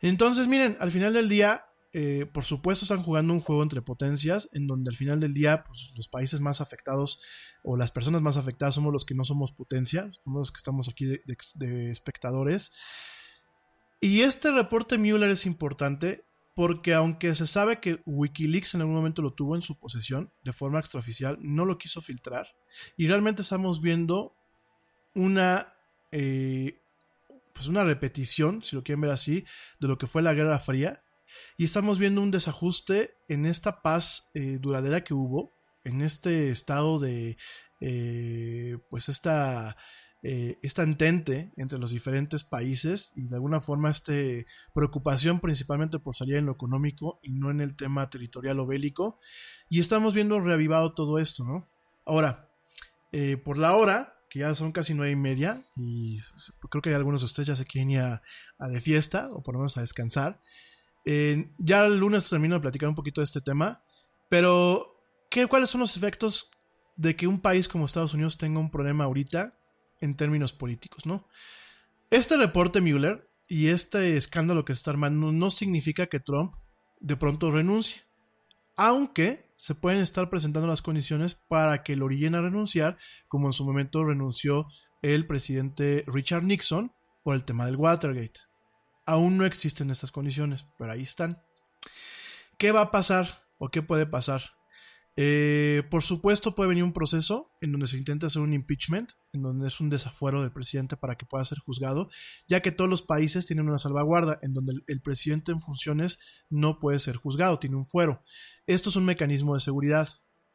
Entonces, 0.00 0.48
miren, 0.48 0.76
al 0.80 0.90
final 0.90 1.12
del 1.12 1.28
día, 1.28 1.64
eh, 1.92 2.26
por 2.32 2.44
supuesto, 2.44 2.84
están 2.84 3.02
jugando 3.02 3.32
un 3.32 3.40
juego 3.40 3.62
entre 3.62 3.82
potencias, 3.82 4.48
en 4.52 4.66
donde 4.68 4.90
al 4.90 4.96
final 4.96 5.18
del 5.18 5.34
día, 5.34 5.64
pues, 5.64 5.92
los 5.96 6.08
países 6.08 6.40
más 6.40 6.60
afectados 6.60 7.20
o 7.64 7.76
las 7.76 7.90
personas 7.90 8.22
más 8.22 8.36
afectadas 8.36 8.74
somos 8.74 8.92
los 8.92 9.04
que 9.04 9.14
no 9.14 9.24
somos 9.24 9.52
potencia, 9.52 10.10
somos 10.24 10.40
los 10.40 10.52
que 10.52 10.58
estamos 10.58 10.88
aquí 10.88 11.06
de, 11.06 11.90
espectadores. 11.90 12.72
Y 14.00 14.20
este 14.20 14.52
reporte 14.52 14.98
Mueller 14.98 15.30
es 15.30 15.46
importante 15.46 16.24
porque 16.54 16.94
aunque 16.94 17.34
se 17.34 17.46
sabe 17.46 17.80
que 17.80 18.02
Wikileaks 18.06 18.74
en 18.74 18.82
algún 18.82 18.96
momento 18.96 19.22
lo 19.22 19.34
tuvo 19.34 19.56
en 19.56 19.62
su 19.62 19.78
posesión 19.78 20.32
de 20.42 20.52
forma 20.52 20.78
extraoficial, 20.78 21.38
no 21.40 21.64
lo 21.64 21.76
quiso 21.78 22.02
filtrar. 22.02 22.48
Y 22.96 23.08
realmente 23.08 23.42
estamos 23.42 23.80
viendo 23.80 24.34
una, 25.14 25.74
eh, 26.12 26.78
pues 27.52 27.66
una 27.66 27.82
repetición, 27.82 28.62
si 28.62 28.76
lo 28.76 28.84
quieren 28.84 29.00
ver 29.00 29.10
así, 29.10 29.44
de 29.80 29.88
lo 29.88 29.98
que 29.98 30.06
fue 30.06 30.22
la 30.22 30.34
Guerra 30.34 30.58
Fría. 30.58 31.02
Y 31.56 31.64
estamos 31.64 31.98
viendo 31.98 32.22
un 32.22 32.30
desajuste 32.30 33.14
en 33.28 33.46
esta 33.46 33.82
paz 33.82 34.30
eh, 34.34 34.58
duradera 34.60 35.04
que 35.04 35.14
hubo, 35.14 35.52
en 35.84 36.02
este 36.02 36.50
estado 36.50 36.98
de, 36.98 37.36
eh, 37.80 38.78
pues 38.90 39.08
esta, 39.08 39.76
eh, 40.22 40.58
esta 40.62 40.82
entente 40.82 41.52
entre 41.56 41.78
los 41.78 41.90
diferentes 41.90 42.44
países 42.44 43.12
y 43.16 43.28
de 43.28 43.36
alguna 43.36 43.60
forma 43.60 43.90
esta 43.90 44.12
preocupación 44.74 45.40
principalmente 45.40 45.98
por 45.98 46.14
salir 46.14 46.36
en 46.36 46.46
lo 46.46 46.52
económico 46.52 47.18
y 47.22 47.32
no 47.32 47.50
en 47.50 47.60
el 47.60 47.76
tema 47.76 48.08
territorial 48.10 48.60
o 48.60 48.66
bélico. 48.66 49.18
Y 49.68 49.80
estamos 49.80 50.14
viendo 50.14 50.40
reavivado 50.40 50.94
todo 50.94 51.18
esto, 51.18 51.44
¿no? 51.44 51.68
Ahora, 52.04 52.50
por 53.44 53.58
la 53.58 53.76
hora, 53.76 54.20
que 54.30 54.38
ya 54.38 54.54
son 54.54 54.72
casi 54.72 54.94
nueve 54.94 55.12
y 55.12 55.16
media, 55.16 55.64
y 55.76 56.18
creo 56.70 56.80
que 56.80 56.94
algunos 56.94 57.20
de 57.20 57.26
ustedes 57.26 57.48
ya 57.48 57.56
se 57.56 57.66
quieren 57.66 57.90
ir 57.90 58.00
a, 58.00 58.22
a 58.58 58.68
de 58.68 58.80
fiesta, 58.80 59.28
o 59.32 59.42
por 59.42 59.54
lo 59.54 59.60
menos 59.60 59.76
a 59.76 59.80
descansar. 59.80 60.40
Eh, 61.04 61.50
ya 61.58 61.86
el 61.86 61.98
lunes 61.98 62.28
termino 62.28 62.56
de 62.56 62.60
platicar 62.60 62.88
un 62.88 62.94
poquito 62.94 63.20
de 63.20 63.24
este 63.24 63.40
tema, 63.40 63.82
pero 64.28 65.02
¿qué, 65.30 65.46
¿cuáles 65.46 65.70
son 65.70 65.80
los 65.80 65.96
efectos 65.96 66.50
de 66.96 67.16
que 67.16 67.26
un 67.26 67.40
país 67.40 67.68
como 67.68 67.86
Estados 67.86 68.14
Unidos 68.14 68.36
tenga 68.36 68.60
un 68.60 68.70
problema 68.70 69.04
ahorita 69.04 69.58
en 70.00 70.14
términos 70.14 70.52
políticos, 70.52 71.06
¿no? 71.06 71.26
Este 72.10 72.36
reporte 72.36 72.80
Mueller 72.80 73.30
y 73.48 73.68
este 73.68 74.16
escándalo 74.16 74.64
que 74.64 74.74
se 74.74 74.78
está 74.78 74.90
armando 74.90 75.32
no 75.32 75.50
significa 75.50 76.06
que 76.06 76.20
Trump 76.20 76.54
de 77.00 77.16
pronto 77.16 77.50
renuncie. 77.50 78.02
aunque 78.76 79.50
se 79.56 79.74
pueden 79.74 80.00
estar 80.00 80.30
presentando 80.30 80.66
las 80.66 80.80
condiciones 80.80 81.34
para 81.34 81.82
que 81.82 81.94
lo 81.94 82.06
orillen 82.06 82.34
a 82.34 82.40
renunciar, 82.40 82.96
como 83.28 83.48
en 83.48 83.52
su 83.52 83.64
momento 83.64 84.04
renunció 84.04 84.66
el 85.02 85.26
presidente 85.26 86.02
Richard 86.06 86.44
Nixon 86.44 86.92
por 87.22 87.34
el 87.34 87.44
tema 87.44 87.66
del 87.66 87.76
Watergate. 87.76 88.40
Aún 89.10 89.38
no 89.38 89.44
existen 89.44 89.90
estas 89.90 90.12
condiciones, 90.12 90.66
pero 90.78 90.92
ahí 90.92 91.02
están. 91.02 91.42
¿Qué 92.58 92.70
va 92.70 92.82
a 92.82 92.90
pasar 92.92 93.42
o 93.58 93.68
qué 93.68 93.82
puede 93.82 94.06
pasar? 94.06 94.40
Eh, 95.16 95.82
por 95.90 96.02
supuesto 96.04 96.54
puede 96.54 96.68
venir 96.68 96.84
un 96.84 96.92
proceso 96.92 97.50
en 97.60 97.72
donde 97.72 97.88
se 97.88 97.98
intenta 97.98 98.28
hacer 98.28 98.40
un 98.40 98.52
impeachment, 98.52 99.10
en 99.32 99.42
donde 99.42 99.66
es 99.66 99.80
un 99.80 99.90
desafuero 99.90 100.42
del 100.42 100.52
presidente 100.52 100.96
para 100.96 101.16
que 101.16 101.26
pueda 101.26 101.44
ser 101.44 101.58
juzgado, 101.58 102.08
ya 102.46 102.62
que 102.62 102.70
todos 102.70 102.88
los 102.88 103.02
países 103.02 103.46
tienen 103.46 103.68
una 103.68 103.78
salvaguarda 103.78 104.38
en 104.42 104.54
donde 104.54 104.74
el, 104.74 104.84
el 104.86 105.02
presidente 105.02 105.50
en 105.50 105.60
funciones 105.60 106.20
no 106.48 106.78
puede 106.78 107.00
ser 107.00 107.16
juzgado, 107.16 107.58
tiene 107.58 107.74
un 107.74 107.86
fuero. 107.86 108.22
Esto 108.68 108.90
es 108.90 108.96
un 108.96 109.06
mecanismo 109.06 109.54
de 109.54 109.60
seguridad. 109.60 110.08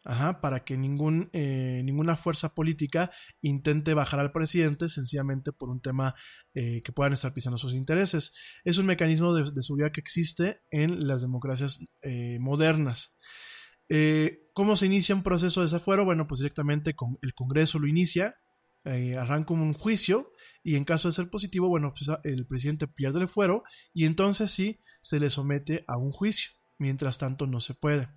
Ajá, 0.08 0.40
para 0.40 0.64
que 0.64 0.78
ningún, 0.78 1.30
eh, 1.34 1.82
ninguna 1.84 2.16
fuerza 2.16 2.54
política 2.54 3.10
intente 3.42 3.96
bajar 3.96 4.20
al 4.20 4.32
presidente 4.32 4.88
sencillamente 4.88 5.52
por 5.52 5.72
un 5.72 5.82
tema 5.82 6.14
eh, 6.54 6.84
que 6.84 6.92
puedan 6.92 7.12
estar 7.12 7.34
pisando 7.34 7.58
sus 7.58 7.74
intereses. 7.74 8.36
Es 8.64 8.78
un 8.78 8.86
mecanismo 8.86 9.34
de, 9.34 9.62
seguridad 9.64 9.92
que 9.92 10.02
existe 10.02 10.62
en 10.70 11.08
las 11.08 11.22
democracias 11.22 11.80
eh, 12.04 12.38
modernas. 12.40 13.18
Eh, 13.90 14.48
¿Cómo 14.54 14.76
se 14.76 14.86
inicia 14.86 15.16
un 15.16 15.24
proceso 15.24 15.62
de 15.62 15.66
desafuero? 15.66 16.06
Bueno, 16.06 16.28
pues 16.28 16.40
directamente 16.40 16.96
con 16.96 17.18
el 17.24 17.34
Congreso 17.34 17.80
lo 17.80 17.88
inicia, 17.88 18.36
arranca 18.86 19.56
un 19.56 19.74
juicio 19.74 20.32
y 20.64 20.76
en 20.76 20.86
caso 20.86 21.08
de 21.08 21.14
ser 21.14 21.32
positivo, 21.32 21.68
bueno, 21.68 21.96
pues 21.96 22.16
el 22.24 22.46
presidente 22.46 22.88
pierde 22.88 23.22
el 23.22 23.28
fuero 23.28 23.64
y 23.92 24.06
entonces 24.06 24.52
sí 24.52 24.80
se 25.02 25.20
le 25.20 25.32
somete 25.32 25.84
a 25.88 25.98
un 25.98 26.12
juicio. 26.12 26.52
Mientras 26.78 27.18
tanto 27.18 27.48
no 27.48 27.60
se 27.60 27.74
puede. 27.74 28.08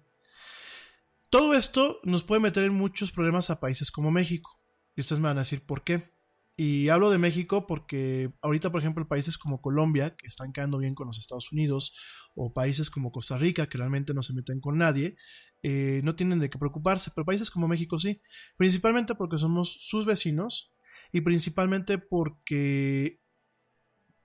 Todo 1.31 1.55
esto 1.55 2.01
nos 2.05 2.25
puede 2.25 2.41
meter 2.41 2.65
en 2.65 2.75
muchos 2.75 3.13
problemas 3.13 3.51
a 3.51 3.61
países 3.61 3.91
como 3.91 4.11
México. 4.11 4.51
Y 4.97 5.03
ustedes 5.03 5.21
me 5.21 5.29
van 5.29 5.39
a 5.39 5.43
decir 5.43 5.67
por 5.67 5.85
qué. 5.85 6.17
Y 6.57 6.89
hablo 6.89 7.11
de 7.11 7.19
México 7.19 7.67
porque 7.69 8.33
ahorita, 8.43 8.73
por 8.73 8.81
ejemplo, 8.81 9.07
países 9.07 9.39
como 9.39 9.61
Colombia, 9.61 10.17
que 10.17 10.27
están 10.27 10.53
quedando 10.53 10.79
bien 10.79 10.95
con 10.95 11.07
los 11.07 11.19
Estados 11.19 11.53
Unidos, 11.53 11.95
o 12.35 12.53
países 12.53 12.91
como 12.91 13.13
Costa 13.13 13.39
Rica, 13.39 13.69
que 13.69 13.79
realmente 13.79 14.13
no 14.13 14.23
se 14.23 14.33
meten 14.33 14.61
con 14.61 14.79
nadie, 14.79 15.17
eh, 15.63 16.01
no 16.03 16.17
tienen 16.17 16.41
de 16.41 16.51
qué 16.51 16.59
preocuparse, 16.59 17.13
pero 17.15 17.25
países 17.25 17.51
como 17.51 17.69
México 17.69 17.99
sí, 17.99 18.23
principalmente 18.57 19.15
porque 19.15 19.39
somos 19.39 19.77
sus 19.81 20.05
vecinos 20.05 20.73
y 21.13 21.21
principalmente 21.21 21.99
porque 21.99 23.21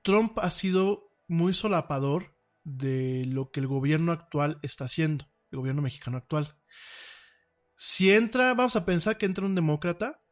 Trump 0.01 0.37
ha 0.39 0.49
sido 0.49 1.11
muy 1.27 1.53
solapador 1.53 2.37
de 2.63 3.25
lo 3.25 3.51
que 3.51 3.59
el 3.59 3.67
gobierno 3.67 4.11
actual 4.11 4.59
está 4.61 4.85
haciendo, 4.85 5.25
el 5.51 5.59
gobierno 5.59 5.81
mexicano 5.81 6.17
actual. 6.17 6.55
Si 7.75 8.11
entra, 8.11 8.53
vamos 8.53 8.75
a 8.75 8.85
pensar 8.85 9.17
que 9.17 9.25
entra 9.25 9.45
un 9.45 9.55
demócrata, 9.55 10.23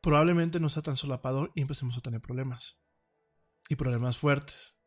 probablemente 0.00 0.60
no 0.60 0.68
sea 0.68 0.82
tan 0.82 0.96
solapador 0.96 1.52
y 1.54 1.60
empecemos 1.60 1.96
a 1.96 2.00
tener 2.00 2.20
problemas. 2.20 2.80
Y 3.68 3.76
problemas 3.76 4.16
fuertes. 4.16 4.78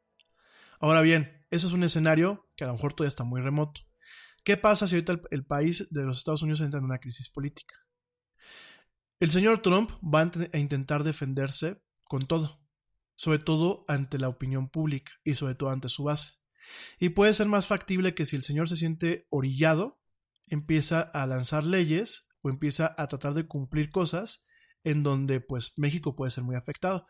Ahora 0.80 1.02
bien, 1.02 1.46
eso 1.52 1.68
es 1.68 1.74
un 1.74 1.84
escenario 1.84 2.50
que 2.56 2.64
a 2.64 2.68
lo 2.68 2.74
mejor 2.74 2.94
todavía 2.94 3.10
está 3.10 3.24
muy 3.24 3.42
remoto. 3.42 3.82
¿Qué 4.44 4.58
pasa 4.58 4.88
si 4.88 4.96
ahorita 4.96 5.12
el, 5.14 5.22
el 5.30 5.46
país 5.46 5.88
de 5.92 6.04
los 6.04 6.18
Estados 6.18 6.42
Unidos 6.42 6.62
entra 6.62 6.80
en 6.80 6.86
una 6.86 7.00
crisis 7.00 7.30
política? 7.30 7.76
El 9.20 9.30
señor 9.30 9.62
Trump 9.62 9.92
va 10.04 10.22
a 10.22 10.58
intentar 10.58 11.04
defenderse 11.04 11.84
con 12.06 12.24
todo, 12.24 12.66
sobre 13.14 13.38
todo 13.38 13.86
ante 13.88 14.18
la 14.18 14.28
opinión 14.28 14.68
pública 14.68 15.12
y 15.24 15.36
sobre 15.36 15.54
todo 15.54 15.70
ante 15.70 15.90
su 15.90 16.06
base. 16.06 16.42
Y 17.00 17.10
puede 17.10 17.34
ser 17.34 17.48
más 17.48 17.68
factible 17.68 18.16
que 18.16 18.26
si 18.26 18.36
el 18.36 18.44
señor 18.44 18.68
se 18.68 18.78
siente 18.78 19.28
orillado, 19.30 20.01
empieza 20.48 21.02
a 21.02 21.26
lanzar 21.26 21.64
leyes 21.64 22.30
o 22.42 22.50
empieza 22.50 22.94
a 22.98 23.08
tratar 23.08 23.34
de 23.34 23.48
cumplir 23.48 23.92
cosas 23.92 24.46
en 24.84 25.04
donde 25.04 25.42
pues 25.42 25.78
México 25.78 26.16
puede 26.16 26.32
ser 26.32 26.44
muy 26.44 26.56
afectado. 26.56 27.08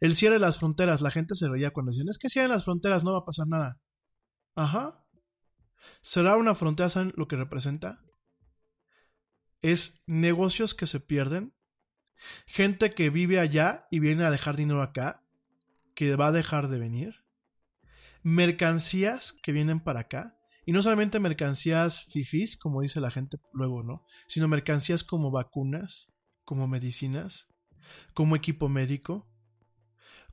El 0.00 0.16
cierre 0.16 0.34
de 0.34 0.40
las 0.40 0.58
fronteras, 0.58 1.00
la 1.00 1.10
gente 1.10 1.34
se 1.34 1.48
reía 1.48 1.72
cuando 1.72 1.90
decían, 1.90 2.08
es 2.08 2.18
que 2.18 2.28
cierren 2.28 2.50
las 2.50 2.64
fronteras, 2.64 3.04
no 3.04 3.12
va 3.12 3.20
a 3.20 3.24
pasar 3.24 3.46
nada. 3.46 3.80
Ajá. 4.54 5.04
¿Será 6.00 6.36
una 6.36 6.54
frontera, 6.54 6.88
saben 6.88 7.12
lo 7.16 7.28
que 7.28 7.36
representa? 7.36 8.02
Es 9.62 10.02
negocios 10.06 10.74
que 10.74 10.86
se 10.86 11.00
pierden, 11.00 11.54
gente 12.46 12.94
que 12.94 13.10
vive 13.10 13.38
allá 13.38 13.86
y 13.90 14.00
viene 14.00 14.24
a 14.24 14.30
dejar 14.30 14.56
dinero 14.56 14.82
acá, 14.82 15.24
que 15.94 16.16
va 16.16 16.28
a 16.28 16.32
dejar 16.32 16.68
de 16.68 16.78
venir, 16.78 17.24
mercancías 18.22 19.32
que 19.32 19.52
vienen 19.52 19.80
para 19.80 20.00
acá, 20.00 20.36
y 20.66 20.72
no 20.72 20.82
solamente 20.82 21.20
mercancías 21.20 22.04
fifis, 22.04 22.56
como 22.56 22.80
dice 22.80 23.00
la 23.00 23.10
gente 23.10 23.38
luego, 23.52 23.82
¿no? 23.82 24.04
Sino 24.26 24.48
mercancías 24.48 25.04
como 25.04 25.30
vacunas, 25.30 26.12
como 26.44 26.66
medicinas, 26.66 27.48
como 28.14 28.36
equipo 28.36 28.68
médico, 28.68 29.28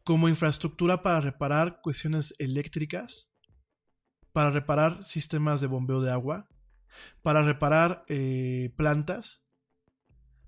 como 0.03 0.29
infraestructura 0.29 1.03
para 1.03 1.21
reparar 1.21 1.81
cuestiones 1.81 2.33
eléctricas, 2.39 3.31
para 4.31 4.51
reparar 4.51 5.03
sistemas 5.03 5.59
de 5.59 5.67
bombeo 5.67 6.01
de 6.01 6.11
agua, 6.11 6.47
para 7.21 7.43
reparar 7.43 8.05
eh, 8.07 8.73
plantas. 8.77 9.45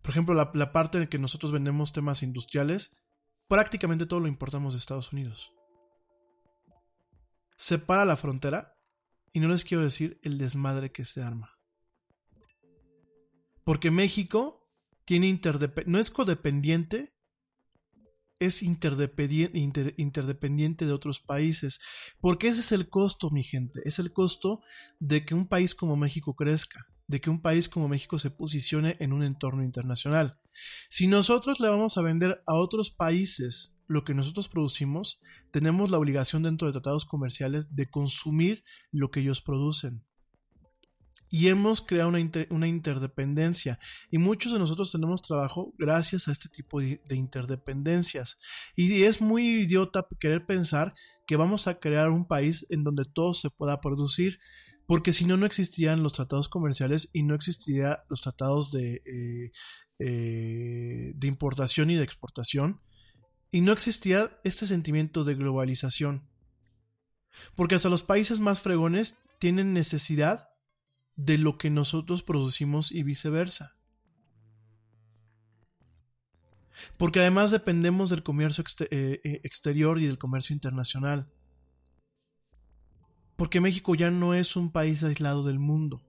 Por 0.02 0.12
ejemplo, 0.12 0.34
la, 0.34 0.52
la 0.54 0.72
parte 0.72 0.98
en 0.98 1.08
que 1.08 1.20
nosotros 1.20 1.52
vendemos 1.52 1.94
temas 1.94 2.24
industriales, 2.24 2.96
prácticamente 3.48 4.06
todo 4.06 4.22
lo 4.22 4.28
importamos 4.28 4.74
de 4.74 4.80
Estados 4.80 5.12
Unidos. 5.12 5.54
Se 7.58 7.80
para 7.80 8.06
la 8.06 8.18
frontera 8.18 8.73
y 9.34 9.40
no 9.40 9.48
les 9.48 9.66
quiero 9.66 9.84
decir 9.84 10.20
el 10.22 10.38
desmadre 10.38 10.92
que 10.92 11.06
se 11.06 11.22
arma. 11.22 11.58
Porque 13.66 13.92
México 13.92 14.70
tiene 15.06 15.40
no 15.86 16.00
es 16.00 16.12
codependiente, 16.12 17.14
es 18.40 18.62
interdependiente, 18.62 19.58
inter 19.58 19.94
interdependiente 19.98 20.86
de 20.86 20.94
otros 20.94 21.20
países. 21.20 21.80
Porque 22.20 22.48
ese 22.48 22.62
es 22.62 22.72
el 22.72 22.90
costo, 22.90 23.32
mi 23.32 23.44
gente. 23.44 23.82
Es 23.86 24.00
el 24.00 24.14
costo 24.14 24.62
de 25.00 25.26
que 25.26 25.34
un 25.34 25.48
país 25.48 25.74
como 25.74 25.96
México 25.96 26.36
crezca, 26.36 26.86
de 27.08 27.20
que 27.20 27.30
un 27.30 27.42
país 27.42 27.68
como 27.68 27.88
México 27.88 28.20
se 28.20 28.32
posicione 28.32 28.98
en 29.00 29.14
un 29.14 29.24
entorno 29.24 29.64
internacional. 29.64 30.40
Si 30.90 31.08
nosotros 31.08 31.60
le 31.60 31.70
vamos 31.70 31.98
a 31.98 32.02
vender 32.02 32.44
a 32.46 32.56
otros 32.56 32.92
países 32.92 33.73
lo 33.88 34.04
que 34.04 34.14
nosotros 34.14 34.50
producimos, 34.50 35.22
tenemos 35.52 35.92
la 35.92 35.98
obligación 35.98 36.44
dentro 36.44 36.68
de 36.68 36.74
tratados 36.74 37.06
comerciales 37.06 37.76
de 37.76 37.90
consumir 37.90 38.64
lo 38.92 39.12
que 39.12 39.20
ellos 39.22 39.42
producen 39.42 40.04
y 41.34 41.48
hemos 41.48 41.82
creado 41.82 42.10
una, 42.10 42.20
inter, 42.20 42.48
una, 42.52 42.68
interdependencia. 42.68 43.80
Y 44.12 44.20
muchos 44.20 44.54
de 44.54 44.60
nosotros 44.60 44.92
tenemos 44.92 45.24
trabajo 45.24 45.74
gracias 45.80 46.28
a 46.28 46.32
este 46.32 46.48
tipo 46.48 46.80
de, 46.80 47.02
de, 47.08 47.16
interdependencias. 47.16 48.40
Y 48.76 49.02
es 49.02 49.20
muy 49.20 49.64
idiota 49.64 50.06
querer 50.20 50.46
pensar 50.46 50.94
que 51.26 51.36
vamos 51.36 51.66
a 51.66 51.80
crear 51.80 52.12
un 52.12 52.28
país 52.28 52.68
en 52.70 52.84
donde 52.84 53.06
todo 53.06 53.34
se 53.34 53.50
pueda 53.50 53.82
producir. 53.82 54.38
Porque 54.86 55.12
si 55.12 55.26
no, 55.26 55.36
no 55.36 55.48
existirían 55.48 56.04
los 56.04 56.14
tratados 56.14 56.50
comerciales 56.50 57.10
y 57.14 57.24
no 57.24 57.34
existirían 57.34 57.98
los 58.10 58.22
tratados 58.22 58.72
eh, 58.76 59.02
eh, 59.98 61.14
de 61.16 61.28
importación 61.28 61.90
y 61.90 61.96
de 61.96 62.04
exportación. 62.04 62.80
Y 63.54 63.62
no 63.62 63.72
existía 63.72 64.32
este 64.44 64.66
sentimiento 64.66 65.24
de 65.24 65.36
globalización. 65.36 66.24
Porque 67.56 67.76
hasta 67.76 67.88
los 67.88 68.02
países 68.02 68.40
más 68.40 68.62
fregones 68.62 69.20
tienen 69.38 69.74
necesidad 69.74 70.50
de 71.16 71.38
lo 71.38 71.60
que 71.60 71.70
nosotros 71.70 72.24
producimos 72.24 72.92
y 72.92 73.04
viceversa. 73.04 73.78
Porque 76.98 77.20
además 77.20 77.52
dependemos 77.52 78.10
del 78.10 78.24
comercio 78.24 78.64
exter 78.64 78.88
eh, 78.90 79.22
exterior 79.44 80.02
y 80.02 80.08
del 80.08 80.18
comercio 80.18 80.56
internacional. 80.56 81.32
Porque 83.36 83.62
México 83.62 83.94
ya 83.94 84.10
no 84.10 84.34
es 84.34 84.56
un 84.56 84.72
país 84.72 85.04
aislado 85.04 85.44
del 85.44 85.60
mundo. 85.60 86.02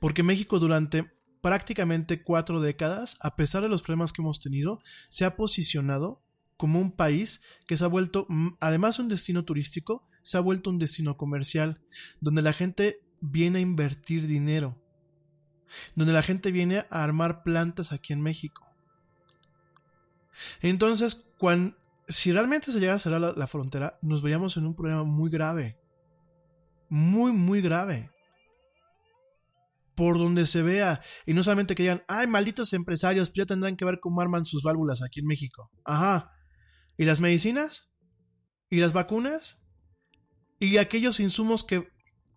Porque 0.00 0.24
México 0.24 0.58
durante 0.58 1.12
prácticamente 1.42 2.24
cuatro 2.24 2.60
décadas, 2.60 3.18
a 3.20 3.36
pesar 3.36 3.62
de 3.62 3.68
los 3.68 3.82
problemas 3.82 4.12
que 4.12 4.20
hemos 4.20 4.40
tenido, 4.40 4.80
se 5.10 5.24
ha 5.24 5.36
posicionado 5.36 6.24
como 6.62 6.78
un 6.78 6.92
país 6.92 7.40
que 7.66 7.76
se 7.76 7.84
ha 7.84 7.88
vuelto, 7.88 8.24
además 8.60 8.96
de 8.96 9.02
un 9.02 9.08
destino 9.08 9.44
turístico, 9.44 10.06
se 10.22 10.36
ha 10.36 10.40
vuelto 10.40 10.70
un 10.70 10.78
destino 10.78 11.16
comercial, 11.16 11.80
donde 12.20 12.40
la 12.40 12.52
gente 12.52 13.00
viene 13.20 13.58
a 13.58 13.62
invertir 13.62 14.28
dinero, 14.28 14.80
donde 15.96 16.12
la 16.12 16.22
gente 16.22 16.52
viene 16.52 16.86
a 16.88 17.02
armar 17.02 17.42
plantas 17.42 17.90
aquí 17.90 18.12
en 18.12 18.20
México. 18.20 18.64
Entonces, 20.60 21.32
cuando, 21.36 21.76
si 22.06 22.30
realmente 22.30 22.70
se 22.70 22.78
llega 22.78 22.94
a 22.94 23.00
cerrar 23.00 23.20
la, 23.20 23.32
la 23.32 23.48
frontera, 23.48 23.98
nos 24.00 24.22
veríamos 24.22 24.56
en 24.56 24.66
un 24.66 24.76
problema 24.76 25.02
muy 25.02 25.32
grave. 25.32 25.80
Muy, 26.88 27.32
muy 27.32 27.60
grave. 27.60 28.08
Por 29.96 30.16
donde 30.16 30.46
se 30.46 30.62
vea. 30.62 31.00
Y 31.26 31.34
no 31.34 31.42
solamente 31.42 31.74
que 31.74 31.82
digan, 31.82 32.04
ay, 32.06 32.28
malditos 32.28 32.72
empresarios, 32.72 33.32
ya 33.32 33.46
tendrán 33.46 33.74
que 33.74 33.84
ver 33.84 33.98
cómo 33.98 34.20
arman 34.20 34.44
sus 34.44 34.62
válvulas 34.62 35.02
aquí 35.02 35.18
en 35.18 35.26
México. 35.26 35.72
Ajá. 35.84 36.31
¿Y 36.96 37.04
las 37.04 37.20
medicinas? 37.20 37.92
¿Y 38.70 38.80
las 38.80 38.92
vacunas? 38.92 39.66
¿Y 40.58 40.76
aquellos 40.78 41.20
insumos 41.20 41.64
que 41.64 41.92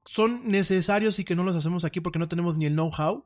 son 0.05 0.47
necesarios 0.47 1.19
y 1.19 1.25
que 1.25 1.35
no 1.35 1.43
los 1.43 1.55
hacemos 1.55 1.83
aquí 1.83 1.99
porque 1.99 2.19
no 2.19 2.27
tenemos 2.27 2.57
ni 2.57 2.65
el 2.65 2.73
know-how. 2.73 3.25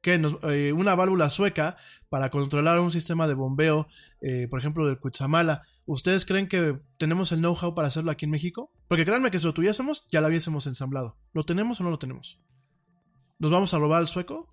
Que 0.00 0.20
eh, 0.50 0.72
una 0.72 0.96
válvula 0.96 1.30
sueca 1.30 1.76
para 2.08 2.30
controlar 2.30 2.80
un 2.80 2.90
sistema 2.90 3.28
de 3.28 3.34
bombeo, 3.34 3.86
eh, 4.20 4.48
por 4.48 4.58
ejemplo, 4.58 4.86
del 4.86 4.98
Cutzamala. 4.98 5.62
¿Ustedes 5.86 6.26
creen 6.26 6.48
que 6.48 6.80
tenemos 6.98 7.30
el 7.30 7.38
know-how 7.38 7.74
para 7.74 7.88
hacerlo 7.88 8.10
aquí 8.10 8.24
en 8.24 8.32
México? 8.32 8.72
Porque 8.88 9.04
créanme 9.04 9.30
que 9.30 9.38
si 9.38 9.46
lo 9.46 9.54
tuviésemos, 9.54 10.06
ya 10.10 10.20
lo 10.20 10.26
hubiésemos 10.26 10.66
ensamblado. 10.66 11.16
¿Lo 11.32 11.44
tenemos 11.44 11.80
o 11.80 11.84
no 11.84 11.90
lo 11.90 12.00
tenemos? 12.00 12.40
¿Nos 13.38 13.52
vamos 13.52 13.72
a 13.74 13.78
robar 13.78 14.00
al 14.00 14.08
sueco? 14.08 14.52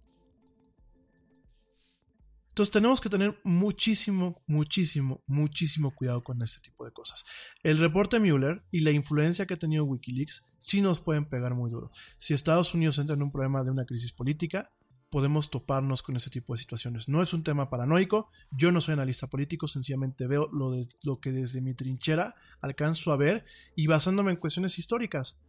Entonces 2.60 2.74
tenemos 2.74 3.00
que 3.00 3.08
tener 3.08 3.40
muchísimo, 3.46 4.44
muchísimo, 4.46 5.24
muchísimo 5.28 5.96
cuidado 5.96 6.22
con 6.26 6.42
este 6.42 6.60
tipo 6.60 6.84
de 6.84 6.92
cosas. 6.92 7.24
El 7.64 7.78
reporte 7.78 8.20
Mueller 8.20 8.66
y 8.70 8.82
la 8.82 8.92
influencia 8.92 9.46
que 9.46 9.54
ha 9.54 9.58
tenido 9.58 9.86
Wikileaks 9.86 10.46
sí 10.58 10.82
nos 10.82 11.00
pueden 11.00 11.24
pegar 11.24 11.56
muy 11.56 11.72
duro. 11.72 11.90
Si 12.18 12.34
Estados 12.34 12.74
Unidos 12.74 12.98
entra 12.98 13.16
en 13.16 13.24
un 13.24 13.32
problema 13.32 13.64
de 13.64 13.72
una 13.72 13.86
crisis 13.86 14.12
política, 14.12 14.74
podemos 15.10 15.50
toparnos 15.50 16.02
con 16.02 16.18
ese 16.18 16.30
tipo 16.30 16.54
de 16.54 16.58
situaciones. 16.58 17.08
No 17.08 17.22
es 17.22 17.32
un 17.32 17.46
tema 17.46 17.70
paranoico, 17.70 18.30
yo 18.52 18.74
no 18.74 18.82
soy 18.82 18.92
analista 18.92 19.28
político, 19.28 19.70
sencillamente 19.70 20.28
veo 20.28 20.50
lo, 20.52 20.76
lo 21.04 21.20
que 21.22 21.32
desde 21.32 21.62
mi 21.62 21.76
trinchera 21.76 22.36
alcanzo 22.60 23.14
a 23.14 23.16
ver 23.16 23.46
y 23.74 23.88
basándome 23.88 24.32
en 24.32 24.38
cuestiones 24.38 24.78
históricas, 24.78 25.46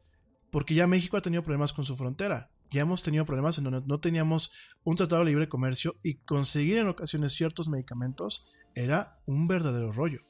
porque 0.53 0.75
ya 0.77 0.87
México 0.87 1.17
ha 1.17 1.23
tenido 1.23 1.43
problemas 1.43 1.73
con 1.73 1.85
su 1.85 1.97
frontera 1.97 2.53
ya 2.71 2.83
hemos 2.83 3.03
tenido 3.03 3.25
problemas 3.25 3.59
en 3.59 3.65
donde 3.65 3.83
no 3.87 4.01
teníamos 4.01 4.53
un 4.85 4.97
tratado 4.97 5.25
de 5.25 5.31
libre 5.31 5.49
comercio 5.49 5.97
y 6.03 6.15
conseguir 6.19 6.79
en 6.79 6.89
ocasiones 6.89 7.33
ciertos 7.33 7.69
medicamentos 7.69 8.47
era 8.75 9.21
un 9.27 9.49
verdadero 9.49 9.93
rollo. 9.93 10.21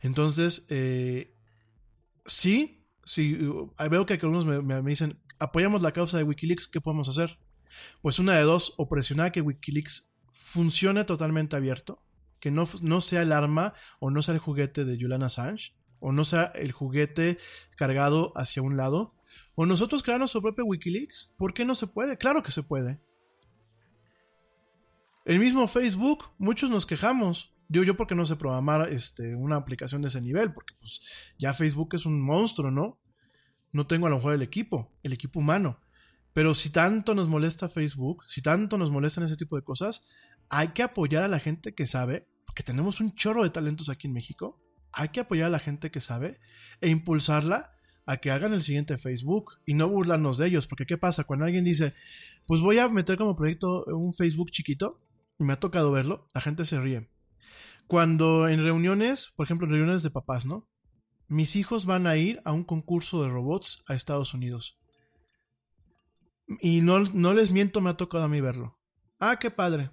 Entonces, 0.00 0.66
eh, 0.70 1.34
sí, 2.26 2.86
sí, 3.04 3.38
veo 3.90 4.06
que 4.06 4.14
algunos 4.14 4.46
me, 4.46 4.82
dicen, 4.82 5.20
apoyamos 5.38 5.82
la 5.82 5.92
causa 5.92 6.18
de 6.18 6.24
Wikileaks, 6.24 6.68
¿qué 6.68 6.80
podemos 6.80 7.08
hacer? 7.08 7.38
Pues 8.02 8.18
una 8.18 8.34
de 8.34 8.42
dos, 8.42 8.74
o 8.76 8.88
presionar 8.88 9.32
que 9.32 9.40
Wikileaks 9.40 10.12
funcione 10.30 11.04
totalmente 11.04 11.56
abierto, 11.56 12.02
que 12.38 12.50
no, 12.50 12.68
no 12.82 13.00
sea 13.00 13.22
el 13.22 13.32
arma 13.32 13.74
o 13.98 14.10
no 14.10 14.22
sea 14.22 14.34
el 14.34 14.40
juguete 14.40 14.84
de 14.84 14.96
Julian 14.96 15.22
Assange, 15.22 15.74
o 15.98 16.12
no 16.12 16.22
sea 16.24 16.44
el 16.54 16.72
juguete 16.72 17.38
cargado 17.76 18.32
hacia 18.36 18.62
un 18.62 18.76
lado, 18.76 19.14
o 19.54 19.66
nosotros 19.66 20.02
crear 20.02 20.18
nuestro 20.18 20.42
propio 20.42 20.64
Wikileaks. 20.64 21.32
¿Por 21.36 21.54
qué 21.54 21.64
no 21.64 21.74
se 21.74 21.86
puede? 21.86 22.16
Claro 22.16 22.42
que 22.42 22.50
se 22.50 22.62
puede. 22.62 23.00
El 25.24 25.38
mismo 25.38 25.66
Facebook, 25.68 26.30
muchos 26.38 26.70
nos 26.70 26.86
quejamos. 26.86 27.54
Digo 27.68 27.84
yo 27.84 27.96
porque 27.96 28.14
no 28.14 28.26
sé 28.26 28.36
programar 28.36 28.92
este, 28.92 29.34
una 29.34 29.56
aplicación 29.56 30.02
de 30.02 30.08
ese 30.08 30.20
nivel, 30.20 30.52
porque 30.52 30.74
pues 30.78 31.00
ya 31.38 31.54
Facebook 31.54 31.94
es 31.94 32.04
un 32.04 32.20
monstruo, 32.20 32.70
¿no? 32.70 33.00
No 33.72 33.86
tengo 33.86 34.06
a 34.06 34.10
lo 34.10 34.16
mejor 34.16 34.34
el 34.34 34.42
equipo, 34.42 34.92
el 35.02 35.12
equipo 35.12 35.40
humano. 35.40 35.80
Pero 36.32 36.52
si 36.52 36.70
tanto 36.70 37.14
nos 37.14 37.28
molesta 37.28 37.68
Facebook, 37.68 38.24
si 38.26 38.42
tanto 38.42 38.76
nos 38.76 38.90
molestan 38.90 39.24
ese 39.24 39.36
tipo 39.36 39.56
de 39.56 39.62
cosas, 39.62 40.06
hay 40.50 40.68
que 40.68 40.82
apoyar 40.82 41.22
a 41.22 41.28
la 41.28 41.40
gente 41.40 41.74
que 41.74 41.86
sabe, 41.86 42.28
porque 42.44 42.62
tenemos 42.62 43.00
un 43.00 43.14
chorro 43.14 43.44
de 43.44 43.50
talentos 43.50 43.88
aquí 43.88 44.08
en 44.08 44.12
México, 44.12 44.60
hay 44.92 45.08
que 45.08 45.20
apoyar 45.20 45.46
a 45.46 45.50
la 45.50 45.58
gente 45.58 45.90
que 45.90 46.00
sabe 46.00 46.40
e 46.80 46.88
impulsarla 46.88 47.73
a 48.06 48.18
que 48.18 48.30
hagan 48.30 48.52
el 48.52 48.62
siguiente 48.62 48.98
Facebook 48.98 49.54
y 49.64 49.74
no 49.74 49.88
burlarnos 49.88 50.38
de 50.38 50.46
ellos, 50.46 50.66
porque 50.66 50.86
¿qué 50.86 50.98
pasa? 50.98 51.24
Cuando 51.24 51.46
alguien 51.46 51.64
dice, 51.64 51.94
pues 52.46 52.60
voy 52.60 52.78
a 52.78 52.88
meter 52.88 53.16
como 53.16 53.36
proyecto 53.36 53.84
un 53.86 54.12
Facebook 54.12 54.50
chiquito, 54.50 55.00
y 55.38 55.44
me 55.44 55.54
ha 55.54 55.60
tocado 55.60 55.90
verlo, 55.90 56.28
la 56.34 56.40
gente 56.40 56.64
se 56.64 56.80
ríe. 56.80 57.08
Cuando 57.86 58.48
en 58.48 58.62
reuniones, 58.62 59.32
por 59.36 59.44
ejemplo, 59.44 59.66
en 59.66 59.72
reuniones 59.72 60.02
de 60.02 60.10
papás, 60.10 60.46
¿no? 60.46 60.68
Mis 61.28 61.56
hijos 61.56 61.86
van 61.86 62.06
a 62.06 62.16
ir 62.16 62.40
a 62.44 62.52
un 62.52 62.64
concurso 62.64 63.22
de 63.22 63.28
robots 63.28 63.82
a 63.86 63.94
Estados 63.94 64.34
Unidos. 64.34 64.78
Y 66.60 66.82
no, 66.82 67.00
no 67.00 67.34
les 67.34 67.50
miento, 67.50 67.80
me 67.80 67.90
ha 67.90 67.96
tocado 67.96 68.24
a 68.24 68.28
mí 68.28 68.40
verlo. 68.40 68.78
Ah, 69.18 69.38
qué 69.38 69.50
padre. 69.50 69.90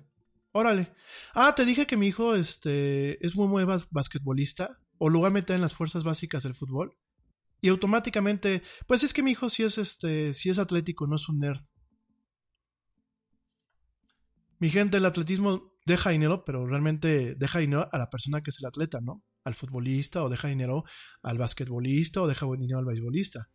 Órale. 0.51 0.93
Ah, 1.33 1.55
te 1.55 1.65
dije 1.65 1.87
que 1.87 1.95
mi 1.95 2.07
hijo 2.07 2.35
este, 2.35 3.25
es 3.25 3.35
muy 3.35 3.47
buen 3.47 3.67
basquetbolista. 3.91 4.77
O 4.97 5.09
lo 5.09 5.19
voy 5.19 5.27
a 5.27 5.31
meter 5.31 5.55
en 5.55 5.61
las 5.61 5.73
fuerzas 5.73 6.03
básicas 6.03 6.43
del 6.43 6.53
fútbol. 6.53 6.97
Y 7.61 7.69
automáticamente, 7.69 8.63
pues 8.87 9.03
es 9.03 9.13
que 9.13 9.21
mi 9.21 9.31
hijo 9.31 9.47
sí 9.47 9.63
es 9.63 9.77
este, 9.77 10.33
sí 10.33 10.49
es 10.49 10.57
atlético, 10.57 11.05
no 11.05 11.15
es 11.15 11.29
un 11.29 11.39
nerd. 11.39 11.61
Mi 14.57 14.69
gente, 14.69 14.97
el 14.97 15.05
atletismo 15.05 15.73
deja 15.85 16.09
dinero, 16.09 16.43
pero 16.43 16.65
realmente 16.65 17.35
deja 17.35 17.59
dinero 17.59 17.87
a 17.91 17.97
la 17.97 18.09
persona 18.09 18.41
que 18.41 18.49
es 18.49 18.59
el 18.59 18.67
atleta, 18.67 18.99
¿no? 19.01 19.23
Al 19.43 19.53
futbolista, 19.53 20.23
o 20.23 20.29
deja 20.29 20.47
dinero 20.47 20.83
al 21.21 21.37
basquetbolista, 21.37 22.21
o 22.21 22.27
deja 22.27 22.47
dinero 22.57 22.79
al 22.79 22.85
beisbolista. 22.85 23.49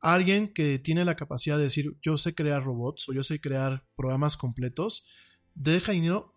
Alguien 0.00 0.52
que 0.52 0.78
tiene 0.78 1.04
la 1.04 1.16
capacidad 1.16 1.56
de 1.56 1.64
decir, 1.64 1.96
yo 2.02 2.16
sé 2.16 2.34
crear 2.34 2.64
robots, 2.64 3.08
o 3.08 3.12
yo 3.12 3.22
sé 3.22 3.40
crear 3.40 3.86
programas 3.94 4.36
completos, 4.36 5.06
deja 5.54 5.92
dinero 5.92 6.31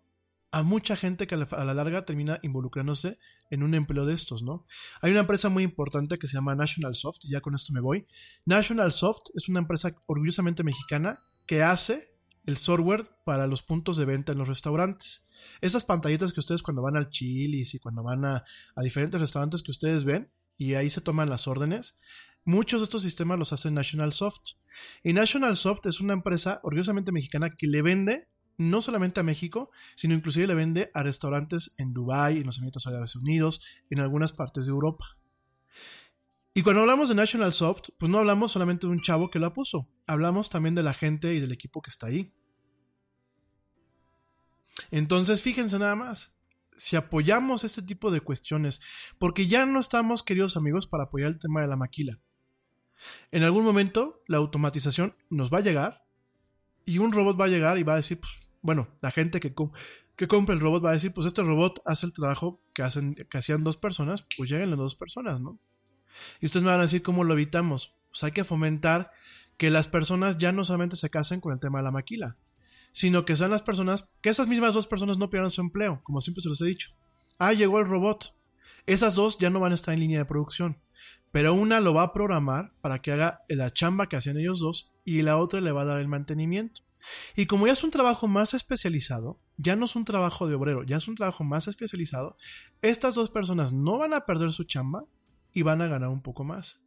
a 0.56 0.62
mucha 0.62 0.96
gente 0.96 1.26
que 1.26 1.34
a 1.34 1.64
la, 1.64 1.74
larga 1.74 2.06
termina 2.06 2.38
involucrándose 2.42 3.18
en 3.50 3.62
un 3.62 3.74
empleo 3.74 4.06
de 4.06 4.14
estos, 4.14 4.42
¿no? 4.42 4.66
Hay 5.02 5.10
una 5.10 5.20
empresa 5.20 5.50
muy 5.50 5.62
importante 5.62 6.18
que 6.18 6.28
se 6.28 6.32
llama 6.32 6.54
National 6.54 6.94
Soft, 6.94 7.18
ya 7.28 7.42
con 7.42 7.54
esto 7.54 7.74
me 7.74 7.80
voy. 7.80 8.06
National 8.46 8.90
Soft 8.90 9.24
es 9.34 9.50
una 9.50 9.58
empresa 9.58 9.94
orgullosamente 10.06 10.64
mexicana 10.64 11.18
que 11.46 11.62
hace 11.62 12.08
el 12.46 12.56
software 12.56 13.06
para 13.26 13.46
los 13.46 13.62
puntos 13.62 13.98
de 13.98 14.06
venta 14.06 14.32
en 14.32 14.38
los 14.38 14.48
restaurantes. 14.48 15.26
Esas 15.60 15.84
pantallitas 15.84 16.32
que 16.32 16.40
ustedes 16.40 16.62
cuando 16.62 16.80
van 16.80 16.96
al 16.96 17.10
Chili's 17.10 17.74
y 17.74 17.78
cuando 17.78 18.02
van 18.02 18.24
a 18.24 18.42
diferentes 18.82 19.20
restaurantes 19.20 19.62
que 19.62 19.72
ustedes 19.72 20.06
ven 20.06 20.32
y 20.56 20.72
ahí 20.72 20.88
se 20.88 21.02
toman 21.02 21.28
las 21.28 21.48
órdenes, 21.48 22.00
muchos 22.46 22.80
de 22.80 22.84
estos 22.84 23.02
sistemas 23.02 23.38
los 23.38 23.52
hace 23.52 23.70
National 23.70 24.14
Soft. 24.14 24.52
Y 25.04 25.12
National 25.12 25.54
Soft 25.54 25.84
es 25.84 26.00
una 26.00 26.14
empresa 26.14 26.60
orgullosamente 26.62 27.12
mexicana 27.12 27.50
que 27.50 27.66
le 27.66 27.82
vende 27.82 28.28
no 28.58 28.80
solamente 28.80 29.20
a 29.20 29.22
México, 29.22 29.70
sino 29.94 30.14
inclusive 30.14 30.46
le 30.46 30.54
vende 30.54 30.90
a 30.94 31.02
restaurantes 31.02 31.74
en 31.78 31.92
Dubái, 31.92 32.38
en 32.38 32.46
los 32.46 32.58
Emiratos 32.58 32.86
Árabes 32.86 33.16
Unidos, 33.16 33.62
en 33.90 34.00
algunas 34.00 34.32
partes 34.32 34.66
de 34.66 34.70
Europa. 34.70 35.16
Y 36.54 36.62
cuando 36.62 36.80
hablamos 36.80 37.10
de 37.10 37.14
National 37.14 37.52
Soft, 37.52 37.90
pues 37.98 38.10
no 38.10 38.18
hablamos 38.18 38.52
solamente 38.52 38.86
de 38.86 38.92
un 38.92 39.00
chavo 39.00 39.30
que 39.30 39.38
la 39.38 39.52
puso, 39.52 39.90
hablamos 40.06 40.48
también 40.48 40.74
de 40.74 40.82
la 40.82 40.94
gente 40.94 41.34
y 41.34 41.40
del 41.40 41.52
equipo 41.52 41.82
que 41.82 41.90
está 41.90 42.06
ahí. 42.06 42.32
Entonces, 44.90 45.42
fíjense 45.42 45.78
nada 45.78 45.96
más, 45.96 46.38
si 46.76 46.96
apoyamos 46.96 47.64
este 47.64 47.82
tipo 47.82 48.10
de 48.10 48.20
cuestiones, 48.20 48.80
porque 49.18 49.48
ya 49.48 49.66
no 49.66 49.80
estamos, 49.80 50.22
queridos 50.22 50.56
amigos, 50.56 50.86
para 50.86 51.04
apoyar 51.04 51.28
el 51.28 51.38
tema 51.38 51.60
de 51.60 51.68
la 51.68 51.76
maquila. 51.76 52.20
En 53.30 53.42
algún 53.42 53.64
momento, 53.64 54.22
la 54.26 54.38
automatización 54.38 55.14
nos 55.28 55.52
va 55.52 55.58
a 55.58 55.62
llegar 55.62 56.06
y 56.84 56.98
un 56.98 57.12
robot 57.12 57.38
va 57.38 57.46
a 57.46 57.48
llegar 57.48 57.78
y 57.78 57.82
va 57.82 57.94
a 57.94 57.96
decir, 57.96 58.20
pues, 58.20 58.32
bueno, 58.66 58.88
la 59.00 59.10
gente 59.10 59.40
que, 59.40 59.54
que 60.16 60.28
compra 60.28 60.54
el 60.54 60.60
robot 60.60 60.84
va 60.84 60.90
a 60.90 60.94
decir, 60.94 61.12
pues 61.12 61.26
este 61.26 61.42
robot 61.42 61.80
hace 61.86 62.06
el 62.06 62.12
trabajo 62.12 62.60
que, 62.74 62.82
hacen, 62.82 63.14
que 63.14 63.38
hacían 63.38 63.64
dos 63.64 63.78
personas, 63.78 64.26
pues 64.36 64.50
lleguen 64.50 64.70
las 64.70 64.78
dos 64.78 64.96
personas, 64.96 65.40
¿no? 65.40 65.58
Y 66.40 66.46
ustedes 66.46 66.64
me 66.64 66.70
van 66.70 66.80
a 66.80 66.84
decir 66.84 67.02
cómo 67.02 67.24
lo 67.24 67.34
evitamos. 67.34 67.94
Pues 68.10 68.24
hay 68.24 68.32
que 68.32 68.44
fomentar 68.44 69.12
que 69.56 69.70
las 69.70 69.88
personas 69.88 70.36
ya 70.38 70.52
no 70.52 70.64
solamente 70.64 70.96
se 70.96 71.10
casen 71.10 71.40
con 71.40 71.52
el 71.52 71.60
tema 71.60 71.78
de 71.78 71.84
la 71.84 71.90
maquila, 71.90 72.36
sino 72.92 73.24
que 73.24 73.36
sean 73.36 73.50
las 73.50 73.62
personas, 73.62 74.10
que 74.20 74.30
esas 74.30 74.48
mismas 74.48 74.74
dos 74.74 74.86
personas 74.86 75.18
no 75.18 75.30
pierdan 75.30 75.50
su 75.50 75.60
empleo, 75.60 76.00
como 76.02 76.20
siempre 76.20 76.42
se 76.42 76.48
los 76.48 76.60
he 76.60 76.66
dicho. 76.66 76.90
Ah, 77.38 77.52
llegó 77.52 77.78
el 77.78 77.86
robot. 77.86 78.34
Esas 78.86 79.14
dos 79.14 79.38
ya 79.38 79.50
no 79.50 79.60
van 79.60 79.72
a 79.72 79.74
estar 79.76 79.94
en 79.94 80.00
línea 80.00 80.18
de 80.18 80.24
producción, 80.24 80.78
pero 81.30 81.54
una 81.54 81.80
lo 81.80 81.92
va 81.92 82.02
a 82.02 82.12
programar 82.12 82.72
para 82.80 83.02
que 83.02 83.12
haga 83.12 83.42
la 83.48 83.72
chamba 83.72 84.08
que 84.08 84.16
hacían 84.16 84.38
ellos 84.38 84.60
dos 84.60 84.94
y 85.04 85.22
la 85.22 85.36
otra 85.36 85.60
le 85.60 85.72
va 85.72 85.82
a 85.82 85.86
dar 85.86 86.00
el 86.00 86.08
mantenimiento. 86.08 86.82
Y 87.36 87.46
como 87.46 87.66
ya 87.66 87.72
es 87.72 87.84
un 87.84 87.90
trabajo 87.90 88.28
más 88.28 88.54
especializado, 88.54 89.40
ya 89.56 89.76
no 89.76 89.84
es 89.84 89.96
un 89.96 90.04
trabajo 90.04 90.46
de 90.46 90.54
obrero, 90.54 90.82
ya 90.82 90.96
es 90.96 91.08
un 91.08 91.14
trabajo 91.14 91.44
más 91.44 91.68
especializado, 91.68 92.36
estas 92.82 93.14
dos 93.14 93.30
personas 93.30 93.72
no 93.72 93.98
van 93.98 94.14
a 94.14 94.26
perder 94.26 94.52
su 94.52 94.64
chamba 94.64 95.04
y 95.52 95.62
van 95.62 95.80
a 95.80 95.86
ganar 95.86 96.08
un 96.08 96.22
poco 96.22 96.44
más. 96.44 96.82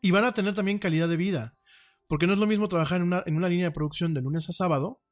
Y 0.00 0.10
van 0.10 0.24
a 0.24 0.34
tener 0.34 0.54
también 0.54 0.78
calidad 0.78 1.08
de 1.08 1.16
vida, 1.16 1.58
porque 2.06 2.26
no 2.26 2.32
es 2.32 2.38
lo 2.38 2.46
mismo 2.46 2.68
trabajar 2.68 3.00
en 3.00 3.08
una, 3.08 3.22
en 3.26 3.36
una 3.36 3.48
línea 3.48 3.66
de 3.66 3.72
producción 3.72 4.14
de 4.14 4.22
lunes 4.22 4.48
a 4.48 4.52
sábado, 4.52 5.02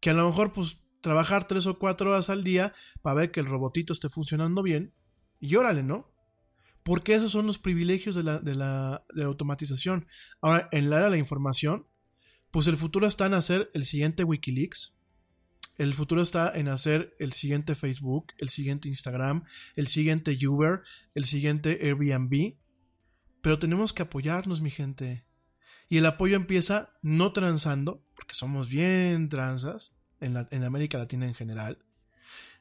que 0.00 0.10
a 0.10 0.14
lo 0.14 0.26
mejor 0.26 0.52
pues 0.52 0.80
trabajar 1.00 1.46
tres 1.46 1.66
o 1.66 1.78
cuatro 1.78 2.10
horas 2.10 2.30
al 2.30 2.44
día 2.44 2.74
para 3.02 3.14
ver 3.14 3.30
que 3.30 3.40
el 3.40 3.46
robotito 3.46 3.92
esté 3.92 4.08
funcionando 4.08 4.62
bien, 4.62 4.94
y 5.38 5.54
órale, 5.56 5.82
¿no? 5.82 6.12
Porque 6.82 7.14
esos 7.14 7.32
son 7.32 7.46
los 7.46 7.58
privilegios 7.58 8.14
de 8.14 8.22
la, 8.22 8.38
de 8.38 8.54
la, 8.54 9.04
de 9.12 9.22
la 9.22 9.28
automatización. 9.28 10.06
Ahora, 10.40 10.68
en 10.70 10.88
la 10.88 10.96
era 10.96 11.04
de 11.06 11.10
la 11.10 11.16
información, 11.18 11.88
pues 12.50 12.66
el 12.66 12.76
futuro 12.76 13.06
está 13.06 13.26
en 13.26 13.34
hacer 13.34 13.70
el 13.74 13.84
siguiente 13.84 14.24
Wikileaks. 14.24 14.98
El 15.78 15.92
futuro 15.92 16.22
está 16.22 16.50
en 16.54 16.68
hacer 16.68 17.14
el 17.18 17.32
siguiente 17.32 17.74
Facebook, 17.74 18.28
el 18.38 18.48
siguiente 18.48 18.88
Instagram, 18.88 19.44
el 19.74 19.88
siguiente 19.88 20.36
Uber, 20.46 20.80
el 21.14 21.26
siguiente 21.26 21.78
Airbnb. 21.82 22.54
Pero 23.42 23.58
tenemos 23.58 23.92
que 23.92 24.02
apoyarnos, 24.02 24.62
mi 24.62 24.70
gente. 24.70 25.24
Y 25.88 25.98
el 25.98 26.06
apoyo 26.06 26.36
empieza 26.36 26.98
no 27.02 27.32
transando, 27.32 28.02
porque 28.16 28.34
somos 28.34 28.68
bien 28.68 29.28
transas 29.28 29.98
en, 30.20 30.46
en 30.50 30.64
América 30.64 30.98
Latina 30.98 31.26
en 31.26 31.34
general. 31.34 31.78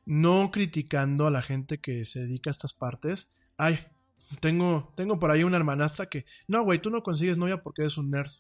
No 0.05 0.51
criticando 0.51 1.25
a 1.25 1.31
la 1.31 1.41
gente 1.41 1.79
que 1.79 2.05
se 2.05 2.19
dedica 2.19 2.49
a 2.49 2.51
estas 2.51 2.73
partes. 2.73 3.33
Ay, 3.57 3.79
Tengo, 4.41 4.91
tengo 4.97 5.19
por 5.19 5.31
ahí 5.31 5.43
una 5.43 5.57
hermanastra 5.57 6.09
que, 6.09 6.25
no, 6.47 6.63
güey, 6.63 6.81
tú 6.81 6.89
no 6.89 7.03
consigues 7.03 7.37
novia 7.37 7.61
porque 7.61 7.83
eres 7.83 7.97
un 7.97 8.11
nerd. 8.11 8.31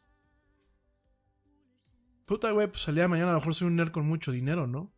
Puta, 2.25 2.51
güey, 2.51 2.67
pues 2.67 2.87
al 2.87 2.95
día 2.95 3.03
de 3.03 3.09
mañana 3.09 3.29
a 3.29 3.33
lo 3.33 3.39
mejor 3.39 3.53
soy 3.53 3.67
un 3.67 3.75
nerd 3.75 3.91
con 3.91 4.07
mucho 4.07 4.31
dinero, 4.31 4.65
¿no? 4.65 4.91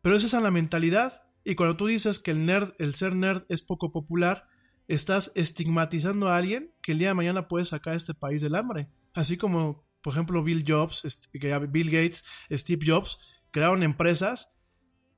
Pero 0.00 0.16
esa 0.16 0.26
es 0.26 0.42
la 0.42 0.50
mentalidad. 0.50 1.22
Y 1.44 1.54
cuando 1.56 1.76
tú 1.76 1.86
dices 1.86 2.18
que 2.18 2.30
el 2.30 2.46
nerd, 2.46 2.72
el 2.78 2.94
ser 2.94 3.14
nerd 3.14 3.44
es 3.48 3.62
poco 3.62 3.92
popular, 3.92 4.48
estás 4.88 5.32
estigmatizando 5.34 6.28
a 6.28 6.36
alguien 6.36 6.74
que 6.82 6.92
el 6.92 6.98
día 6.98 7.08
de 7.08 7.14
mañana 7.14 7.48
puede 7.48 7.64
sacar 7.64 7.94
a 7.94 7.96
este 7.96 8.14
país 8.14 8.40
del 8.40 8.54
hambre. 8.54 8.88
Así 9.12 9.36
como, 9.36 9.86
por 10.02 10.12
ejemplo, 10.14 10.42
Bill 10.42 10.64
Jobs, 10.66 11.28
Bill 11.32 11.90
Gates, 11.90 12.24
Steve 12.50 12.86
Jobs, 12.86 13.18
crearon 13.50 13.82
empresas 13.82 14.58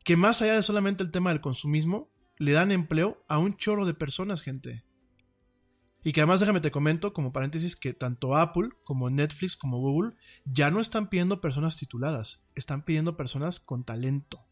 que 0.04 0.16
más 0.16 0.42
allá 0.42 0.54
de 0.54 0.62
solamente 0.62 1.02
el 1.02 1.10
tema 1.10 1.30
del 1.30 1.40
consumismo, 1.40 2.12
le 2.38 2.52
dan 2.52 2.70
empleo 2.70 3.24
a 3.28 3.38
un 3.38 3.56
chorro 3.56 3.86
de 3.86 3.94
personas, 3.94 4.40
gente. 4.40 4.84
Y 6.06 6.12
que 6.12 6.20
además 6.20 6.38
déjame 6.38 6.60
te 6.60 6.70
comento, 6.70 7.12
como 7.12 7.32
paréntesis, 7.32 7.74
que 7.74 7.92
tanto 7.92 8.36
Apple 8.36 8.68
como 8.84 9.10
Netflix 9.10 9.56
como 9.56 9.80
Google 9.80 10.12
ya 10.44 10.70
no 10.70 10.78
están 10.78 11.08
pidiendo 11.08 11.40
personas 11.40 11.76
tituladas, 11.76 12.46
están 12.54 12.84
pidiendo 12.84 13.16
personas 13.16 13.58
con 13.58 13.82
talento. 13.82 14.46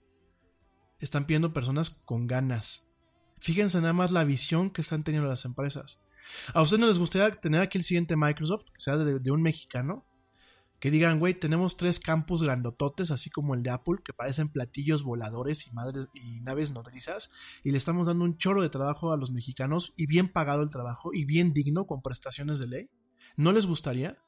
Están 0.99 1.27
pidiendo 1.27 1.53
personas 1.53 1.91
con 1.91 2.27
ganas. 2.27 2.89
Fíjense 3.39 3.81
nada 3.81 3.93
más 3.93 4.11
la 4.11 4.25
visión 4.25 4.71
que 4.71 4.81
están 4.81 5.05
teniendo 5.05 5.29
las 5.29 5.45
empresas. 5.45 6.05
¿A 6.55 6.61
ustedes 6.61 6.81
no 6.81 6.89
les 6.89 6.99
gustaría 6.99 7.41
tener 7.41 7.61
aquí 7.61 7.79
el 7.79 7.85
siguiente 7.85 8.17
Microsoft, 8.17 8.65
que 8.73 8.81
sea 8.81 8.97
de, 8.97 9.21
de 9.21 9.31
un 9.31 9.41
mexicano? 9.41 10.05
Que 10.85 10.91
digan, 10.91 11.19
güey, 11.19 11.33
tenemos 11.33 11.79
tres 11.79 11.99
campus 11.99 12.43
grandototes, 12.43 13.11
así 13.11 13.31
como 13.31 13.55
el 13.55 13.63
de 13.63 13.71
Apple, 13.71 14.03
que 14.05 14.13
parecen 14.13 14.51
platillos 14.51 15.03
voladores 15.03 15.67
y, 15.67 15.73
madres, 15.73 16.09
y 16.13 16.43
naves 16.43 16.73
nodrizas, 16.73 17.33
y 17.63 17.71
le 17.71 17.79
estamos 17.79 18.07
dando 18.07 18.27
un 18.27 18.37
chorro 18.37 18.61
de 18.61 18.69
trabajo 18.69 19.11
a 19.11 19.17
los 19.17 19.31
mexicanos, 19.31 19.95
y 19.97 20.05
bien 20.05 20.29
pagado 20.29 20.63
el 20.63 20.69
trabajo, 20.69 21.15
y 21.15 21.25
bien 21.25 21.55
digno, 21.55 21.87
con 21.87 22.03
prestaciones 22.03 22.59
de 22.59 22.67
ley. 22.67 22.91
¿No 23.35 23.51
les 23.53 23.65
gustaría? 23.65 24.19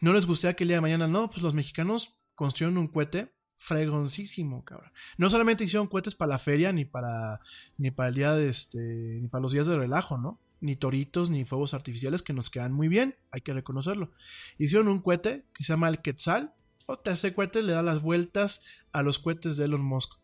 ¿No 0.00 0.12
les 0.12 0.26
gustaría 0.26 0.56
que 0.56 0.64
el 0.64 0.68
día 0.68 0.78
de 0.78 0.80
mañana, 0.80 1.06
no, 1.06 1.30
pues 1.30 1.42
los 1.42 1.54
mexicanos 1.54 2.18
construyeron 2.34 2.76
un 2.76 2.88
cohete 2.88 3.32
fregoncísimo, 3.54 4.64
cabrón. 4.64 4.90
No 5.16 5.30
solamente 5.30 5.62
hicieron 5.62 5.86
cohetes 5.86 6.16
para 6.16 6.30
la 6.30 6.38
feria, 6.38 6.72
ni 6.72 6.84
para, 6.84 7.38
ni 7.78 7.92
para 7.92 8.08
el 8.08 8.16
día 8.16 8.32
de 8.32 8.48
este, 8.48 9.20
ni 9.22 9.28
para 9.28 9.42
los 9.42 9.52
días 9.52 9.68
de 9.68 9.76
relajo, 9.76 10.18
¿no? 10.18 10.40
Ni 10.60 10.76
toritos, 10.76 11.30
ni 11.30 11.44
fuegos 11.44 11.74
artificiales 11.74 12.22
que 12.22 12.32
nos 12.32 12.50
quedan 12.50 12.72
muy 12.72 12.88
bien, 12.88 13.16
hay 13.30 13.40
que 13.40 13.52
reconocerlo. 13.52 14.10
Hicieron 14.58 14.88
un 14.88 15.00
cohete 15.00 15.44
que 15.54 15.64
se 15.64 15.72
llama 15.72 15.88
el 15.88 16.00
Quetzal, 16.00 16.54
o 16.86 17.00
ese 17.04 17.34
cohete 17.34 17.62
le 17.62 17.72
da 17.72 17.82
las 17.82 18.02
vueltas 18.02 18.62
a 18.92 19.02
los 19.02 19.18
cohetes 19.18 19.56
de 19.56 19.64
Elon 19.64 19.84
Musk. 19.84 20.14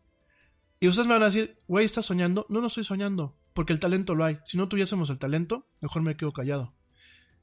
Y 0.79 0.87
ustedes 0.87 1.07
me 1.07 1.13
van 1.13 1.23
a 1.23 1.27
decir, 1.27 1.57
güey, 1.67 1.85
¿estás 1.85 2.05
soñando? 2.05 2.45
No, 2.49 2.59
no 2.59 2.67
estoy 2.67 2.83
soñando, 2.83 3.35
porque 3.53 3.73
el 3.73 3.79
talento 3.79 4.15
lo 4.15 4.25
hay. 4.25 4.39
Si 4.45 4.57
no 4.57 4.67
tuviésemos 4.67 5.09
el 5.09 5.19
talento, 5.19 5.67
mejor 5.81 6.01
me 6.01 6.17
quedo 6.17 6.33
callado. 6.33 6.73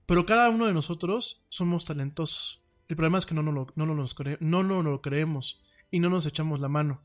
Pero 0.07 0.27
cada 0.27 0.51
uno 0.51 0.67
de 0.67 0.75
nosotros 0.75 1.45
somos 1.49 1.85
talentosos. 1.85 2.63
El 2.89 2.97
problema 2.97 3.19
es 3.19 3.27
que 3.27 3.35
no, 3.35 3.43
no, 3.43 3.53
no, 3.53 3.67
no, 3.77 3.95
nos 3.95 4.17
no, 4.41 4.63
no 4.63 4.83
lo 4.83 5.01
creemos 5.01 5.63
y 5.91 6.01
no 6.01 6.11
nos 6.11 6.27
echamos 6.27 6.61
la 6.61 6.69
mano. 6.69 7.01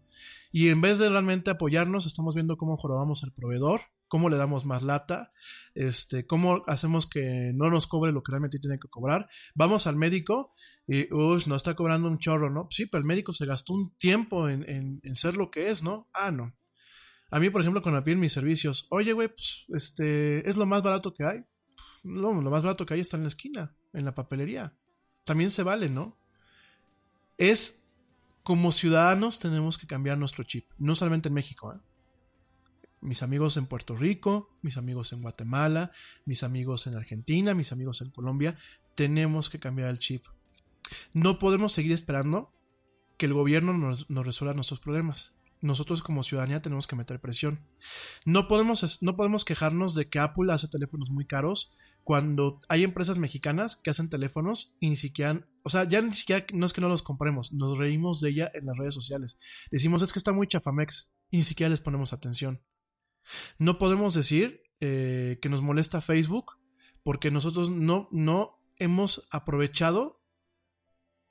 Y 0.51 0.69
en 0.69 0.81
vez 0.81 0.99
de 0.99 1.09
realmente 1.09 1.51
apoyarnos, 1.51 2.05
estamos 2.05 2.33
viendo 2.33 2.57
cómo 2.57 2.77
jorobamos 2.77 3.23
el 3.23 3.31
proveedor, 3.31 3.81
cómo 4.07 4.29
le 4.29 4.37
damos 4.37 4.65
más 4.65 4.83
lata, 4.83 5.31
este, 5.73 6.25
cómo 6.25 6.63
hacemos 6.67 7.07
que 7.07 7.51
no 7.53 7.69
nos 7.69 7.87
cobre 7.87 8.11
lo 8.11 8.23
que 8.23 8.31
realmente 8.31 8.59
tiene 8.59 8.79
que 8.79 8.87
cobrar. 8.87 9.27
Vamos 9.53 9.87
al 9.87 9.95
médico 9.95 10.51
y, 10.87 11.11
uff, 11.13 11.47
nos 11.47 11.57
está 11.57 11.75
cobrando 11.75 12.07
un 12.07 12.17
chorro, 12.17 12.49
¿no? 12.49 12.67
Sí, 12.69 12.85
pero 12.85 12.99
el 12.99 13.07
médico 13.07 13.33
se 13.33 13.45
gastó 13.45 13.73
un 13.73 13.95
tiempo 13.97 14.49
en, 14.49 15.01
ser 15.15 15.37
lo 15.37 15.49
que 15.49 15.69
es, 15.69 15.83
¿no? 15.83 16.07
Ah, 16.13 16.31
no. 16.31 16.53
A 17.31 17.39
mí, 17.39 17.49
por 17.49 17.61
ejemplo, 17.61 17.81
cuando 17.81 18.03
piden 18.03 18.19
mis 18.19 18.33
servicios, 18.33 18.87
oye, 18.89 19.13
güey, 19.13 19.29
pues, 19.29 19.65
este, 19.69 20.47
es 20.47 20.57
lo 20.57 20.65
más 20.65 20.83
barato 20.83 21.13
que 21.13 21.25
hay. 21.25 21.43
No, 22.03 22.39
lo 22.39 22.51
más 22.51 22.63
barato 22.63 22.85
que 22.85 22.93
hay 22.93 22.99
está 22.99 23.17
en 23.17 23.23
la 23.23 23.29
esquina, 23.29 23.75
en 23.93 24.05
la 24.05 24.13
papelería. 24.13 24.73
También 25.23 25.49
se 25.49 25.63
vale, 25.63 25.89
¿no? 25.89 26.15
Es 27.37 27.83
como 28.43 28.71
ciudadanos 28.71 29.39
tenemos 29.39 29.79
que 29.79 29.87
cambiar 29.87 30.19
nuestro 30.19 30.43
chip, 30.43 30.69
no 30.77 30.93
solamente 30.93 31.29
en 31.29 31.33
México, 31.33 31.73
¿eh? 31.73 31.79
Mis 33.05 33.23
amigos 33.23 33.57
en 33.57 33.67
Puerto 33.67 33.95
Rico, 33.95 34.49
mis 34.61 34.77
amigos 34.77 35.13
en 35.13 35.21
Guatemala, 35.21 35.91
mis 36.25 36.43
amigos 36.43 36.87
en 36.87 36.95
Argentina, 36.95 37.53
mis 37.53 37.71
amigos 37.71 38.01
en 38.01 38.09
Colombia, 38.09 38.57
tenemos 38.95 39.49
que 39.49 39.59
cambiar 39.59 39.89
el 39.89 39.99
chip. 39.99 40.25
No 41.13 41.39
podemos 41.39 41.71
seguir 41.71 41.91
esperando 41.91 42.51
que 43.17 43.25
el 43.25 43.33
gobierno 43.33 43.73
nos, 43.73 44.07
resuelva 44.09 44.53
nuestros 44.53 44.79
problemas. 44.79 45.39
Nosotros 45.61 46.03
como 46.03 46.21
ciudadanía 46.21 46.61
tenemos 46.61 46.85
que 46.85 46.95
meter 46.95 47.21
presión. 47.21 47.59
No 48.25 48.47
podemos, 48.47 49.01
no 49.01 49.15
podemos 49.15 49.45
quejarnos 49.45 49.95
de 49.95 50.09
que 50.09 50.19
Apple 50.19 50.51
hace 50.51 50.67
teléfonos 50.67 51.11
muy 51.11 51.25
caros 51.25 51.71
cuando 52.03 52.59
hay 52.69 52.83
empresas 52.83 53.17
mexicanas 53.17 53.75
que 53.75 53.89
hacen 53.89 54.09
teléfonos 54.09 54.75
y 54.79 54.89
ni 54.89 54.95
siquiera, 54.95 55.47
o 55.63 55.69
sea, 55.69 55.85
ya 55.85 56.01
ni 56.01 56.13
siquiera 56.13 56.45
no 56.53 56.65
es 56.65 56.73
que 56.73 56.81
no 56.81 56.89
los 56.89 57.01
compremos, 57.01 57.51
nos 57.51 57.79
reímos 57.79 58.21
de 58.21 58.29
ella 58.29 58.51
en 58.53 58.65
las 58.67 58.77
redes 58.77 58.93
sociales. 58.93 59.39
Decimos 59.71 60.03
es 60.03 60.13
que 60.13 60.19
está 60.19 60.31
muy 60.31 60.47
chafamex 60.47 61.11
y 61.31 61.37
ni 61.37 61.43
siquiera 61.43 61.69
les 61.69 61.81
ponemos 61.81 62.13
atención. 62.13 62.61
No 63.57 63.77
podemos 63.77 64.13
decir 64.13 64.61
eh, 64.79 65.39
que 65.41 65.49
nos 65.49 65.61
molesta 65.61 66.01
Facebook 66.01 66.53
porque 67.03 67.31
nosotros 67.31 67.69
no, 67.69 68.09
no 68.11 68.59
hemos 68.77 69.27
aprovechado 69.31 70.21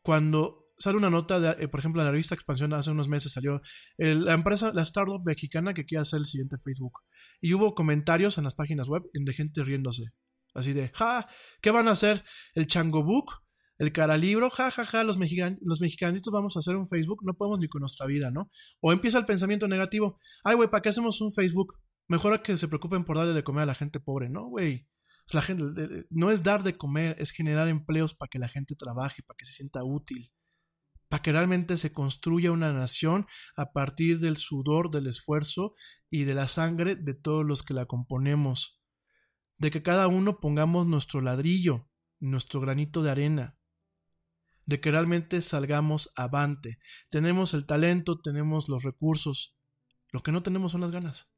cuando 0.03 0.65
sale 0.79 0.99
una 0.99 1.11
nota, 1.11 1.41
de, 1.41 1.65
eh, 1.65 1.69
por 1.69 1.81
ejemplo, 1.81 2.03
en 2.03 2.07
la 2.07 2.13
revista 2.13 2.35
Expansión 2.35 2.73
hace 2.73 2.91
unos 2.91 3.09
meses 3.09 3.33
salió 3.33 3.61
la 3.97 4.35
empresa, 4.35 4.73
la 4.75 4.83
startup 4.83 5.23
mexicana 5.25 5.75
que 5.75 5.85
quiere 5.85 6.03
hacer 6.03 6.19
el 6.19 6.27
siguiente 6.27 6.59
Facebook. 6.59 7.01
Y 7.41 7.55
hubo 7.55 7.75
comentarios 7.75 8.39
en 8.39 8.45
las 8.45 8.55
páginas 8.55 8.89
web 8.89 9.03
de 9.13 9.33
gente 9.33 9.63
riéndose. 9.63 10.13
Así 10.55 10.73
de, 10.73 10.91
ja, 10.95 11.27
¿qué 11.61 11.71
van 11.71 11.89
a 11.89 11.93
hacer? 11.93 12.25
¿El 12.55 12.67
Chango 12.67 13.03
Book? 13.03 13.44
¿El 13.79 13.93
Caralibro? 13.93 14.51
Ja, 14.51 14.71
ja, 14.71 14.85
ja, 14.85 15.03
los, 15.05 15.19
mexican 15.19 15.59
los 15.63 15.81
mexicanitos 15.81 16.33
vamos 16.33 16.57
a 16.57 16.61
hacer 16.61 16.77
un 16.77 16.89
Facebook, 16.89 17.25
no 17.25 17.35
podemos 17.35 17.59
ni 17.59 17.69
con 17.69 17.81
nuestra 17.81 18.07
vida, 18.07 18.31
¿no? 18.31 18.51
O 18.81 18.93
empieza 18.93 19.19
el 19.19 19.25
pensamiento 19.25 19.67
negativo. 19.67 20.19
Ay, 20.45 20.55
güey, 20.55 20.71
¿para 20.71 20.83
qué 20.83 20.91
hacemos 20.91 21.21
un 21.21 21.33
Facebook? 21.33 21.75
Mejor 22.07 22.35
a 22.35 22.43
que 22.43 22.57
se 22.57 22.69
preocupen 22.69 23.05
por 23.05 23.17
darle 23.17 23.33
de 23.33 23.43
comer 23.43 23.65
a 23.65 23.67
la 23.67 23.75
gente 23.75 23.99
pobre, 23.99 24.29
¿no, 24.29 24.47
güey? 24.47 24.87
La 25.33 25.43
gente, 25.43 25.65
no 26.11 26.31
es 26.31 26.43
dar 26.43 26.63
de 26.63 26.77
comer, 26.77 27.17
es 27.19 27.31
generar 27.31 27.69
empleos 27.69 28.15
para 28.15 28.29
que 28.29 28.39
la 28.39 28.49
gente 28.49 28.77
trabaje, 28.77 29.23
para 29.23 29.37
que 29.37 29.47
se 29.47 29.53
sienta 29.53 29.83
útil, 29.83 30.33
para 31.09 31.23
que 31.23 31.33
realmente 31.33 31.77
se 31.77 31.93
construya 31.93 32.53
una 32.53 32.73
nación 32.73 33.27
a 33.57 33.73
partir 33.73 34.21
del 34.21 34.37
sudor, 34.37 34.91
del 34.91 35.07
esfuerzo 35.07 35.75
y 36.11 36.25
de 36.25 36.35
la 36.35 36.47
sangre 36.47 36.95
de 36.95 37.15
todos 37.15 37.45
los 37.45 37.63
que 37.63 37.75
la 37.75 37.87
componemos. 37.87 38.83
De 39.57 39.71
que 39.71 39.83
cada 39.83 40.09
uno 40.09 40.41
pongamos 40.41 40.87
nuestro 40.87 41.23
ladrillo, 41.23 41.89
nuestro 42.21 42.61
granito 42.61 43.03
de 43.03 43.11
arena, 43.11 43.57
de 44.67 44.81
que 44.81 44.91
realmente 44.91 45.41
salgamos 45.41 46.13
avante. 46.17 46.79
Tenemos 47.11 47.55
el 47.55 47.67
talento, 47.67 48.21
tenemos 48.21 48.69
los 48.69 48.83
recursos, 48.83 49.57
lo 50.13 50.23
que 50.23 50.33
no 50.33 50.43
tenemos 50.43 50.73
son 50.73 50.81
las 50.81 50.91
ganas. 50.91 51.33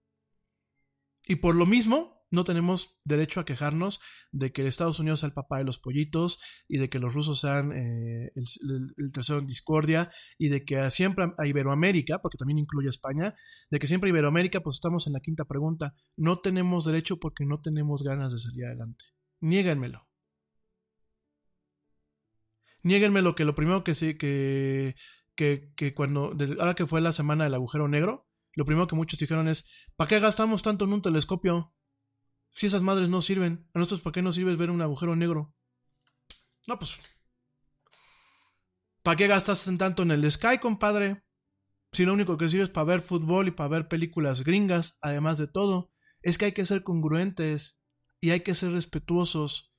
Y 1.27 1.37
por 1.37 1.55
lo 1.55 1.67
mismo, 1.67 2.17
no 2.31 2.45
tenemos 2.45 3.01
derecho 3.05 3.41
a 3.41 3.45
quejarnos 3.45 4.01
de 4.33 4.53
que 4.53 4.67
Estados 4.67 4.99
Unidos 4.99 5.21
sea 5.21 5.29
el 5.29 5.33
papá 5.33 5.59
de 5.59 5.65
los 5.65 5.79
pollitos 5.79 6.41
y 6.69 6.79
de 6.79 6.89
que 6.89 6.99
los 6.99 7.15
rusos 7.15 7.41
sean 7.41 7.73
eh, 7.73 8.33
el, 8.35 9.13
tercero 9.13 9.39
en 9.39 9.47
discordia 9.47 10.11
y 10.39 10.49
de 10.49 10.65
que 10.65 10.91
siempre 10.91 11.33
a 11.39 11.47
Iberoamérica, 11.47 12.21
porque 12.21 12.39
también 12.39 12.59
incluye 12.59 12.89
a 12.89 12.91
España, 12.91 13.35
de 13.71 13.79
que 13.79 13.87
siempre 13.87 14.09
a 14.09 14.13
Iberoamérica, 14.13 14.61
pues 14.61 14.77
estamos 14.77 15.07
en 15.07 15.13
la 15.13 15.21
quinta 15.21 15.45
pregunta. 15.45 15.95
No 16.17 16.41
tenemos 16.41 16.85
derecho 16.85 17.19
porque 17.19 17.47
no 17.47 17.61
tenemos 17.61 18.03
ganas 18.03 18.33
de 18.33 18.39
salir 18.39 18.67
adelante. 18.67 19.05
Niéguenmelo. 22.87 23.31
Niéguenmelo 23.31 23.35
que 23.35 23.45
lo 23.45 23.55
primero 23.55 23.85
que 23.85 23.95
sí, 23.95 24.17
que, 24.17 24.95
que, 25.35 25.73
que 25.77 25.93
cuando, 25.93 26.37
ahora 26.61 26.75
que 26.75 26.87
fue 26.87 27.01
la 27.01 27.11
semana 27.11 27.45
del 27.45 27.55
agujero 27.55 27.89
negro, 27.89 28.29
lo 28.55 28.65
primero 28.65 28.87
que 28.87 28.95
muchos 28.95 29.19
dijeron 29.19 29.49
es, 29.49 29.69
¿para 29.97 30.09
qué 30.09 30.21
gastamos 30.21 30.63
tanto 30.63 30.85
en 30.85 30.93
un 30.93 31.03
telescopio? 31.03 31.75
Si 32.53 32.67
esas 32.67 32.83
madres 32.83 33.09
no 33.09 33.21
sirven, 33.21 33.69
a 33.75 33.81
nosotros 33.81 34.03
¿para 34.03 34.15
qué 34.15 34.23
nos 34.23 34.37
sirve 34.37 34.55
ver 34.55 34.71
un 34.71 34.81
agujero 34.83 35.17
negro? 35.17 35.53
No, 36.69 36.79
pues... 36.79 36.97
¿Para 39.03 39.17
qué 39.17 39.27
gastas 39.27 39.69
tanto 39.79 40.03
en 40.03 40.13
el 40.13 40.31
Sky, 40.31 40.59
compadre? 40.59 41.23
Si 41.93 42.05
lo 42.05 42.13
único 42.13 42.37
que 42.37 42.49
sirve 42.49 42.65
es 42.65 42.71
para 42.71 42.85
ver 42.85 43.03
fútbol 43.03 43.49
y 43.49 43.53
para 43.53 43.69
ver 43.69 43.89
películas 43.89 44.43
gringas, 44.43 44.97
además 45.01 45.39
de 45.39 45.49
todo, 45.49 45.93
es 46.23 46.39
que 46.39 46.47
hay 46.47 46.53
que 46.53 46.67
ser 46.67 46.83
congruentes 46.83 47.81
y 48.21 48.31
hay 48.31 48.41
que 48.41 48.55
ser 48.55 48.73
respetuosos 48.73 49.76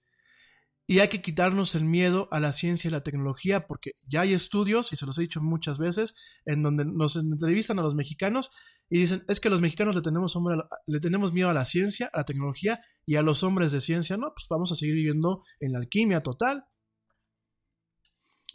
y 0.89 0.99
hay 0.99 1.09
que 1.09 1.21
quitarnos 1.21 1.75
el 1.75 1.83
miedo 1.83 2.29
a 2.31 2.39
la 2.39 2.53
ciencia 2.53 2.87
y 2.87 2.91
la 2.91 3.03
tecnología, 3.03 3.67
porque 3.67 3.91
ya 4.07 4.21
hay 4.21 4.31
estudios, 4.31 4.93
y 4.93 4.95
se 4.95 5.05
los 5.05 5.17
he 5.17 5.23
dicho 5.23 5.41
muchas 5.41 5.77
veces, 5.77 6.15
en 6.45 6.63
donde 6.63 6.85
nos 6.85 7.17
entrevistan 7.17 7.77
a 7.79 7.81
los 7.81 7.93
mexicanos 7.93 8.51
y 8.89 8.99
dicen, 8.99 9.25
es 9.27 9.41
que 9.41 9.49
los 9.49 9.59
mexicanos 9.59 9.95
le 9.95 10.01
tenemos, 10.01 10.37
le 10.85 10.99
tenemos 11.01 11.33
miedo 11.33 11.49
a 11.49 11.53
la 11.53 11.65
ciencia, 11.65 12.09
a 12.13 12.19
la 12.19 12.25
tecnología 12.25 12.81
y 13.05 13.17
a 13.17 13.21
los 13.21 13.43
hombres 13.43 13.73
de 13.73 13.81
ciencia. 13.81 14.15
No, 14.15 14.31
pues 14.33 14.47
vamos 14.49 14.71
a 14.71 14.75
seguir 14.75 14.95
viviendo 14.95 15.43
en 15.59 15.73
la 15.73 15.79
alquimia 15.79 16.23
total. 16.23 16.63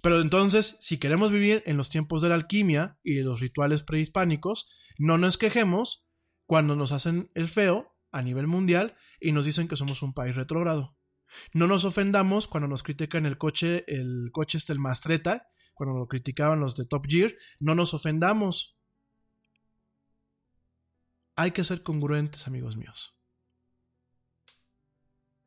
Pero 0.00 0.22
entonces, 0.22 0.78
si 0.80 0.98
queremos 0.98 1.30
vivir 1.30 1.62
en 1.66 1.76
los 1.76 1.90
tiempos 1.90 2.22
de 2.22 2.30
la 2.30 2.34
alquimia 2.34 2.98
y 3.02 3.16
de 3.16 3.24
los 3.24 3.40
rituales 3.40 3.82
prehispánicos, 3.82 4.70
no 4.98 5.18
nos 5.18 5.36
quejemos 5.36 6.06
cuando 6.46 6.76
nos 6.76 6.92
hacen 6.92 7.30
el 7.34 7.46
feo 7.46 7.94
a 8.10 8.22
nivel 8.22 8.46
mundial 8.46 8.96
y 9.20 9.32
nos 9.32 9.44
dicen 9.44 9.68
que 9.68 9.76
somos 9.76 10.02
un 10.02 10.14
país 10.14 10.34
retrógrado. 10.34 10.96
No 11.52 11.66
nos 11.66 11.84
ofendamos 11.84 12.46
cuando 12.46 12.68
nos 12.68 12.82
critican 12.82 13.26
el 13.26 13.38
coche, 13.38 13.84
el 13.86 14.30
coche 14.32 14.58
este 14.58 14.72
el 14.72 14.78
Mastreta, 14.78 15.48
cuando 15.74 15.98
lo 15.98 16.06
criticaban 16.06 16.60
los 16.60 16.76
de 16.76 16.86
Top 16.86 17.06
Gear, 17.08 17.34
no 17.58 17.74
nos 17.74 17.94
ofendamos. 17.94 18.78
Hay 21.36 21.52
que 21.52 21.64
ser 21.64 21.82
congruentes, 21.82 22.46
amigos 22.46 22.76
míos. 22.76 23.16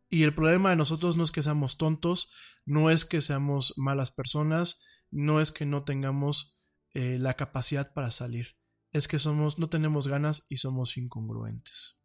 Y 0.09 0.23
el 0.23 0.33
problema 0.33 0.69
de 0.69 0.75
nosotros 0.75 1.17
no 1.17 1.23
es 1.23 1.31
que 1.31 1.43
seamos 1.43 1.77
tontos, 1.77 2.31
no 2.65 2.89
es 2.89 3.05
que 3.05 3.21
seamos 3.21 3.73
malas 3.77 4.11
personas, 4.11 4.83
no 5.11 5.41
es 5.41 5.51
que 5.51 5.65
no 5.65 5.83
tengamos 5.83 6.59
eh, 6.93 7.17
la 7.19 7.35
capacidad 7.35 7.93
para 7.93 8.11
salir, 8.11 8.57
es 8.91 9.07
que 9.07 9.19
somos, 9.19 9.59
no 9.59 9.69
tenemos 9.69 10.07
ganas 10.07 10.45
y 10.49 10.57
somos 10.57 10.97
incongruentes. 10.97 11.97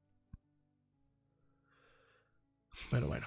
Pero 2.91 3.07
bueno. 3.07 3.26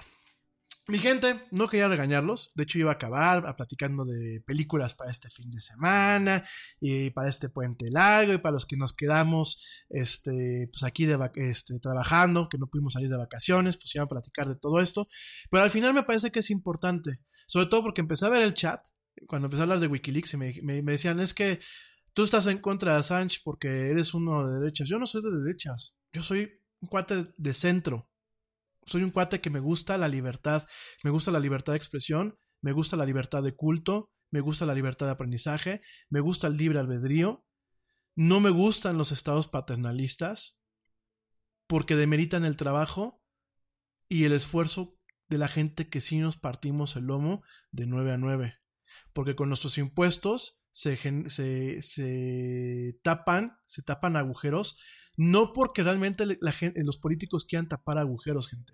Mi 0.86 0.98
gente, 0.98 1.40
no 1.50 1.66
quería 1.66 1.88
regañarlos. 1.88 2.52
De 2.54 2.64
hecho, 2.64 2.78
iba 2.78 2.90
a 2.90 2.94
acabar 2.94 3.56
platicando 3.56 4.04
de 4.04 4.42
películas 4.46 4.92
para 4.94 5.10
este 5.10 5.30
fin 5.30 5.50
de 5.50 5.62
semana 5.62 6.44
y 6.78 7.08
para 7.08 7.30
este 7.30 7.48
puente 7.48 7.90
largo 7.90 8.34
y 8.34 8.38
para 8.38 8.52
los 8.52 8.66
que 8.66 8.76
nos 8.76 8.92
quedamos 8.92 9.64
este, 9.88 10.68
pues 10.70 10.82
aquí 10.84 11.06
de, 11.06 11.18
este, 11.36 11.80
trabajando, 11.80 12.50
que 12.50 12.58
no 12.58 12.66
pudimos 12.66 12.92
salir 12.92 13.08
de 13.08 13.16
vacaciones, 13.16 13.78
pues 13.78 13.94
iba 13.94 14.04
a 14.04 14.08
platicar 14.08 14.46
de 14.46 14.56
todo 14.56 14.78
esto. 14.78 15.08
Pero 15.50 15.62
al 15.62 15.70
final 15.70 15.94
me 15.94 16.02
parece 16.02 16.30
que 16.30 16.40
es 16.40 16.50
importante, 16.50 17.18
sobre 17.46 17.66
todo 17.66 17.82
porque 17.84 18.02
empecé 18.02 18.26
a 18.26 18.30
ver 18.30 18.42
el 18.42 18.52
chat, 18.52 18.86
cuando 19.26 19.46
empecé 19.46 19.62
a 19.62 19.64
hablar 19.64 19.80
de 19.80 19.86
Wikileaks 19.86 20.34
y 20.34 20.36
me, 20.36 20.60
me 20.62 20.82
decían, 20.82 21.18
es 21.18 21.32
que 21.32 21.60
tú 22.12 22.24
estás 22.24 22.46
en 22.46 22.58
contra 22.58 22.92
de 22.92 22.98
Assange 22.98 23.40
porque 23.42 23.88
eres 23.88 24.12
uno 24.12 24.46
de 24.46 24.60
derechas. 24.60 24.86
Yo 24.86 24.98
no 24.98 25.06
soy 25.06 25.22
de 25.22 25.30
derechas, 25.30 25.98
yo 26.12 26.20
soy 26.20 26.60
un 26.80 26.88
cuate 26.90 27.32
de 27.38 27.54
centro 27.54 28.10
soy 28.86 29.02
un 29.02 29.10
cuate 29.10 29.40
que 29.40 29.50
me 29.50 29.60
gusta 29.60 29.98
la 29.98 30.08
libertad, 30.08 30.66
me 31.02 31.10
gusta 31.10 31.30
la 31.30 31.40
libertad 31.40 31.72
de 31.72 31.78
expresión, 31.78 32.38
me 32.60 32.72
gusta 32.72 32.96
la 32.96 33.06
libertad 33.06 33.42
de 33.42 33.54
culto, 33.54 34.10
me 34.30 34.40
gusta 34.40 34.66
la 34.66 34.74
libertad 34.74 35.06
de 35.06 35.12
aprendizaje, 35.12 35.82
me 36.08 36.20
gusta 36.20 36.46
el 36.46 36.56
libre 36.56 36.78
albedrío, 36.78 37.44
no 38.16 38.40
me 38.40 38.50
gustan 38.50 38.98
los 38.98 39.12
estados 39.12 39.48
paternalistas 39.48 40.60
porque 41.66 41.96
demeritan 41.96 42.44
el 42.44 42.56
trabajo 42.56 43.22
y 44.08 44.24
el 44.24 44.32
esfuerzo 44.32 44.98
de 45.28 45.38
la 45.38 45.48
gente 45.48 45.88
que 45.88 46.00
sí 46.00 46.18
nos 46.18 46.36
partimos 46.36 46.96
el 46.96 47.04
lomo 47.04 47.42
de 47.70 47.86
9 47.86 48.12
a 48.12 48.16
9. 48.16 48.54
Porque 49.12 49.34
con 49.34 49.48
nuestros 49.48 49.78
impuestos 49.78 50.64
se, 50.70 50.96
se, 51.28 51.80
se 51.80 52.98
tapan, 53.02 53.56
se 53.66 53.82
tapan 53.82 54.16
agujeros 54.16 54.78
no 55.16 55.52
porque 55.52 55.82
realmente 55.82 56.24
la 56.26 56.54
los 56.76 56.98
políticos 56.98 57.44
quieran 57.44 57.68
tapar 57.68 57.98
agujeros, 57.98 58.48
gente. 58.48 58.72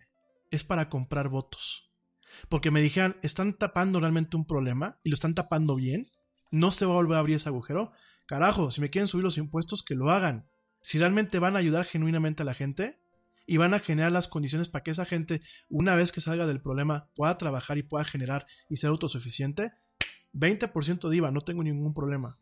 Es 0.50 0.64
para 0.64 0.88
comprar 0.88 1.28
votos. 1.28 1.90
Porque 2.48 2.70
me 2.70 2.80
dijeron, 2.80 3.16
están 3.22 3.54
tapando 3.54 4.00
realmente 4.00 4.36
un 4.36 4.46
problema 4.46 4.98
y 5.02 5.10
lo 5.10 5.14
están 5.14 5.34
tapando 5.34 5.76
bien. 5.76 6.06
No 6.50 6.70
se 6.70 6.86
va 6.86 6.92
a 6.92 6.96
volver 6.96 7.16
a 7.16 7.20
abrir 7.20 7.36
ese 7.36 7.48
agujero. 7.48 7.92
Carajo, 8.26 8.70
si 8.70 8.80
me 8.80 8.90
quieren 8.90 9.08
subir 9.08 9.24
los 9.24 9.38
impuestos, 9.38 9.82
que 9.82 9.94
lo 9.94 10.10
hagan. 10.10 10.48
Si 10.80 10.98
realmente 10.98 11.38
van 11.38 11.56
a 11.56 11.58
ayudar 11.58 11.84
genuinamente 11.84 12.42
a 12.42 12.46
la 12.46 12.54
gente 12.54 12.98
y 13.46 13.56
van 13.56 13.74
a 13.74 13.80
generar 13.80 14.12
las 14.12 14.28
condiciones 14.28 14.68
para 14.68 14.82
que 14.82 14.92
esa 14.92 15.04
gente, 15.04 15.42
una 15.68 15.94
vez 15.94 16.12
que 16.12 16.20
salga 16.20 16.46
del 16.46 16.62
problema, 16.62 17.10
pueda 17.14 17.36
trabajar 17.36 17.78
y 17.78 17.82
pueda 17.82 18.04
generar 18.04 18.46
y 18.68 18.76
ser 18.76 18.90
autosuficiente, 18.90 19.72
20% 20.32 21.08
de 21.08 21.16
IVA, 21.16 21.30
no 21.30 21.40
tengo 21.40 21.62
ningún 21.62 21.92
problema. 21.92 22.38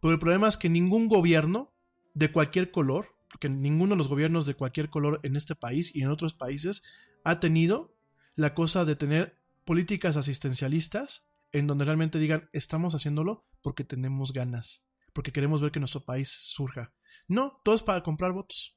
Pero 0.00 0.12
el 0.12 0.18
problema 0.18 0.48
es 0.48 0.56
que 0.56 0.68
ningún 0.68 1.08
gobierno 1.08 1.72
de 2.14 2.30
cualquier 2.30 2.70
color 2.70 3.08
porque 3.32 3.48
ninguno 3.48 3.94
de 3.94 3.96
los 3.96 4.08
gobiernos 4.08 4.44
de 4.44 4.54
cualquier 4.54 4.90
color 4.90 5.18
en 5.22 5.36
este 5.36 5.54
país 5.56 5.90
y 5.94 6.02
en 6.02 6.10
otros 6.10 6.34
países 6.34 6.84
ha 7.24 7.40
tenido 7.40 7.96
la 8.34 8.52
cosa 8.52 8.84
de 8.84 8.94
tener 8.94 9.40
políticas 9.64 10.18
asistencialistas 10.18 11.30
en 11.50 11.66
donde 11.66 11.86
realmente 11.86 12.18
digan 12.18 12.50
estamos 12.52 12.94
haciéndolo 12.94 13.48
porque 13.62 13.84
tenemos 13.84 14.34
ganas, 14.34 14.84
porque 15.14 15.32
queremos 15.32 15.62
ver 15.62 15.72
que 15.72 15.80
nuestro 15.80 16.04
país 16.04 16.30
surja. 16.30 16.92
No, 17.26 17.60
todo 17.64 17.74
es 17.74 17.82
para 17.82 18.02
comprar 18.02 18.32
votos. 18.32 18.76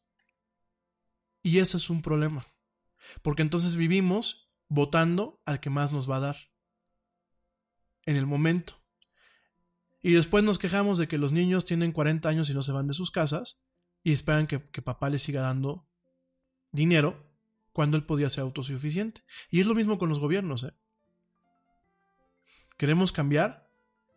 Y 1.44 1.60
ese 1.60 1.76
es 1.76 1.90
un 1.90 2.02
problema, 2.02 2.48
porque 3.22 3.42
entonces 3.42 3.76
vivimos 3.76 4.50
votando 4.70 5.42
al 5.46 5.60
que 5.60 5.70
más 5.70 5.92
nos 5.92 6.10
va 6.10 6.18
a 6.18 6.22
dar 6.22 6.38
en 8.06 8.16
el 8.16 8.26
momento. 8.26 8.82
Y 10.02 10.14
después 10.14 10.44
nos 10.46 10.60
quejamos 10.60 10.98
de 10.98 11.08
que 11.08 11.18
los 11.18 11.34
niños 11.34 11.66
tienen 11.66 11.92
40 11.92 12.30
años 12.30 12.50
y 12.50 12.54
no 12.54 12.64
se 12.64 12.72
van 12.72 12.88
de 12.88 12.94
sus 12.94 13.12
casas, 13.12 13.62
y 14.06 14.14
esperan 14.14 14.46
que, 14.46 14.60
papá 14.60 15.10
le 15.10 15.18
siga 15.18 15.42
dando 15.42 15.90
dinero 16.72 17.26
cuando 17.74 17.98
él 17.98 18.06
podía 18.06 18.30
ser 18.30 18.44
autosuficiente. 18.44 19.24
Y 19.50 19.60
es 19.60 19.66
lo 19.66 19.74
mismo 19.74 19.98
con 19.98 20.10
los 20.10 20.20
gobiernos. 20.20 20.64
¿eh? 20.64 20.74
¿Queremos 22.78 23.12
cambiar? 23.12 23.68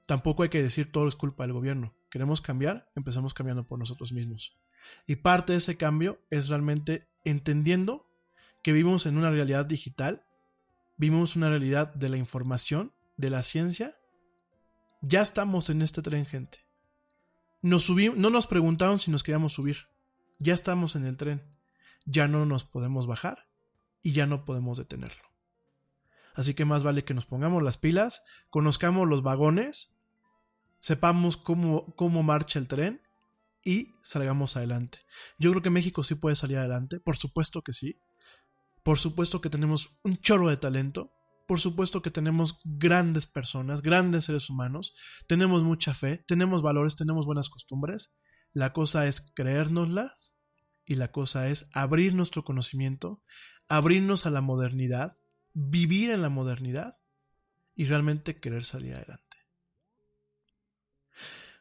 Tampoco 0.05 0.43
hay 0.43 0.51
que 0.51 0.63
decir 0.63 0.93
todo 0.93 1.09
es 1.09 1.17
culpa 1.17 1.45
del 1.45 1.55
gobierno. 1.55 1.95
¿Queremos 2.11 2.43
cambiar? 2.43 2.93
Empezamos 2.97 3.33
cambiando 3.33 3.67
por 3.67 3.79
nosotros 3.79 4.13
mismos. 4.13 4.59
Y 5.07 5.17
parte 5.17 5.55
de 5.55 5.59
ese 5.59 5.79
cambio 5.79 6.21
es 6.29 6.49
realmente 6.49 7.09
entendiendo 7.25 8.07
que 8.63 8.73
vivimos 8.73 9.07
en 9.07 9.17
una 9.17 9.31
realidad 9.31 9.65
digital, 9.65 10.27
vivimos 10.99 11.35
una 11.35 11.49
realidad 11.49 11.95
de 11.95 12.11
la 12.11 12.19
información, 12.19 12.93
de 13.17 13.31
la 13.31 13.43
ciencia. 13.43 13.97
Ya 15.01 15.23
estamos 15.23 15.71
en 15.71 15.81
este 15.81 16.03
tren, 16.03 16.27
gente. 16.27 16.68
No 17.63 18.31
nos 18.31 18.47
preguntaron 18.47 18.99
si 18.99 19.11
nos 19.11 19.23
queríamos 19.23 19.53
subir. 19.53 19.89
Ya 20.39 20.55
estamos 20.55 20.97
en 20.97 21.07
el 21.07 21.17
tren. 21.17 21.43
Ya 22.05 22.29
no 22.29 22.47
nos 22.47 22.65
podemos 22.65 23.07
bajar 23.07 23.49
y 24.03 24.13
ya 24.13 24.27
no 24.27 24.45
podemos 24.45 24.79
detenerlo. 24.79 25.23
Así 26.35 26.55
que 26.55 26.65
más 26.65 26.85
vale 26.85 27.05
que 27.05 27.15
nos 27.15 27.27
pongamos 27.27 27.63
las 27.63 27.79
pilas, 27.79 28.23
conozcamos 28.49 29.09
los 29.09 29.25
vagones, 29.25 29.99
sepamos 30.79 31.37
cómo, 31.37 31.95
cómo 31.97 32.23
marcha 32.23 32.61
el 32.61 32.69
tren 32.69 33.03
y 33.65 33.97
salgamos 34.03 34.57
adelante. 34.57 35.01
Yo 35.39 35.51
creo 35.51 35.63
que 35.63 35.71
México 35.71 36.05
sí 36.05 36.15
puede 36.15 36.37
salir 36.37 36.59
adelante, 36.59 37.01
por 37.01 37.17
supuesto 37.17 37.63
que 37.63 37.73
sí. 37.73 37.99
Por 38.85 38.99
supuesto 38.99 39.41
que 39.41 39.51
tenemos 39.51 39.99
un 40.05 40.17
chorro 40.19 40.49
de 40.49 40.57
talento, 40.57 41.13
por 41.49 41.61
supuesto 41.61 42.03
que 42.03 42.11
tenemos 42.11 42.61
grandes 42.63 43.27
personas, 43.27 43.81
grandes 43.81 44.27
seres 44.27 44.51
humanos, 44.51 44.95
tenemos 45.27 45.65
mucha 45.65 45.95
fe, 45.95 46.23
tenemos 46.29 46.61
valores, 46.63 46.95
tenemos 46.95 47.25
buenas 47.25 47.49
costumbres. 47.49 48.15
La 48.53 48.75
cosa 48.75 49.07
es 49.07 49.33
creérnoslas 49.35 50.37
y 50.85 50.97
la 50.97 51.11
cosa 51.11 51.49
es 51.49 51.71
abrir 51.73 52.15
nuestro 52.15 52.45
conocimiento, 52.45 53.23
abrirnos 53.67 54.27
a 54.27 54.31
la 54.31 54.43
modernidad, 54.43 55.17
vivir 55.55 56.11
en 56.11 56.21
la 56.21 56.29
modernidad 56.29 56.99
y 57.75 57.87
realmente 57.87 58.41
querer 58.41 58.67
salir 58.67 58.97
adelante. 58.97 59.39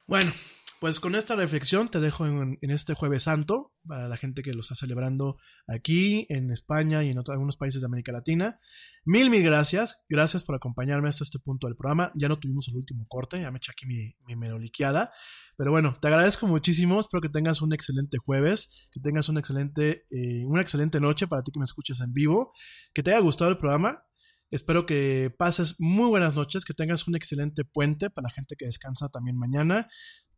Bueno, 0.05 0.33
pues 0.79 0.99
con 0.99 1.15
esta 1.15 1.35
reflexión 1.35 1.89
te 1.89 1.99
dejo 1.99 2.25
en, 2.27 2.57
este 2.61 2.93
jueves 2.93 3.23
santo, 3.23 3.73
para 3.87 4.07
la 4.07 4.17
gente 4.17 4.43
que 4.43 4.53
lo 4.53 4.59
está 4.59 4.75
celebrando 4.75 5.37
aquí, 5.67 6.25
en 6.29 6.51
España 6.51 7.03
y 7.03 7.09
en 7.09 7.17
algunos 7.17 7.57
países 7.57 7.81
de 7.81 7.85
América 7.85 8.11
Latina. 8.11 8.59
Mil, 9.03 9.29
mil 9.29 9.41
gracias. 9.41 10.05
Gracias 10.07 10.43
por 10.43 10.55
acompañarme 10.55 11.09
hasta 11.09 11.23
este 11.23 11.39
punto 11.39 11.67
del 11.67 11.75
programa. 11.75 12.11
Ya 12.15 12.27
no 12.27 12.37
tuvimos 12.37 12.67
el 12.67 12.75
último 12.75 13.05
corte, 13.07 13.41
ya 13.41 13.49
me 13.49 13.57
eché 13.57 13.71
aquí 13.71 13.85
mi, 13.87 14.15
mi 14.27 14.35
medoliqueada. 14.35 15.11
Pero 15.55 15.71
bueno, 15.71 15.97
te 15.99 16.07
agradezco 16.07 16.45
muchísimo. 16.45 16.99
Espero 16.99 17.21
que 17.21 17.29
tengas 17.29 17.61
un 17.61 17.73
excelente 17.73 18.17
jueves, 18.19 18.87
que 18.91 18.99
tengas 18.99 19.29
un 19.29 19.39
excelente, 19.39 20.05
eh, 20.11 20.45
una 20.45 20.61
excelente 20.61 20.99
noche 20.99 21.25
para 21.25 21.43
ti 21.43 21.51
que 21.51 21.59
me 21.59 21.65
escuches 21.65 21.99
en 22.01 22.13
vivo, 22.13 22.53
que 22.93 23.01
te 23.01 23.11
haya 23.11 23.19
gustado 23.21 23.49
el 23.49 23.57
programa. 23.57 24.03
Espero 24.49 24.85
que 24.85 25.33
pases 25.37 25.75
muy 25.77 26.07
buenas 26.07 26.35
noches, 26.35 26.63
que 26.63 26.73
tengas 26.73 27.05
un 27.07 27.15
excelente 27.15 27.65
puente 27.65 28.09
para 28.09 28.27
la 28.27 28.33
gente 28.33 28.55
que 28.55 28.65
descansa 28.65 29.09
también 29.09 29.35
mañana 29.35 29.89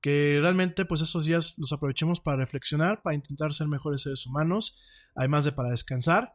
que 0.01 0.39
realmente 0.41 0.85
pues 0.85 1.01
estos 1.01 1.25
días 1.25 1.55
los 1.57 1.71
aprovechemos 1.73 2.19
para 2.19 2.37
reflexionar, 2.37 3.01
para 3.01 3.15
intentar 3.15 3.53
ser 3.53 3.67
mejores 3.67 4.01
seres 4.01 4.25
humanos, 4.25 4.79
además 5.15 5.45
de 5.45 5.51
para 5.51 5.69
descansar. 5.69 6.33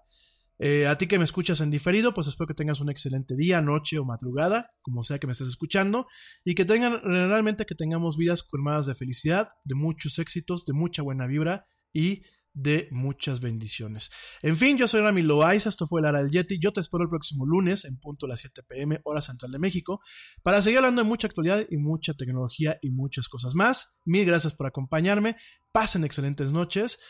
Eh, 0.59 0.86
a 0.86 0.97
ti 0.97 1.09
que 1.09 1.18
me 1.18 1.25
escuchas 1.25 1.60
en 1.60 1.70
diferido, 1.70 2.15
pues 2.15 2.28
espero 2.28 2.47
que 2.47 2.55
tengas 2.55 2.81
un 2.81 2.89
excelente 2.89 3.34
día, 3.34 3.60
noche 3.60 3.99
o 3.99 4.05
madrugada, 4.05 4.68
como 4.83 5.02
sea 5.02 5.18
que 5.18 5.26
me 5.26 5.33
estés 5.33 5.49
escuchando, 5.49 6.07
y 6.44 6.55
que 6.55 6.65
tengan 6.65 7.01
realmente 7.02 7.67
que 7.67 7.75
tengamos 7.75 8.17
vidas 8.17 8.43
colmadas 8.43 8.86
de 8.86 8.94
felicidad, 8.94 9.49
de 9.65 9.75
muchos 9.75 10.18
éxitos, 10.18 10.65
de 10.65 10.73
mucha 10.73 11.02
buena 11.02 11.26
vibra 11.26 11.67
y 11.93 12.23
de 12.55 12.89
muchas 12.92 13.41
bendiciones. 13.41 14.10
En 14.41 14.57
fin, 14.57 14.78
yo 14.78 14.86
soy 14.86 15.02
Rami 15.02 15.23
Loaiza, 15.23 15.68
esto 15.68 15.86
fue 15.86 16.00
Lara 16.00 16.23
del 16.23 16.31
Yeti. 16.31 16.58
Yo 16.60 16.73
te 16.73 16.81
espero 16.81 17.02
el 17.02 17.10
próximo 17.10 17.44
lunes 17.44 17.84
en 17.84 17.99
punto 17.99 18.26
a 18.26 18.28
las 18.31 18.41
7 18.41 18.62
pm, 18.62 19.00
hora 19.05 19.20
central 19.20 19.50
de 19.50 19.58
México, 19.58 20.00
para 20.42 20.62
seguir 20.62 20.78
hablando 20.78 21.02
de 21.02 21.08
mucha 21.08 21.26
actualidad 21.26 21.66
y 21.68 21.76
mucha 21.76 22.15
tecnología 22.15 22.78
y 22.81 22.91
muchas 22.91 23.28
cosas 23.28 23.55
más. 23.55 24.00
Mil 24.05 24.24
gracias 24.24 24.55
por 24.55 24.66
acompañarme. 24.66 25.36
Pasen 25.73 26.05
excelentes 26.05 26.52
noches. 26.52 27.00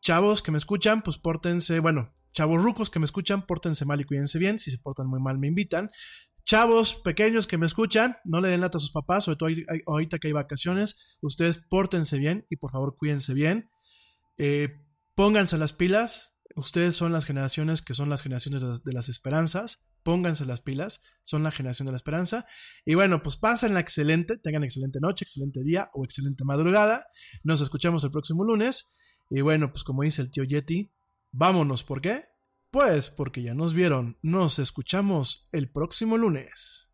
Chavos 0.00 0.42
que 0.42 0.50
me 0.50 0.58
escuchan, 0.58 1.02
pues 1.02 1.18
pórtense, 1.18 1.80
bueno, 1.80 2.14
chavos 2.32 2.62
rucos 2.62 2.90
que 2.90 2.98
me 2.98 3.04
escuchan, 3.04 3.46
pórtense 3.46 3.84
mal 3.84 4.00
y 4.00 4.04
cuídense 4.04 4.38
bien. 4.38 4.58
Si 4.58 4.70
se 4.70 4.78
portan 4.78 5.06
muy 5.06 5.20
mal, 5.20 5.38
me 5.38 5.48
invitan. 5.48 5.90
Chavos 6.46 6.94
pequeños 6.96 7.46
que 7.46 7.56
me 7.56 7.64
escuchan, 7.64 8.16
no 8.24 8.40
le 8.40 8.48
den 8.48 8.60
lata 8.60 8.76
a 8.76 8.80
sus 8.80 8.92
papás, 8.92 9.24
sobre 9.24 9.36
todo 9.36 9.48
ahorita 9.86 10.18
que 10.18 10.28
hay 10.28 10.32
vacaciones. 10.32 11.16
Ustedes 11.22 11.58
pórtense 11.58 12.18
bien 12.18 12.46
y 12.50 12.56
por 12.56 12.70
favor 12.70 12.96
cuídense 12.98 13.32
bien. 13.32 13.70
Eh, 14.36 14.80
pónganse 15.14 15.58
las 15.58 15.72
pilas. 15.72 16.36
Ustedes 16.56 16.94
son 16.94 17.12
las 17.12 17.24
generaciones 17.24 17.82
que 17.82 17.94
son 17.94 18.08
las 18.08 18.22
generaciones 18.22 18.62
de 18.84 18.92
las, 18.92 19.08
esperanzas. 19.08 19.88
Pónganse 20.02 20.44
las 20.44 20.60
pilas. 20.60 21.02
Son 21.24 21.42
la 21.42 21.50
generación 21.50 21.86
de 21.86 21.92
la 21.92 21.96
esperanza. 21.96 22.46
Y 22.84 22.94
bueno, 22.94 23.22
pues 23.22 23.36
pásenla 23.36 23.80
excelente. 23.80 24.36
Tengan 24.38 24.62
excelente 24.62 25.00
noche, 25.00 25.24
excelente 25.24 25.62
día 25.62 25.90
o 25.94 26.04
excelente 26.04 26.44
madrugada. 26.44 27.06
Nos 27.42 27.60
escuchamos 27.60 28.04
el 28.04 28.10
próximo 28.10 28.44
lunes. 28.44 28.94
Y 29.30 29.40
bueno, 29.40 29.72
pues 29.72 29.82
como 29.84 30.02
dice 30.02 30.22
el 30.22 30.30
tío 30.30 30.44
Yeti, 30.44 30.92
vámonos. 31.32 31.82
¿Por 31.82 32.00
qué? 32.00 32.26
Pues 32.70 33.10
porque 33.10 33.42
ya 33.42 33.54
nos 33.54 33.74
vieron. 33.74 34.18
Nos 34.22 34.58
escuchamos 34.58 35.48
el 35.52 35.70
próximo 35.70 36.18
lunes. 36.18 36.93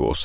Skywars. 0.00 0.18